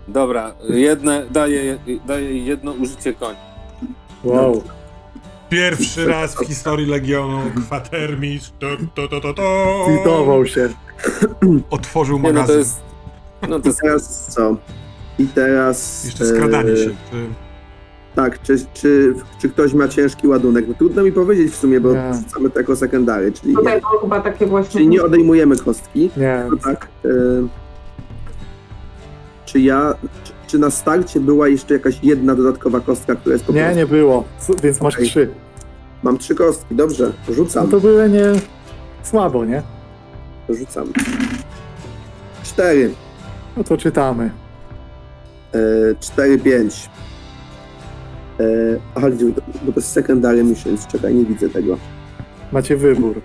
[0.09, 3.37] Dobra, jedne, daję, daję jedno użycie koni.
[4.25, 4.63] Wow.
[5.49, 8.67] Pierwszy raz w historii Legionu kwatermistrz to,
[9.09, 10.69] to, to, to, się.
[11.71, 12.59] otworzył Nie, no to magazyn.
[12.59, 12.81] jest...
[13.49, 13.81] No to jest...
[13.81, 14.57] Teraz co?
[15.19, 16.05] I teraz.
[16.05, 16.91] Jeszcze skradanie e, się.
[17.11, 17.27] Czy...
[18.15, 20.69] Tak, czy, czy, czy ktoś ma ciężki ładunek?
[20.69, 22.11] No trudno mi powiedzieć w sumie, bo Nie.
[22.13, 24.73] wrzucamy to jako sekundary, czyli Tutaj nie, było chyba takie właśnie.
[24.73, 26.11] czyli nie odejmujemy kostki.
[26.17, 26.89] Nie, No tak.
[27.05, 27.09] E,
[29.45, 29.95] czy ja.
[30.25, 33.79] Czy, czy na starcie była jeszcze jakaś jedna dodatkowa kostka, która jest po nie, prostu?
[33.79, 34.25] nie było.
[34.39, 35.07] S- Więc masz Okej.
[35.09, 35.29] trzy.
[36.03, 37.69] Mam trzy kostki, dobrze, No rzucam.
[37.69, 38.25] to były nie
[39.03, 39.63] słabo, nie?
[40.49, 40.93] Rzucam.
[42.43, 42.91] Cztery.
[43.57, 44.31] No to czytamy.
[45.55, 45.59] E,
[46.01, 46.91] cztery, pięć.
[48.41, 48.45] E,
[48.95, 49.25] aha, gdzie,
[49.63, 51.77] bo to jest secondary missions, czekaj, nie widzę tego.
[52.53, 53.21] Macie wybór.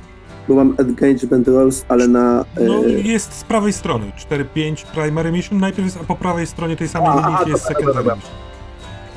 [0.51, 2.45] Bo mam engagement rolls, ale na...
[2.57, 4.11] E, No jest z prawej strony.
[4.55, 5.59] 4-5 primary mission.
[5.59, 8.31] Najpierw jest, a po prawej stronie tej samej linii jest dobra, secondary mission.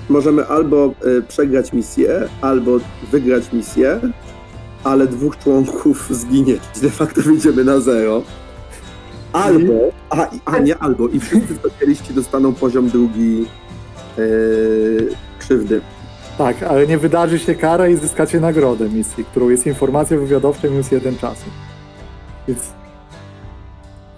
[0.09, 2.79] możemy albo e, przegrać misję, albo
[3.13, 4.01] wygrać misję,
[4.85, 8.23] ale dwóch członków zginie, czyli de facto wyjdziemy na zero.
[9.33, 9.73] Albo,
[10.11, 13.47] a, a nie albo, i wszyscy specjaliści dostaną poziom drugi
[14.19, 14.23] e,
[15.39, 15.81] krzywdy.
[16.39, 20.91] Tak, ale nie wydarzy się kara i zyskacie nagrodę misji, którą jest informacja wywiadowcza minus
[20.93, 21.45] jeden czasu.
[22.49, 22.61] Więc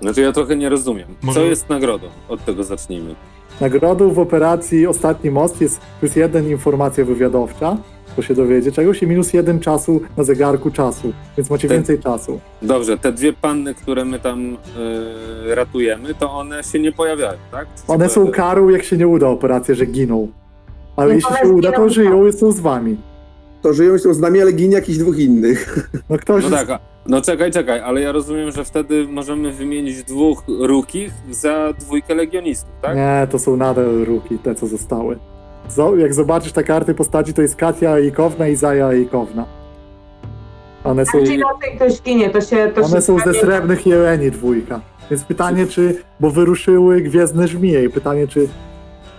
[0.03, 1.09] Znaczy ja trochę nie rozumiem.
[1.23, 2.07] Może- Co jest nagrodą?
[2.29, 3.15] Od tego zacznijmy.
[3.61, 7.77] nagrodą w operacji Ostatni Most jest plus jeden informacja wywiadowcza,
[8.17, 12.41] bo się dowiedzie czegoś i minus jeden czasu na zegarku czasu, więc macie więcej czasu.
[12.63, 14.57] Dobrze, te dwie panny, które my tam
[15.51, 17.67] e, ratujemy, to one się nie pojawiają, tak?
[17.77, 18.49] Czy się One są pojawiają?
[18.49, 20.29] karą, jak się nie uda operacja, że giną.
[20.97, 22.97] Ale Nie, jeśli się uda, to żyją i są z wami.
[23.63, 25.89] To żyją i są z nami, ale ginie jakichś dwóch innych.
[26.11, 26.45] No ktoś...
[26.45, 31.13] No tak, a- no czekaj, czekaj, ale ja rozumiem, że wtedy możemy wymienić dwóch rukich
[31.31, 32.97] za dwójkę legionistów, tak?
[32.97, 35.19] Nie, to są nadal ruki, te co zostały.
[35.77, 39.47] Zo- jak zobaczysz te karty postaci, to jest Katia Ikowna i Zaja Ikowna.
[40.85, 42.71] One są, Jeśli na tej ktoś ginie, to się.
[42.75, 44.81] To one się są ze stanie- srebrnych jeleni dwójka.
[45.11, 46.03] Więc pytanie, czy...
[46.21, 48.49] Bo wyruszyły gwiezdne żmije i pytanie, czy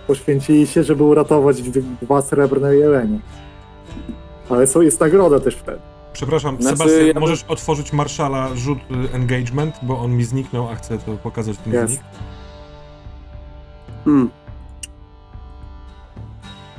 [0.08, 1.62] poświęcili się, żeby uratować
[2.02, 3.18] dwa srebrne jelenie.
[4.50, 5.78] Ale są, jest nagroda też wtedy.
[6.12, 10.74] Przepraszam, Znaczy, Sebastian, ja możesz otworzyć Marszala rzut y, engagement, bo on mi zniknął, a
[10.74, 11.86] chcę to pokazać ten Jest.
[11.86, 12.02] wynik.
[14.04, 14.30] Hmm.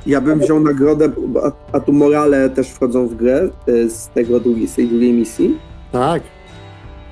[0.06, 1.12] Ja bym wziął nagrodę,
[1.44, 5.12] a, a tu morale też wchodzą w grę e, z, tego drugiej, z tej drugiej
[5.12, 5.58] misji.
[5.92, 6.22] Tak.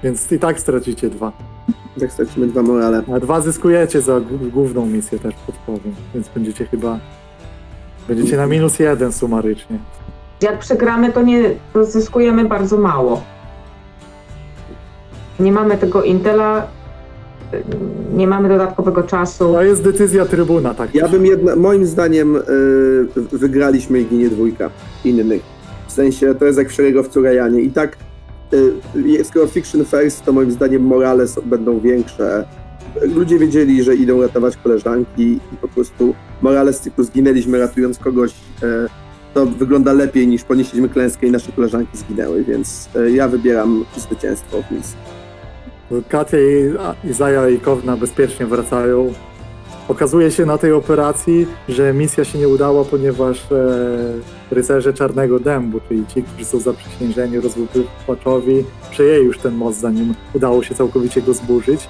[0.02, 1.32] Więc i tak stracicie dwa.
[2.00, 3.02] Tak stracimy dwa morale.
[3.14, 5.94] A dwa zyskujecie za g- główną misję też podpowiem.
[6.14, 6.98] Więc będziecie chyba...
[8.08, 9.78] Będziecie na minus jeden sumarycznie.
[10.42, 13.22] Jak przegramy, to nie to zyskujemy bardzo mało.
[15.40, 16.66] Nie mamy tego Intela,
[17.54, 17.62] y,
[18.14, 19.52] nie mamy dodatkowego czasu.
[19.52, 20.94] To jest decyzja trybuna, tak.
[20.94, 22.40] Ja bym jedna, moim zdaniem e,
[23.36, 24.70] wygraliśmy i ginie dwójka
[25.04, 25.42] innych.
[25.86, 27.60] W sensie to jest jak w szeregowcu Rajanie.
[27.60, 27.96] I tak
[29.24, 32.44] skoro Fiction First, to moim zdaniem morale są, będą większe.
[33.02, 38.34] Ludzie wiedzieli, że idą ratować koleżanki i po prostu morale z cyklu zginęliśmy ratując kogoś.
[38.62, 38.88] E,
[39.34, 44.62] to wygląda lepiej niż ponieśliśmy klęskę i nasze koleżanki zginęły, więc e, ja wybieram zwycięstwo
[44.62, 44.96] w misji.
[46.08, 49.12] Katia i Izaja i Kowna bezpiecznie wracają.
[49.88, 53.54] Okazuje się na tej operacji, że misja się nie udała, ponieważ e,
[54.50, 60.62] rycerze Czarnego Dębu, czyli ci, którzy są zaprzysiężeni rozłupywaczowi, przejęli już ten most, zanim udało
[60.62, 61.88] się całkowicie go zburzyć.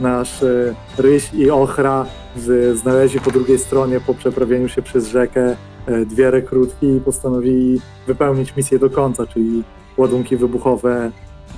[0.00, 5.56] Nasz e, Ryś i Ochra z, znaleźli po drugiej stronie po przeprawieniu się przez rzekę
[5.86, 9.62] e, dwie rekrutki i postanowili wypełnić misję do końca, czyli
[9.96, 11.10] ładunki wybuchowe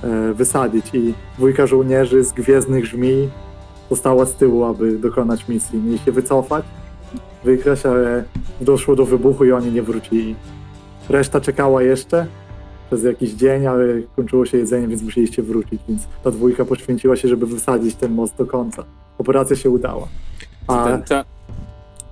[0.02, 0.94] e, wysadzić.
[0.94, 3.28] I dwójka żołnierzy z Gwiezdnych Żmij
[3.90, 5.78] została z tyłu, aby dokonać misji.
[5.78, 6.64] Mieli się wycofać,
[7.44, 8.24] wykraść, ale
[8.60, 10.34] doszło do wybuchu i oni nie wrócili.
[11.08, 12.26] Reszta czekała jeszcze
[12.86, 13.84] przez jakiś dzień, ale
[14.16, 18.36] kończyło się jedzenie, więc musieliście wrócić, więc ta dwójka poświęciła się, żeby wysadzić ten most
[18.36, 18.84] do końca.
[19.18, 20.06] Operacja się udała.
[20.66, 21.24] Czy A ten, cza-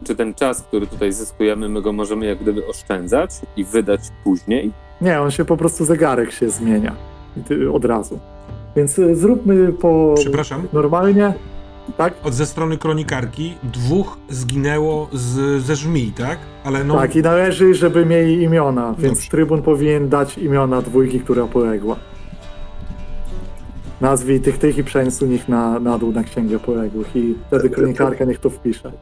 [0.05, 4.73] czy ten czas, który tutaj zyskujemy, my go możemy jak gdyby oszczędzać i wydać później?
[5.01, 6.95] nie, on się po prostu zegarek się zmienia
[7.73, 8.19] od razu.
[8.77, 10.63] Więc y, zróbmy po Przepraszam.
[10.73, 11.35] normalnie,
[11.97, 12.15] tak?
[12.25, 16.39] Od ze strony kronikarki dwóch zginęło z, ze żmij, tak?
[16.65, 16.95] Ale no.
[16.95, 19.31] Tak, i należy, żeby mieli imiona, więc Dobrze.
[19.31, 21.97] trybun powinien dać imiona dwójki, która poległa.
[24.01, 28.25] Nazwij tych tych i przenieść ich na, na dół na księgę poległych i wtedy kronikarka
[28.25, 28.93] niech to wpisze.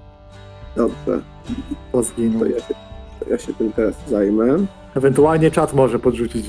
[0.76, 1.20] Dobrze,
[1.92, 2.40] To zginął.
[2.40, 2.74] to ja się,
[3.20, 4.56] to ja się tym teraz zajmę.
[4.94, 6.44] Ewentualnie czat może podrzucić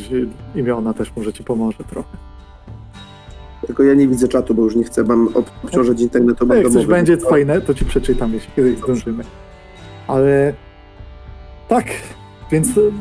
[0.56, 2.18] imiona, też może ci pomoże trochę.
[3.68, 6.86] Tylko ja nie widzę czatu, bo już nie chcę wam ob- obciążać internetu jak coś
[6.86, 9.24] będzie fajne, to ci przeczytam, jeśli kiedyś zdążymy.
[10.08, 10.54] Ale
[11.68, 11.86] tak,
[12.52, 12.92] więc y,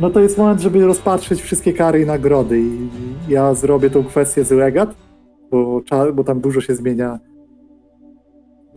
[0.00, 2.88] no to jest moment, żeby rozpatrzeć wszystkie kary i nagrody i
[3.28, 4.94] ja zrobię tą kwestię z legat,
[5.50, 5.80] bo,
[6.14, 7.18] bo tam dużo się zmienia.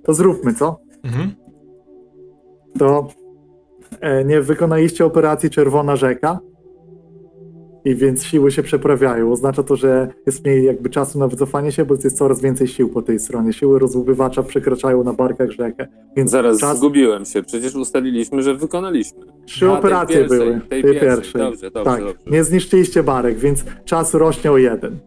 [0.04, 0.80] To zróbmy, co?
[1.04, 1.32] Mhm.
[2.80, 3.08] To
[4.02, 6.40] e, nie wykonaliście operacji Czerwona Rzeka
[7.88, 9.32] i więc siły się przeprawiają.
[9.32, 12.90] Oznacza to, że jest mniej jakby czasu na wycofanie się, bo jest coraz więcej sił
[12.90, 13.54] po tej stronie.
[13.54, 15.88] Siły rozłupywacza przekraczają na barkach rzekę.
[16.16, 19.20] Więc Zaraz czas, zgubiłem się, przecież ustaliliśmy, że wykonaliśmy.
[19.46, 20.62] trzy A, tej operacje pierwszej, były.
[20.70, 21.10] tej tej pierwszej.
[21.10, 21.42] pierwszej.
[21.42, 22.32] Dobrze, dobrze, tak, dobrze.
[22.32, 25.00] nie zniszczyliście barek, więc czas rośnie o jeden.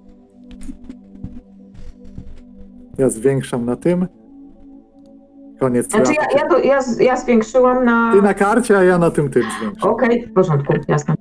[2.99, 4.07] Ja zwiększam na tym.
[5.61, 5.91] Koniec.
[5.91, 8.13] Znaczy ja, ja, ja, ja zwiększyłam na...
[8.13, 9.91] Ty na karcie, a ja na tym tym zwiększam.
[9.91, 11.15] Okej, w porządku, jasne.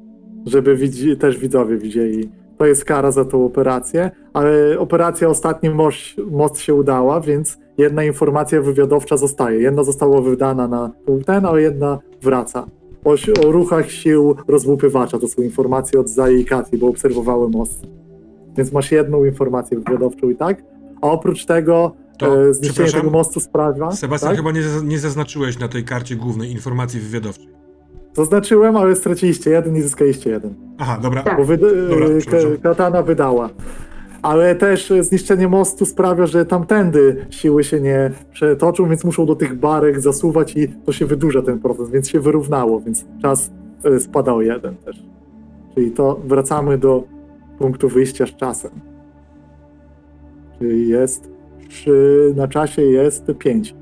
[0.45, 2.30] Żeby widzi, też widzowie widzieli.
[2.58, 8.03] To jest kara za tą operację, ale operacja ostatni most, most się udała, więc jedna
[8.03, 9.61] informacja wywiadowcza zostaje.
[9.61, 10.92] Jedna została wydana na
[11.26, 12.68] ten, a jedna wraca.
[13.06, 13.16] O,
[13.48, 17.88] o ruchach sił rozłupywacza to są informacje od Zai i Kati, bo obserwowały most.
[18.58, 20.64] Więc masz jedną informację wywiadowczą i tak.
[21.01, 23.92] A oprócz tego To, e, zniszczenie tego mostu sprawia.
[23.92, 24.38] Sebastian, tak?
[24.38, 27.50] chyba nie, nie zaznaczyłeś na tej karcie głównej informacji wywiadowczej.
[28.14, 30.54] Zaznaczyłem, ale straciliście jeden i zyskaliście jeden.
[30.78, 31.24] Aha, dobra.
[31.24, 31.38] Tak.
[31.38, 32.06] bo wyd- Dobra,
[32.54, 33.50] e, katana wydała.
[34.22, 39.36] Ale też e, zniszczenie mostu sprawia, że tamtędy siły się nie przetoczą, więc muszą do
[39.36, 43.52] tych barek zasuwać i to się wydłuża ten proces, więc się wyrównało, więc czas
[43.84, 45.04] e, spada o jeden też.
[45.76, 47.04] Czyli to wracamy do
[47.60, 48.72] punktu wyjścia z czasem.
[50.60, 51.30] Czyli jest
[51.70, 53.76] przy, na czasie jest 5.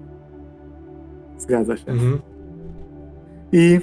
[1.38, 1.92] Zgadza się.
[1.92, 2.20] Mhm.
[3.52, 3.80] I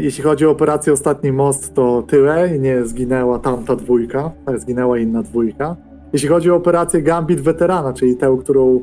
[0.00, 2.58] jeśli chodzi o operację Ostatni Most, to tyle.
[2.58, 5.76] Nie zginęła tamta dwójka, zginęła inna dwójka.
[6.12, 8.80] Jeśli chodzi o operację Gambit Weterana, czyli tę, którą e,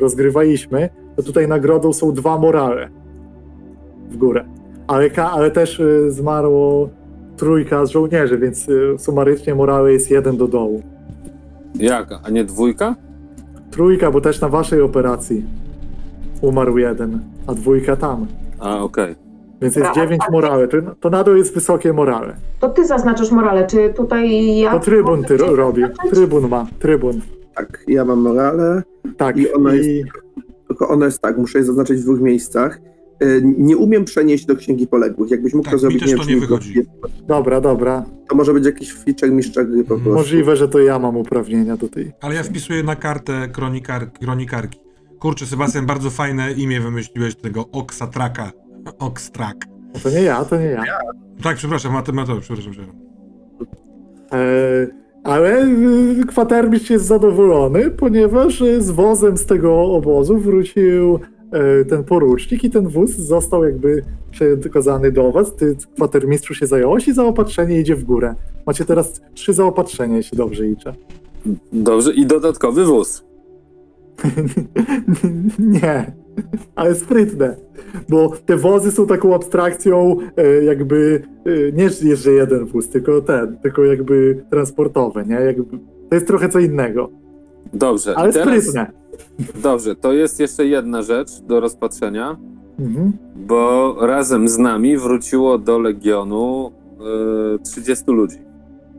[0.00, 2.88] rozgrywaliśmy, to tutaj nagrodą są dwa morale
[4.10, 4.44] w górę.
[4.86, 6.88] Ale, ale też e, zmarło
[7.36, 10.82] trójka z żołnierzy, więc e, sumarycznie morale jest jeden do dołu.
[11.74, 12.96] Jak, a nie dwójka?
[13.70, 15.44] Trójka, bo też na waszej operacji
[16.40, 18.26] umarł jeden, a dwójka tam.
[18.60, 19.23] A, okej.
[19.62, 20.68] Więc jest Dobra, dziewięć a- morale.
[20.68, 22.36] To, to nadal jest wysokie morale.
[22.60, 24.70] To ty zaznaczasz morale, czy tutaj ja...
[24.72, 25.82] To trybun ty ro- robi.
[26.10, 26.66] Trybun ma.
[26.78, 27.20] Trybun.
[27.54, 28.82] Tak, ja mam morale,
[29.16, 29.36] Tak.
[29.36, 30.04] I ona I
[30.68, 32.80] tylko ona jest tak, muszę je zaznaczyć w dwóch miejscach.
[33.20, 35.30] E, Nie umiem przenieść do księgi poległych.
[35.30, 36.74] Jakbyś mógł Tak, to mi zrobić, też wiem, to czy nie mi wychodzi.
[37.26, 38.04] dobra, dobra.
[38.28, 40.12] To może być jakiś feature mistrza gry po prostu.
[40.14, 42.12] Możliwe, że to ja mam uprawnienia do tej.
[42.20, 44.78] Ale ja wpisuję na kartę kronikar, kronikarki.
[45.20, 48.52] Kurczę, Sebastian, bardzo fajne imię wymyśliłeś tego Oxatraka.
[48.98, 49.56] Oxtrak.
[49.94, 50.82] No to nie ja, to nie ja.
[51.42, 52.96] Tak, przepraszam, Mateusz, przepraszam, przepraszam.
[54.32, 55.66] E, ale e,
[56.28, 61.18] kwatermistrz jest zadowolony, ponieważ e, z wozem z tego obozu wrócił
[61.52, 65.56] e, ten porucznik i ten wóz został jakby przekazany do was.
[65.56, 68.34] Ty, kwatermistrzu, się zająłeś i zaopatrzenie idzie w górę.
[68.66, 70.94] Macie teraz trzy zaopatrzenia, jeśli dobrze liczę.
[71.72, 73.24] Dobrze, i dodatkowy wóz.
[75.58, 76.12] Nie,
[76.74, 77.56] ale sprytne,
[78.08, 81.22] bo te wozy są taką abstrakcją e, jakby,
[81.68, 85.34] e, nie jest, że jeden wóz, tylko ten, tylko jakby transportowe, nie?
[85.34, 87.10] Jakby, to jest trochę co innego.
[87.72, 88.86] Dobrze, Ale teraz, sprytne.
[89.62, 92.36] dobrze, to jest jeszcze jedna rzecz do rozpatrzenia,
[92.80, 93.12] Mhm.
[93.36, 96.72] bo razem z nami wróciło do Legionu
[97.54, 98.36] y, 30 ludzi.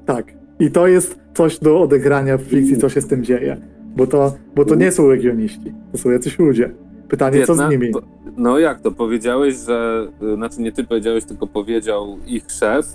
[0.06, 0.34] Tak.
[0.60, 3.58] I to jest coś do odegrania w fikcji, co się z tym dzieje.
[3.98, 6.72] Bo to, bo to nie są legioniści, to są jacyś ludzie.
[7.10, 7.92] Pytanie, co z nimi?
[8.38, 8.92] No jak to?
[8.92, 10.08] Powiedziałeś, że.
[10.34, 12.86] y, Znaczy nie ty powiedziałeś, tylko powiedział ich szef.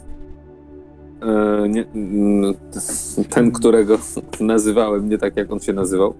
[1.64, 2.54] y, Nie, mm,
[3.30, 3.98] ten, którego
[4.40, 6.14] nazywałem, nie tak jak on się nazywał.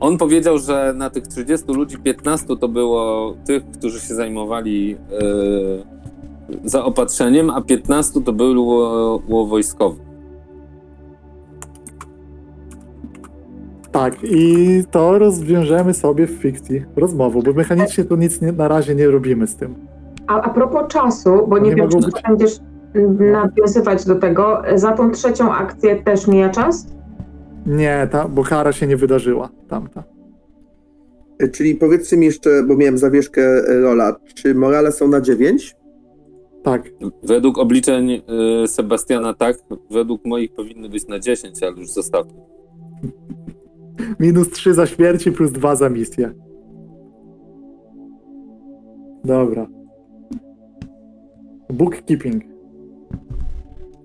[0.00, 4.96] On powiedział, że na tych 30 ludzi 15 to było tych, którzy się zajmowali
[6.54, 10.09] y, zaopatrzeniem, a 15 to było, było wojskowych.
[13.92, 18.94] Tak, i to rozwiążemy sobie w fikcji rozmową, bo mechanicznie to nic nie, na razie
[18.94, 19.74] nie robimy z tym.
[20.26, 22.58] A, a propos czasu, bo nie nie wiem, czy być- będziesz
[22.94, 26.86] mm, nawiązywać do tego, za tą trzecią akcję też mija czas?
[27.66, 30.04] Nie, ta, bo kara się nie wydarzyła, tamta.
[31.38, 35.76] E, Czyli powiedzcie mi jeszcze, bo miałem zawieszkę e, rola, czy morale są na 9?
[36.62, 36.82] Tak,
[37.22, 38.10] Według obliczeń
[38.64, 39.56] y, Sebastiana tak,
[39.90, 42.32] według moich powinny być na 10, ale już zostawmy.
[44.20, 46.32] Minus 3 za śmierci plus 2 za misję.
[49.24, 49.66] Dobra.
[51.72, 52.44] Bookkeeping.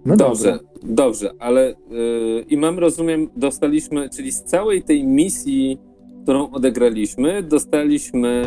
[0.06, 0.94] No Dobrze, dobrze.
[0.94, 5.78] dobrze, ale yy, i mam rozumiem, dostaliśmy, czyli z całej tej misji,
[6.24, 8.44] którą odegraliśmy, dostaliśmy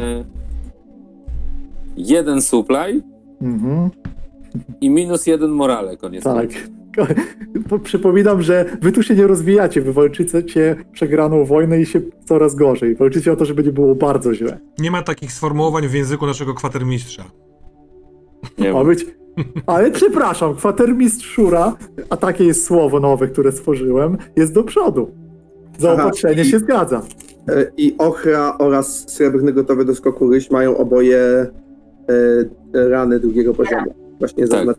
[1.96, 3.02] jeden supply
[3.42, 3.90] Mhm,
[4.80, 6.24] i minus jeden morale, koniec.
[6.24, 6.34] tak.
[6.36, 6.77] końców.
[7.68, 12.54] Po- Przypominam, że wy tu się nie rozwijacie, wy walczycie przegraną wojnę i się coraz
[12.54, 12.94] gorzej.
[12.96, 14.58] Walczycie o to, żeby nie było bardzo źle.
[14.78, 17.24] Nie ma takich sformułowań w języku naszego kwatermistrza.
[18.58, 19.06] Nie Ma być.
[19.66, 21.76] Ale przepraszam, kwatermistrz Szura,
[22.10, 25.10] a takie jest słowo nowe, które stworzyłem, jest do przodu.
[25.78, 26.50] Zaopatrzenie Aha.
[26.50, 27.02] się zgadza.
[27.48, 31.18] E, I Ochra oraz Srebrny Gotowy do Skoku Ryś mają oboje
[32.74, 33.94] e, rany drugiego poziomu.
[34.18, 34.58] Właśnie Tak.
[34.58, 34.76] zaznacz,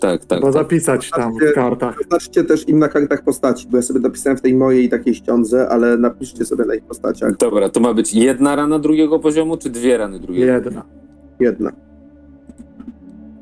[0.00, 0.38] Tak, tak.
[0.38, 0.62] Trzeba tak.
[0.62, 1.96] zapisać tam w kartach.
[1.98, 5.68] zaznaczcie też im na kartach postaci, bo ja sobie napisałem w tej mojej takiej ściądze,
[5.68, 7.36] ale napiszcie sobie na ich postaciach.
[7.36, 10.52] Dobra, to ma być jedna rana drugiego poziomu, czy dwie rany drugiego?
[10.52, 10.82] Jedna.
[11.40, 11.72] Jedna.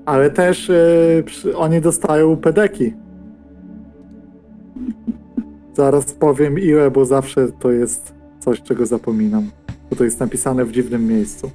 [0.06, 2.92] Ale też e, przy, oni dostają pedeki.
[5.74, 9.50] Zaraz powiem ile, bo zawsze to jest coś, czego zapominam.
[9.90, 11.50] Bo to jest napisane w dziwnym miejscu.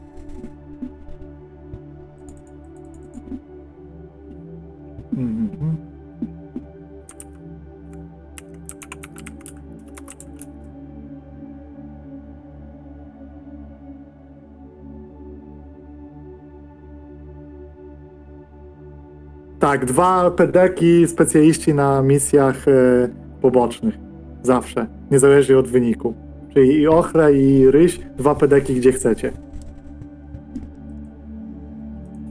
[19.64, 23.10] Tak, dwa pedeki specjaliści na misjach e,
[23.42, 23.98] pobocznych.
[24.42, 24.88] Zawsze.
[25.12, 26.14] Niezależnie od wyniku.
[26.54, 29.32] Czyli i ochra, i ryś, dwa pedeki gdzie chcecie.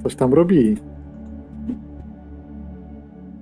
[0.03, 0.77] Coś tam robili.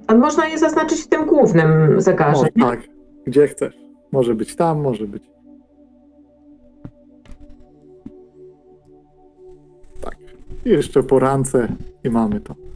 [0.07, 2.47] A można je zaznaczyć w tym głównym zegarze.
[2.57, 2.81] O, tak,
[3.27, 3.75] gdzie chcesz.
[4.13, 5.23] Może być tam, może być.
[10.01, 10.17] Tak.
[10.65, 11.69] I jeszcze po rance
[12.05, 12.70] i mamy to.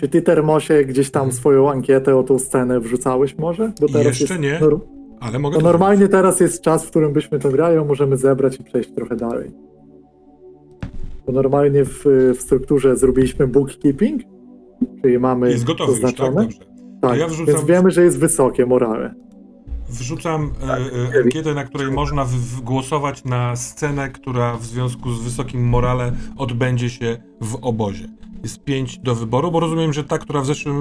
[0.00, 3.72] Czy ty, Termosie, gdzieś tam swoją ankietę o tą scenę wrzucałeś może?
[3.80, 4.60] Bo teraz Jeszcze jest nie.
[5.20, 8.16] Ale mogę To to normalnie teraz jest czas, w którym byśmy to grali, a możemy
[8.16, 9.50] zebrać i przejść trochę dalej.
[11.26, 12.04] Bo normalnie w,
[12.36, 14.22] w strukturze zrobiliśmy bookkeeping,
[15.02, 16.10] czyli mamy Jest gotowy już, tak?
[16.10, 16.42] zaznaczone.
[16.42, 16.58] Dobrze.
[17.00, 19.14] Tak, ja wrzucam- więc wiemy, że jest wysokie morale.
[19.88, 20.72] Wrzucam e,
[21.18, 25.68] e, ankietę, na której można w, w głosować na scenę, która w związku z wysokim
[25.68, 28.08] morale odbędzie się w obozie.
[28.42, 30.78] Jest pięć do wyboru, bo rozumiem, że ta, która w zeszłym,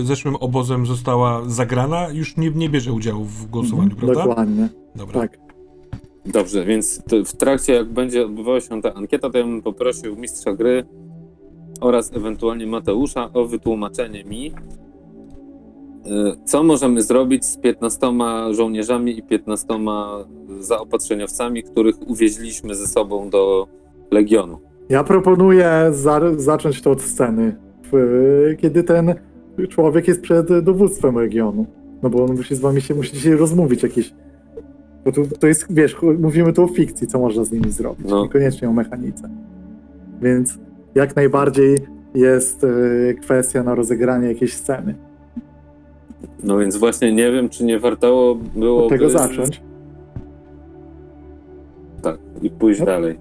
[0.00, 4.26] e, zeszłym obozem została zagrana, już nie, nie bierze udziału w głosowaniu, Mhm, prawda?
[4.26, 5.20] Dokładnie, Dobra.
[5.20, 5.38] tak.
[6.26, 10.52] Dobrze, więc w trakcie, jak będzie odbywała się ta ankieta, to ja bym poprosił mistrza
[10.52, 10.84] gry
[11.80, 14.52] oraz ewentualnie Mateusza o wytłumaczenie mi,
[16.44, 18.06] co możemy zrobić z 15
[18.50, 19.66] żołnierzami i 15
[20.60, 23.68] zaopatrzeniowcami, których uwieźliśmy ze sobą do
[24.10, 24.58] Legionu.
[24.88, 27.56] Ja proponuję za, zacząć to od sceny,
[27.92, 29.14] w, kiedy ten
[29.68, 31.66] człowiek jest przed dowództwem regionu.
[32.02, 34.14] No bo on musi z wami się, musi się rozmówić jakieś.
[35.04, 38.22] Bo tu, to jest, wiesz, mówimy tu o fikcji, co można z nimi zrobić, No.
[38.22, 39.28] niekoniecznie o mechanice.
[40.22, 40.58] Więc
[40.94, 41.76] jak najbardziej
[42.14, 44.94] jest e, kwestia na rozegranie jakiejś sceny.
[46.44, 49.62] No więc właśnie nie wiem, czy nie warto było Od tego zacząć.
[52.02, 52.86] Tak, i pójść No.
[52.86, 53.18] dalej.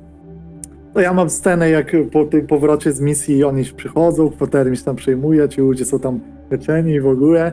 [0.95, 4.83] No ja mam scenę, jak po tym powrocie z misji oni przychodzą, kwatery mi się
[4.83, 6.19] tam przejmuje, ci ludzie są tam
[6.51, 7.51] leczeni w ogóle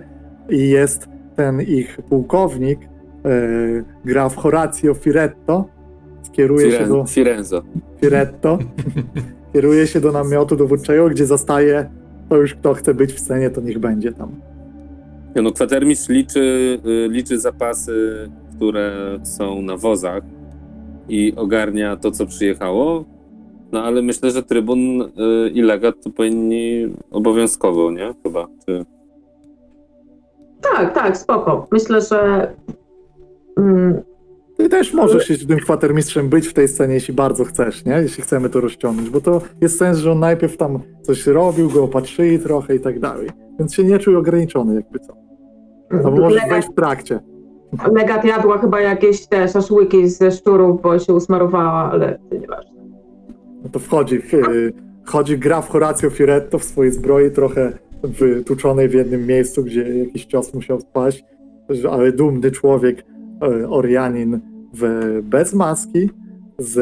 [0.51, 2.89] i jest ten ich pułkownik, e,
[4.05, 5.65] graf Horacio Firetto,
[6.23, 7.63] skieruje się do Firen- Firenzo.
[8.01, 8.59] Firetto,
[9.53, 11.91] kieruje się do namiotu dowódczego, gdzie zastaje
[12.29, 14.31] to już kto chce być w scenie, to niech będzie tam.
[15.35, 20.23] No, kwatermistrz liczy, y, liczy zapasy, które są na wozach
[21.09, 23.05] i ogarnia to, co przyjechało.
[23.73, 25.09] No ale myślę, że trybun y,
[25.55, 28.15] i legat to powinni obowiązkowo, nie?
[28.23, 28.47] Chyba.
[28.67, 28.85] Czy...
[30.61, 31.67] Tak, tak, spoko.
[31.73, 32.53] Myślę, że
[33.57, 34.03] mm,
[34.63, 37.93] Ty też możesz się tym kwatermistrzem być w tej scenie, jeśli bardzo chcesz, nie?
[37.93, 41.85] Jeśli chcemy to rozciągnąć, bo to jest sens, że on najpierw tam coś robił, go
[41.85, 43.31] opatrzyli trochę i tak dalej.
[43.59, 45.17] Więc się nie czuj ograniczony jakby co.
[45.91, 47.21] Albo możesz legat, wejść w trakcie.
[47.93, 52.73] legat jadła chyba jakieś te szaszłyki ze szczurów, bo się usmarowała, ale to nieważne.
[53.65, 54.73] No to wchodzi, w, y,
[55.05, 60.55] wchodzi graf Horacio Firetto w swojej zbroi, trochę wytuczonej w jednym miejscu, gdzie jakiś cios
[60.55, 61.25] musiał spaść,
[61.91, 63.05] ale dumny człowiek,
[63.63, 66.11] y, Orianin w, bez maski,
[66.59, 66.75] z,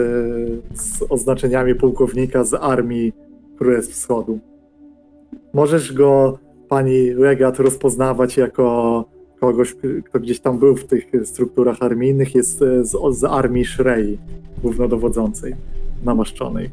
[0.74, 3.12] z oznaczeniami pułkownika z armii
[3.58, 4.38] Królestw Wschodu.
[5.52, 6.38] Możesz go,
[6.68, 9.04] pani Legat, rozpoznawać jako
[9.40, 14.18] kogoś, kto gdzieś tam był w tych strukturach armijnych, jest z, z armii Shrei,
[14.62, 15.56] głównodowodzącej
[16.04, 16.70] namaszczonej.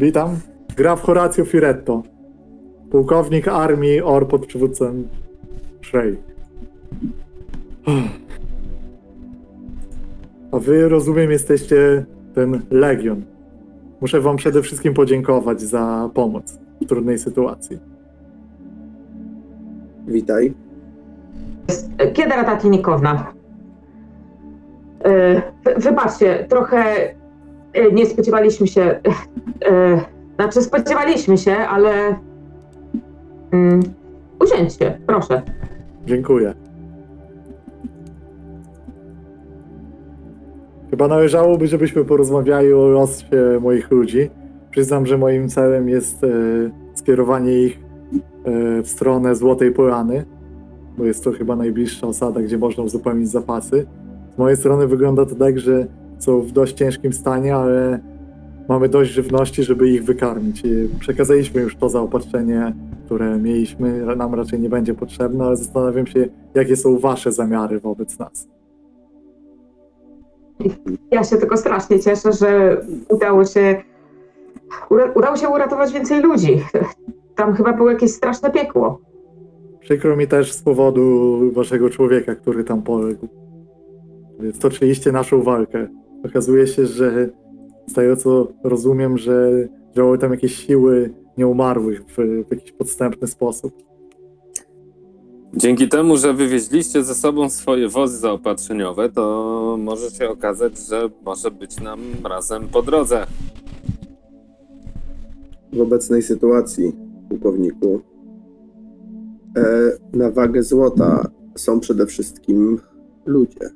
[0.00, 0.36] Witam.
[0.76, 2.02] Graf Horacio Firetto.
[2.90, 5.02] Pułkownik armii OR pod przywódcą
[5.82, 6.16] Shrey.
[10.52, 13.22] A wy, rozumiem, jesteście ten Legion.
[14.00, 17.78] Muszę wam przede wszystkim podziękować za pomoc w trudnej sytuacji.
[20.06, 20.52] Witaj.
[22.12, 23.32] Kiedy rata klinikowna?
[25.04, 25.34] E,
[25.64, 26.84] wy- Wybaczcie, trochę
[27.72, 28.82] e, nie spodziewaliśmy się.
[29.70, 30.00] e,
[30.36, 31.90] Znaczy, spodziewaliśmy się, ale.
[33.52, 33.82] mm,
[34.40, 35.42] Usiądźcie, proszę.
[36.06, 36.54] Dziękuję.
[40.96, 44.30] Chyba należałoby, żebyśmy porozmawiali o losach moich ludzi.
[44.70, 46.28] Przyznam, że moim celem jest e,
[46.94, 47.78] skierowanie ich
[48.44, 50.24] e, w stronę Złotej Polany,
[50.98, 53.86] bo jest to chyba najbliższa osada, gdzie można uzupełnić zapasy.
[54.34, 55.86] Z mojej strony wygląda to tak, że
[56.18, 58.00] są w dość ciężkim stanie, ale
[58.68, 60.62] mamy dość żywności, żeby ich wykarmić.
[60.64, 62.72] I przekazaliśmy już to zaopatrzenie,
[63.06, 68.18] które mieliśmy, nam raczej nie będzie potrzebne, ale zastanawiam się, jakie są wasze zamiary wobec
[68.18, 68.48] nas.
[71.10, 73.82] Ja się tylko strasznie cieszę, że udało się.
[75.14, 76.62] Udało się uratować więcej ludzi.
[77.36, 79.00] Tam chyba było jakieś straszne piekło.
[79.80, 83.28] Przykro mi też z powodu waszego człowieka, który tam poległ.
[84.60, 85.88] Toczyliście naszą walkę.
[86.24, 87.28] Okazuje się, że
[87.86, 89.50] z tego co rozumiem, że
[89.96, 92.16] działały tam jakieś siły nieumarłych w,
[92.48, 93.72] w jakiś podstępny sposób.
[95.58, 101.50] Dzięki temu, że wywieźliście ze sobą swoje wozy zaopatrzeniowe, to może się okazać, że może
[101.50, 103.26] być nam razem po drodze.
[105.72, 106.92] w obecnej sytuacji,
[107.28, 108.00] pułkowniku,
[109.56, 109.62] e,
[110.12, 112.80] na wagę złota są przede wszystkim
[113.26, 113.70] ludzie.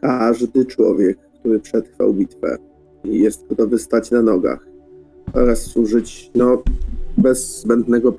[0.00, 2.58] Każdy człowiek, który przetrwał bitwę
[3.04, 4.66] i jest gotowy stać na nogach
[5.32, 6.62] oraz służyć no,
[7.18, 8.12] bez zbędnego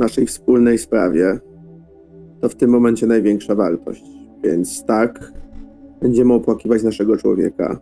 [0.00, 1.38] naszej wspólnej sprawie,
[2.40, 4.04] to w tym momencie największa wartość.
[4.44, 5.32] Więc tak,
[6.02, 7.80] będziemy opłakiwać naszego człowieka,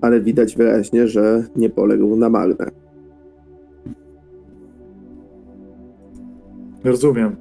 [0.00, 2.70] ale widać wyraźnie, że nie poległ na marne.
[6.84, 7.36] Rozumiem.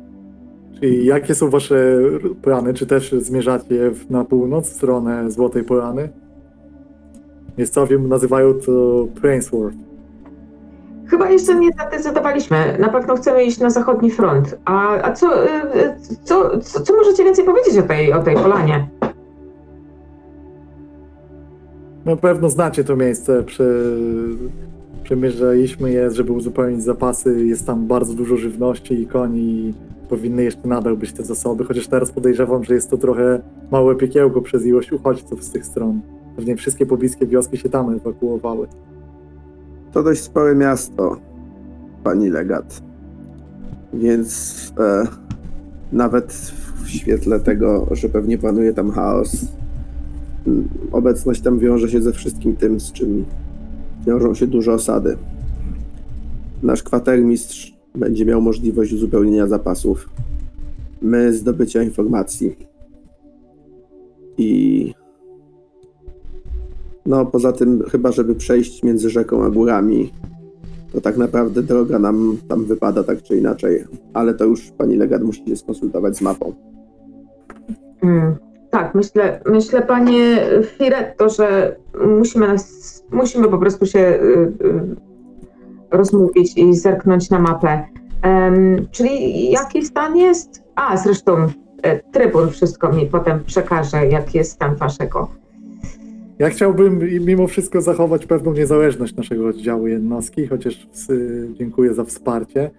[0.80, 2.02] Czyli jakie są wasze
[2.42, 2.74] plany?
[2.74, 6.10] Czy też zmierzacie na północ, w stronę Złotej Polany?
[7.58, 9.78] Miejscowi nazywają to Prainsworth.
[11.08, 12.78] Chyba jeszcze nie zadecydowaliśmy.
[12.80, 14.58] Na pewno chcemy iść na zachodni front.
[14.66, 18.36] A, a co, y, y, co, co, co możecie więcej powiedzieć o tej, o tej
[18.36, 18.88] polanie?
[22.06, 23.44] Na pewno znacie to miejsce.
[23.44, 23.86] Przy,
[25.04, 27.46] przemierzaliśmy je, żeby uzupełnić zapasy.
[27.46, 29.74] Jest tam bardzo dużo żywności i koni.
[30.10, 34.42] Powinny jeszcze nadal być te zasoby, chociaż teraz podejrzewam, że jest to trochę małe piekiełko
[34.42, 36.02] przez ilość uchodźców z tych stron.
[36.36, 38.68] Pewnie wszystkie pobliskie wioski się tam ewakuowały.
[39.96, 41.18] To dość spore miasto,
[42.04, 42.82] pani legat.
[43.94, 45.08] Więc e,
[45.92, 46.34] nawet
[46.84, 49.46] w świetle tego, że pewnie panuje tam chaos,
[50.92, 53.26] obecność tam wiąże się ze wszystkim tym, z czym
[54.08, 55.18] wiążą się duże osady.
[56.64, 60.10] Nasz kwatermistrz będzie miał możliwość uzupełnienia zapasów.
[61.02, 62.56] My zdobycia informacji.
[64.38, 64.94] I
[67.06, 70.12] no, poza tym, chyba żeby przejść między rzeką a górami,
[70.94, 73.84] to tak naprawdę droga nam tam wypada tak czy inaczej.
[74.14, 76.54] Ale to już pani legat musi się skonsultować z mapą.
[78.04, 78.36] Mm,
[78.70, 80.46] tak, myślę, myślę panie
[80.78, 81.76] Firetto, że
[82.20, 84.96] musimy, nas, musimy po prostu się y, y,
[85.92, 87.86] rozmówić i zerknąć na mapę.
[88.22, 90.64] Em, czyli jaki stan jest?
[90.76, 91.48] A, zresztą
[91.84, 95.28] e, trybun wszystko mi potem przekaże, jaki jest stan waszego.
[96.40, 100.88] Ja chciałbym mimo wszystko zachować pewną niezależność naszego oddziału jednostki, chociaż
[101.54, 102.72] dziękuję za wsparcie.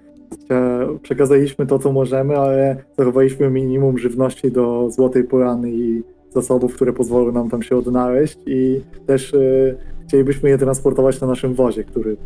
[1.03, 7.33] Przekazaliśmy to, co możemy, ale zachowaliśmy minimum żywności do Złotej Porany i zasobów, które pozwolą
[7.33, 9.77] nam tam się odnaleźć i też y,
[10.07, 12.17] chcielibyśmy je transportować na naszym wozie, który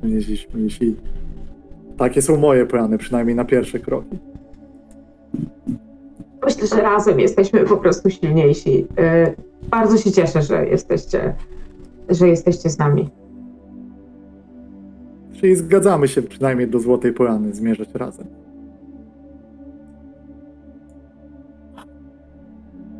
[0.00, 0.96] przynieśliśmy, jeśli
[1.96, 4.18] takie są moje plany, przynajmniej na pierwsze kroki.
[6.44, 8.86] Myślę, że razem jesteśmy po prostu silniejsi.
[8.98, 9.34] E,
[9.70, 11.34] bardzo się cieszę, że jesteście,
[12.08, 13.08] że jesteście z nami.
[15.40, 18.26] Czyli zgadzamy się przynajmniej do Złotej Porany zmierzać razem.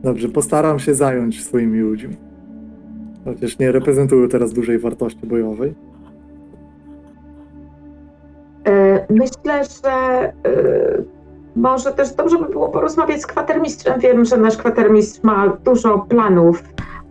[0.02, 2.17] Dobrze, postaram się zająć swoimi ludźmi.
[3.25, 5.75] Chociaż nie reprezentują teraz dużej wartości bojowej.
[8.65, 10.33] E, Myślę, że e,
[11.58, 14.00] może też dobrze by było porozmawiać z kwatermistrzem.
[14.00, 16.62] Wiem, że nasz kwatermistrz ma dużo planów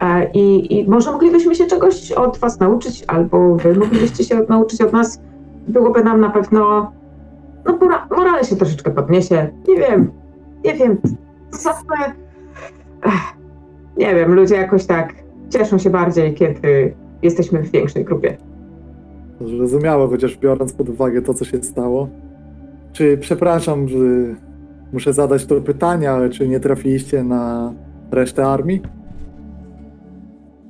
[0.01, 4.81] e, i, i może moglibyśmy się czegoś od was nauczyć, albo wy moglibyście się nauczyć
[4.81, 5.21] od nas.
[5.67, 6.91] Byłoby nam na pewno,
[7.65, 9.49] no mora- morale się troszeczkę podniesie.
[9.67, 10.11] Nie wiem,
[10.65, 10.97] nie wiem.
[13.03, 13.13] Ech,
[13.97, 15.13] nie wiem, ludzie jakoś tak
[15.49, 18.37] cieszą się bardziej, kiedy jesteśmy w większej grupie.
[19.41, 22.07] Zrozumiałe, chociaż biorąc pod uwagę to, co się stało.
[22.97, 23.97] Czy, przepraszam, że
[24.93, 27.73] muszę zadać to pytanie, ale czy nie trafiliście na
[28.11, 28.81] resztę armii?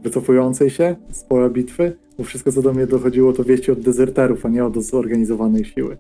[0.04, 1.98] Wycofującej się z pola bitwy?
[2.18, 5.98] Bo wszystko, co do mnie dochodziło, to wieści od dezerterów, a nie od zorganizowanej siły.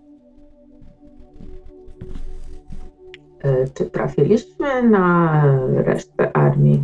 [3.43, 5.43] E, Czy trafiliśmy na
[5.85, 6.81] resztę armii?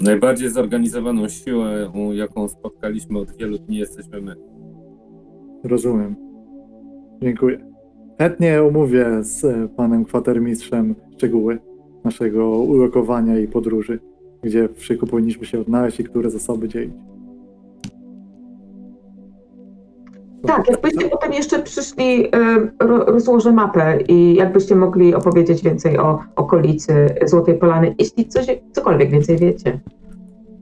[0.00, 4.36] Najbardziej zorganizowaną siłę, jaką spotkaliśmy od wielu dni, jesteśmy my.
[5.64, 6.16] Rozumiem.
[7.22, 7.75] Dziękuję.
[8.18, 11.58] Chętnie omówię z e, panem kwatermistrzem szczegóły
[12.04, 13.98] naszego ulokowania i podróży,
[14.42, 16.94] gdzie w szyku powinniśmy się odnaleźć i które zasoby dzielić.
[20.46, 26.18] Tak, jakbyście potem jeszcze przyszli, e, ro, rozłożę mapę i jakbyście mogli opowiedzieć więcej o
[26.36, 29.80] okolicy Złotej Polany, jeśli coś, cokolwiek więcej wiecie.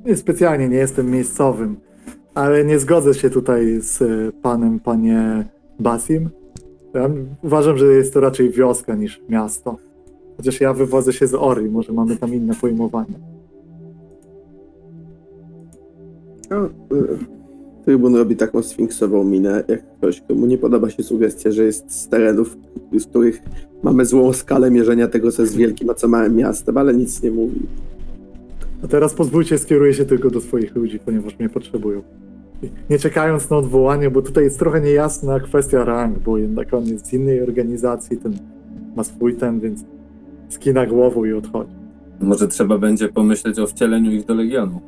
[0.04, 1.76] Nie, specjalnie nie jestem miejscowym,
[2.34, 4.06] ale nie zgodzę się tutaj z e,
[4.42, 5.44] panem, panie
[5.80, 6.30] Basim.
[6.94, 7.10] Ja
[7.42, 9.76] uważam, że jest to raczej wioska niż miasto.
[10.36, 13.14] Chociaż ja wywodzę się z Ori, może mamy tam inne pojmowanie.
[16.50, 16.70] No, y,
[17.84, 22.08] Trybun robi taką sfinksową minę, jak ktoś, komu nie podoba się sugestia, że jest z
[22.08, 22.56] terenów,
[22.98, 23.42] z których
[23.82, 27.30] mamy złą skalę mierzenia tego, co jest wielkim, a co małym miastem, ale nic nie
[27.30, 27.60] mówi.
[28.84, 32.02] A teraz pozwólcie, skieruję się tylko do swoich ludzi, ponieważ mnie potrzebują.
[32.90, 37.06] Nie czekając na odwołanie, bo tutaj jest trochę niejasna kwestia rang, bo jednak on jest
[37.06, 38.32] z innej organizacji, ten
[38.96, 39.84] ma swój ten, więc
[40.48, 41.74] skina głową i odchodzi.
[42.20, 44.80] Może trzeba będzie pomyśleć o wcieleniu ich do Legionu.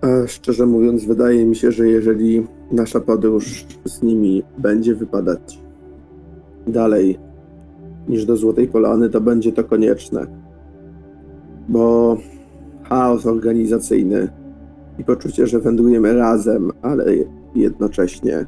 [0.00, 5.58] A szczerze mówiąc, wydaje mi się, że jeżeli nasza podróż z nimi będzie wypadać
[6.66, 7.18] dalej
[8.08, 10.26] niż do Złotej Polany, to będzie to konieczne.
[11.68, 12.16] Bo
[12.82, 14.28] chaos organizacyjny
[14.98, 17.04] i poczucie, że wędrujemy razem, ale
[17.54, 18.46] jednocześnie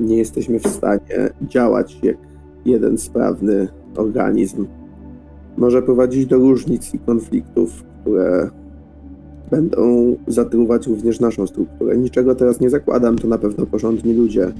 [0.00, 2.16] nie jesteśmy w stanie działać jak
[2.64, 4.66] jeden sprawny organizm,
[5.56, 8.50] może prowadzić do różnic i konfliktów, które
[9.50, 11.96] będą zatruwać również naszą strukturę.
[11.96, 14.52] Niczego teraz nie zakładam, to na pewno porządni ludzie.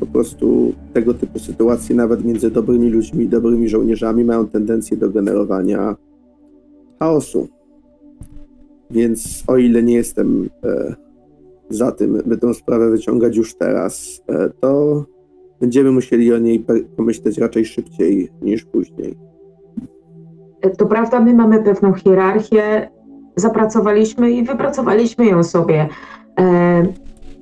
[0.00, 5.10] Po prostu tego typu sytuacje, nawet między dobrymi ludźmi i dobrymi żołnierzami, mają tendencję do
[5.10, 5.96] generowania
[6.98, 7.48] chaosu.
[8.90, 10.94] Więc o ile nie jestem e,
[11.70, 15.04] za tym, by tę sprawę wyciągać już teraz, e, to
[15.60, 16.64] będziemy musieli o niej
[16.96, 19.18] pomyśleć raczej szybciej niż później.
[20.60, 22.90] E, To prawda, my mamy pewną hierarchię,
[23.36, 25.88] zapracowaliśmy i wypracowaliśmy ją sobie.
[26.40, 26.82] E,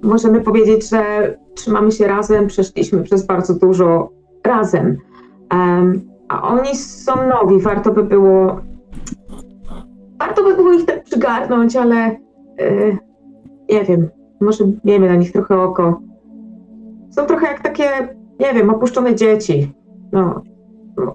[0.02, 4.10] możemy powiedzieć, że trzymamy się razem, przeszliśmy przez bardzo dużo
[4.44, 4.96] razem.
[5.50, 8.60] Em, a oni są nowi, warto by było.
[10.26, 12.16] Warto by było ich tak przygarnąć, ale e,
[13.70, 14.08] nie wiem,
[14.40, 16.00] może miejmy na nich trochę oko.
[17.10, 17.84] Są trochę jak takie,
[18.40, 19.72] nie wiem, opuszczone dzieci.
[20.12, 20.42] No,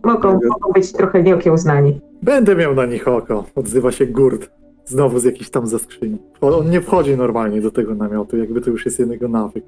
[0.04, 2.02] mogą, mogą być trochę nieokiełznani.
[2.24, 4.50] Będę miał na nich oko, odzywa się Gurt
[4.86, 6.18] znowu z jakiejś tam ze skrzyni.
[6.42, 9.64] On nie wchodzi normalnie do tego namiotu, jakby to już jest jego nawyk.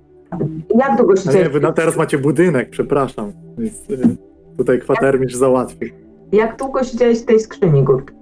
[0.80, 3.32] Jak długo nie, siedziałeś, wy na teraz macie budynek, przepraszam.
[3.58, 4.18] Więc y,
[4.58, 5.94] tutaj kwatermistrz załatwi.
[6.32, 8.21] jak długo siedziałeś w tej skrzyni, Gurk?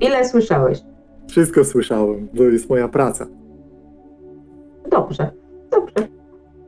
[0.00, 0.82] Ile słyszałeś?
[1.28, 3.26] Wszystko słyszałem, to jest moja praca.
[4.90, 5.30] Dobrze,
[5.70, 6.08] dobrze.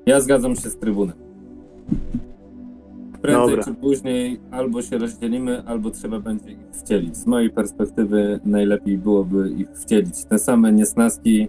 [0.07, 1.17] Ja zgadzam się z trybunem.
[3.23, 3.65] Prędzej Dobra.
[3.65, 7.17] czy później albo się rozdzielimy, albo trzeba będzie ich wcielić.
[7.17, 10.25] Z mojej perspektywy najlepiej byłoby ich wcielić.
[10.25, 11.49] Te same niesnaski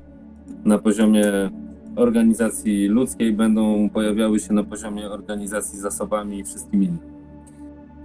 [0.65, 1.49] na poziomie
[1.95, 7.18] organizacji ludzkiej będą pojawiały się na poziomie organizacji zasobami i wszystkim innym.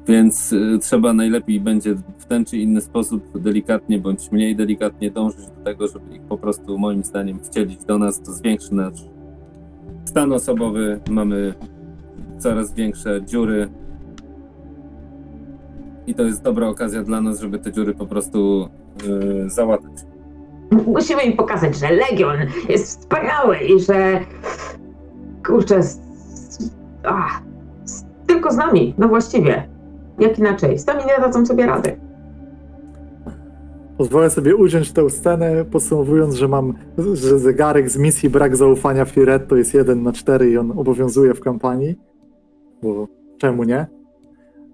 [0.06, 5.46] Więc y, trzeba najlepiej będzie w ten czy inny sposób delikatnie bądź mniej delikatnie dążyć
[5.46, 8.22] do tego, żeby ich po prostu moim zdaniem wcielić do nas.
[8.22, 9.14] To zwiększy nasz
[10.04, 11.54] stan osobowy, mamy
[12.38, 13.68] coraz większe dziury.
[16.06, 18.68] I to jest dobra okazja dla nas, żeby te dziury po prostu
[19.06, 19.92] yy, załatać.
[20.86, 22.36] Musimy im pokazać, że Legion
[22.68, 24.20] jest wspaniały i że
[25.46, 26.00] kurczę, z,
[26.34, 26.70] z,
[27.04, 27.26] a,
[27.84, 29.73] z, tylko z nami, no właściwie.
[30.18, 30.78] Jak inaczej?
[30.78, 31.96] Z nami nie dadzą sobie rady.
[33.98, 36.74] Pozwolę sobie uciąć tę scenę, podsumowując, że mam,
[37.14, 41.34] że zegarek z misji Brak zaufania Firet to jest 1 na 4 i on obowiązuje
[41.34, 41.94] w kampanii,
[42.82, 43.86] bo czemu nie?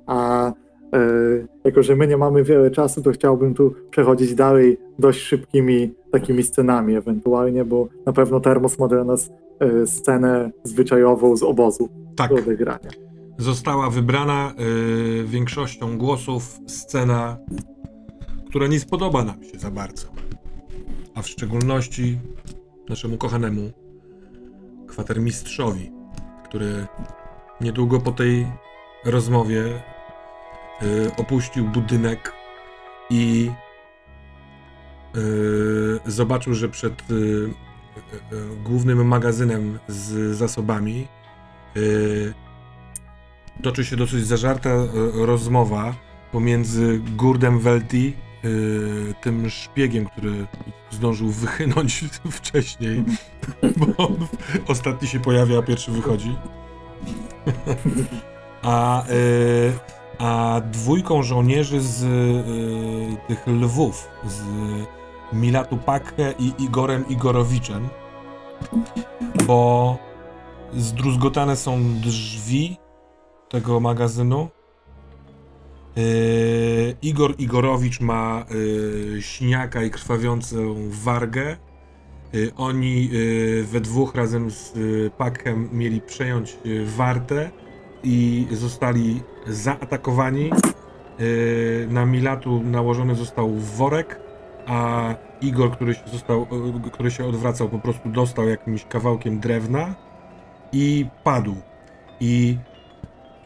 [0.07, 0.53] A e,
[1.65, 6.43] jako, że my nie mamy wiele czasu, to chciałbym tu przechodzić dalej dość szybkimi takimi
[6.43, 12.31] scenami ewentualnie, bo na pewno Termos ma dla nas e, scenę zwyczajową z obozu Tak,
[12.31, 13.10] do odegrania.
[13.41, 17.37] Została wybrana y, większością głosów scena,
[18.49, 20.09] która nie spodoba nam się za bardzo.
[21.15, 22.19] A w szczególności
[22.89, 23.71] naszemu kochanemu
[24.89, 25.93] kwatermistrzowi,
[26.45, 26.87] który
[27.61, 28.47] niedługo po tej
[29.05, 29.65] rozmowie
[30.83, 32.33] y, opuścił budynek
[33.11, 33.51] i
[35.17, 35.21] y,
[36.07, 37.03] zobaczył, że przed
[38.65, 41.09] głównym magazynem z zasobami
[43.63, 45.95] toczy się dosyć zażarta e, rozmowa
[46.33, 48.13] pomiędzy Gurdem Welti,
[48.45, 48.49] e,
[49.15, 50.47] tym szpiegiem, który
[50.91, 53.05] zdążył wychynąć wcześniej,
[53.77, 54.11] bo
[54.69, 56.37] ostatni się pojawia, a pierwszy wychodzi.
[58.63, 59.13] A, e,
[60.19, 62.07] a dwójką żołnierzy z
[63.29, 64.43] tych lwów, z
[65.33, 67.89] Milatu Pakke i Igorem Igorowiczem,
[69.47, 69.99] bo
[70.73, 72.79] zdruzgotane są drzwi
[73.51, 74.49] tego magazynu.
[75.97, 78.45] Yy, Igor Igorowicz ma
[79.81, 81.57] yy, i krwawiącą wargę.
[82.33, 87.51] Yy, oni yy, we dwóch razem z yy, Pakiem mieli przejąć yy, wartę
[88.03, 90.51] i zostali zaatakowani.
[91.89, 94.21] Na Milatu nałożony został worek,
[94.67, 96.47] a Igor, który się, został,
[96.93, 99.95] który się odwracał, po prostu dostał jakimś kawałkiem drewna
[100.73, 101.57] i padł.
[102.21, 102.59] I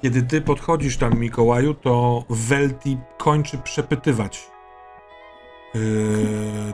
[0.05, 4.51] kiedy ty podchodzisz tam, Mikołaju, to Welti kończy przepytywać
[5.75, 5.81] yy,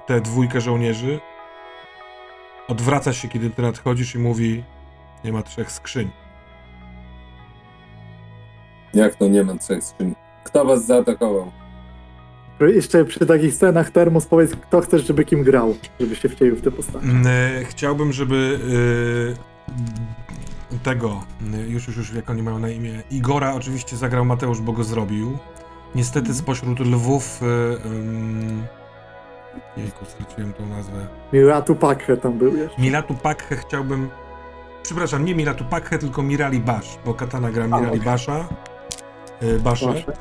[0.07, 1.21] tę dwójkę żołnierzy.
[2.69, 4.65] Odwraca się, kiedy ty nadchodzisz i mówi:
[5.25, 6.11] Nie ma trzech skrzyń.
[8.95, 10.15] Jak to nie ma trzech skrzyń?
[10.45, 11.53] Kto was zaatakował?
[12.61, 16.63] Jeszcze przy takich scenach Termos powiedz, kto chcesz, żeby kim grał, żeby się wcielił w
[16.63, 17.03] tę postać.
[17.27, 19.51] E, chciałbym, żeby yy,
[20.79, 21.21] tego,
[21.53, 24.85] yy, już, już, już, jak oni mają na imię, Igora oczywiście zagrał Mateusz, bo go
[24.85, 25.39] zrobił.
[25.95, 27.41] Niestety spośród lwów.
[29.77, 31.07] Yy, jejku, straciłem tą nazwę.
[31.33, 32.83] Miratu Pakhe tam był jeszcze.
[32.83, 34.09] Milatu Pakhe chciałbym.
[34.83, 38.01] Przepraszam, nie Milatu Pakhe, tylko Mirali Bash, bo Katana gra Mirali okej.
[38.01, 38.49] Basha.
[39.43, 40.13] Yy, Baszę, Proszę.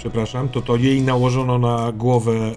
[0.00, 2.56] Przepraszam, to to jej nałożono na głowę yy,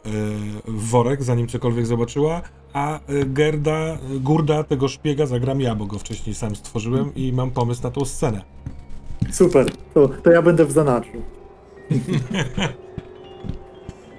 [0.67, 2.41] worek, zanim cokolwiek zobaczyła,
[2.73, 7.51] a yy, Gerda, Gurda tego szpiega zagram ja, bo go wcześniej sam stworzyłem i mam
[7.51, 8.41] pomysł na tą scenę.
[9.31, 11.11] Super, to, to ja będę w zanadrzu.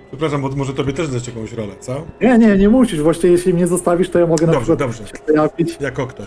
[0.09, 2.05] Przepraszam, bo może tobie też dać jakąś rolę, co?
[2.21, 3.03] Nie, nie, nie musisz.
[3.03, 5.23] Właśnie jeśli mnie zostawisz, to ja mogę na Dobrze, przykład dobrze.
[5.27, 6.27] pojawić Jako ktoś.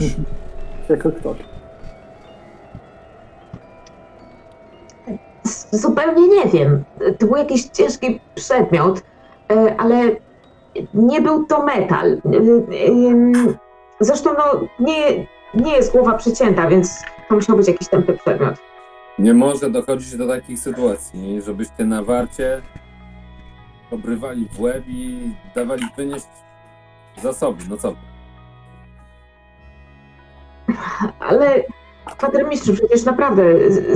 [0.90, 1.38] jako ktoś.
[5.72, 6.84] Zupełnie nie wiem.
[7.20, 9.02] To był jakiś ciężki przedmiot,
[9.52, 10.16] e, ale
[10.94, 12.12] nie był to metal.
[12.12, 12.38] E,
[12.88, 13.58] em,
[14.00, 18.56] Zresztą no, nie, nie jest głowa przecięta, więc to musiał być jakiś tępy przedmiot.
[19.20, 22.62] Nie może dochodzić do takich sytuacji, żebyście na warcie
[23.92, 26.28] obrywali w łeb i dawali wynieść
[27.22, 27.64] zasoby.
[27.70, 27.94] No co?
[31.32, 31.64] wy?
[32.08, 33.44] Ale kwatermistrzu, przecież naprawdę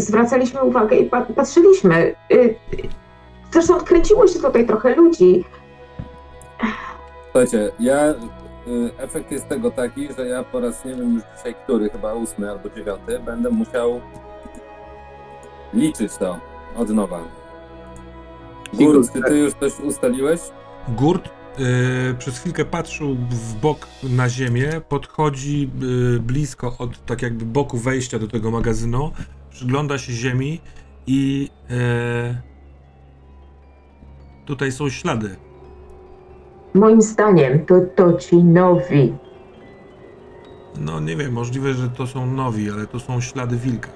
[0.01, 2.15] zwracaliśmy uwagę i pa- patrzyliśmy.
[2.33, 2.56] Y,
[3.51, 5.43] Zresztą odkręciło się tutaj trochę ludzi.
[7.23, 8.09] Słuchajcie, ja.
[8.09, 8.15] y,
[8.98, 12.51] Efekt jest tego taki, że ja po raz nie wiem już dzisiaj który, chyba ósmy
[12.51, 14.01] albo dziewiąty, będę musiał
[15.73, 16.38] liczyć to
[16.77, 17.19] od nowa.
[18.73, 20.40] Gurt, czy ty już coś ustaliłeś?
[20.88, 25.69] Gurt y, przez chwilkę patrzył w bok na ziemię, podchodzi
[26.15, 29.11] y, blisko od tak jakby boku wejścia do tego magazynu,
[29.49, 30.61] przygląda się ziemi
[31.07, 32.35] i y,
[34.45, 35.35] tutaj są ślady.
[36.73, 39.13] Moim zdaniem to, to ci nowi.
[40.80, 43.89] No nie wiem, możliwe, że to są nowi, ale to są ślady wilka.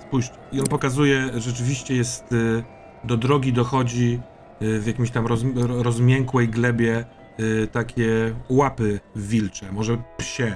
[0.00, 0.34] Spójrzcie.
[0.52, 2.64] I on pokazuje, rzeczywiście jest y,
[3.06, 4.20] do drogi dochodzi
[4.62, 7.04] y, w jakimś tam roz, rozmiękłej glebie
[7.40, 10.52] y, takie łapy wilcze, może psie.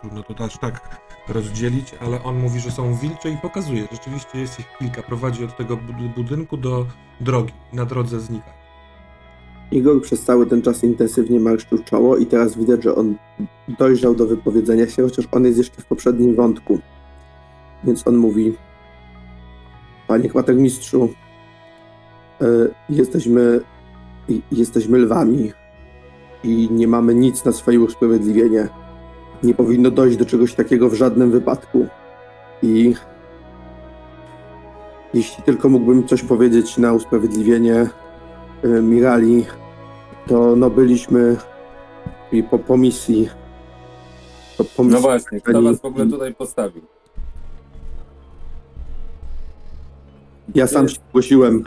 [0.00, 3.88] Trudno to aż tak rozdzielić, ale on mówi, że są wilcze i pokazuje.
[3.92, 5.02] Rzeczywiście jest ich kilka.
[5.02, 6.86] Prowadzi od tego bud- budynku do
[7.20, 7.52] drogi.
[7.72, 8.50] Na drodze znika.
[9.72, 13.16] Igor przez cały ten czas intensywnie marszczył czoło i teraz widać, że on
[13.78, 16.78] dojrzał do wypowiedzenia się, chociaż on jest jeszcze w poprzednim wątku.
[17.84, 18.54] Więc on mówi,
[20.08, 21.14] panie kwatermistrzu,
[22.88, 23.60] jesteśmy,
[24.28, 25.52] i- jesteśmy lwami
[26.44, 28.68] i nie mamy nic na swoje usprawiedliwienie.
[29.42, 31.86] Nie powinno dojść do czegoś takiego w żadnym wypadku.
[32.62, 32.94] I
[35.14, 37.88] jeśli tylko mógłbym coś powiedzieć na usprawiedliwienie
[38.64, 39.46] e, Mirali,
[40.28, 41.36] to no byliśmy
[42.32, 43.28] i po, po misji.
[44.58, 46.82] Po, po No misji właśnie, kto was w ogóle tutaj postawił?
[50.54, 51.64] ja sam się zgłosiłem,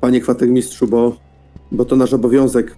[0.00, 1.16] panie kwatermistrzu, bo,
[1.72, 2.76] bo to nasz obowiązek.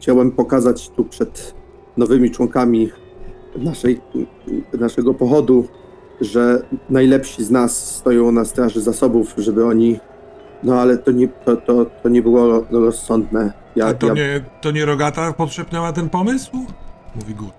[0.00, 1.54] Chciałem pokazać tu przed
[1.96, 2.90] nowymi członkami
[3.58, 4.00] naszej,
[4.80, 5.68] naszego pochodu,
[6.20, 9.98] że najlepsi z nas stoją na straży zasobów, żeby oni.
[10.62, 13.52] No ale to nie, to, to, to nie było rozsądne.
[13.76, 16.66] Ja, A to ja, nie, to nie Rogata podszepnęła ten pomysł?
[17.14, 17.54] Mówi Gurt.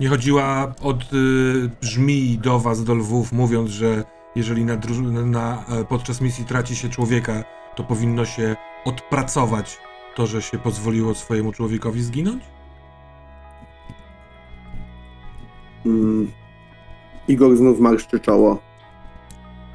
[0.00, 1.06] Nie chodziła od y,
[1.80, 4.04] żmii do was, do lwów, mówiąc, że
[4.38, 4.76] jeżeli na,
[5.24, 7.44] na, e, podczas misji traci się człowieka,
[7.76, 9.78] to powinno się odpracować
[10.14, 12.42] to, że się pozwoliło swojemu człowiekowi zginąć?
[15.86, 16.30] Mm,
[17.28, 18.58] Igor znów marszczy czoło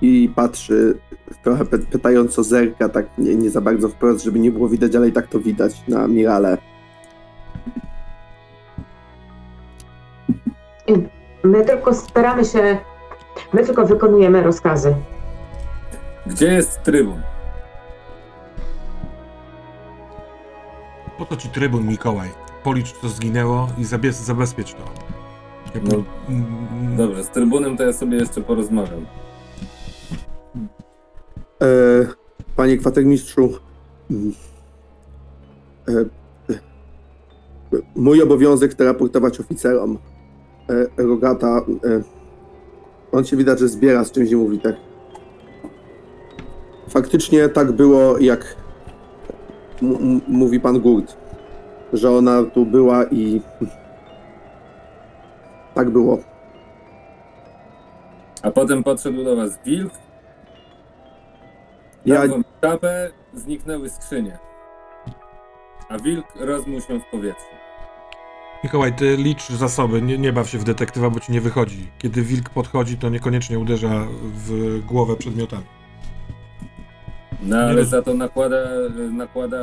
[0.01, 0.97] i patrzy,
[1.43, 5.07] trochę py- pytająco zerka, tak nie, nie za bardzo wprost, żeby nie było widać, ale
[5.07, 6.57] i tak to widać na Mirale.
[11.43, 12.77] My tylko staramy się,
[13.53, 14.95] my tylko wykonujemy rozkazy.
[16.25, 17.21] Gdzie jest trybun?
[21.17, 22.29] Po to ci trybun, Mikołaj.
[22.63, 24.83] Policz, co zginęło i zabez, zabezpiecz to.
[25.75, 29.05] Ja No, po- mm, Dobrze, z trybunem to ja sobie jeszcze porozmawiam.
[31.61, 31.65] E,
[32.55, 33.49] panie kwatermistrzu,
[34.11, 34.33] mm,
[35.87, 35.91] e,
[36.53, 36.59] e,
[37.95, 39.97] mój obowiązek to raportować oficerom.
[40.97, 41.63] E, Rogata, e,
[43.13, 44.75] on się widać, że zbiera z czymś i mówi tak.
[46.89, 48.55] Faktycznie tak było, jak
[50.27, 51.17] mówi pan Gurt,
[51.93, 53.41] że ona tu była i
[55.75, 56.17] tak było.
[58.41, 59.93] A potem podszedł do was wilk,
[62.05, 64.37] Ja, wam czapę, zniknęły skrzynie.
[65.89, 67.62] A wilk rozmył się w powietrzu.
[68.63, 71.87] Mikołaj, ty licz zasoby, nie, nie baw się w detektywa, bo ci nie wychodzi.
[71.97, 75.63] Kiedy wilk podchodzi, to niekoniecznie uderza w głowę przedmiotami.
[77.41, 78.57] No Nie ale roz- za to nakłada,
[79.11, 79.57] nakłada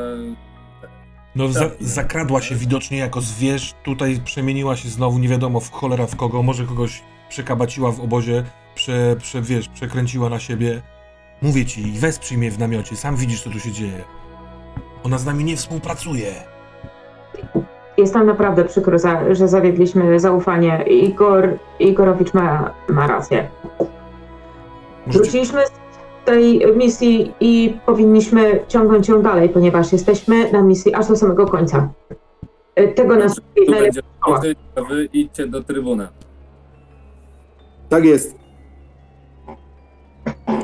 [1.36, 1.72] No, za, Tak.
[1.80, 6.42] zakradła się widocznie jako zwierz, tutaj przemieniła się znowu nie wiadomo w cholera w kogo,
[6.42, 10.82] może kogoś przekabaciła w obozie, prze, prze, wiesz, przekręciła na siebie.
[11.42, 14.04] Mówię ci, wesprzyj mnie w namiocie, sam widzisz co tu się dzieje.
[15.02, 16.34] Ona z nami nie współpracuje.
[18.00, 20.84] Jest nam naprawdę przykro, za, że zawiedliśmy zaufanie.
[20.88, 23.48] Igor, Igorowicz ma, ma rację.
[25.06, 25.70] Wróciliśmy z
[26.24, 31.88] tej misji i powinniśmy ciągnąć ją dalej, ponieważ jesteśmy na misji aż do samego końca.
[32.74, 34.00] E, Tego nas będzie
[34.88, 36.08] wy idźcie do trybuna.
[37.88, 38.36] tak jest.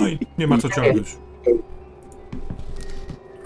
[0.00, 1.25] no i nie ma co ciągnąć.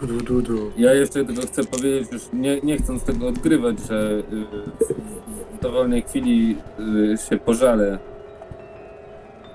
[0.02, 0.72] Du, du, du.
[0.76, 5.62] Ja jeszcze tylko chcę powiedzieć, już nie, nie chcąc tego odgrywać, że y, w- w
[5.62, 6.56] dowolnej chwili
[7.14, 7.98] y, się pożalę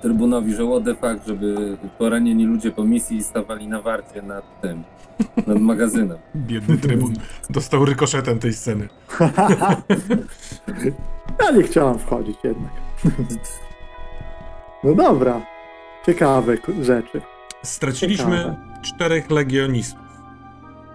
[0.02, 4.84] trybunowi, że what the fuck, żeby poranieni ludzie po misji stawali na warcie nad tym,
[5.48, 6.18] nad magazynem.
[6.36, 7.14] Biedny trybun.
[7.50, 8.88] Dostał rykoszetem tej sceny.
[11.44, 12.72] Ja nie chciałam wchodzić jednak.
[14.84, 15.42] No dobra.
[16.06, 17.22] Ciekawe k- rzeczy.
[17.64, 18.56] Straciliśmy Ciekawe.
[18.82, 20.05] czterech legionistów.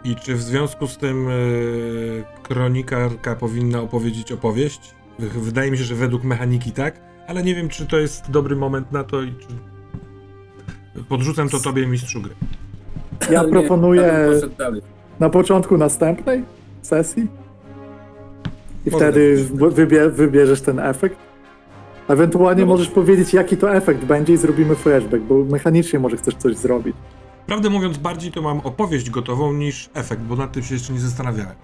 [0.04, 4.94] I czy w związku z tym yy, kronikarka powinna opowiedzieć opowieść?
[5.18, 8.56] Wy- Wydaje mi się, że według mechaniki tak, ale nie wiem, czy to jest dobry
[8.56, 9.46] moment na to i czy...
[11.08, 12.34] Podrzucam to tobie, mistrzu gry.
[13.30, 14.30] Ja nie, proponuję
[15.20, 16.44] na początku następnej
[16.82, 17.26] sesji
[18.86, 19.46] i wtedy
[20.10, 21.16] wybierzesz ten efekt.
[22.08, 26.34] Ewentualnie No możesz powiedzieć, jaki to efekt będzie i zrobimy flashback, bo mechanicznie może chcesz
[26.34, 26.96] coś zrobić.
[27.46, 31.00] Prawdę mówiąc, bardziej to mam opowieść gotową niż efekt, bo nad tym się jeszcze nie
[31.00, 31.54] zastanawiałem.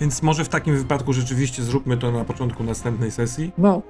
[0.00, 3.52] Więc może w takim wypadku rzeczywiście zróbmy to na początku następnej sesji.
[3.58, 3.82] No.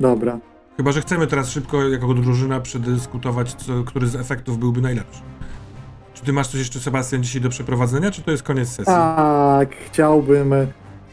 [0.00, 0.38] Dobra.
[0.76, 5.20] Chyba, że chcemy teraz szybko jako drużyna przedyskutować, co, który z efektów byłby najlepszy.
[6.14, 8.84] Czy ty masz coś jeszcze, Sebastian, dzisiaj do przeprowadzenia, czy to jest koniec sesji?
[8.84, 10.54] Tak, chciałbym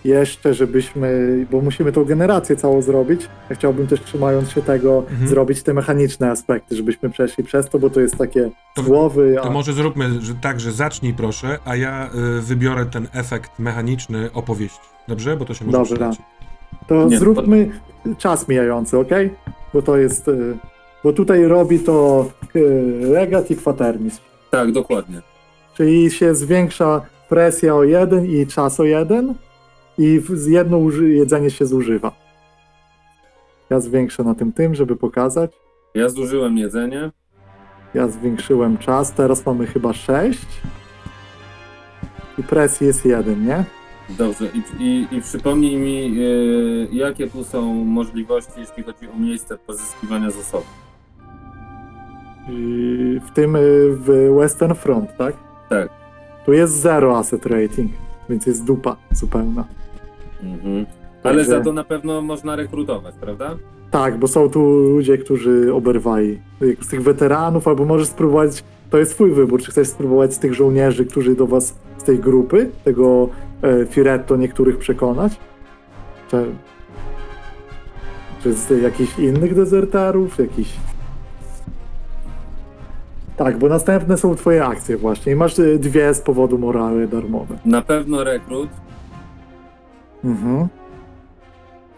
[0.08, 3.22] jeszcze, żebyśmy, bo musimy tą generację całą zrobić.
[3.50, 5.28] Ja chciałbym też, trzymając się tego, Mhm.
[5.28, 9.36] zrobić te mechaniczne aspekty, żebyśmy przeszli przez to, bo to jest takie To- głowy.
[9.42, 9.52] To A...
[9.52, 14.80] może zróbmy że tak, że zacznij proszę, a ja y, wybiorę ten efekt mechaniczny opowieści.
[15.08, 15.38] Dobrze?
[15.38, 16.10] Bo to się może Dobra.
[16.10, 16.28] przydać.
[16.88, 17.70] To Nie, zróbmy
[18.18, 19.10] czas mijający, ok?
[19.74, 20.28] Bo to jest.
[20.28, 20.58] y,
[21.04, 22.60] Bo tutaj robi to y,
[23.02, 24.22] legat i quaternis.
[24.52, 25.22] Tak, dokładnie.
[25.74, 29.34] Czyli się zwiększa presja o jeden i czas o jeden,
[29.98, 32.12] i jedno jedzenie się zużywa.
[33.70, 35.52] Ja zwiększę na tym tym, żeby pokazać.
[35.96, 37.12] Ja zużyłem jedzenie.
[37.94, 40.40] Ja zwiększyłem czas, teraz mamy chyba 6.
[42.38, 43.64] I presji jest jeden, nie?
[44.10, 44.46] Dobrze.
[44.46, 50.32] I, i, i przypomnij mi, yy, jakie tu są możliwości, jeśli chodzi o miejsce pozyskiwania
[50.32, 50.88] zasobów.
[52.50, 53.60] I w tym y,
[53.92, 55.36] w Western Front, tak?
[55.70, 55.90] Tak.
[56.46, 57.92] Tu jest zero asset rating,
[58.30, 59.66] więc jest dupa zupełna.
[60.44, 60.86] Mhm.
[61.24, 63.56] Ale Także- za to na pewno można rekrutować, prawda?
[63.92, 66.40] Tak, bo są tu ludzie, którzy oberwali.
[66.62, 70.40] Jak Z tych weteranów, albo możesz spróbować, to jest twój wybór, czy chcesz spróbować z
[70.40, 73.30] tych żołnierzy, którzy do was z tej grupy, tego
[73.62, 75.40] e, Firetto niektórych przekonać?
[76.32, 76.46] Czy,
[78.44, 80.74] czy z jakichś innych dezerterów, jakiś...
[83.38, 87.60] Tak, bo następne są twoje akcje właśnie i masz e, dwie z powodu morały darmowe.
[87.66, 88.70] Na pewno rekrut,
[90.24, 90.68] Mhm.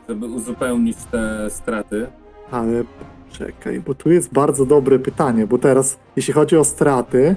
[0.09, 2.07] żeby uzupełnić te straty.
[2.51, 2.83] Ale
[3.31, 7.35] czekaj, bo tu jest bardzo dobre pytanie, bo teraz, jeśli chodzi o straty,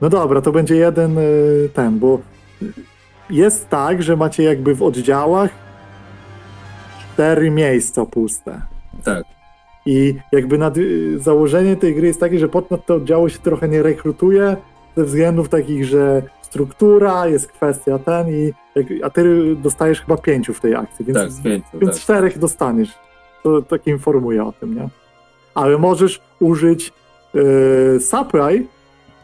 [0.00, 2.20] no dobra, to będzie jeden y, ten, bo
[3.30, 5.50] jest tak, że macie jakby w oddziałach
[7.00, 8.62] cztery miejsca puste.
[9.04, 9.24] Tak.
[9.86, 13.68] I jakby nad, y, założenie tej gry jest takie, że pod te oddziały się trochę
[13.68, 14.56] nie rekrutuje
[14.96, 18.52] ze względów takich, że struktura, jest kwestia ten i
[19.02, 22.00] a ty dostajesz chyba pięciu w tej akcji, więc Tak, pięciu, więc tak.
[22.00, 22.90] czterech dostaniesz.
[23.42, 24.88] To tak informuję o tym, nie?
[25.54, 26.92] Ale możesz użyć
[27.34, 28.66] yy, supply,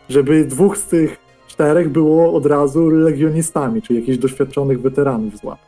[0.08, 1.16] żeby dwóch z tych
[1.48, 5.66] czterech było od razu legionistami, czyli jakichś doświadczonych weteranów złapać.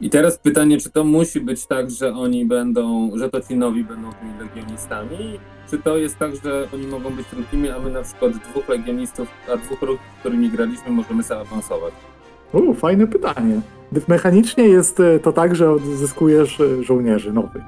[0.00, 3.84] I teraz pytanie, czy to musi być tak, że oni będą, że to ci nowi
[3.84, 5.38] będą tymi legionistami?
[5.72, 9.28] Czy to jest tak, że oni mogą być drugimi, a my na przykład dwóch legionistów,
[9.52, 11.92] a dwóch, ru- z którymi graliśmy, możemy zaawansować?
[12.52, 13.60] U, fajne pytanie.
[14.08, 17.62] Mechanicznie jest e, to tak, że odzyskujesz e, żołnierzy nowych.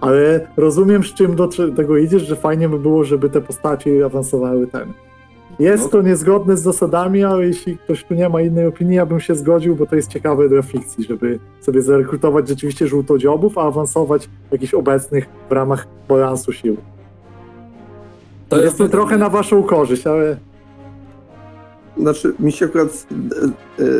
[0.00, 4.66] Ale rozumiem, z czym do tego idziesz, że fajnie by było, żeby te postaci awansowały
[4.66, 4.92] ten.
[5.58, 5.88] Jest No.
[5.90, 9.34] to niezgodne z zasadami, ale jeśli ktoś tu nie ma innej opinii, ja bym się
[9.34, 14.74] zgodził, bo to jest ciekawe dla fikcji, żeby sobie zarekrutować rzeczywiście żółtodziobów, a awansować jakichś
[14.74, 16.76] obecnych w ramach balansu sił.
[18.48, 20.36] To jest trochę na waszą korzyść, ale
[21.98, 23.50] Znaczy, mi się akurat e, e,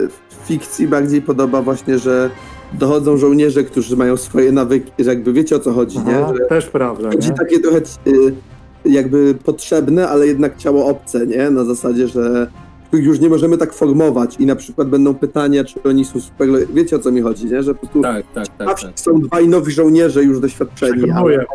[0.08, 2.30] w fikcji bardziej podoba właśnie, że
[2.72, 6.38] dochodzą żołnierze, którzy mają swoje nawyki, że jakby wiecie o co chodzi, aha, nie?
[6.38, 7.10] Że też prawda.
[7.10, 7.34] chodzi Nie?
[7.34, 8.32] takie trochę y,
[8.84, 11.50] jakby potrzebne, ale jednak ciało obce, nie?
[11.50, 12.46] Na zasadzie, że
[12.86, 16.48] których już nie możemy tak formować i na przykład będą pytania, czy oni są super,
[16.74, 17.62] wiecie o co mi chodzi, nie?
[17.62, 19.00] Że po prostu Tak, tak, tak, tak.
[19.00, 21.46] są dwaj nowi żołnierze już doświadczeni, ale.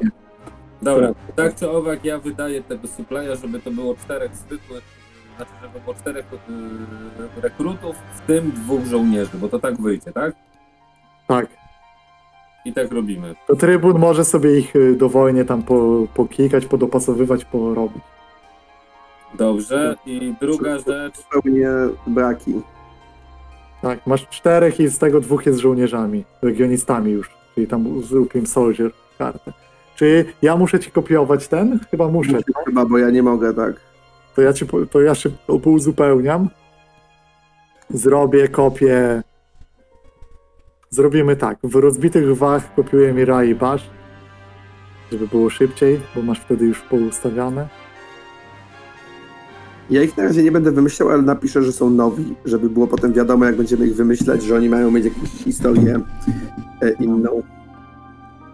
[0.82, 4.84] Dobra, tak czy owak ja wydaję tego supplya, żeby to było czterech zwykłych,
[5.36, 10.34] znaczy żeby było czterech yy, rekrutów, w tym dwóch żołnierzy, bo to tak wyjdzie, tak?
[11.28, 11.48] Tak.
[12.66, 13.36] I tak robimy.
[13.48, 18.04] To trybun może sobie ich y, dowolnie tam po, poklikać, podopasowywać, porobić.
[19.34, 19.96] Dobrze.
[20.06, 21.70] I druga rzecz, zupełnie
[22.08, 22.62] braki.
[23.82, 28.48] Tak, masz czterech i z tego dwóch jest żołnierzami, legionistami już, czyli tam zrób im
[28.48, 29.54] soldier kartę.
[30.02, 31.80] Czy ja muszę ci kopiować ten?
[31.92, 32.32] Chyba muszę.
[32.32, 33.74] Muszę Chyba, bo ja nie mogę, tak.
[34.36, 36.50] To ja, ci, to ja się uzupełniam.
[37.90, 39.24] Zrobię kopię.
[40.90, 41.58] Zrobimy tak.
[41.64, 43.90] W rozbitych wach kopiuję Mirai Bash.
[45.12, 47.68] żeby było szybciej, bo masz wtedy już poustawiane.
[49.90, 53.14] Ja ich na razie nie będę wymyślał, ale napiszę, że są nowi, żeby było potem
[53.14, 56.00] wiadomo, jak będziemy ich wymyślać, że oni mają mieć jakąś historię
[56.82, 57.61] e, inną.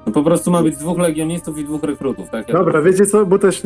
[0.07, 2.49] No po prostu ma być dwóch legionistów i dwóch rekrutów, tak?
[2.49, 3.61] Jak- Dobra, wiecie co, bo też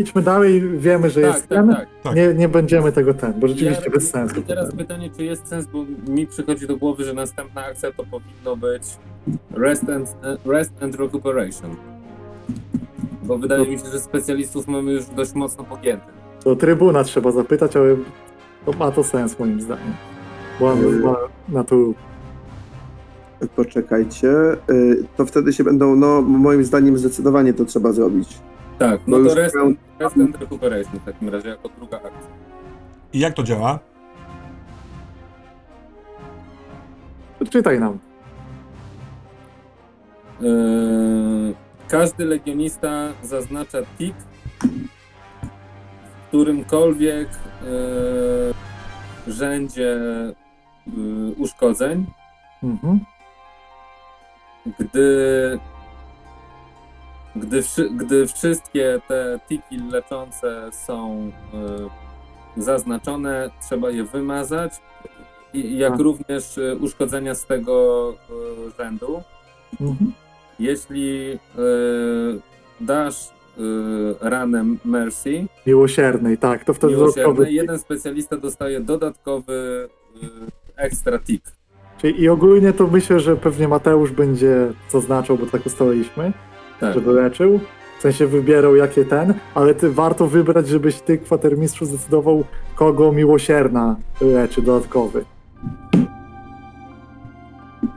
[0.00, 1.68] idźmy dalej, wiemy, że tak, jest tak, ten.
[1.74, 1.86] tak.
[2.02, 2.16] Tak.
[2.16, 4.40] Nie, nie będziemy tego ten, bo rzeczywiście Ja- bez sensu.
[4.40, 8.04] I teraz pytanie, czy jest sens, bo mi przychodzi do głowy, że następna akcja to
[8.04, 8.82] powinno być
[9.54, 11.70] Rest and, rest and Recuperation.
[13.22, 16.14] Bo wydaje mi się, że specjalistów mamy już dość mocno pogiętych.
[16.44, 17.96] To trybuna trzeba zapytać, ale
[18.66, 19.92] to ma to sens moim zdaniem.
[20.60, 20.90] Bo on Yy.
[21.00, 21.16] ma
[21.48, 21.76] na to
[23.48, 24.56] Poczekajcie, e,
[25.16, 28.28] to wtedy się będą, no moim zdaniem zdecydowanie to trzeba zrobić.
[28.78, 32.30] Tak, no to już rest, miał- rest and Recuperation w takim razie jako druga akcja.
[33.12, 33.78] I jak to działa?
[37.50, 37.98] czytaj nam.
[40.40, 41.54] Yy,
[41.88, 44.14] każdy legionista zaznacza tik
[46.24, 47.28] w którymkolwiek
[49.26, 49.98] yy, rzędzie
[50.86, 52.06] yy, uszkodzeń,
[52.62, 53.00] Mhm.
[54.78, 55.58] Gdy,
[57.36, 57.62] gdy,
[57.96, 61.30] gdy wszystkie te tiki leczące są
[62.56, 64.72] yy, zaznaczone, trzeba je wymazać.
[65.54, 66.00] I, jak Tak.
[66.00, 69.22] również yy, uszkodzenia z tego yy, rzędu.
[69.80, 70.12] Mhm.
[70.58, 71.38] Jeśli y,
[72.80, 73.30] dasz y,
[74.20, 77.52] ranę Mercy, Miłosiernej, tak, to wtedy dodatkowy.
[77.52, 79.88] jeden specjalista dostaje dodatkowy
[80.22, 80.28] y,
[80.76, 81.52] extra tick.
[82.02, 86.32] Czyli I ogólnie to myślę, że pewnie Mateusz będzie zaznaczał, bo tak ustaliliśmy,
[86.80, 86.94] Tak.
[86.94, 87.60] żeby leczył.
[87.98, 93.96] W sensie wybierał jakie ten, ale ty warto wybrać, żebyś ty, kwatermistrzu, zdecydował, kogo miłosierna
[94.20, 95.24] leczy dodatkowy.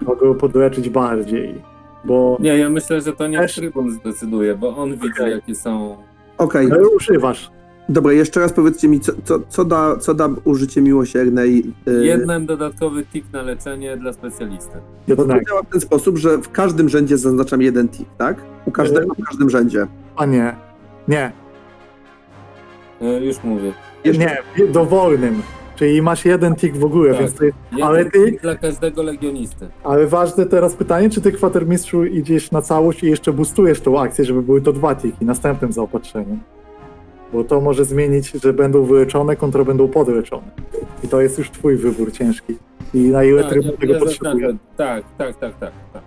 [0.06, 1.62] Kogo podleczyć bardziej.
[2.06, 5.98] Bo Nie, ja myślę, że to nie Też- trybun zdecyduje, bo on widzi, jakie są.
[6.38, 7.52] Okej, ale używasz.
[7.90, 11.64] Dobra, jeszcze raz powiedzcie mi, co, co, co, da, co da użycie miłosiernej?
[11.88, 14.78] e, Jeden dodatkowy tick na leczenie dla specjalisty.
[15.08, 15.48] Bo to Jednak.
[15.50, 18.38] działa w ten sposób, że w każdym rzędzie zaznaczam jeden tick, tak?
[18.66, 19.88] U każdego w każdym rzędzie.
[20.16, 20.56] A nie.
[21.08, 21.32] Nie.
[23.02, 23.74] Y, już mówię.
[24.04, 25.42] Jeszcze- Nie, dowolnym.
[25.76, 27.20] Czyli masz jeden tik w ogóle, Tak.
[27.20, 29.68] więc ty, Jeden Ale ty- tick dla każdego legionisty.
[29.84, 34.26] Ale ważne teraz pytanie, czy ty kwatermistrzu idziesz na całość i jeszcze boostujesz tą akcję,
[34.26, 36.40] żeby były to dwa tiki następnym zaopatrzeniem?
[37.36, 40.52] Bo to może zmienić, że będą wyleczone kontra będą podleczone.
[41.04, 42.58] I to jest już twój wybór ciężki.
[42.94, 44.58] I na ile Tak, trybun ja- tego ja potrzebuje.
[44.78, 45.72] Tak, tak, tak, tak.
[45.94, 46.04] tak.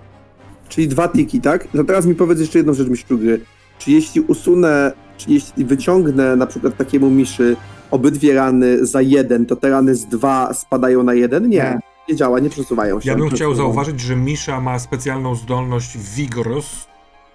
[0.68, 1.68] Czyli dwa tiki, tak?
[1.76, 3.40] To teraz mi powiedz jeszcze jedną rzecz, mistrzu gry.
[3.78, 7.56] Czy jeśli usunę, czy jeśli wyciągnę na przykład takiemu miszy
[7.90, 11.48] obydwie rany za jeden, to te rany z dwa spadają na jeden?
[11.48, 11.56] Nie.
[11.56, 11.78] Nie.
[12.08, 13.10] Nie działa, nie przesuwają się.
[13.10, 16.86] Ja bym chciał zauważyć, że Misza ma specjalną zdolność Vigorous,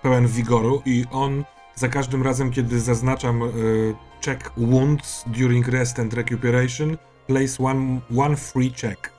[0.02, 1.44] pełen wigoru i on
[1.76, 3.96] za każdym razem, kiedy zaznaczam y,
[4.26, 9.10] check wounds during rest and recuperation, place one, one free check.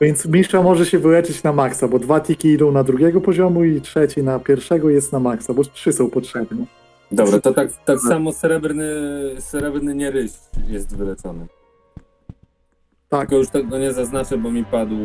[0.00, 3.80] Więc mistrza może się wyleczyć na maksa, bo dwa tiki idą na drugiego poziomu i
[3.80, 6.64] trzeci na pierwszego jest na maksa, bo trzy są potrzebne.
[7.12, 8.84] Dobra, to tak, tak samo srebrny,
[9.38, 10.32] srebrny nieryś
[10.68, 11.46] jest wyleczony.
[13.08, 13.20] Tak.
[13.20, 14.96] Tylko już tego nie zaznaczę, bo mi padł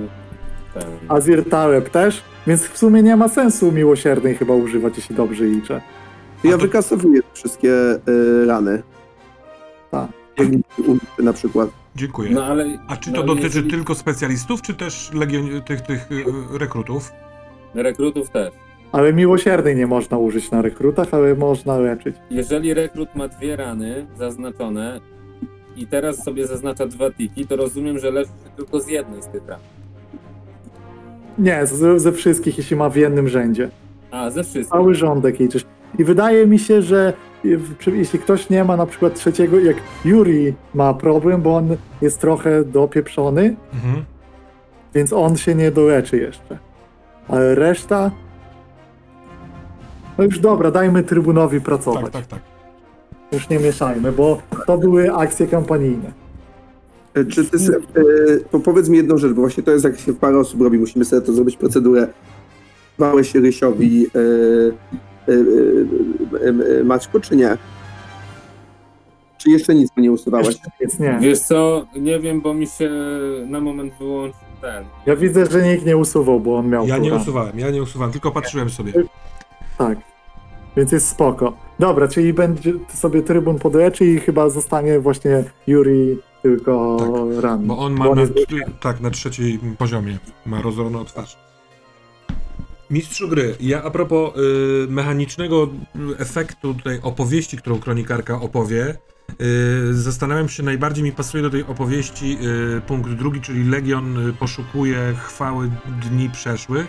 [0.74, 0.84] ten.
[1.08, 5.82] Azir Taleb też, więc w sumie nie ma sensu miłosiernej chyba używać, jeśli dobrze liczę.
[6.44, 7.72] Ja to- wykasowuję wszystkie
[8.10, 8.84] y, rany.
[9.92, 10.08] Tak.
[11.20, 11.70] Na przykład.
[11.96, 12.30] Dziękuję.
[12.32, 12.80] No ale.
[12.88, 16.16] A czy no, to ale dotyczy jeżeli- tylko specjalistów, czy też legion- tych, tych y,
[16.16, 17.12] y, rekrutów?
[17.74, 18.54] Rekrutów też.
[18.92, 22.16] Ale miłosiernej nie można użyć na rekrutach, ale można leczyć.
[22.30, 25.00] Jeżeli rekrut ma dwie rany zaznaczone
[25.76, 29.28] i teraz sobie zaznacza dwa tiki, to rozumiem, że leczy się tylko z jednej z
[29.28, 29.60] tych ran.
[31.38, 33.70] Nie, ze, ze wszystkich, jeśli ma w jednym rzędzie.
[34.12, 34.68] A, ze wszystkich.
[34.68, 35.66] Cały rządek liczysz.
[36.00, 37.14] I wydaje mi się, że
[37.44, 41.68] w- jeśli ktoś nie ma na przykład trzeciego, jak Yuri ma problem, bo on
[42.02, 44.06] jest trochę dopieprzony, Mhm.
[44.96, 46.58] więc on się nie doleczy jeszcze.
[47.28, 48.12] Ale reszta...
[50.18, 52.04] No już dobra, dajmy trybunowi pracować.
[52.04, 52.40] Tak, tak, tak.
[53.32, 56.12] Już nie mieszajmy, bo to były akcje kampanijne.
[57.18, 57.80] Y, Czy ty, se-
[58.52, 61.06] po- powiedz mi jedną rzecz, bo właśnie to jest jak się parę osób robi, musimy
[61.06, 62.08] sobie to zrobić procedurę.
[63.36, 64.24] Rysiowi y, y, y,
[64.94, 65.13] y,
[66.84, 67.58] Maćku, czy nie?
[69.38, 70.06] Czy jeszcze nic nie?
[70.08, 71.18] Jeszcze nic nie.
[71.22, 72.90] Wiesz co, nie wiem, bo mi się
[73.48, 74.84] na moment wyłączył ten.
[75.06, 78.12] Ja widzę, że nikt nie usuwał, bo on miał Ja nie usuwałem, ja nie usuwałem,
[78.12, 78.94] tylko patrzyłem sobie.
[79.78, 79.98] Tak.
[80.78, 81.54] Więc jest spoko.
[81.80, 86.98] Dobra, czyli będzie sobie trybun podleczy i chyba zostanie właśnie Yuri tylko
[87.34, 87.68] Tak, ranny.
[87.68, 88.34] Bo on ma na, jest-
[88.82, 91.38] tak, na trzeciej poziomie ma rozorną twarz.
[92.94, 95.70] Mistrzu gry, ja a propos y, mechanicznego
[96.18, 98.98] efektu tej opowieści, którą kronikarka opowie,
[99.90, 102.38] y, zastanawiam się, najbardziej mi pasuje do tej opowieści
[102.78, 105.70] y, punkt drugi, czyli Legion y, poszukuje chwały
[106.10, 106.88] dni przeszłych,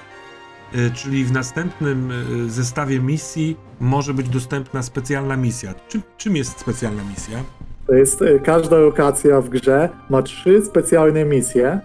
[0.74, 5.74] y, czyli w następnym y, zestawie misji może być dostępna specjalna misja.
[5.88, 7.44] Czym, czym jest specjalna misja?
[7.86, 11.80] To jest każda lokacja w grze ma trzy specjalne misje,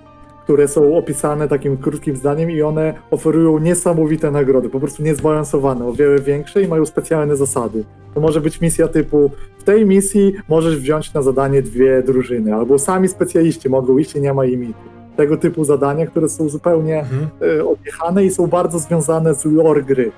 [0.50, 5.94] które są opisane takim krótkim zdaniem i one oferują niesamowite nagrody, po prostu niezbalansowane, o
[5.94, 7.84] wiele większe i mają specjalne zasady.
[8.14, 12.80] To może być misja typu w tej misji możesz wziąć na zadanie dwie drużyny, albo
[12.80, 14.80] sami specjaliści mogą iść i nie ma limitu.
[15.18, 17.06] Tego typu zadania, które są zupełnie
[17.42, 20.11] e, odjechane i są bardzo związane z lore gry.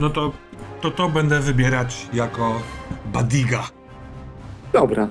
[0.00, 0.32] No to,
[0.80, 2.54] to to będę wybierać jako
[3.12, 3.62] Badiga.
[4.72, 5.08] Dobra,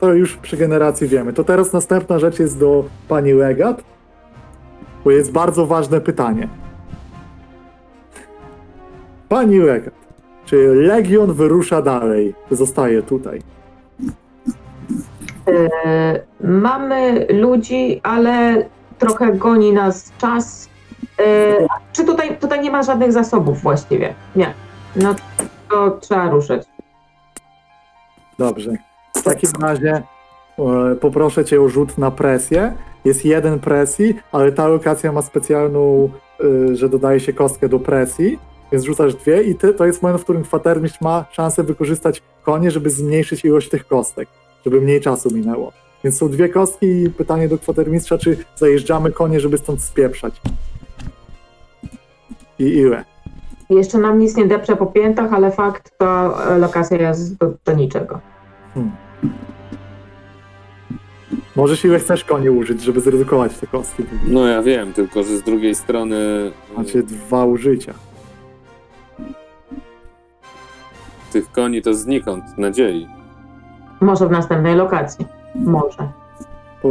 [0.00, 1.32] to już przy generacji wiemy.
[1.32, 3.82] To teraz następna rzecz jest do pani Legat,
[5.04, 6.48] bo jest bardzo ważne pytanie.
[9.28, 9.94] Pani Legat,
[10.44, 12.34] czy Legion wyrusza dalej?
[12.48, 13.42] Czy zostaje tutaj?
[15.48, 18.64] E, mamy ludzi, ale
[18.98, 20.68] trochę goni nas czas.
[21.18, 21.56] E,
[21.92, 24.14] czy tutaj, tutaj nie ma żadnych zasobów właściwie?
[24.36, 24.54] Nie.
[24.96, 25.14] No
[25.70, 26.62] to trzeba ruszać.
[28.38, 28.87] Dobrze.
[29.18, 30.02] W takim razie
[30.58, 32.72] e, poproszę cię o rzut na presję.
[33.04, 36.10] Jest jeden presji, ale ta lokacja ma specjalną,
[36.70, 38.38] e, że dodaje się kostkę do presji,
[38.72, 42.70] więc rzucasz dwie i ty, to jest moment, w którym kwatermistrz ma szansę wykorzystać konie,
[42.70, 44.28] żeby zmniejszyć ilość tych kostek,
[44.64, 45.72] żeby mniej czasu minęło.
[46.04, 50.40] Więc są dwie kostki i pytanie do kwatermistrza, czy zajeżdżamy konie, żeby stąd spieprzać.
[52.58, 53.04] I ile?
[53.70, 57.72] Jeszcze nam nic nie depcze po piętach, ale fakt, to e, lokacja jest do, do
[57.72, 58.20] niczego.
[61.56, 64.02] Możesz ile chcesz konie użyć, żeby zredukować te kostki.
[64.28, 66.16] No ja wiem, tylko że z drugiej strony
[66.76, 67.94] Macie dwa użycia.
[71.32, 73.08] tych koni to znikąd nadziei.
[74.00, 75.26] Może w następnej lokacji.
[75.54, 76.08] Może.
[76.82, 76.88] Bo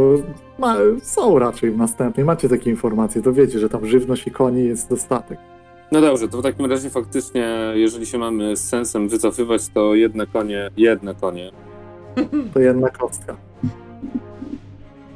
[0.58, 2.26] ma, są raczej w następnej.
[2.26, 5.38] Macie takie informacje, to wiecie, że tam żywność i koni jest dostatek.
[5.92, 10.26] No dobrze, to w takim razie faktycznie, jeżeli się mamy z sensem wycofywać, to jedne
[10.26, 11.50] konie, jedne konie.
[12.54, 13.36] To jedna kostka.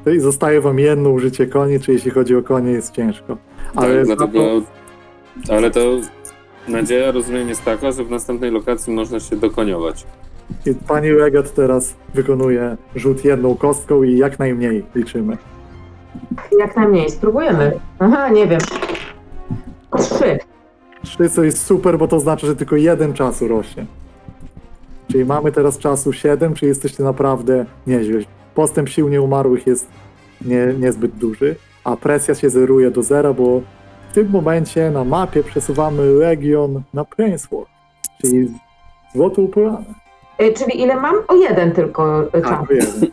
[0.05, 3.36] To i zostaje wam jedno użycie koni, czy jeśli chodzi o konie jest ciężko.
[3.74, 4.62] Ale tak, dlatego,
[5.47, 5.81] to, ale to
[6.68, 10.06] nadzieja, rozumiem, jest taka, że w następnej lokacji można się dokoniować.
[10.66, 15.36] i pani Legat teraz wykonuje rzut jedną kostką i jak najmniej liczymy.
[16.58, 17.10] Jak najmniej.
[17.10, 17.81] Spróbujemy.
[17.98, 18.60] Aha, nie wiem.
[19.98, 20.39] Trzy.
[21.02, 23.86] Trzy co jest super, bo to znaczy, że tylko jeden czasu rośnie.
[25.12, 28.20] Czyli mamy teraz czasu 7, czy jesteście naprawdę nieźle.
[28.55, 29.91] Postęp sił nieumarłych jest
[30.44, 33.60] nie, niezbyt duży, a presja się zeruje do zera, bo
[34.10, 37.68] w tym momencie na mapie przesuwamy Legion na Plainsword,
[38.20, 38.52] czyli
[39.15, 39.84] złotą polanę.
[40.39, 41.15] E, Czyli ile mam?
[41.28, 42.50] O jeden tylko e, czas.
[42.50, 43.10] Tak, jeden.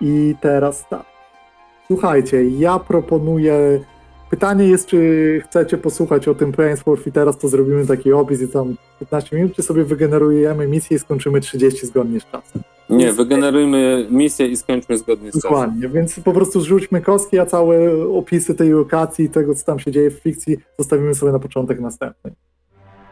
[0.00, 1.04] I teraz tak.
[1.86, 3.80] Słuchajcie, ja proponuję.
[4.30, 8.48] Pytanie jest, czy chcecie posłuchać o tym Plainsword i teraz to zrobimy taki opis i
[8.48, 12.62] tam 15 minut, czy sobie wygenerujemy misję i skończymy 30 zgodnie z czasem.
[12.90, 15.50] Nie, wygenerujmy misję i skończmy zgodnie z czasem.
[15.50, 19.78] Dokładnie, więc po prostu zrzućmy kostki, a całe opisy tej lokacji i tego, co tam
[19.78, 22.32] się dzieje w fikcji, zostawimy sobie na początek następnej.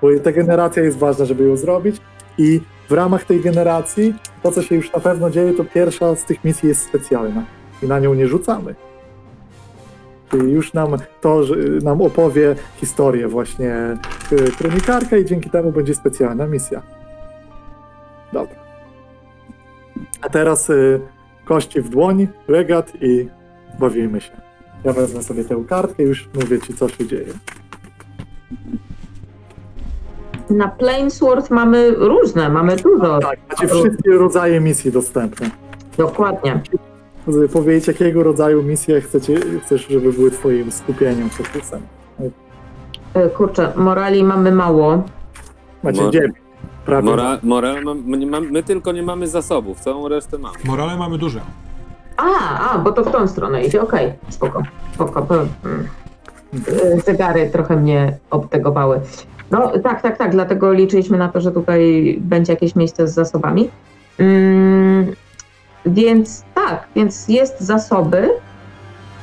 [0.02, 1.96] Bo ta generacja jest ważna, żeby ją zrobić
[2.38, 6.24] i w ramach tej generacji, to co się już na pewno dzieje, to pierwsza z
[6.24, 7.44] tych misji jest specjalna
[7.82, 8.74] i na nią nie rzucamy.
[10.30, 13.96] Czyli już nam to, że nam opowie historię właśnie
[14.32, 16.82] y, kronikarka i dzięki temu będzie specjalna misja.
[18.32, 18.56] Dobra.
[20.22, 21.00] A teraz y,
[21.44, 23.28] kości w dłoń, regat i
[23.78, 24.32] bawimy się.
[24.84, 27.32] Ja wezmę sobie tę kartkę i już mówię ci, co się dzieje.
[30.50, 33.18] Na Plainsword mamy różne, mamy dużo.
[33.18, 35.50] Tak, macie wszystkie rodzaje misji dostępne.
[35.96, 36.62] Dokładnie.
[37.52, 41.80] Powiedzieć, jakiego rodzaju misje chcecie, chcesz, żeby były twoim skupieniem, fokusem.
[43.14, 45.02] E, Kurczę, morali mamy mało.
[45.82, 46.34] Macie Mo- dziewięć.
[46.86, 47.10] Prawie.
[47.10, 50.56] Mora, moral, mam- my, nie mam, my tylko nie mamy zasobów, całą resztę mamy.
[50.64, 51.40] Morale mamy duże.
[52.16, 54.62] A, a, bo to w tą stronę idzie, okej, spoko,
[54.94, 55.26] spoko.
[55.64, 55.86] mm.
[57.06, 59.00] Zegary trochę mnie obtegowały.
[59.50, 63.68] No tak, tak, tak, dlatego liczyliśmy na to, że tutaj będzie jakieś miejsce z zasobami.
[64.18, 65.06] Mm,
[65.86, 68.28] więc tak, więc jest zasoby,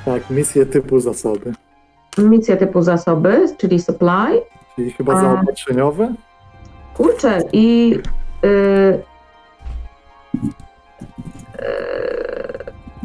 [0.06, 1.54] Tak, misje typu zasoby.
[2.18, 4.42] misja typu zasoby, czyli supply.
[4.76, 5.22] Czyli chyba A.
[5.22, 6.14] zaopatrzeniowe.
[6.94, 8.00] Kurczę, i
[8.46, 8.48] y,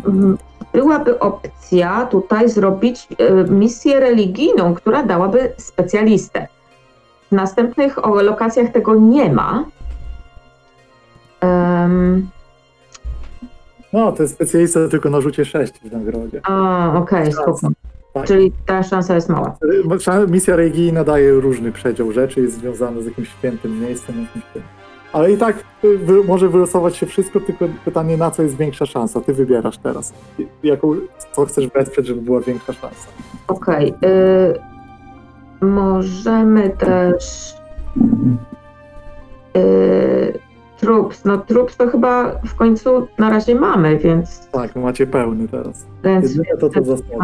[0.05, 0.37] y,
[0.73, 6.49] byłaby opcja tutaj zrobić e, misję religijną, która dałaby specjalistę.
[7.28, 9.65] W następnych lokacjach tego nie ma.
[13.92, 16.41] No, to jest specjalista tylko na rzucie 6 w nagrodzie.
[16.42, 17.68] a, okej, spoko.
[18.15, 18.26] Tak.
[18.26, 19.57] Czyli ta szansa jest mała.
[20.28, 24.20] Misja religijna daje różny przedział rzeczy, jest związana z jakimś świętym miejscem.
[24.20, 24.62] Jakimś tym.
[25.12, 28.86] Ale i tak y, wy, może wylosować się wszystko, tylko pytanie, na co jest większa
[28.86, 29.20] szansa.
[29.20, 30.12] Ty wybierasz teraz.
[30.62, 30.94] Jaką,
[31.33, 33.08] co chcesz wesprzeć, żeby była większa szansa.
[33.49, 33.94] Okej.
[34.05, 37.55] y, możemy też.
[39.57, 40.48] Y,
[40.81, 41.24] troops.
[41.24, 44.48] No, troops to chyba w końcu na razie mamy, więc.
[44.52, 45.86] Tak, macie pełny teraz.
[46.05, 47.23] więc Jedyne to, co zostało.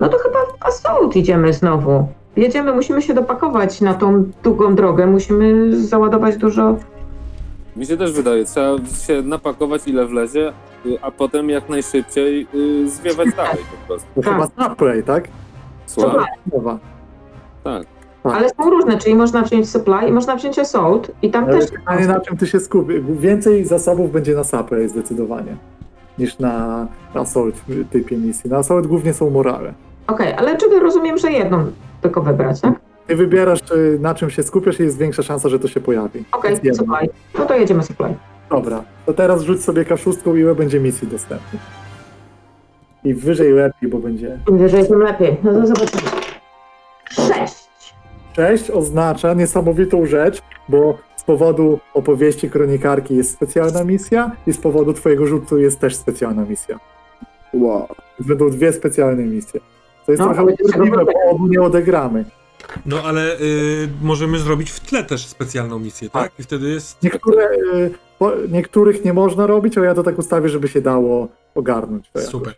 [0.00, 2.08] no to chyba w Assault idziemy znowu.
[2.36, 5.06] Jedziemy, musimy się dopakować na tą długą drogę.
[5.06, 6.76] Musimy załadować dużo.
[7.76, 8.76] Mi się też wydaje, trzeba
[9.06, 10.52] się napakować ile wlezie,
[10.86, 14.08] y, a potem jak najszybciej y, zwiewać dalej po prostu.
[14.14, 14.32] To Tak.
[14.32, 15.28] chyba Subway, tak?
[15.86, 16.24] Słucham?
[17.64, 17.86] Tak.
[18.24, 21.10] Ale są różne, czyli można wziąć supply i można wziąć Assault.
[21.22, 21.70] I tam Ale też.
[21.70, 22.96] pytanie, na czym ty się skupisz?
[23.10, 25.56] Więcej zasobów będzie na Subway zdecydowanie.
[26.18, 28.50] Niż na na Assault w typie misji.
[28.50, 29.74] Na Assault głównie są morale.
[30.06, 31.64] Okej, ale czy rozumiem, że jedną
[32.02, 32.74] tylko wybrać, tak?
[33.06, 36.24] Ty wybierasz, czy na czym się skupiasz i jest większa szansa, że to się pojawi.
[36.32, 36.74] Okej, jedno.
[36.74, 37.08] supply.
[37.38, 38.14] No to jedziemy supply.
[38.50, 41.62] Dobra, to teraz rzuć sobie kaszustką ile będzie misji dostępnych.
[43.04, 44.38] I wyżej lepiej, bo będzie.
[44.48, 45.36] Im wyżej, tym lepiej.
[45.42, 46.19] No to zobaczymy.
[48.36, 48.66] Sześć.
[48.66, 54.92] 6 oznacza niesamowitą rzecz, bo z powodu opowieści kronikarki jest specjalna misja i z powodu
[54.92, 56.78] twojego rzutu jest też specjalna misja.
[57.54, 57.88] Wow.
[58.20, 59.60] Będą dwie specjalne misje.
[60.06, 62.24] To jest No, trochę trzeba bo obu nie odegramy.
[62.86, 66.32] No ale y, możemy zrobić w tle też specjalną misję, tak?
[66.38, 67.02] I wtedy jest.
[67.02, 71.28] Niektóre, y, po, niektórych nie można robić, a ja to tak ustawię, żeby się dało
[71.54, 72.10] ogarnąć.
[72.12, 72.32] To jakoś.
[72.32, 72.54] Super.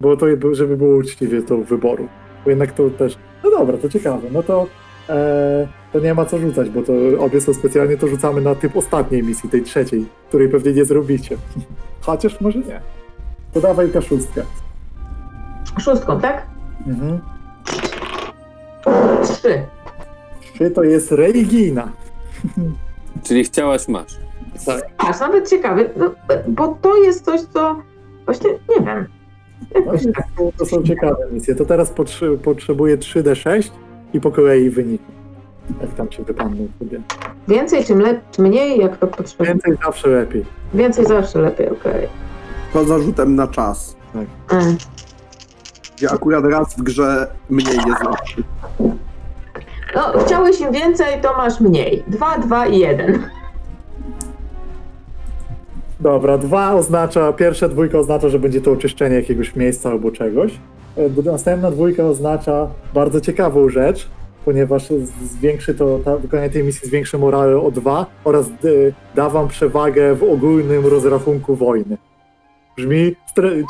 [0.00, 2.08] Bo to, żeby było uczciwie to wyboru.
[2.44, 3.18] Bo jednak to też.
[3.44, 4.28] No dobra, to ciekawe.
[4.32, 4.66] No to,
[5.08, 8.76] e, to nie ma co rzucać, bo to obie są specjalnie, to rzucamy na typ
[8.76, 11.36] ostatniej misji, tej trzeciej, której pewnie nie zrobicie.
[12.00, 12.80] Chociaż może nie.
[13.52, 14.42] To dawaj kaszustkę.
[15.80, 16.46] Szóstką, tak?
[16.86, 17.20] Mhm.
[19.22, 19.62] Trzy.
[20.54, 21.92] Trzy to jest religijna.
[23.26, 24.18] Czyli chciałaś, masz.
[24.98, 26.10] Aż nawet ciekawy, no,
[26.48, 27.82] bo to jest coś, co
[28.24, 29.06] właśnie nie wiem.
[29.86, 30.26] No, tak.
[30.58, 31.54] to, są ciekawe misje.
[31.54, 31.92] To teraz
[32.44, 33.70] potrzebuję 3D6
[34.14, 35.04] i po kolei wyniki.
[35.80, 37.00] Jak tam ci wypadną sobie.
[37.48, 39.44] Więcej czym, le- czy mniej, jak to potrzeba.
[39.44, 40.44] Więcej zawsze lepiej.
[40.74, 42.08] Więcej zawsze lepiej, okej.
[42.72, 43.96] Poza rzutem na czas.
[44.50, 44.76] Mm.
[45.96, 48.42] Gdzie akurat raz w grze mniej jest lepszy.
[49.94, 52.04] No, chciałeś im więcej, to masz mniej.
[52.06, 53.28] Dwa, dwa i jeden.
[56.00, 60.52] Dobra, dwa oznacza, pierwsza dwójka oznacza, że będzie to oczyszczenie jakiegoś miejsca albo czegoś.
[60.96, 64.08] E, Następna dwójka oznacza bardzo ciekawą rzecz,
[64.44, 64.88] ponieważ
[65.24, 68.68] zwiększy to, ta, wykonanie tej misji zwiększy morale o dwa oraz d,
[69.14, 71.96] da wam przewagę w ogólnym rozrachunku wojny.
[72.78, 73.16] Brzmi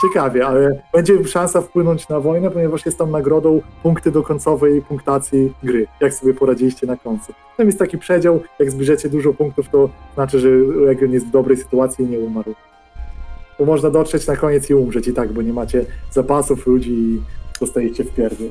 [0.02, 5.52] ciekawie, ale będzie szansa wpłynąć na wojnę, ponieważ jest tam nagrodą punkty do końcowej punktacji
[5.62, 7.32] gry, jak sobie poradziliście na końcu.
[7.56, 10.48] Tam jest taki przedział, jak zbierzecie dużo punktów, to znaczy, że
[10.86, 12.54] Legion jest w dobrej sytuacji i nie umarł.
[13.58, 17.20] Bo można dotrzeć na koniec i umrzeć i tak, bo nie macie zapasów ludzi i
[17.60, 18.48] dostajecie w pierdol.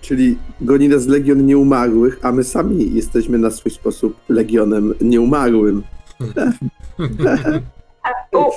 [0.00, 5.82] Czyli goni nas Legion Nieumarłych, a my sami jesteśmy na swój sposób Legionem Nieumarłym.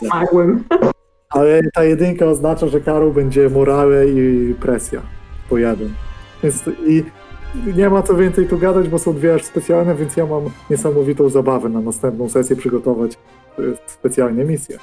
[0.01, 0.63] Umarłym.
[1.29, 5.01] Ale ta jedynka oznacza, że Karol będzie morale i presja
[5.49, 5.93] po jeden.
[6.43, 7.03] Więc i
[7.75, 11.29] nie ma co więcej tu gadać, bo są dwie aż specjalne, więc ja mam niesamowitą
[11.29, 13.17] zabawę na następną sesję przygotować
[13.85, 14.77] specjalnie misje.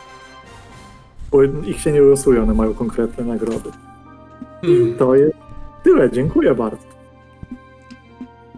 [1.31, 3.71] Bo ich się nie losują, one mają konkretne nagrody.
[4.61, 4.95] Hmm.
[4.99, 5.37] To jest
[5.83, 6.95] tyle, dziękuję bardzo.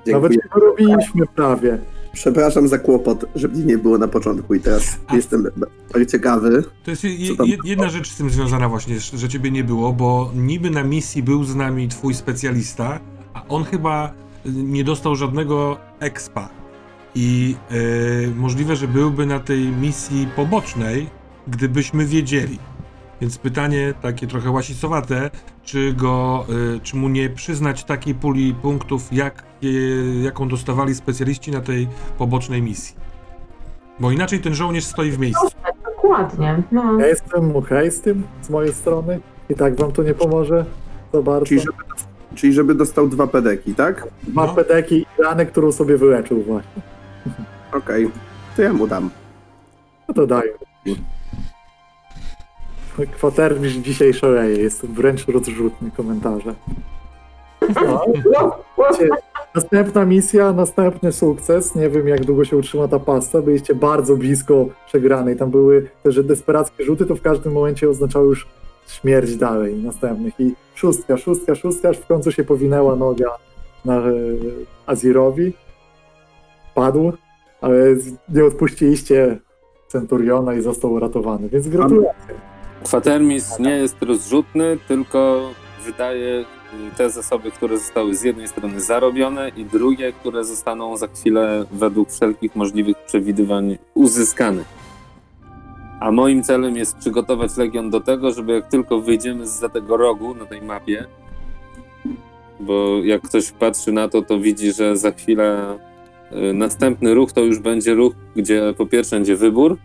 [0.06, 0.50] Nawet Dziękuję.
[0.54, 1.78] to robiliśmy prawie.
[2.16, 5.46] Przepraszam za kłopot, że mnie nie było na początku i teraz jestem
[5.92, 6.64] bardzo ciekawy.
[6.84, 10.70] To jest je, jedna rzecz z tym związana właśnie, że ciebie nie było, bo niby
[10.70, 13.00] na misji był z nami twój specjalista,
[13.34, 14.12] a on chyba
[14.46, 16.48] y, nie dostał żadnego expa.
[17.14, 21.06] I y, możliwe, że byłby na tej misji pobocznej,
[21.48, 22.58] gdybyśmy wiedzieli.
[23.20, 25.30] Więc pytanie takie trochę łasicowate,
[25.66, 26.46] czy go,
[26.76, 31.88] y, czy mu nie przyznać takiej puli punktów, jak, y, jaką dostawali specjaliści na tej
[32.18, 32.96] pobocznej misji.
[34.00, 35.46] Bo inaczej ten żołnierz stoi w miejscu.
[35.84, 36.62] Dokładnie.
[36.72, 37.00] No.
[37.00, 39.20] Ja jestem okej z tym, z mojej strony.
[39.50, 40.64] I tak wam to nie pomoże
[41.12, 41.46] za bardzo.
[41.46, 41.78] Czyli żeby,
[42.34, 44.08] czyli żeby dostał dwa pedeki, tak?
[44.22, 44.54] Dwa No.
[44.54, 46.82] pedeki i ranę, którą sobie wyleczył właśnie.
[47.72, 48.10] Okej.
[48.56, 49.10] To ja mu dam.
[50.08, 50.52] No to daję.
[53.04, 56.54] Kwatermistrz dzisiaj szaleje, jest wręcz rozrzutny komentarze.
[57.74, 58.58] No, No,
[59.54, 61.74] Następna misja, następny sukces.
[61.74, 63.42] Nie wiem, jak długo się utrzyma ta pasta.
[63.42, 65.36] Byliście bardzo blisko przegranej.
[65.36, 68.46] Tam były te, że desperackie rzuty, to w każdym momencie oznaczały już
[68.86, 70.40] śmierć dalej następnych.
[70.40, 73.30] I szóstka, szóstka, szóstka, aż w końcu się powinęła noga
[73.84, 74.12] na e,
[74.86, 75.52] Azirowi.
[76.74, 77.12] Padł,
[77.60, 77.76] ale
[78.28, 79.38] nie odpuściliście
[79.88, 81.48] Centuriona i został uratowany.
[81.48, 82.08] Więc gratuluję.
[82.84, 85.50] Kwatermistrz nie jest rozrzutny, tylko
[85.84, 86.44] wydaje y,
[86.96, 92.10] te zasoby, które zostały z jednej strony zarobione i drugie, które zostaną za chwilę według
[92.10, 94.64] wszelkich możliwych przewidywań uzyskane.
[96.00, 100.34] A moim celem jest przygotować Legion do tego, żeby jak tylko wyjdziemy za tego rogu
[100.34, 101.06] na tej mapie,
[102.60, 105.78] bo jak ktoś patrzy na to, to widzi, że za chwilę
[106.32, 109.78] y, następny ruch to już będzie ruch, gdzie po pierwsze będzie wybór,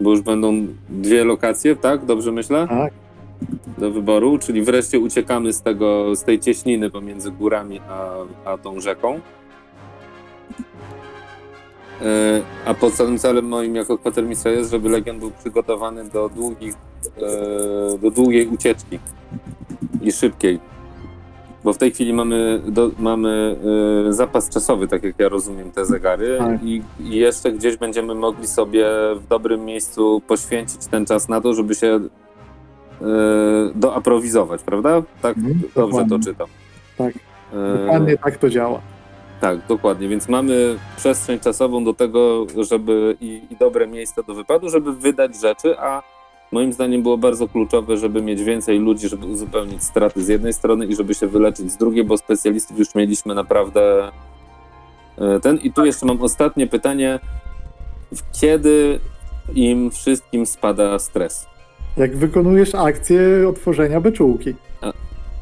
[0.00, 2.04] bo już będą dwie lokacje, tak?
[2.04, 2.66] Dobrze myślę?
[2.68, 2.92] Tak.
[3.78, 8.10] Do wyboru, czyli wreszcie uciekamy z tego, z tej cieśniny pomiędzy górami a,
[8.44, 9.20] a tą rzeką.
[12.02, 17.98] E, A podstawowym celem moim jako kwatermistrza jest, żeby Legion był przygotowany do długich, e,
[17.98, 18.98] do długiej ucieczki
[20.02, 20.58] i szybkiej.
[21.68, 23.56] Bo w tej chwili mamy, do, mamy
[24.08, 26.62] e, zapas czasowy, tak jak ja rozumiem te zegary, Tak.
[26.62, 31.54] i, i jeszcze gdzieś będziemy mogli sobie w dobrym miejscu poświęcić ten czas na to,
[31.54, 32.00] żeby się e,
[33.74, 35.02] doaprowizować, prawda?
[35.22, 36.24] Tak, Mhm, dobrze to dokładnie.
[36.24, 36.46] czytam.
[36.98, 37.14] Tak.
[37.52, 38.80] E, Dokładnie tak to działa.
[39.40, 40.08] tak, dokładnie.
[40.08, 45.40] Więc mamy przestrzeń czasową do tego, żeby i, i dobre miejsce do wypadu, żeby wydać
[45.40, 46.02] rzeczy, a
[46.52, 50.86] moim zdaniem było bardzo kluczowe, żeby mieć więcej ludzi, żeby uzupełnić straty z jednej strony
[50.86, 54.10] i żeby się wyleczyć z drugiej, bo specjalistów już mieliśmy naprawdę
[55.18, 55.56] e, ten.
[55.56, 57.20] I tu jeszcze mam ostatnie pytanie.
[58.40, 59.00] Kiedy
[59.54, 61.46] im wszystkim spada stres?
[61.96, 64.54] Jak wykonujesz akcję otworzenia beczułki.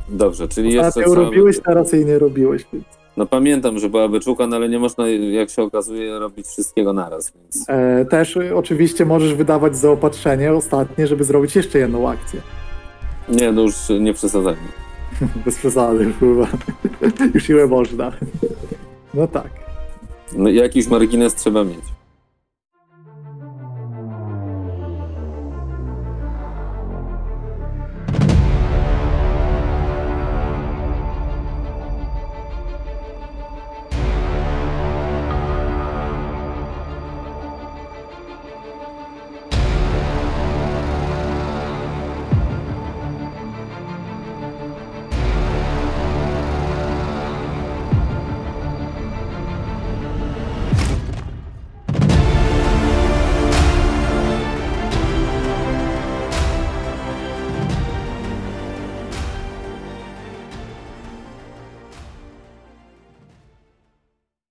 [0.08, 2.66] Dobrze, czyli jeszcze Ostatnio trzeba- robiłeś, teraz jej nie robiłeś.
[2.72, 2.84] Więc.
[3.16, 7.32] No pamiętam, że była beczułka, no ale nie można, jak się okazuje, robić wszystkiego naraz,
[7.34, 7.64] więc...
[7.68, 12.40] E, też oczywiście możesz wydawać zaopatrzenie ostatnie, żeby zrobić jeszcze jedną akcję.
[13.28, 14.68] Nie, no już nie przesadzajmy.
[15.44, 16.48] Bez przesady, chyba.
[17.34, 18.12] Już ile można.
[19.14, 19.50] No tak.
[20.36, 21.84] No, jakiś margines trzeba mieć.